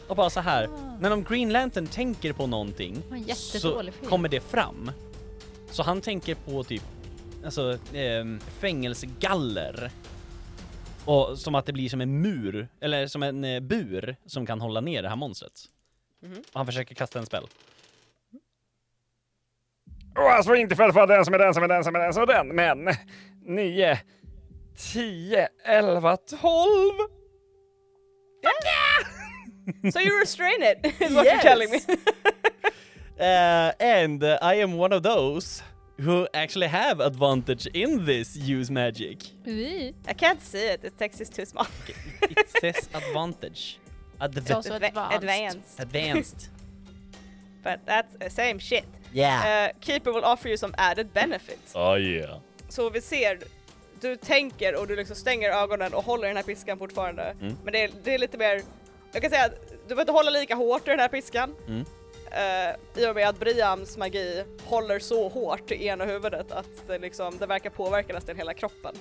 Och 0.08 0.16
bara 0.16 0.30
så 0.30 0.40
här, 0.40 0.70
när 1.00 1.10
de 1.10 1.24
Green 1.24 1.54
Lantern 1.54 1.88
tänker 1.88 2.34
på 2.34 2.48
någonting 2.48 3.04
så 3.36 3.80
film. 3.82 3.94
kommer 4.10 4.30
det 4.30 4.40
fram. 4.40 4.92
Så 5.72 5.84
han 5.84 6.02
tänker 6.02 6.36
på 6.36 6.64
typ, 6.64 6.84
alltså 7.46 7.78
ehm, 7.94 8.40
fängelsegaller. 8.60 9.92
Och 11.06 11.40
som 11.40 11.56
att 11.56 11.66
det 11.66 11.74
blir 11.74 11.90
som 11.90 12.02
en 12.02 12.22
mur, 12.22 12.68
eller 12.80 13.08
som 13.08 13.24
en 13.24 13.44
eh, 13.44 13.60
bur 13.60 14.16
som 14.26 14.46
kan 14.46 14.62
hålla 14.62 14.82
ner 14.82 15.04
det 15.04 15.10
här 15.10 15.16
monstret. 15.16 15.66
Mhm. 16.24 16.38
Och 16.38 16.54
han 16.54 16.66
försöker 16.66 16.96
kasta 16.96 17.20
en 17.20 17.26
spel. 17.26 17.48
Och 20.16 20.32
alltså 20.32 20.56
inte 20.56 20.76
för 20.76 20.84
att 20.90 20.96
vara 20.96 21.06
den 21.06 21.26
som 21.26 21.34
är 21.34 21.38
den 21.38 21.54
som 21.54 21.64
är 21.64 21.68
den 21.68 21.84
som 21.84 21.96
är 21.96 22.00
den 22.00 22.14
som 22.14 22.24
är 22.24 22.28
den, 22.28 22.48
men 22.48 22.96
9, 23.46 24.00
10, 24.78 25.48
11, 25.66 26.18
12. 26.18 26.40
So 29.92 30.00
you 30.00 30.20
restrain 30.20 30.62
it, 30.62 30.78
is 31.02 31.14
what 31.14 31.26
you're 31.28 31.42
telling 31.42 31.72
me. 31.72 31.80
Uh, 33.20 33.72
and 33.80 34.24
uh, 34.24 34.38
I 34.42 34.56
am 34.56 34.78
one 34.78 34.94
of 34.94 35.02
those 35.04 35.64
who 35.98 36.28
actually 36.34 36.68
have 36.68 37.00
advantage 37.00 37.66
in 37.74 38.06
this 38.06 38.36
use 38.36 38.70
magic. 38.70 39.18
Ui. 39.48 39.94
I 40.08 40.14
can't 40.14 40.42
see 40.42 40.68
it, 40.74 40.82
the 40.82 40.92
text 40.92 41.22
is 41.22 41.30
too 41.30 41.46
small. 41.46 41.68
It 42.22 42.50
says 42.62 42.90
advantage. 42.94 43.80
Adv- 44.22 44.38
It's 44.38 44.52
also 44.52 44.78
Adva- 44.78 45.16
advanced. 45.16 45.80
advanced. 45.80 45.80
advanced. 45.80 46.50
But 47.66 47.80
that's 47.86 48.18
the 48.20 48.30
same 48.30 48.60
shit. 48.60 48.86
Yeah. 49.14 49.70
Uh, 49.70 49.80
Keeper 49.80 50.12
will 50.12 50.24
offer 50.24 50.50
you 50.50 50.58
some 50.58 50.74
added 50.78 51.08
benefits. 51.14 51.76
oh 51.76 52.00
yeah. 52.00 52.38
Så 52.70 52.90
vi 52.90 53.02
ser, 53.02 53.40
du 54.02 54.16
tänker 54.16 54.76
och 54.76 54.88
du 54.88 54.96
liksom 54.96 55.16
stänger 55.16 55.50
ögonen 55.50 55.94
och 55.94 56.04
håller 56.04 56.28
den 56.28 56.38
här 56.38 56.44
piskan 56.44 56.78
fortfarande. 56.78 57.24
Mm. 57.24 57.58
Men 57.64 57.74
det 57.74 57.84
är, 57.84 57.92
det 58.04 58.14
är 58.14 58.18
lite 58.18 58.38
mer, 58.38 58.62
jag 59.12 59.22
kan 59.22 59.32
säga 59.32 59.46
att 59.46 59.70
du 59.70 59.88
behöver 59.88 60.02
inte 60.02 60.12
hålla 60.12 60.30
lika 60.32 60.56
hårt 60.56 60.88
i 60.88 60.90
den 60.90 61.00
här 61.00 61.08
piskan. 61.08 61.56
Mm. 61.68 61.80
Uh, 61.80 63.04
I 63.04 63.08
och 63.12 63.16
med 63.16 63.30
att 63.30 63.40
Briams 63.40 63.98
magi 63.98 64.44
håller 64.64 65.00
så 65.00 65.30
hårt 65.30 65.72
i 65.72 65.88
ena 65.88 66.06
huvudet 66.06 66.52
att 66.52 66.88
det, 66.88 67.00
liksom, 67.00 67.38
det 67.38 67.46
verkar 67.46 67.70
påverka 67.70 68.14
nästan 68.14 68.36
hela 68.36 68.54
kroppen. 68.54 68.96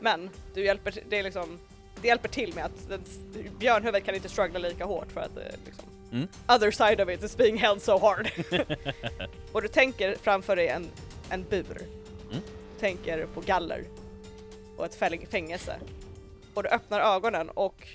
Men 0.00 0.30
du 0.54 0.64
hjälper, 0.64 0.94
det, 1.08 1.18
är 1.18 1.22
liksom, 1.22 1.58
det 2.02 2.08
hjälper 2.08 2.28
till 2.28 2.54
med 2.54 2.64
att 2.64 2.88
den, 2.88 3.04
björnhuvudet 3.58 4.04
kan 4.04 4.14
inte 4.14 4.28
struggla 4.28 4.58
lika 4.58 4.84
hårt 4.84 5.12
för 5.12 5.20
att 5.20 5.34
det 5.34 5.52
liksom, 5.66 5.84
Mm. 6.14 6.28
other 6.48 6.70
side 6.70 7.00
of 7.00 7.08
it 7.10 7.22
is 7.22 7.36
being 7.36 7.56
held 7.56 7.82
so 7.82 7.98
hard. 7.98 8.30
och 9.52 9.62
du 9.62 9.68
tänker 9.68 10.14
framför 10.14 10.56
dig 10.56 10.68
en, 10.68 10.86
en 11.30 11.42
bur. 11.44 11.82
Mm. 12.30 12.42
Du 12.74 12.80
tänker 12.80 13.26
på 13.26 13.40
galler 13.40 13.84
och 14.76 14.84
ett 14.84 14.96
fäng- 14.98 15.26
fängelse. 15.26 15.80
Och 16.54 16.62
du 16.62 16.68
öppnar 16.68 17.00
ögonen 17.16 17.50
och 17.50 17.88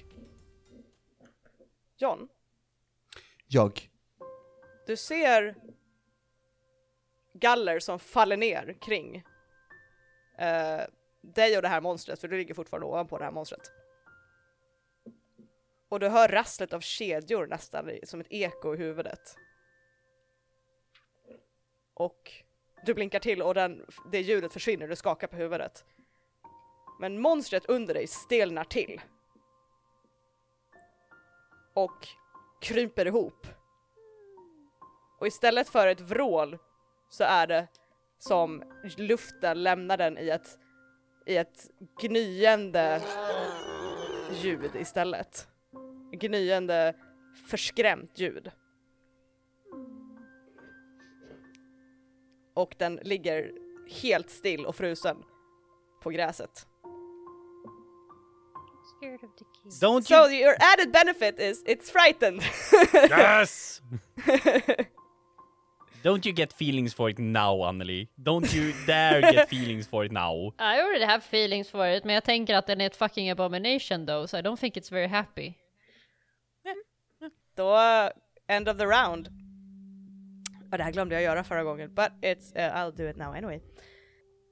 John, 1.97 2.27
Jag. 3.47 3.89
du 4.87 4.97
ser 4.97 5.55
galler 7.33 7.79
som 7.79 7.99
faller 7.99 8.37
ner 8.37 8.75
kring 8.81 9.15
eh, 10.37 10.81
dig 11.21 11.55
och 11.55 11.61
det 11.61 11.67
här 11.67 11.81
monstret, 11.81 12.19
för 12.21 12.27
du 12.27 12.37
ligger 12.37 12.53
fortfarande 12.53 12.87
ovanpå 12.87 13.17
det 13.17 13.23
här 13.23 13.31
monstret. 13.31 13.71
Och 15.89 15.99
du 15.99 16.07
hör 16.07 16.27
rasslet 16.27 16.73
av 16.73 16.79
kedjor 16.79 17.47
nästan 17.47 17.91
som 18.03 18.19
ett 18.19 18.27
eko 18.29 18.73
i 18.73 18.77
huvudet. 18.77 19.35
Och 21.93 22.31
du 22.85 22.93
blinkar 22.93 23.19
till 23.19 23.41
och 23.41 23.53
den, 23.53 23.85
det 24.11 24.21
ljudet 24.21 24.53
försvinner, 24.53 24.87
du 24.87 24.95
skakar 24.95 25.27
på 25.27 25.35
huvudet. 25.35 25.85
Men 26.99 27.21
monstret 27.21 27.65
under 27.65 27.93
dig 27.93 28.07
stelnar 28.07 28.63
till. 28.63 29.01
Och 31.73 32.07
kryper 32.61 33.05
ihop. 33.05 33.47
Och 35.19 35.27
istället 35.27 35.69
för 35.69 35.87
ett 35.87 36.01
vrål 36.01 36.57
så 37.09 37.23
är 37.23 37.47
det 37.47 37.67
som 38.17 38.63
luften 38.97 39.63
lämnar 39.63 39.97
den 39.97 40.17
i 40.17 40.29
ett, 40.29 40.59
i 41.25 41.37
ett 41.37 41.69
gnyende 42.01 43.01
ljud 44.41 44.75
istället. 44.75 45.47
Gnyende 46.11 46.93
förskrämt 47.47 48.19
ljud. 48.19 48.51
Och 52.53 52.75
den 52.77 52.99
ligger 53.03 53.51
helt 54.01 54.29
still 54.29 54.65
och 54.65 54.75
frusen 54.75 55.17
på 56.03 56.09
gräset. 56.09 56.65
Don't 59.81 60.01
So 60.01 60.29
you... 60.29 60.41
your 60.41 60.55
added 60.59 60.91
benefit 60.91 61.39
is 61.39 61.63
it's 61.65 61.91
frightened. 61.91 62.41
Yes! 63.09 63.81
Don't 66.03 66.25
you 66.25 66.31
get 66.33 66.53
feelings 66.53 66.93
for 66.93 67.09
it 67.09 67.17
now, 67.19 67.63
Anneli? 67.63 68.07
Don't 68.15 68.53
you 68.53 68.73
dare 68.87 69.21
get 69.21 69.49
feelings 69.55 69.87
for 69.87 70.05
it 70.05 70.11
now. 70.11 70.53
I 70.57 70.79
already 70.81 71.05
have 71.05 71.23
feelings 71.23 71.69
for 71.69 71.87
it, 71.87 72.03
men 72.05 72.13
jag 72.15 72.23
tänker 72.23 72.55
att 72.55 72.67
den 72.67 72.81
är 72.81 72.85
ett 72.85 72.95
fucking 72.95 73.29
abomination 73.29 74.05
though, 74.05 74.25
so 74.25 74.37
I 74.37 74.41
don't 74.41 74.57
think 74.57 74.77
it's 74.77 74.91
very 74.91 75.07
happy. 75.07 75.53
Då, 77.59 77.77
end 78.47 78.69
of 78.69 78.77
the 78.77 78.85
round. 78.85 79.27
Och 80.71 80.77
det 80.77 80.83
här 80.83 80.91
glömde 80.91 81.15
jag 81.15 81.23
göra 81.23 81.43
förra 81.43 81.63
gången, 81.63 81.93
but 81.95 82.09
it's, 82.21 82.55
uh, 82.55 82.75
I'll 82.75 82.91
do 82.91 83.09
it 83.09 83.17
now 83.17 83.35
anyway. 83.35 83.59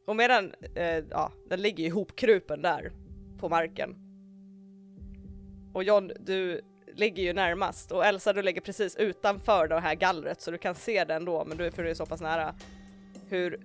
Och 0.07 0.15
medan, 0.15 0.53
eh, 0.75 1.03
ja, 1.09 1.31
den 1.49 1.61
ligger 1.61 1.83
ihopkrupen 1.83 2.61
där 2.61 2.91
på 3.39 3.49
marken. 3.49 3.95
Och 5.73 5.83
John, 5.83 6.11
du 6.19 6.61
ligger 6.93 7.23
ju 7.23 7.33
närmast 7.33 7.91
och 7.91 8.05
Elsa 8.05 8.33
du 8.33 8.41
ligger 8.41 8.61
precis 8.61 8.95
utanför 8.95 9.67
det 9.67 9.79
här 9.79 9.95
gallret 9.95 10.41
så 10.41 10.51
du 10.51 10.57
kan 10.57 10.75
se 10.75 11.03
den 11.03 11.25
då, 11.25 11.45
men 11.45 11.57
du 11.57 11.65
är 11.65 11.71
för 11.71 11.83
du 11.83 11.89
är 11.89 11.93
så 11.93 12.05
pass 12.05 12.21
nära. 12.21 12.55
Hur 13.29 13.59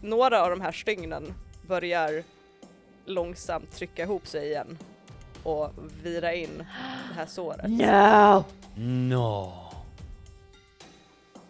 några 0.00 0.42
av 0.42 0.50
de 0.50 0.60
här 0.60 0.72
stygnen 0.72 1.34
börjar 1.66 2.22
långsamt 3.04 3.72
trycka 3.72 4.02
ihop 4.02 4.26
sig 4.26 4.48
igen 4.48 4.78
och 5.42 5.70
vira 6.02 6.34
in 6.34 6.58
det 6.58 7.14
här 7.14 7.26
såret. 7.26 7.70
No! 7.70 8.44
No. 8.84 9.52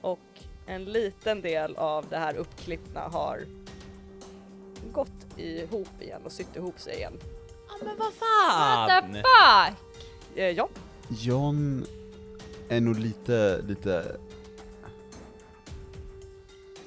Och 0.01 0.19
en 0.67 0.85
liten 0.85 1.41
del 1.43 1.77
av 1.77 2.07
det 2.11 2.17
här 2.19 2.35
uppklippna 2.37 3.01
har 3.01 3.47
gått 4.93 5.39
ihop 5.39 6.03
igen 6.03 6.21
och 6.25 6.33
sytt 6.33 6.57
ihop 6.57 6.81
sig 6.81 6.95
igen. 6.97 7.19
Men 7.81 7.97
vad 7.99 7.99
What 7.99 8.13
the 8.13 9.23
fan! 9.23 9.75
fuck? 9.75 10.39
Eh, 10.39 10.51
ja, 10.51 10.69
John 11.09 11.87
är 12.69 12.81
nog 12.81 12.99
lite, 12.99 13.63
lite 13.63 14.17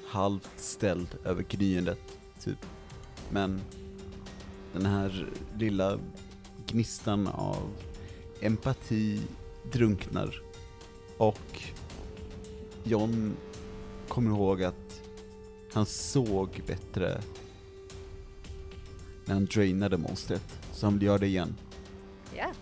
halvt 0.06 0.50
ställd 0.56 1.08
över 1.24 1.42
knyendet, 1.42 1.98
typ. 2.44 2.66
Men 3.30 3.60
den 4.72 4.86
här 4.86 5.26
lilla 5.58 5.98
gnistan 6.66 7.26
av 7.26 7.70
empati 8.40 9.20
drunknar 9.72 10.42
och 11.16 11.62
John 12.84 13.36
kommer 14.08 14.30
ihåg 14.30 14.62
att 14.62 15.02
han 15.72 15.86
såg 15.86 16.62
bättre 16.66 17.20
när 19.24 19.34
han 19.34 19.44
drainade 19.44 19.98
monstret, 19.98 20.60
så 20.72 20.86
han 20.86 20.94
vill 20.94 21.02
göra 21.02 21.18
det 21.18 21.26
igen. 21.26 21.54
ja. 22.36 22.52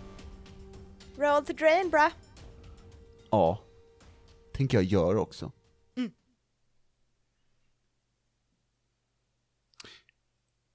Roll 1.16 1.44
the 1.44 1.52
drain 1.52 1.90
bra. 1.90 2.10
Ja, 3.30 3.58
tänker 4.52 4.78
jag 4.78 4.84
göra 4.84 5.20
också. 5.20 5.52
Mm. 5.96 6.12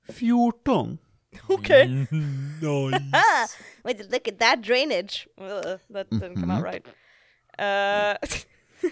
14. 0.07 0.97
Okej. 1.47 1.87
nice. 2.11 3.57
Wait, 3.83 4.11
look 4.11 4.27
at 4.27 4.39
that 4.39 4.63
drainage. 4.63 5.27
Ugh, 5.41 5.79
that 5.93 6.09
didn't 6.09 6.35
come 6.39 6.53
out 6.53 6.61
Mhm. 6.61 6.71
right. 6.71 6.85
Eh, 7.57 8.29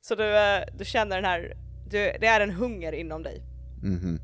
så 0.00 0.14
du, 0.14 0.36
eh, 0.36 0.62
du 0.78 0.84
känner 0.84 1.16
den 1.16 1.24
här, 1.24 1.52
du, 1.90 1.98
det 2.20 2.26
är 2.26 2.40
en 2.40 2.50
hunger 2.50 2.92
inom 2.92 3.22
dig. 3.22 3.42
Mhm. 3.82 4.20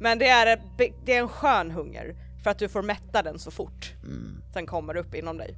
Men 0.00 0.18
det 0.18 0.28
är, 0.28 0.56
be- 0.78 0.92
det 1.04 1.12
är 1.14 1.18
en 1.20 1.28
skön 1.28 1.70
hunger 1.70 2.14
för 2.42 2.50
att 2.50 2.58
du 2.58 2.68
får 2.68 2.82
mätta 2.82 3.22
den 3.22 3.38
så 3.38 3.50
fort 3.50 3.92
Mm. 4.02 4.42
den 4.54 4.66
kommer 4.66 4.96
upp 4.96 5.14
inom 5.14 5.38
dig. 5.38 5.56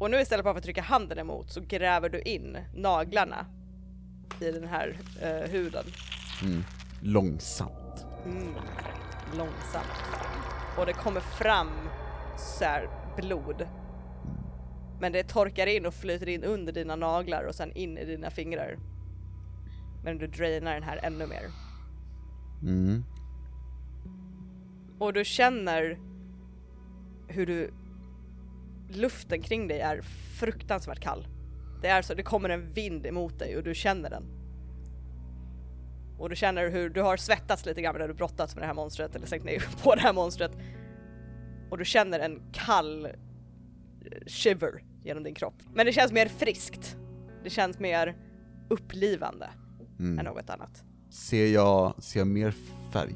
Och 0.00 0.10
nu 0.10 0.20
istället 0.20 0.44
för 0.44 0.50
att 0.50 0.62
trycka 0.62 0.82
handen 0.82 1.18
emot 1.18 1.52
så 1.52 1.60
gräver 1.60 2.08
du 2.08 2.20
in 2.20 2.58
naglarna 2.74 3.46
i 4.40 4.50
den 4.50 4.68
här 4.68 4.98
eh, 5.22 5.50
huden. 5.50 5.84
Mm. 6.42 6.64
Långsamt. 7.02 8.06
Mm. 8.26 8.54
Långsamt. 9.38 9.86
Och 10.78 10.86
det 10.86 10.92
kommer 10.92 11.20
fram 11.20 11.70
så 12.36 12.64
här 12.64 12.88
blod. 13.16 13.68
Men 15.00 15.12
det 15.12 15.28
torkar 15.28 15.66
in 15.66 15.86
och 15.86 15.94
flyter 15.94 16.28
in 16.28 16.44
under 16.44 16.72
dina 16.72 16.96
naglar 16.96 17.44
och 17.44 17.54
sen 17.54 17.72
in 17.72 17.98
i 17.98 18.04
dina 18.04 18.30
fingrar. 18.30 18.78
Men 20.04 20.18
du 20.18 20.26
drainar 20.26 20.74
den 20.74 20.82
här 20.82 21.00
ännu 21.02 21.26
mer. 21.26 21.50
Mm. 22.62 23.04
Och 24.98 25.12
du 25.12 25.24
känner 25.24 25.98
hur 27.28 27.46
du 27.46 27.70
luften 28.88 29.42
kring 29.42 29.68
dig 29.68 29.80
är 29.80 30.00
fruktansvärt 30.40 31.00
kall. 31.00 31.26
Det 31.82 31.88
är 31.88 32.02
så, 32.02 32.14
det 32.14 32.22
kommer 32.22 32.48
en 32.48 32.72
vind 32.72 33.06
emot 33.06 33.38
dig 33.38 33.56
och 33.56 33.62
du 33.62 33.74
känner 33.74 34.10
den. 34.10 34.41
Och 36.22 36.30
du 36.30 36.36
känner 36.36 36.70
hur 36.70 36.90
du 36.90 37.00
har 37.02 37.16
svettats 37.16 37.66
lite 37.66 37.82
grann 37.82 37.94
när 37.98 38.08
du 38.08 38.14
brottats 38.14 38.54
med 38.54 38.62
det 38.62 38.66
här 38.66 38.74
monstret 38.74 39.16
eller 39.16 39.26
sänkt 39.26 39.44
ner 39.44 39.64
på 39.82 39.94
det 39.94 40.00
här 40.00 40.12
monstret. 40.12 40.52
Och 41.70 41.78
du 41.78 41.84
känner 41.84 42.20
en 42.20 42.42
kall 42.52 43.04
eh, 43.04 43.10
shiver 44.26 44.82
genom 45.04 45.22
din 45.22 45.34
kropp. 45.34 45.54
Men 45.74 45.86
det 45.86 45.92
känns 45.92 46.12
mer 46.12 46.26
friskt. 46.26 46.96
Det 47.44 47.50
känns 47.50 47.78
mer 47.78 48.16
upplivande 48.70 49.50
än 49.98 50.06
Mm. 50.18 50.24
något 50.24 50.50
annat. 50.50 50.84
Ser, 51.10 51.46
jag, 51.46 52.02
ser 52.02 52.20
jag 52.20 52.26
mer 52.26 52.54
färg? 52.92 53.14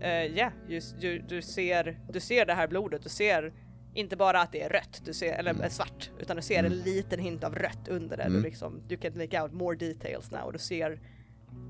Eh, 0.00 0.10
Ja, 0.38 0.50
just 0.68 1.00
du, 1.00 1.18
du, 1.18 1.42
ser, 1.42 2.00
du 2.12 2.20
ser 2.20 2.46
det 2.46 2.54
här 2.54 2.68
blodet, 2.68 3.02
du 3.02 3.08
ser 3.08 3.52
inte 3.94 4.16
bara 4.16 4.40
att 4.40 4.52
det 4.52 4.62
är 4.62 4.68
rött, 4.68 5.02
du 5.04 5.14
ser, 5.14 5.32
eller 5.38 5.62
eh, 5.64 5.68
svart, 5.68 6.10
utan 6.20 6.36
du 6.36 6.42
ser 6.42 6.64
en 6.64 6.72
liten 6.78 7.20
hint 7.20 7.44
av 7.44 7.54
rött 7.54 7.88
under 7.88 8.16
det. 8.16 8.22
Du, 8.24 8.30
Mm. 8.30 8.42
liksom, 8.42 8.82
du 8.88 8.96
kan 8.96 9.18
make 9.18 9.42
out 9.42 9.52
more 9.52 9.76
details 9.76 10.30
now 10.30 10.40
och 10.40 10.52
du 10.52 10.58
ser 10.58 11.00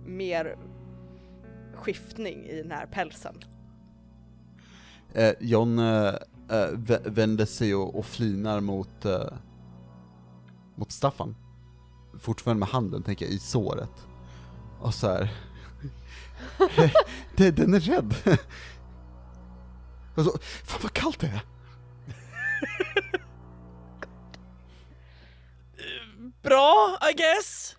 mer 0.06 0.56
skiftning 1.74 2.44
i 2.44 2.62
den 2.62 2.70
här 2.70 2.86
pälsen. 2.86 3.34
Eh, 5.14 5.32
John 5.40 5.78
eh, 5.78 6.06
eh, 6.50 6.70
vä- 6.72 7.10
vänder 7.10 7.44
sig 7.46 7.74
och, 7.74 7.98
och 7.98 8.06
flinar 8.06 8.60
mot, 8.60 9.04
eh, 9.04 9.32
mot 10.74 10.92
Staffan. 10.92 11.36
Fortfarande 12.20 12.58
med 12.58 12.68
handen, 12.68 13.02
tänker 13.02 13.24
jag, 13.26 13.34
i 13.34 13.38
såret. 13.38 14.06
Och 14.80 14.94
så 14.94 15.08
här. 15.08 15.32
det, 17.36 17.50
den 17.50 17.74
är 17.74 17.80
rädd. 17.80 18.14
och 20.16 20.24
så, 20.24 20.38
fan 20.64 20.80
vad 20.82 20.92
kallt 20.92 21.20
det 21.20 21.26
är. 21.26 21.42
Bra, 26.42 26.98
I 27.10 27.14
guess. 27.16 27.75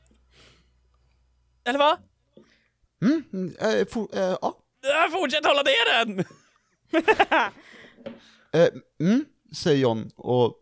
Eller 1.68 1.80
va? 1.80 1.98
Mm, 3.02 3.56
eh, 3.60 3.88
for, 3.88 4.08
eh, 4.18 4.38
ja. 4.42 4.58
Fortsätt 5.12 5.46
hålla 5.46 5.64
ner 5.64 6.06
den! 6.06 6.26
Eh, 8.54 8.70
mm, 9.00 9.26
säger 9.56 9.78
John 9.82 10.10
och 10.16 10.56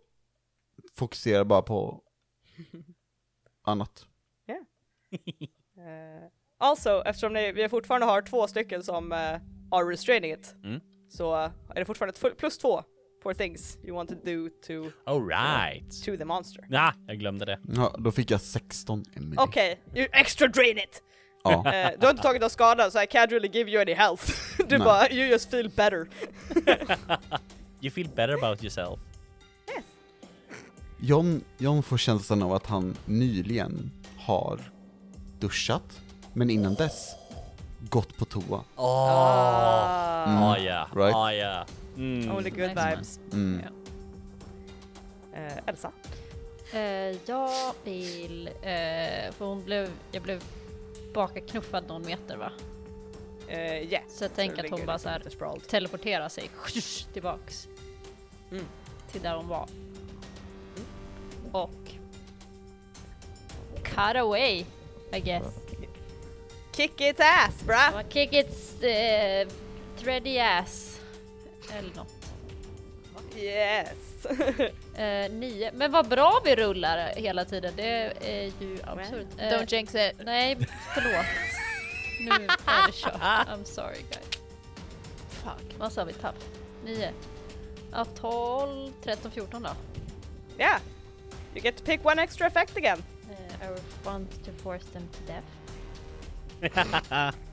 fokuserar 0.97 1.43
bara 1.43 1.61
på 1.61 2.01
annat. 3.63 4.05
Eh, 5.77 6.29
also, 6.57 7.03
eftersom 7.05 7.33
ni, 7.33 7.51
vi 7.51 7.69
fortfarande 7.69 8.07
har 8.07 8.21
två 8.21 8.47
stycken 8.47 8.83
som 8.83 9.11
uh, 9.11 9.17
are 9.71 9.91
restraining 9.91 10.31
it, 10.31 10.55
Mm. 10.63 10.79
så 11.09 11.33
är 11.35 11.75
det 11.75 11.85
fortfarande 11.85 12.35
plus 12.35 12.57
två 12.57 12.83
for 13.25 13.33
things 13.33 13.77
you 13.83 13.95
want 13.95 14.09
to 14.09 14.15
do 14.15 14.49
to, 14.67 14.91
Alright. 15.05 16.03
to 16.05 16.17
the 16.17 16.25
monster. 16.25 16.63
Ja, 16.69 16.93
jag 17.07 17.19
glömde 17.19 17.45
det. 17.45 17.59
Ja, 17.75 17.95
då 17.97 18.11
fick 18.11 18.31
jag 18.31 18.41
16 18.41 19.03
Emily. 19.15 19.35
Okej, 19.39 19.81
you 19.95 20.07
extra 20.11 20.47
drain 20.47 20.77
it! 20.77 21.01
Ja. 21.43 21.51
Eh, 21.73 21.91
du 21.99 22.05
har 22.05 22.11
inte 22.11 22.23
tagit 22.23 22.41
någon 22.41 22.49
skada 22.49 22.91
så 22.91 23.01
I 23.01 23.05
can't 23.05 23.29
really 23.29 23.47
give 23.47 23.71
you 23.71 23.81
any 23.81 23.93
health. 23.93 24.23
du 24.57 24.65
Nej. 24.77 24.79
bara, 24.79 25.09
you 25.11 25.27
just 25.27 25.49
feel 25.51 25.69
better. 25.69 26.07
You 27.81 27.91
feel 27.91 28.07
better 28.07 28.33
about 28.33 28.63
yourself. 28.63 28.99
John, 30.99 31.43
John 31.57 31.83
får 31.83 31.97
känslan 31.97 32.43
av 32.43 32.53
att 32.53 32.65
han 32.65 32.95
nyligen 33.05 33.91
har 34.17 34.59
duschat, 35.39 36.01
men 36.33 36.49
innan 36.49 36.75
dess 36.75 37.15
gått 37.89 38.17
på 38.17 38.25
toa. 38.25 38.63
Åh! 38.75 38.85
Ah, 39.09 40.25
Mm. 40.27 40.43
Ah 40.43 40.57
ja, 40.57 40.87
Right. 40.95 41.15
ah 41.15 41.31
ja. 41.33 41.65
Mm. 41.97 42.31
Only 42.31 42.49
good 42.49 42.59
Excellent. 42.63 42.97
vibes. 42.97 43.19
Mm. 43.33 43.61
Ja. 43.63 43.69
Eh, 45.39 45.57
Elsa? 45.65 45.91
Eh, 46.73 47.17
jag 47.25 47.73
vill, 47.83 48.47
eh, 48.47 49.31
för 49.31 49.45
hon 49.45 49.63
blev, 49.63 49.89
jag 50.11 50.23
blev 50.23 50.43
bakaknuffad 51.13 51.87
någon 51.87 52.05
meter 52.05 52.37
va? 52.37 52.51
Uh, 53.49 53.57
yeah. 53.83 54.03
Så 54.09 54.23
jag 54.23 54.35
tänker 54.35 54.63
att 54.63 54.69
hon 54.71 54.85
bara 54.85 54.93
liksom 54.97 55.31
så 55.39 55.45
här 55.45 55.59
teleporterar 55.59 56.29
sig 56.29 56.49
tillbaks 57.13 57.67
Mm. 58.51 58.65
till 59.11 59.21
där 59.21 59.35
hon 59.35 59.47
var. 59.47 59.67
Och 61.51 61.91
cut 63.83 64.15
away, 64.15 64.65
I 65.13 65.19
guess. 65.19 65.43
Kick 66.75 67.01
its 67.01 67.19
ass 67.19 67.63
bra! 67.65 67.89
Man 67.93 68.03
kick 68.09 68.33
its 68.33 68.73
uh, 68.73 69.53
thready 70.03 70.39
ass. 70.39 70.94
Eller 71.73 71.95
något. 71.95 72.13
Yes! 73.35 73.91
Eh, 74.97 75.31
nio. 75.31 75.71
Men 75.73 75.91
vad 75.91 76.07
bra 76.07 76.41
vi 76.45 76.55
rullar 76.55 77.13
hela 77.15 77.45
tiden. 77.45 77.73
Det 77.75 78.13
är 78.21 78.43
ju 78.59 78.77
absurt. 78.83 79.27
Eh, 79.37 79.43
Don't 79.43 79.73
jinx 79.73 79.95
it. 79.95 80.11
Nej, 80.25 80.57
förlåt. 80.93 81.25
nu 82.19 82.31
är 82.65 82.87
det 82.87 82.93
kört. 82.93 83.13
I'm 83.21 83.63
sorry 83.63 84.01
guys. 84.09 84.41
Fuck. 85.29 85.75
Vad 85.77 85.91
sa 85.91 86.03
vi? 86.03 86.13
Tapp? 86.13 86.35
Nio. 86.85 87.11
Ja, 87.91 88.05
12, 88.05 88.91
13, 89.03 89.31
14 89.31 89.63
då. 89.63 89.69
yeah! 90.59 90.79
You 91.55 91.63
get 91.63 91.77
to 91.77 91.83
pick 91.83 92.05
one 92.05 92.23
extra 92.23 92.47
effect 92.47 92.77
again. 92.77 93.03
Uh, 93.29 93.65
I 93.65 93.79
want 94.05 94.45
to 94.45 94.51
force 94.63 94.85
them 94.93 95.07
to 95.07 95.19
death. 95.33 95.47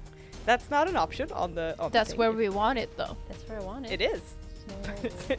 That's 0.47 0.71
not 0.71 0.89
an 0.89 0.97
option 0.97 1.29
on 1.33 1.55
the 1.55 1.75
on 1.79 1.91
the 1.91 1.99
That's 1.99 2.11
thing. 2.11 2.19
where 2.21 2.33
we 2.33 2.49
want 2.49 2.79
it 2.79 2.97
though. 2.97 3.17
That's 3.29 3.49
where 3.49 3.61
I 3.61 3.65
want 3.65 3.87
it. 3.87 4.01
It 4.01 4.11
is. 4.17 4.23
So, 5.29 5.35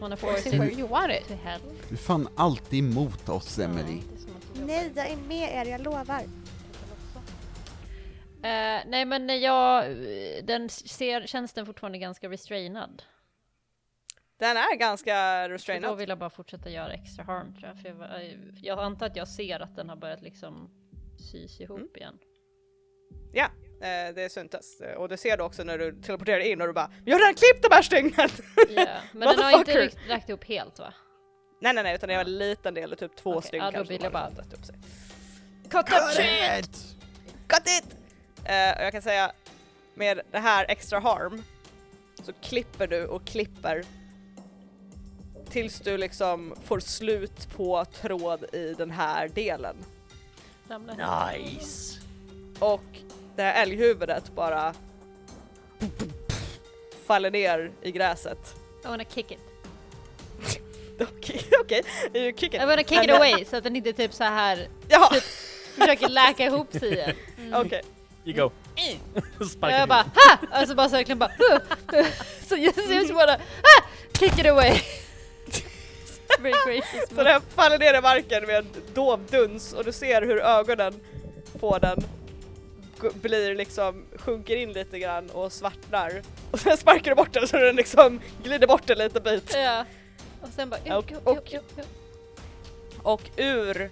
wanna 0.00 0.16
force 0.26 0.46
it 0.46 0.54
it 0.54 0.60
where 0.60 0.70
you 0.72 0.86
want 0.90 1.12
it. 1.12 1.28
to 1.28 1.34
hell. 1.34 1.60
Du 1.88 1.94
är 1.94 1.98
fan 1.98 2.28
alltid 2.36 2.78
emot 2.78 3.28
oss, 3.28 3.58
jobba 3.58 3.72
Nej, 4.66 4.92
jag 4.96 5.08
är 5.10 5.16
med 5.16 5.66
er, 5.66 5.70
jag 5.70 5.80
lovar. 5.80 6.22
Eh, 8.42 8.80
nej 8.86 9.04
men 9.04 9.40
jag, 9.40 9.84
den 10.44 10.68
ser, 10.68 11.26
känns 11.26 11.52
den 11.52 11.66
fortfarande 11.66 11.98
ganska 11.98 12.28
restrainad. 12.28 13.02
Den 14.38 14.56
är 14.56 14.76
ganska 14.76 15.12
För 15.58 15.80
då 15.80 15.94
vill 15.94 16.08
jag 16.08 16.18
bara 16.18 16.30
fortsätta 16.30 16.70
göra 16.70 16.92
extra 16.92 17.24
harm 17.24 17.54
tror 17.54 17.68
jag. 17.68 17.78
För 17.82 17.88
jag, 17.88 18.30
jag 18.62 18.78
antar 18.78 19.06
att 19.06 19.16
jag 19.16 19.28
ser 19.28 19.60
att 19.60 19.76
den 19.76 19.88
har 19.88 19.96
börjat 19.96 20.22
liksom 20.22 20.70
sys 21.18 21.60
ihop 21.60 21.78
Mm. 21.78 21.90
igen. 21.94 22.18
Ja, 23.32 23.44
eh, 23.44 23.50
det 24.14 24.32
syntes. 24.32 24.80
Eh, 24.80 24.94
Och 24.94 25.08
det 25.08 25.16
ser 25.16 25.36
du 25.36 25.42
också 25.42 25.64
när 25.64 25.78
du 25.78 25.92
teleporterar 26.02 26.40
in 26.40 26.60
och 26.60 26.66
du 26.66 26.72
bara 26.72 26.90
Jag 27.04 27.14
har 27.14 27.20
redan 27.20 27.34
klippt 27.34 27.62
de 27.70 27.74
här 27.74 27.82
stygnen! 27.82 28.28
Ja, 28.76 28.86
men 29.12 29.28
den 29.28 29.44
har 29.44 29.58
inte 29.58 29.90
räckt 30.08 30.28
ihop 30.28 30.44
helt 30.44 30.78
va? 30.78 30.94
nej 31.60 31.72
nej 31.74 31.84
nej 31.84 31.94
utan 31.94 32.08
det 32.08 32.14
var 32.16 32.24
en 32.24 32.38
liten 32.38 32.74
del, 32.74 32.96
typ 32.96 33.16
två 33.16 33.30
Okej, 33.34 33.48
stygn 33.48 33.64
ja, 33.64 33.70
då 33.70 33.76
kanske 33.76 33.92
vill 33.94 34.02
jag 34.02 34.12
bara- 34.12 34.30
fått 34.30 34.52
upp 34.52 34.64
sig. 34.64 34.74
Cut 35.70 35.86
that 35.86 36.14
shit! 36.14 36.96
Cut 37.46 37.62
it! 37.66 37.96
Eh, 38.44 38.78
och 38.78 38.84
jag 38.84 38.92
kan 38.92 39.02
säga 39.02 39.32
med 39.94 40.20
det 40.30 40.38
här 40.38 40.64
extra 40.68 40.98
harm 41.00 41.42
så 42.24 42.32
klipper 42.32 42.86
du 42.86 43.06
och 43.06 43.24
klipper 43.26 43.84
tills 45.50 45.80
du 45.80 45.96
liksom 45.98 46.54
får 46.64 46.80
slut 46.80 47.48
på 47.56 47.84
tråd 47.84 48.44
i 48.54 48.74
den 48.74 48.90
här 48.90 49.28
delen. 49.28 49.76
Nice! 50.68 52.00
Och 52.58 52.82
det 53.38 53.44
här 53.44 53.62
älghuvudet 53.62 54.34
bara 54.34 54.74
faller 57.06 57.30
ner 57.30 57.70
i 57.82 57.90
gräset. 57.90 58.54
I 58.84 58.88
wanna 58.88 59.04
kick 59.04 59.30
it. 59.30 59.38
Okej, 61.00 61.42
okej, 61.60 61.82
you 62.14 62.32
kick 62.32 62.54
it. 62.54 62.62
I 62.62 62.64
wanna 62.64 62.82
kick 62.82 63.04
it 63.04 63.10
away 63.10 63.44
så 63.44 63.56
att 63.56 63.64
den 63.64 63.76
inte 63.76 63.92
typ 63.92 64.14
så 64.14 64.24
här 64.24 64.68
Ja, 64.88 65.10
försöker 65.78 66.08
läka 66.08 66.44
ihop 66.44 66.72
sig 66.72 66.92
igen. 66.92 67.16
okej. 67.54 67.82
You 68.24 68.36
go. 68.36 68.50
Och 69.40 69.46
Sparka 69.46 69.78
jag 69.78 69.88
bara 69.88 70.04
ha! 70.14 70.60
Och 70.62 70.68
så 70.68 70.74
bara 70.74 70.88
så 70.88 70.96
verkligen 70.96 71.18
bara 71.18 71.32
Så 72.48 72.56
jag 72.56 72.74
just 72.90 73.10
wanna 73.10 73.32
ha! 73.32 73.88
Kick 74.18 74.38
it 74.38 74.46
away! 74.46 74.80
Så 77.08 77.22
den 77.22 77.40
faller 77.54 77.78
ner 77.78 77.98
i 77.98 78.00
marken 78.00 78.46
med 78.46 78.56
en 78.56 78.66
dov 78.94 79.20
duns 79.30 79.72
och 79.72 79.84
du 79.84 79.92
ser 79.92 80.22
hur 80.22 80.38
ögonen 80.38 81.00
på 81.60 81.78
den 81.78 82.04
blir 83.14 83.54
liksom, 83.54 84.04
sjunker 84.16 84.56
in 84.56 84.72
lite 84.72 84.98
grann 84.98 85.30
och 85.30 85.52
svartnar. 85.52 86.22
Och 86.50 86.60
sen 86.60 86.76
sparkar 86.76 87.10
du 87.10 87.14
bort 87.14 87.32
den 87.32 87.48
så 87.48 87.56
den 87.56 87.76
liksom 87.76 88.20
glider 88.42 88.66
bort 88.66 88.90
en 88.90 88.98
liten 88.98 89.22
bit. 89.22 89.52
Ja. 89.54 89.84
Och 90.42 90.48
sen 90.56 90.70
bara... 90.70 90.98
Och- 90.98 91.12
och- 91.24 91.54
Och 93.02 93.22
ur, 93.36 93.90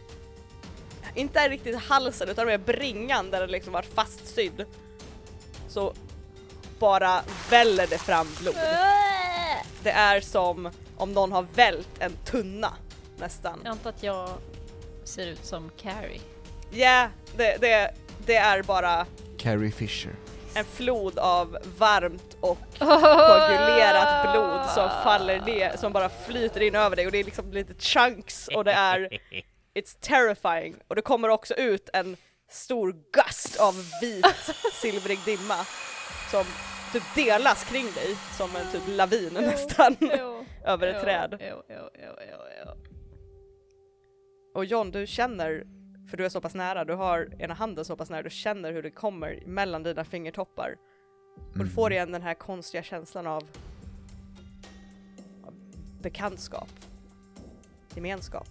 inte 1.14 1.48
riktigt 1.48 1.76
halsen 1.78 2.28
utan 2.28 2.46
mer 2.46 2.58
bringan 2.58 3.30
där 3.30 3.40
den 3.40 3.50
liksom 3.50 3.72
var 3.72 3.82
fastsydd. 3.82 4.64
Så 5.68 5.92
bara 6.78 7.22
väller 7.50 7.86
det 7.86 7.98
fram 7.98 8.26
blod. 8.40 8.54
Det 9.82 9.90
är 9.90 10.20
som 10.20 10.70
om 10.96 11.12
någon 11.12 11.32
har 11.32 11.46
vält 11.54 11.88
en 11.98 12.12
tunna 12.24 12.72
nästan. 13.18 13.60
Jag 13.64 13.70
antar 13.70 13.90
att 13.90 14.02
jag 14.02 14.28
ser 15.04 15.26
ut 15.26 15.44
som 15.44 15.70
Carrie. 15.76 16.20
Ja, 16.70 17.08
det, 17.36 17.56
det, 17.60 17.94
det 18.26 18.36
är 18.36 18.62
bara 18.62 19.06
Carrie 19.38 19.70
Fisher. 19.70 20.12
en 20.54 20.64
flod 20.64 21.18
av 21.18 21.58
varmt 21.78 22.36
och 22.40 22.58
koagulerat 22.78 24.32
blod 24.32 24.70
som 24.70 24.88
faller 25.04 25.40
ner, 25.40 25.76
som 25.76 25.92
bara 25.92 26.08
flyter 26.08 26.60
in 26.60 26.74
över 26.74 26.96
dig 26.96 27.06
och 27.06 27.12
det 27.12 27.18
är 27.18 27.24
liksom 27.24 27.52
lite 27.52 27.74
chunks 27.78 28.48
och 28.48 28.64
det 28.64 28.72
är 28.72 29.08
It's 29.74 29.96
terrifying 30.00 30.76
och 30.88 30.94
det 30.96 31.02
kommer 31.02 31.28
också 31.28 31.54
ut 31.54 31.88
en 31.92 32.16
stor 32.50 32.94
gust 33.12 33.60
av 33.60 33.74
vit 34.00 34.26
silvrig 34.72 35.18
dimma 35.24 35.56
som 36.30 36.44
typ 36.92 37.02
delas 37.14 37.64
kring 37.64 37.84
dig 37.84 38.16
som 38.38 38.50
en 38.56 38.72
typ 38.72 38.82
lavin 38.96 39.32
nästan 39.32 39.96
över 40.64 40.86
ett 40.86 41.02
träd. 41.02 41.36
Jo, 41.40 41.62
jo, 41.68 41.88
jo, 41.94 42.12
jo, 42.20 42.38
jo. 42.64 42.72
Och 44.54 44.64
John, 44.64 44.90
du 44.90 45.06
känner, 45.06 45.64
för 46.10 46.16
du 46.16 46.24
är 46.24 46.28
så 46.28 46.40
pass 46.40 46.54
nära, 46.54 46.84
du 46.84 46.94
har 46.94 47.28
ena 47.38 47.54
handen 47.54 47.84
så 47.84 47.96
pass 47.96 48.10
nära, 48.10 48.22
du 48.22 48.30
känner 48.30 48.72
hur 48.72 48.82
det 48.82 48.90
kommer 48.90 49.42
mellan 49.46 49.82
dina 49.82 50.04
fingertoppar. 50.04 50.76
Och 51.52 51.58
du 51.64 51.68
får 51.70 51.92
igen 51.92 52.12
den 52.12 52.22
här 52.22 52.34
konstiga 52.34 52.82
känslan 52.82 53.26
av, 53.26 53.42
av 55.46 55.54
bekantskap, 56.02 56.68
gemenskap. 57.94 58.48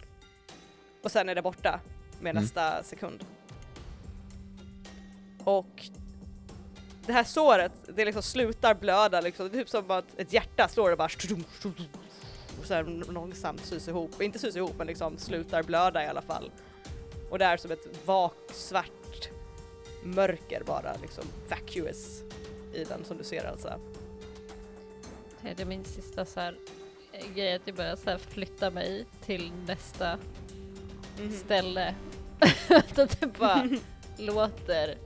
Och 1.03 1.11
sen 1.11 1.29
är 1.29 1.35
det 1.35 1.41
borta 1.41 1.79
med 2.21 2.31
Mm. 2.31 2.43
nästa 2.43 2.83
sekund. 2.83 3.25
Och 5.43 5.89
det 7.05 7.13
här 7.13 7.23
såret, 7.23 7.71
det 7.95 8.05
liksom 8.05 8.23
slutar 8.23 8.75
blöda 8.75 9.21
liksom, 9.21 9.49
det 9.49 9.57
är 9.57 9.59
typ 9.59 9.69
som 9.69 9.91
att 9.91 10.19
ett 10.19 10.33
hjärta 10.33 10.67
slår 10.67 10.91
och 10.91 10.97
bara 10.97 11.09
och 12.59 12.65
sen 12.65 12.99
långsamt 13.09 13.65
sys 13.65 13.87
ihop, 13.87 14.21
inte 14.21 14.39
sys 14.39 14.55
ihop 14.55 14.73
men 14.77 14.87
liksom 14.87 15.17
slutar 15.17 15.63
blöda 15.63 16.03
i 16.03 16.07
alla 16.07 16.21
fall. 16.21 16.51
Och 17.29 17.39
det 17.39 17.45
är 17.45 17.57
som 17.57 17.71
ett 17.71 17.87
vakt 18.05 18.55
svart 18.55 19.29
mörker 20.03 20.63
bara 20.65 20.95
liksom 21.01 21.23
vacuous 21.49 22.23
i 22.73 22.83
den 22.83 23.05
som 23.05 23.17
du 23.17 23.23
ser 23.23 23.45
alltså. 23.45 23.79
Det 25.55 25.61
är 25.61 25.65
min 25.65 25.85
sista 25.85 26.25
så 26.25 26.39
här 26.39 26.57
eh, 27.11 27.33
grej 27.35 27.55
att 27.55 27.61
jag 27.65 27.75
börjar 27.75 27.95
så 27.95 28.09
här 28.09 28.17
flytta 28.17 28.69
mig 28.69 29.05
till 29.25 29.51
nästa 29.67 30.17
Mhm. 31.19 31.31
ställe. 31.31 31.95
att 32.69 33.19
det 33.19 33.27
bara 33.39 33.69
låter 34.17 34.97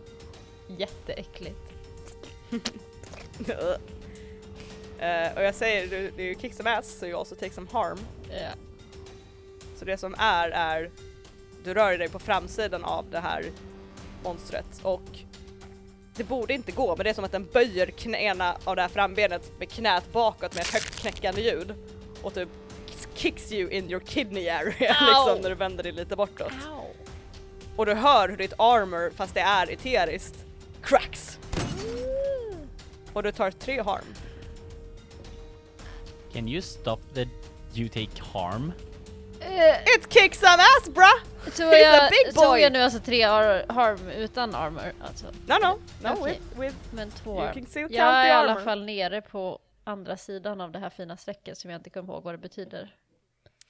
jätteäckligt. 0.67 1.73
Eh, 4.99 5.33
och 5.37 5.43
jag 5.43 5.55
säger, 5.55 5.87
du, 5.87 6.11
det 6.15 6.23
är 6.23 6.27
ju 6.27 6.35
kick 6.35 6.53
some 6.53 6.69
ass 6.77 6.99
so 6.99 7.05
you 7.05 7.19
also 7.19 7.35
take 7.35 7.53
some 7.53 7.67
harm. 7.71 7.97
Ja. 8.29 8.49
Så 9.75 9.85
det 9.85 9.97
som 9.97 10.15
är, 10.17 10.49
är 10.49 10.91
du 11.63 11.73
rör 11.73 11.97
dig 11.97 12.09
på 12.09 12.19
framsidan 12.19 12.83
av 12.83 13.05
det 13.11 13.19
här 13.19 13.45
monstret 14.23 14.79
och 14.81 15.01
det 16.15 16.23
borde 16.23 16.53
inte 16.53 16.71
gå 16.71 16.95
men 16.95 17.03
det 17.03 17.09
är 17.09 17.13
som 17.13 17.23
att 17.23 17.31
den 17.31 17.47
böjer 17.53 17.85
knä, 17.85 18.17
ena 18.17 18.57
av 18.63 18.75
det 18.75 18.81
här 18.81 18.89
frambenet 18.89 19.51
med 19.59 19.69
knät 19.69 20.11
bakåt 20.11 20.53
med 20.55 20.61
ett 20.61 20.73
högt 20.73 20.95
knäckande 20.95 21.41
ljud 21.41 21.73
och 22.21 22.33
typ 22.33 22.49
kicks 23.13 23.51
you 23.51 23.69
in 23.69 23.89
your 23.89 23.99
kidney 23.99 24.49
area 24.49 24.97
liksom 25.07 25.41
när 25.41 25.49
du 25.49 25.55
vänder 25.55 25.83
dig 25.83 25.91
lite 25.91 26.15
bortåt. 26.15 26.53
Och 27.75 27.85
du 27.85 27.93
hör 27.93 28.29
hur 28.29 28.37
ditt 28.37 28.53
armor, 28.57 29.11
fast 29.15 29.33
det 29.33 29.39
är 29.39 29.71
eteriskt, 29.71 30.35
cracks. 30.83 31.39
Och 33.13 33.23
du 33.23 33.31
tar 33.31 33.51
tre 33.51 33.81
harm. 33.81 34.05
Can 36.33 36.47
you 36.47 36.61
stop 36.61 36.97
the 37.13 37.27
you 37.73 37.89
take 37.89 38.21
harm? 38.33 38.73
It 39.95 40.13
kicks 40.13 40.39
some 40.39 40.61
ass 40.61 40.89
bruh! 40.89 41.23
Tror 41.55 41.73
jag, 41.73 42.09
big 42.11 42.33
tror 42.35 42.57
jag 42.57 42.73
nu 42.73 42.79
alltså 42.79 42.99
tre 42.99 43.23
ar- 43.23 43.65
harm 43.73 44.09
utan 44.09 44.55
armor 44.55 44.93
alltså. 45.01 45.25
No 45.25 45.53
no, 45.61 45.79
no 46.03 46.13
Okej. 46.19 46.31
with, 46.33 46.59
with 46.59 46.75
Men 46.91 47.11
två 47.11 47.31
You 47.35 47.41
arm. 47.47 47.53
can 47.53 47.65
still 47.65 47.81
count 47.81 47.93
Jag 47.95 48.07
är 48.07 48.27
i 48.27 48.31
alla 48.31 48.55
fall 48.59 48.85
nere 48.85 49.21
på 49.21 49.59
andra 49.83 50.17
sidan 50.17 50.61
av 50.61 50.71
det 50.71 50.79
här 50.79 50.89
fina 50.89 51.17
strecket 51.17 51.57
som 51.57 51.69
jag 51.71 51.79
inte 51.79 51.89
kommer 51.89 52.13
ihåg 52.13 52.23
vad 52.23 52.33
det 52.33 52.37
betyder. 52.37 52.95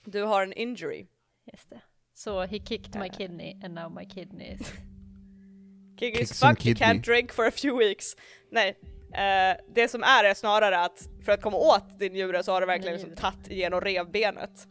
du 0.05 0.23
har 0.23 0.43
en 0.43 0.53
injury. 0.53 1.05
Just 1.53 1.69
det. 1.69 1.81
Så 2.13 2.41
he 2.41 2.59
kicked 2.59 3.01
my 3.01 3.09
kidney 3.09 3.57
and 3.63 3.73
now 3.73 3.91
my 3.91 4.05
kidney 4.05 4.47
is... 4.53 4.67
King 5.99 6.13
Kick 6.15 6.21
is 6.21 6.39
fucked, 6.39 6.65
you 6.65 6.75
can't 6.75 7.01
drink 7.05 7.31
for 7.33 7.45
a 7.47 7.51
few 7.51 7.85
weeks. 7.85 8.15
Nej, 8.51 8.77
eh, 9.13 9.57
det 9.75 9.87
som 9.87 10.03
är 10.03 10.23
är 10.23 10.33
snarare 10.33 10.79
att 10.79 11.07
för 11.25 11.31
att 11.31 11.41
komma 11.41 11.57
åt 11.57 11.99
din 11.99 12.13
njure 12.13 12.43
så 12.43 12.51
har 12.51 12.61
du 12.61 12.67
verkligen 12.67 12.93
liksom 12.93 13.15
tagit 13.15 13.47
igenom 13.51 13.81
revbenet. 13.81 14.67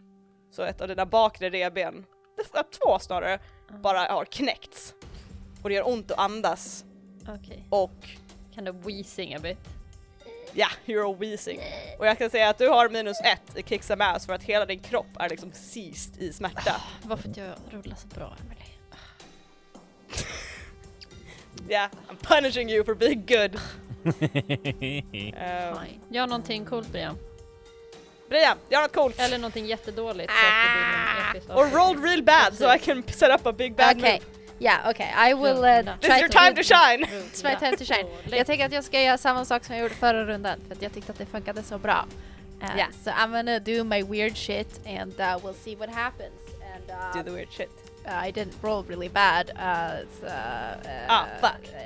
Så 0.51 0.63
ett 0.63 0.81
av 0.81 0.89
dina 0.89 1.07
bakre 1.07 1.51
revben, 1.51 2.05
två 2.81 2.99
snarare, 2.99 3.39
bara 3.83 3.99
har 3.99 4.25
knäckts. 4.25 4.95
Och 5.63 5.69
det 5.69 5.75
gör 5.75 5.89
ont 5.89 6.11
att 6.11 6.19
andas 6.19 6.85
Okej. 7.29 7.67
och 7.71 8.09
Kind 8.55 8.69
of 8.69 8.77
wheezing 8.87 9.35
a 9.35 9.39
bit. 9.43 9.59
ja, 10.53 10.69
you're 10.87 11.09
all 11.11 11.17
wheezing. 11.17 11.61
Och 11.99 12.07
jag 12.07 12.19
kan 12.19 12.31
säga 12.31 12.49
att 12.49 12.59
du 12.59 12.69
har 12.69 12.89
minus 12.89 13.21
ett 13.21 13.57
i 13.59 13.63
kick 13.63 13.83
some 13.83 14.05
ass 14.05 14.27
för 14.27 14.33
att 14.33 14.43
hela 14.43 14.67
din 14.67 14.79
kropp 14.81 15.07
är 15.19 15.29
liksom 15.29 15.53
seized 15.53 16.23
i 16.23 16.33
smärta. 16.33 16.81
Varför 17.03 17.29
att 17.31 17.37
jag 17.37 17.55
rullar 17.71 17.97
så 17.97 18.07
bra 18.09 18.37
Emily. 18.41 18.55
Yeah, 21.69 21.91
I'm 22.09 22.17
punishing 22.23 22.71
you 22.71 22.85
for 22.85 22.95
being 22.95 23.27
good. 23.27 23.55
Eh, 23.55 23.61
Fine. 25.85 26.01
Gör 26.09 26.27
någonting 26.27 26.65
coolt 26.65 26.89
Brian. 26.93 27.19
Brian, 28.29 28.59
gör 28.69 28.83
något 28.83 28.93
coolt! 28.93 29.21
Eller 29.21 29.39
någonting 29.39 29.67
jättedåligt 29.67 30.33
Or 30.33 30.37
avslutning. 31.37 31.79
rolled 31.79 32.05
real 32.05 32.23
bad 32.23 32.55
so 32.55 32.75
I 32.75 32.79
can 32.79 33.03
set 33.09 33.41
up 33.41 33.47
a 33.47 33.53
big 33.53 33.75
bad 33.75 33.97
Okej, 33.97 34.13
move. 34.13 34.25
ja 34.59 34.73
okej. 34.91 35.15
I 35.31 35.35
will 35.35 35.65
uh, 35.65 35.95
This 36.01 36.01
This 36.01 36.09
is 36.11 36.15
try 36.15 36.19
your 36.19 36.29
to... 36.29 36.39
time 36.39 36.55
to 36.55 36.63
shine! 36.63 37.05
It's 37.33 37.45
my 37.45 37.55
time 37.57 37.77
to 37.77 37.85
shine. 37.85 38.07
Jag 38.37 38.47
tänker 38.47 38.67
att 38.67 38.73
jag 38.73 38.85
ska 38.85 39.01
göra 39.03 39.19
samma 39.19 39.45
sak 39.45 39.65
som 39.65 39.75
jag 39.75 39.83
gjorde 39.83 39.95
förra 39.95 40.25
rundan 40.25 40.59
för 40.69 40.75
att 40.75 40.83
jag 40.83 40.93
tyckte 40.93 41.13
att 41.13 41.19
det 41.19 41.27
funkade 41.27 41.63
så 41.63 41.79
bra. 41.79 42.07
Uh, 42.63 42.77
Yeah. 42.77 42.91
So 43.05 43.11
I'm 43.11 43.33
gonna 43.33 43.59
do 43.59 43.85
my 43.85 44.03
weird 44.03 44.37
shit 44.37 44.81
and 44.87 45.13
uh, 45.21 45.25
we'll 45.45 45.55
see 45.65 45.77
what 45.77 45.91
happens. 45.91 46.33
And 46.75 46.91
uh, 46.91 47.13
Do 47.17 47.23
the 47.23 47.31
weird 47.37 47.53
shit. 47.53 47.71
uh, 48.07 48.27
I 48.29 48.33
didn't 48.33 48.55
roll 48.63 48.85
really 48.89 49.09
bad. 49.09 49.51
Uh, 49.57 50.27
uh, 50.27 50.31
Ah, 51.09 51.27
fuck. 51.41 51.61
Uh, 51.65 51.79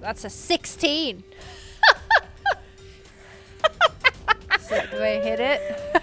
that's 0.00 0.24
a 0.24 0.30
16! 0.30 1.22
so 4.68 4.74
do 4.96 5.04
I 5.04 5.20
hit 5.20 5.40
it? 5.40 5.60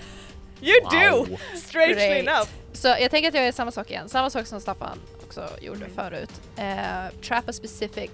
You 0.64 0.82
Wow. 0.84 1.26
do! 1.28 1.38
Strangely 1.58 1.94
Great. 1.96 2.28
enough. 2.28 2.50
Så 2.74 2.88
jag 2.88 3.12
tänker 3.12 3.28
att 3.30 3.34
jag 3.36 3.46
gör 3.46 3.52
samma 3.52 3.72
sak 3.72 3.90
igen. 3.90 4.10
Samma 4.10 4.30
sak 4.30 4.48
som 4.48 4.62
Staffan 4.62 5.00
också 5.24 5.50
gjorde 5.62 5.86
Mm. 5.86 5.96
förut. 5.96 6.42
Uh, 6.60 7.20
trap 7.22 7.50
a 7.50 7.54
specific 7.54 8.10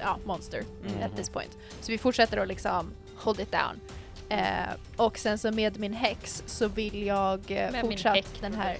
ja, 0.00 0.18
monster 0.24 0.62
Mm. 0.86 1.02
at 1.02 1.16
this 1.16 1.30
point. 1.30 1.58
Så 1.80 1.92
vi 1.92 1.98
fortsätter 1.98 2.36
att 2.38 2.48
liksom 2.48 2.90
hold 3.16 3.40
it 3.40 3.52
down. 3.52 3.80
Eh, 4.28 4.74
och 4.96 5.18
sen 5.18 5.38
så 5.38 5.50
med 5.52 5.78
min 5.80 5.92
häx 5.92 6.42
så 6.46 6.68
vill 6.68 7.06
jag 7.06 7.40
eh, 7.50 7.70
Med 7.72 7.84
min 7.86 7.98
häck, 7.98 8.26
den 8.40 8.54
här 8.54 8.76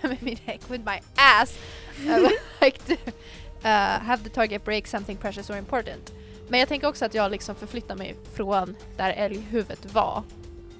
med 0.02 0.22
min 0.22 0.38
häck 0.44 0.60
with 0.68 0.84
my 0.84 0.98
ass 1.16 1.58
I 2.00 2.08
would 2.08 2.30
like 2.60 2.78
to 2.78 2.92
uh, 2.92 3.68
have 4.02 4.24
the 4.24 4.30
target 4.30 4.64
break 4.64 4.86
something 4.86 5.16
precious 5.16 5.50
or 5.50 5.56
important. 5.56 6.12
Men 6.48 6.60
jag 6.60 6.68
tänker 6.68 6.88
också 6.88 7.04
att 7.04 7.14
jag 7.14 7.30
liksom 7.30 7.54
förflyttar 7.56 7.96
mig 7.96 8.16
från 8.34 8.76
där 8.96 9.10
älghuvudet 9.12 9.84
var 9.92 10.22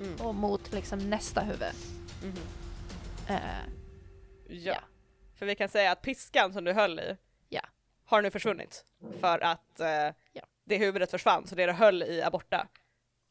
Mm. 0.01 0.21
och 0.21 0.35
mot 0.35 0.73
liksom 0.73 1.11
nästa 1.11 1.41
huvud. 1.41 1.73
Mhm. 2.23 2.37
Eh, 3.29 3.41
Ja. 4.49 4.73
Ja. 4.73 4.79
För 5.39 5.47
vi 5.47 5.55
kan 5.57 5.69
säga 5.69 5.93
att 5.93 6.03
piskan 6.03 6.53
som 6.53 6.65
du 6.65 6.73
höll 6.73 7.01
i 7.01 7.17
Ja. 7.49 7.61
har 8.05 8.23
nu 8.23 8.31
försvunnit. 8.31 8.85
För 9.21 9.39
att 9.39 9.81
eh, 9.81 9.89
Ja. 10.33 10.43
det 10.65 10.77
huvudet 10.77 11.11
försvann, 11.11 11.47
så 11.47 11.55
det 11.55 11.67
du 11.67 11.73
höll 11.73 12.03
i 12.03 12.21
är 12.21 12.31
borta. 12.31 12.69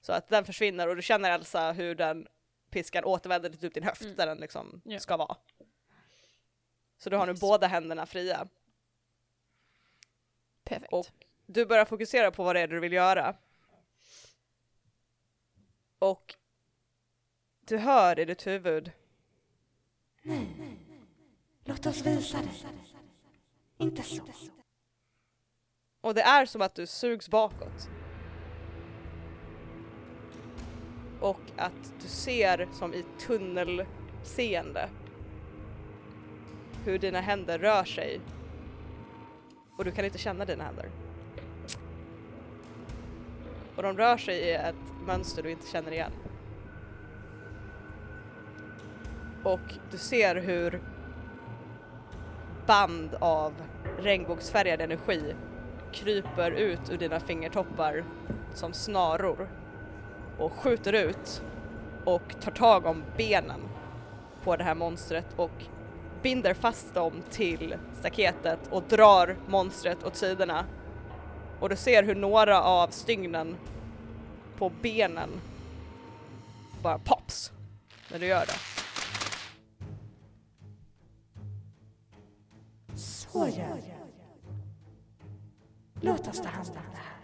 Så 0.02 0.14
att 0.14 0.28
den 0.30 0.46
försvinner 0.46 0.88
och 0.88 0.96
du 0.96 1.02
känner 1.02 1.32
Elsa 1.32 1.72
hur 1.72 1.96
den 1.96 2.28
piskan 2.70 3.04
återvänder 3.04 3.50
till 3.50 3.60
typ 3.60 3.74
din 3.74 3.84
höft 3.84 4.02
Mm. 4.02 4.16
där 4.16 4.28
den 4.28 4.38
liksom 4.38 4.82
Ja. 4.86 5.00
ska 5.00 5.18
vara. 5.18 5.36
Så 6.98 7.10
du 7.10 7.18
har 7.18 7.26
nu 7.26 7.32
Yes. 7.32 7.42
båda 7.42 7.68
händerna 7.68 8.06
fria. 8.06 8.48
perfekt. 10.64 10.94
Och 10.94 11.08
du 11.54 11.66
börjar 11.66 11.86
fokusera 11.86 12.32
på 12.32 12.44
vad 12.44 12.56
det 12.56 12.60
är 12.62 12.68
du 12.68 12.80
vill 12.80 12.94
göra. 12.94 13.36
Och 16.00 16.36
du 17.66 17.78
hör 17.78 18.20
i 18.20 18.26
ditt 18.26 18.48
huvud 18.48 18.92
Låt 21.66 21.86
oss 21.86 22.06
visa 22.06 22.38
det. 22.38 23.84
Inte 23.84 24.04
så. 24.04 24.24
Och 26.02 26.14
det 26.14 26.22
är 26.22 26.46
som 26.46 26.62
att 26.62 26.76
du 26.76 26.88
sugs 26.88 27.30
bakåt. 27.30 27.90
Och 31.22 31.42
att 31.58 31.94
du 32.02 32.08
ser 32.08 32.70
som 32.74 32.94
i 32.94 33.06
tunnelseende 33.20 34.90
hur 36.86 37.00
dina 37.00 37.22
händer 37.22 37.60
rör 37.60 37.84
sig. 37.84 38.22
Och 39.78 39.86
du 39.86 39.92
kan 39.92 40.06
inte 40.06 40.18
känna 40.18 40.46
dina 40.46 40.64
händer. 40.64 41.03
Och 43.76 43.84
de 43.84 43.98
rör 43.98 44.18
sig 44.18 44.36
i 44.36 44.52
ett 44.52 44.76
mönster 45.08 45.44
du 45.44 45.52
inte 45.52 45.68
känner 45.68 45.92
igen. 45.92 46.12
Och 49.44 49.74
du 49.92 49.98
ser 49.98 50.36
hur 50.36 50.82
band 52.66 53.16
av 53.20 53.54
regnbågsfärgad 54.00 54.82
energi 54.82 55.36
kryper 55.92 56.52
ut 56.52 56.92
ur 56.92 56.98
dina 56.98 57.20
fingertoppar 57.20 58.06
som 58.54 58.74
snaror 58.74 59.50
och 60.38 60.54
skjuter 60.54 60.94
ut 60.94 61.44
och 62.06 62.42
tar 62.42 62.52
tag 62.52 62.86
om 62.86 63.04
benen 63.18 63.62
på 64.44 64.56
det 64.56 64.64
här 64.64 64.76
monstret 64.76 65.28
och 65.36 65.64
binder 66.22 66.54
fast 66.54 66.94
dem 66.94 67.14
till 67.30 67.76
staketet 67.94 68.60
och 68.70 68.84
drar 68.84 69.38
monstret 69.48 70.04
åt 70.04 70.16
sidorna. 70.16 70.66
Och 71.64 71.70
du 71.70 71.76
ser 71.76 72.04
hur 72.04 72.16
några 72.16 72.62
av 72.62 72.88
stygnen 72.88 73.58
på 74.58 74.70
benen 74.70 75.30
bara 76.82 77.00
pops 77.00 77.52
när 78.12 78.20
du 78.20 78.26
gör 78.26 78.46
det. 78.46 78.60
Så 82.98 83.48
gör 83.48 83.76
vi. 83.76 83.94
Låt 86.02 86.28
oss 86.28 86.42
ta 86.42 86.48
hand 86.48 86.70
om 86.70 86.76
det 86.76 86.98
här. 86.98 87.18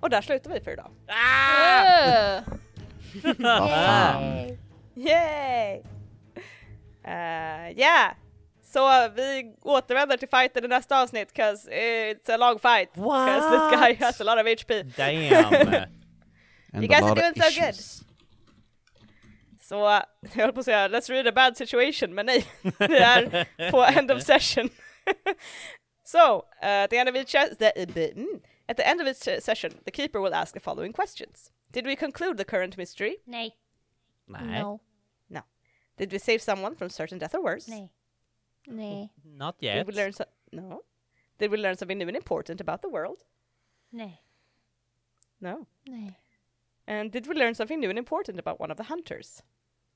Och 0.00 0.10
där 0.10 0.22
slutar 0.22 0.50
vi 0.50 0.60
för 0.60 0.70
idag. 0.70 0.90
Vad 3.38 3.70
fan. 3.70 4.58
Yay! 4.94 5.82
Uh, 7.04 7.78
yeah! 7.78 8.12
Så 8.78 9.08
vi 9.14 9.54
återvänder 9.62 10.16
till 10.16 10.28
fighten 10.28 10.64
i 10.64 10.68
nästa 10.68 11.02
avsnitt 11.02 11.32
'cause 11.32 11.68
it's 11.70 12.30
a 12.34 12.36
long 12.36 12.58
fight. 12.58 12.90
'Cause 12.94 13.50
this 13.50 13.80
guy 13.80 13.94
has 14.06 14.20
a 14.20 14.24
lot 14.24 14.38
of 14.38 14.46
HP. 14.46 14.82
Damn! 14.96 15.88
You 16.72 16.86
guys 16.86 17.02
are 17.02 17.14
doing 17.14 17.34
so 17.34 17.60
good. 17.60 17.68
issues. 17.70 18.02
Så 19.60 19.74
jag 20.20 20.30
höll 20.42 20.52
på 20.52 20.60
att 20.60 20.64
säga 20.64 20.88
let's 20.88 21.10
read 21.10 21.26
a 21.26 21.32
bad 21.32 21.56
situation, 21.56 22.14
men 22.14 22.26
nej, 22.26 22.44
vi 22.78 22.96
är 22.96 23.70
på 23.70 23.84
end 23.84 24.10
of 24.10 24.22
session. 24.22 24.68
so, 26.04 26.18
uh, 26.36 26.42
at 26.62 26.90
the 26.90 26.96
end 26.96 27.08
of 27.08 27.16
each 27.16 27.32
the, 27.58 27.72
mm, 28.12 28.40
at 28.68 28.76
the 28.76 28.82
end 28.82 29.00
of 29.00 29.06
each 29.08 29.42
session, 29.44 29.70
the 29.84 29.90
keeper 29.90 30.20
will 30.20 30.34
ask 30.34 30.54
the 30.54 30.60
following 30.60 30.92
questions. 30.92 31.50
Did 31.72 31.86
we 31.86 31.96
conclude 31.96 32.36
the 32.38 32.44
current 32.44 32.76
mystery? 32.76 33.16
Nej, 33.26 33.50
Nej, 34.26 34.62
No. 34.62 34.80
Did 35.98 36.12
we 36.12 36.18
save 36.18 36.38
someone 36.38 36.76
from 36.76 36.90
certain 36.90 37.18
death 37.18 37.34
or 37.34 37.42
worse? 37.42 37.70
nej. 37.70 37.90
Nej. 38.68 39.08
not 39.24 39.60
Did 39.60 39.66
yet. 39.76 39.86
we 39.86 39.92
learn 39.94 40.12
so- 40.12 40.24
no? 40.52 40.82
Did 41.38 41.50
we 41.50 41.56
learn 41.56 41.76
something 41.76 41.98
new 41.98 42.08
and 42.08 42.16
important 42.16 42.60
about 42.60 42.80
the 42.82 42.88
world? 42.88 43.18
Nej. 43.90 44.22
No. 45.38 45.66
Nej. 45.86 46.14
And 46.86 47.12
did 47.12 47.26
we 47.26 47.34
learn 47.34 47.54
something 47.54 47.80
new 47.80 47.90
and 47.90 47.98
important 47.98 48.38
about 48.38 48.60
one 48.60 48.72
of 48.72 48.76
the 48.76 48.84
hunters? 48.84 49.42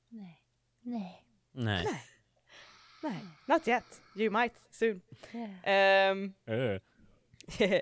Nej. 0.09 0.43
Nej. 0.81 1.23
Nej. 1.51 1.85
No, 3.03 3.11
not 3.47 3.67
yet. 3.67 3.83
You 4.15 4.31
might 4.31 4.53
soon. 4.71 5.01
Yeah. 5.33 6.11
Um, 6.11 6.33
Uh. 6.47 6.79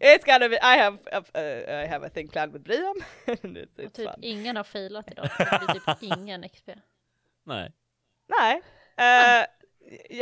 it's 0.00 0.24
gonna 0.24 0.48
be. 0.48 0.58
I 0.62 0.76
have. 0.76 0.98
A, 1.12 1.16
uh, 1.34 1.84
I 1.84 1.86
have 1.86 2.02
a 2.06 2.10
thing 2.10 2.28
planned 2.28 2.52
with 2.52 2.64
Brian. 2.64 2.94
it's, 3.26 3.78
Och 3.78 3.84
it's 3.84 3.92
typ 3.96 4.10
fun. 4.10 4.22
ingen 4.24 4.56
har 4.56 4.64
filat 4.64 5.10
idag. 5.10 5.28
Det 5.38 5.66
blir 5.72 5.94
typ 5.94 6.18
ingen 6.18 6.48
XP. 6.48 6.68
Nej. 7.44 7.72
Nej. 8.26 8.56
Uh, 8.98 9.46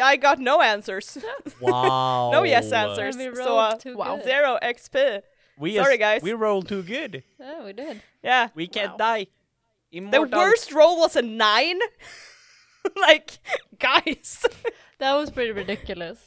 I 0.03 0.17
got 0.17 0.39
no 0.39 0.61
answers. 0.63 1.19
Wow! 1.61 2.31
no 2.33 2.45
yes 2.45 2.73
answers. 2.73 3.17
We 3.17 3.35
So 3.35 3.45
rolled 3.45 3.75
uh, 3.75 3.77
too 3.79 3.97
wow. 3.97 4.17
good. 4.17 4.25
zero 4.25 4.59
XP. 4.63 5.23
We 5.59 5.75
Sorry, 5.77 5.99
guys. 5.99 6.23
We 6.23 6.33
roll 6.35 6.63
too 6.63 6.83
good. 6.83 7.23
Yeah, 7.41 7.65
we 7.65 7.73
did. 7.73 8.01
Yeah. 8.23 8.49
We 8.55 8.67
can't 8.69 8.93
Wow. 8.99 9.15
die. 9.17 9.27
The 9.91 9.99
Immortal. 9.99 10.39
worst 10.39 10.73
roll 10.73 10.99
was 10.99 11.17
a 11.17 11.23
nine. 11.23 11.81
like, 13.09 13.39
guys. 13.79 14.45
That 14.99 15.15
was 15.17 15.31
pretty 15.31 15.53
ridiculous. 15.53 16.19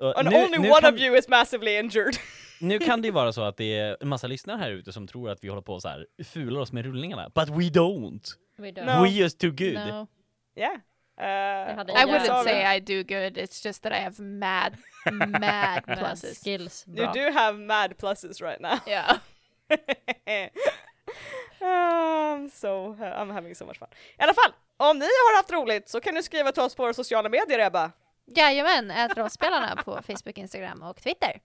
Uh, 0.00 0.12
And 0.16 0.28
nu- 0.30 0.36
only 0.36 0.58
nu 0.58 0.70
one 0.70 0.80
kan- 0.82 0.94
of 0.94 1.00
you 1.00 1.14
is 1.16 1.28
massively 1.28 1.76
injured. 1.78 2.16
Nu 2.60 2.78
kan 2.78 3.00
det 3.02 3.06
ju 3.08 3.12
vara 3.12 3.32
så 3.32 3.42
att 3.42 3.56
det 3.56 3.78
är 3.78 3.96
en 4.00 4.08
massa 4.08 4.26
lyssnare 4.26 4.58
här 4.58 4.70
ute 4.70 4.92
som 4.92 5.06
tror 5.06 5.30
att 5.30 5.44
vi 5.44 5.48
håller 5.48 5.62
på 5.62 5.74
och 5.74 5.82
så 5.82 5.88
här 5.88 6.06
fular 6.24 6.60
oss 6.60 6.72
med 6.72 6.84
rullningarna. 6.84 7.30
But 7.34 7.48
we 7.48 7.64
don't. 7.70 8.34
We 8.58 8.70
don't. 8.70 8.84
No. 8.86 9.04
We're 9.04 9.08
just 9.22 9.38
too 9.40 9.50
good. 9.50 9.74
No. 9.74 10.06
yeah. 10.56 10.76
Uh, 11.20 11.84
I 11.94 12.04
wouldn't 12.06 12.44
say 12.44 12.64
I 12.64 12.80
do 12.80 13.04
good, 13.04 13.36
it's 13.36 13.60
just 13.60 13.82
that 13.82 13.92
I 13.92 13.98
have 13.98 14.18
mad, 14.18 14.78
mad 15.12 15.84
pluses. 15.86 16.34
skills, 16.34 16.84
You 16.88 17.12
do 17.12 17.30
have 17.32 17.58
mad 17.58 17.98
pluses 17.98 18.40
right 18.42 18.60
now. 18.60 18.80
Yeah. 18.86 19.18
um, 21.60 22.48
so 22.48 22.96
uh, 23.00 23.04
I'm 23.04 23.30
having 23.30 23.54
so 23.54 23.66
much 23.66 23.78
fun. 23.78 23.88
I 24.18 24.22
alla 24.24 24.34
fall, 24.34 24.52
om 24.76 24.98
ni 24.98 25.04
har 25.04 25.36
haft 25.36 25.52
roligt 25.52 25.88
så 25.88 26.00
kan 26.00 26.14
ni 26.14 26.22
skriva 26.22 26.52
till 26.52 26.62
oss 26.62 26.74
på 26.74 26.82
våra 26.82 26.94
sociala 26.94 27.28
medier 27.28 27.58
Ebba. 27.58 27.92
Jajamän, 28.26 28.90
ät 28.90 29.16
rollspelarna 29.16 29.76
på 29.76 30.02
Facebook, 30.02 30.38
Instagram 30.38 30.82
och 30.82 30.96
Twitter. 30.96 31.40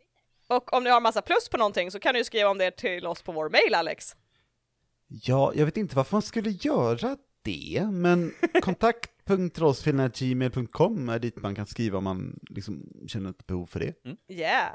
Och 0.48 0.74
om 0.74 0.84
ni 0.84 0.90
har 0.90 1.02
massa 1.02 1.22
plus 1.22 1.50
på 1.50 1.58
någonting 1.58 1.92
så 1.92 2.00
kan 2.00 2.14
ni 2.14 2.20
ju 2.20 2.24
skriva 2.24 2.50
om 2.50 2.58
det 2.58 2.72
till 2.72 3.08
oss 3.08 3.22
på 3.22 3.32
vår 3.32 3.50
mail 3.50 3.76
Alex. 3.76 4.16
Ja, 5.08 5.52
jag 5.56 5.66
vet 5.66 5.78
inte 5.78 5.96
varför 5.96 6.16
man 6.16 6.22
skulle 6.22 6.50
göra 6.50 7.18
det, 7.46 7.88
men 7.92 8.34
kontakt.rollspelarna.gmail.com 8.62 11.10
är 11.10 11.20
dit 11.20 11.36
man 11.36 11.56
kan 11.56 11.66
skriva 11.66 11.98
om 11.98 12.04
man 12.04 12.40
liksom 12.50 13.04
känner 13.08 13.30
ett 13.30 13.48
behov 13.48 13.66
för 13.66 13.80
det. 13.80 13.94
Yeah. 14.28 14.72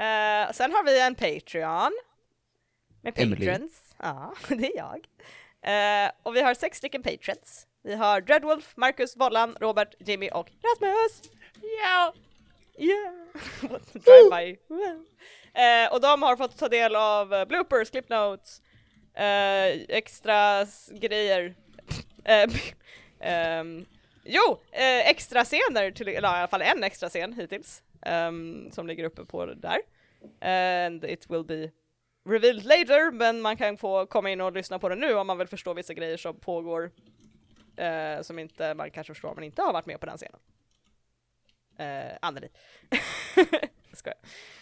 Uh, 0.00 0.52
sen 0.52 0.72
har 0.72 0.84
vi 0.84 1.00
en 1.00 1.14
Patreon. 1.14 1.92
Med 3.02 3.18
Emily. 3.18 3.46
patrons. 3.46 3.94
Ja, 3.98 4.34
det 4.48 4.66
är 4.66 4.76
jag. 4.76 5.06
Uh, 5.66 6.10
och 6.22 6.36
vi 6.36 6.40
har 6.40 6.54
sex 6.54 6.78
stycken 6.78 7.02
patrons. 7.02 7.66
Vi 7.82 7.94
har 7.94 8.20
Dreadwolf, 8.20 8.76
Marcus, 8.76 9.16
Vollan, 9.16 9.56
Robert, 9.60 9.94
Jimmy 9.98 10.28
och 10.28 10.50
Rasmus. 10.62 11.22
Ja! 11.82 12.14
Yeah! 12.78 13.14
Drive-by. 13.92 14.56
Eh, 15.54 15.92
och 15.92 16.00
de 16.00 16.22
har 16.22 16.36
fått 16.36 16.58
ta 16.58 16.68
del 16.68 16.96
av 16.96 17.46
bloopers, 17.48 17.90
clip 17.90 18.08
notes, 18.08 18.62
eh, 19.14 19.66
extra 19.88 20.66
grejer. 21.00 21.54
Ehm, 23.20 23.86
jo, 24.24 24.60
eh, 24.72 25.08
extra 25.08 25.44
scener, 25.44 25.90
till, 25.90 26.08
eller 26.08 26.28
i 26.28 26.38
alla 26.38 26.48
fall 26.48 26.62
en 26.62 26.84
extra 26.84 27.08
scen 27.08 27.32
hittills, 27.32 27.82
ehm, 28.02 28.70
som 28.72 28.86
ligger 28.86 29.04
uppe 29.04 29.24
på 29.24 29.46
där. 29.46 29.78
And 30.40 31.04
it 31.04 31.30
will 31.30 31.44
be 31.44 31.70
revealed 32.28 32.64
later, 32.64 33.10
men 33.10 33.40
man 33.40 33.56
kan 33.56 33.76
få 33.76 34.06
komma 34.06 34.30
in 34.30 34.40
och 34.40 34.52
lyssna 34.52 34.78
på 34.78 34.88
det 34.88 34.94
nu 34.96 35.14
om 35.14 35.26
man 35.26 35.38
vill 35.38 35.48
förstå 35.48 35.74
vissa 35.74 35.94
grejer 35.94 36.16
som 36.16 36.40
pågår, 36.40 36.90
eh, 37.76 38.22
som 38.22 38.38
inte 38.38 38.74
man 38.74 38.90
kanske 38.90 39.14
förstår 39.14 39.28
om 39.28 39.34
man 39.34 39.44
inte 39.44 39.62
har 39.62 39.72
varit 39.72 39.86
med 39.86 40.00
på 40.00 40.06
den 40.06 40.16
scenen. 40.18 40.40
Eh, 41.78 42.16
Anneli. 42.22 42.48
Skojar. 43.92 44.16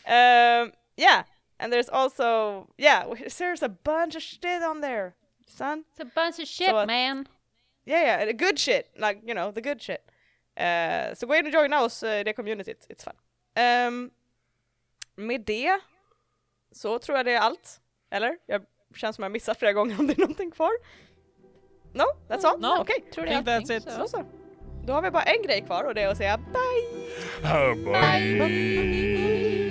Um, 0.05 0.72
yeah, 0.97 1.24
and 1.59 1.72
there's 1.72 1.89
also, 1.89 2.66
yeah, 2.78 3.05
there's 3.39 3.62
a 3.62 3.68
bunch 3.68 4.16
of 4.16 4.22
shit 4.22 4.62
on 4.62 4.80
there, 4.82 5.12
son. 5.47 5.84
It's 5.93 6.01
a 6.01 6.10
bunch 6.14 6.39
of 6.39 6.48
shit 6.48 6.72
att- 6.72 6.86
man. 6.86 7.26
Yeah, 7.84 8.02
yeah, 8.02 8.26
the 8.26 8.32
good 8.32 8.59
shit, 8.59 8.92
like, 8.96 9.20
you 9.26 9.34
know, 9.34 9.52
the 9.52 9.60
good 9.60 9.82
shit. 9.82 10.00
Uh, 10.60 11.14
så 11.14 11.26
gå 11.26 11.34
in 11.34 11.46
och 11.46 11.52
joina 11.52 11.84
oss 11.84 12.02
uh, 12.02 12.20
i 12.20 12.24
det 12.24 12.32
communityt, 12.32 12.86
it's 12.88 13.04
fun. 13.04 13.14
Um, 13.88 14.10
med 15.16 15.40
det 15.40 15.80
så 16.72 16.98
tror 16.98 17.16
jag 17.18 17.26
det 17.26 17.32
är 17.32 17.40
allt. 17.40 17.80
Eller? 18.10 18.38
Jag 18.46 18.62
känns 18.94 19.16
som 19.16 19.22
jag 19.22 19.32
missat 19.32 19.59
flera 19.59 19.72
gånger 19.72 20.00
om 20.00 20.06
det 20.06 20.12
är 20.12 20.20
någonting 20.20 20.50
kvar. 20.50 20.72
No, 21.92 22.04
that's 22.28 22.46
all? 22.46 22.60
No. 22.60 22.80
Okej, 22.80 23.04
Tror 23.14 23.24
det 23.24 23.30
Think 23.30 23.46
that's 23.46 23.76
it. 23.76 23.82
så 23.82 24.09
så. 24.09 24.24
Då 24.86 24.92
har 24.92 25.02
vi 25.02 25.10
bara 25.10 25.22
en 25.22 25.42
grej 25.42 25.60
kvar 25.60 25.84
och 25.84 25.94
det 25.94 26.02
är 26.02 26.09
att 26.09 26.16
säga 26.16 26.36
bye! 26.36 27.02
Oh 27.44 27.74
boy. 27.74 28.38
bye. 28.38 29.61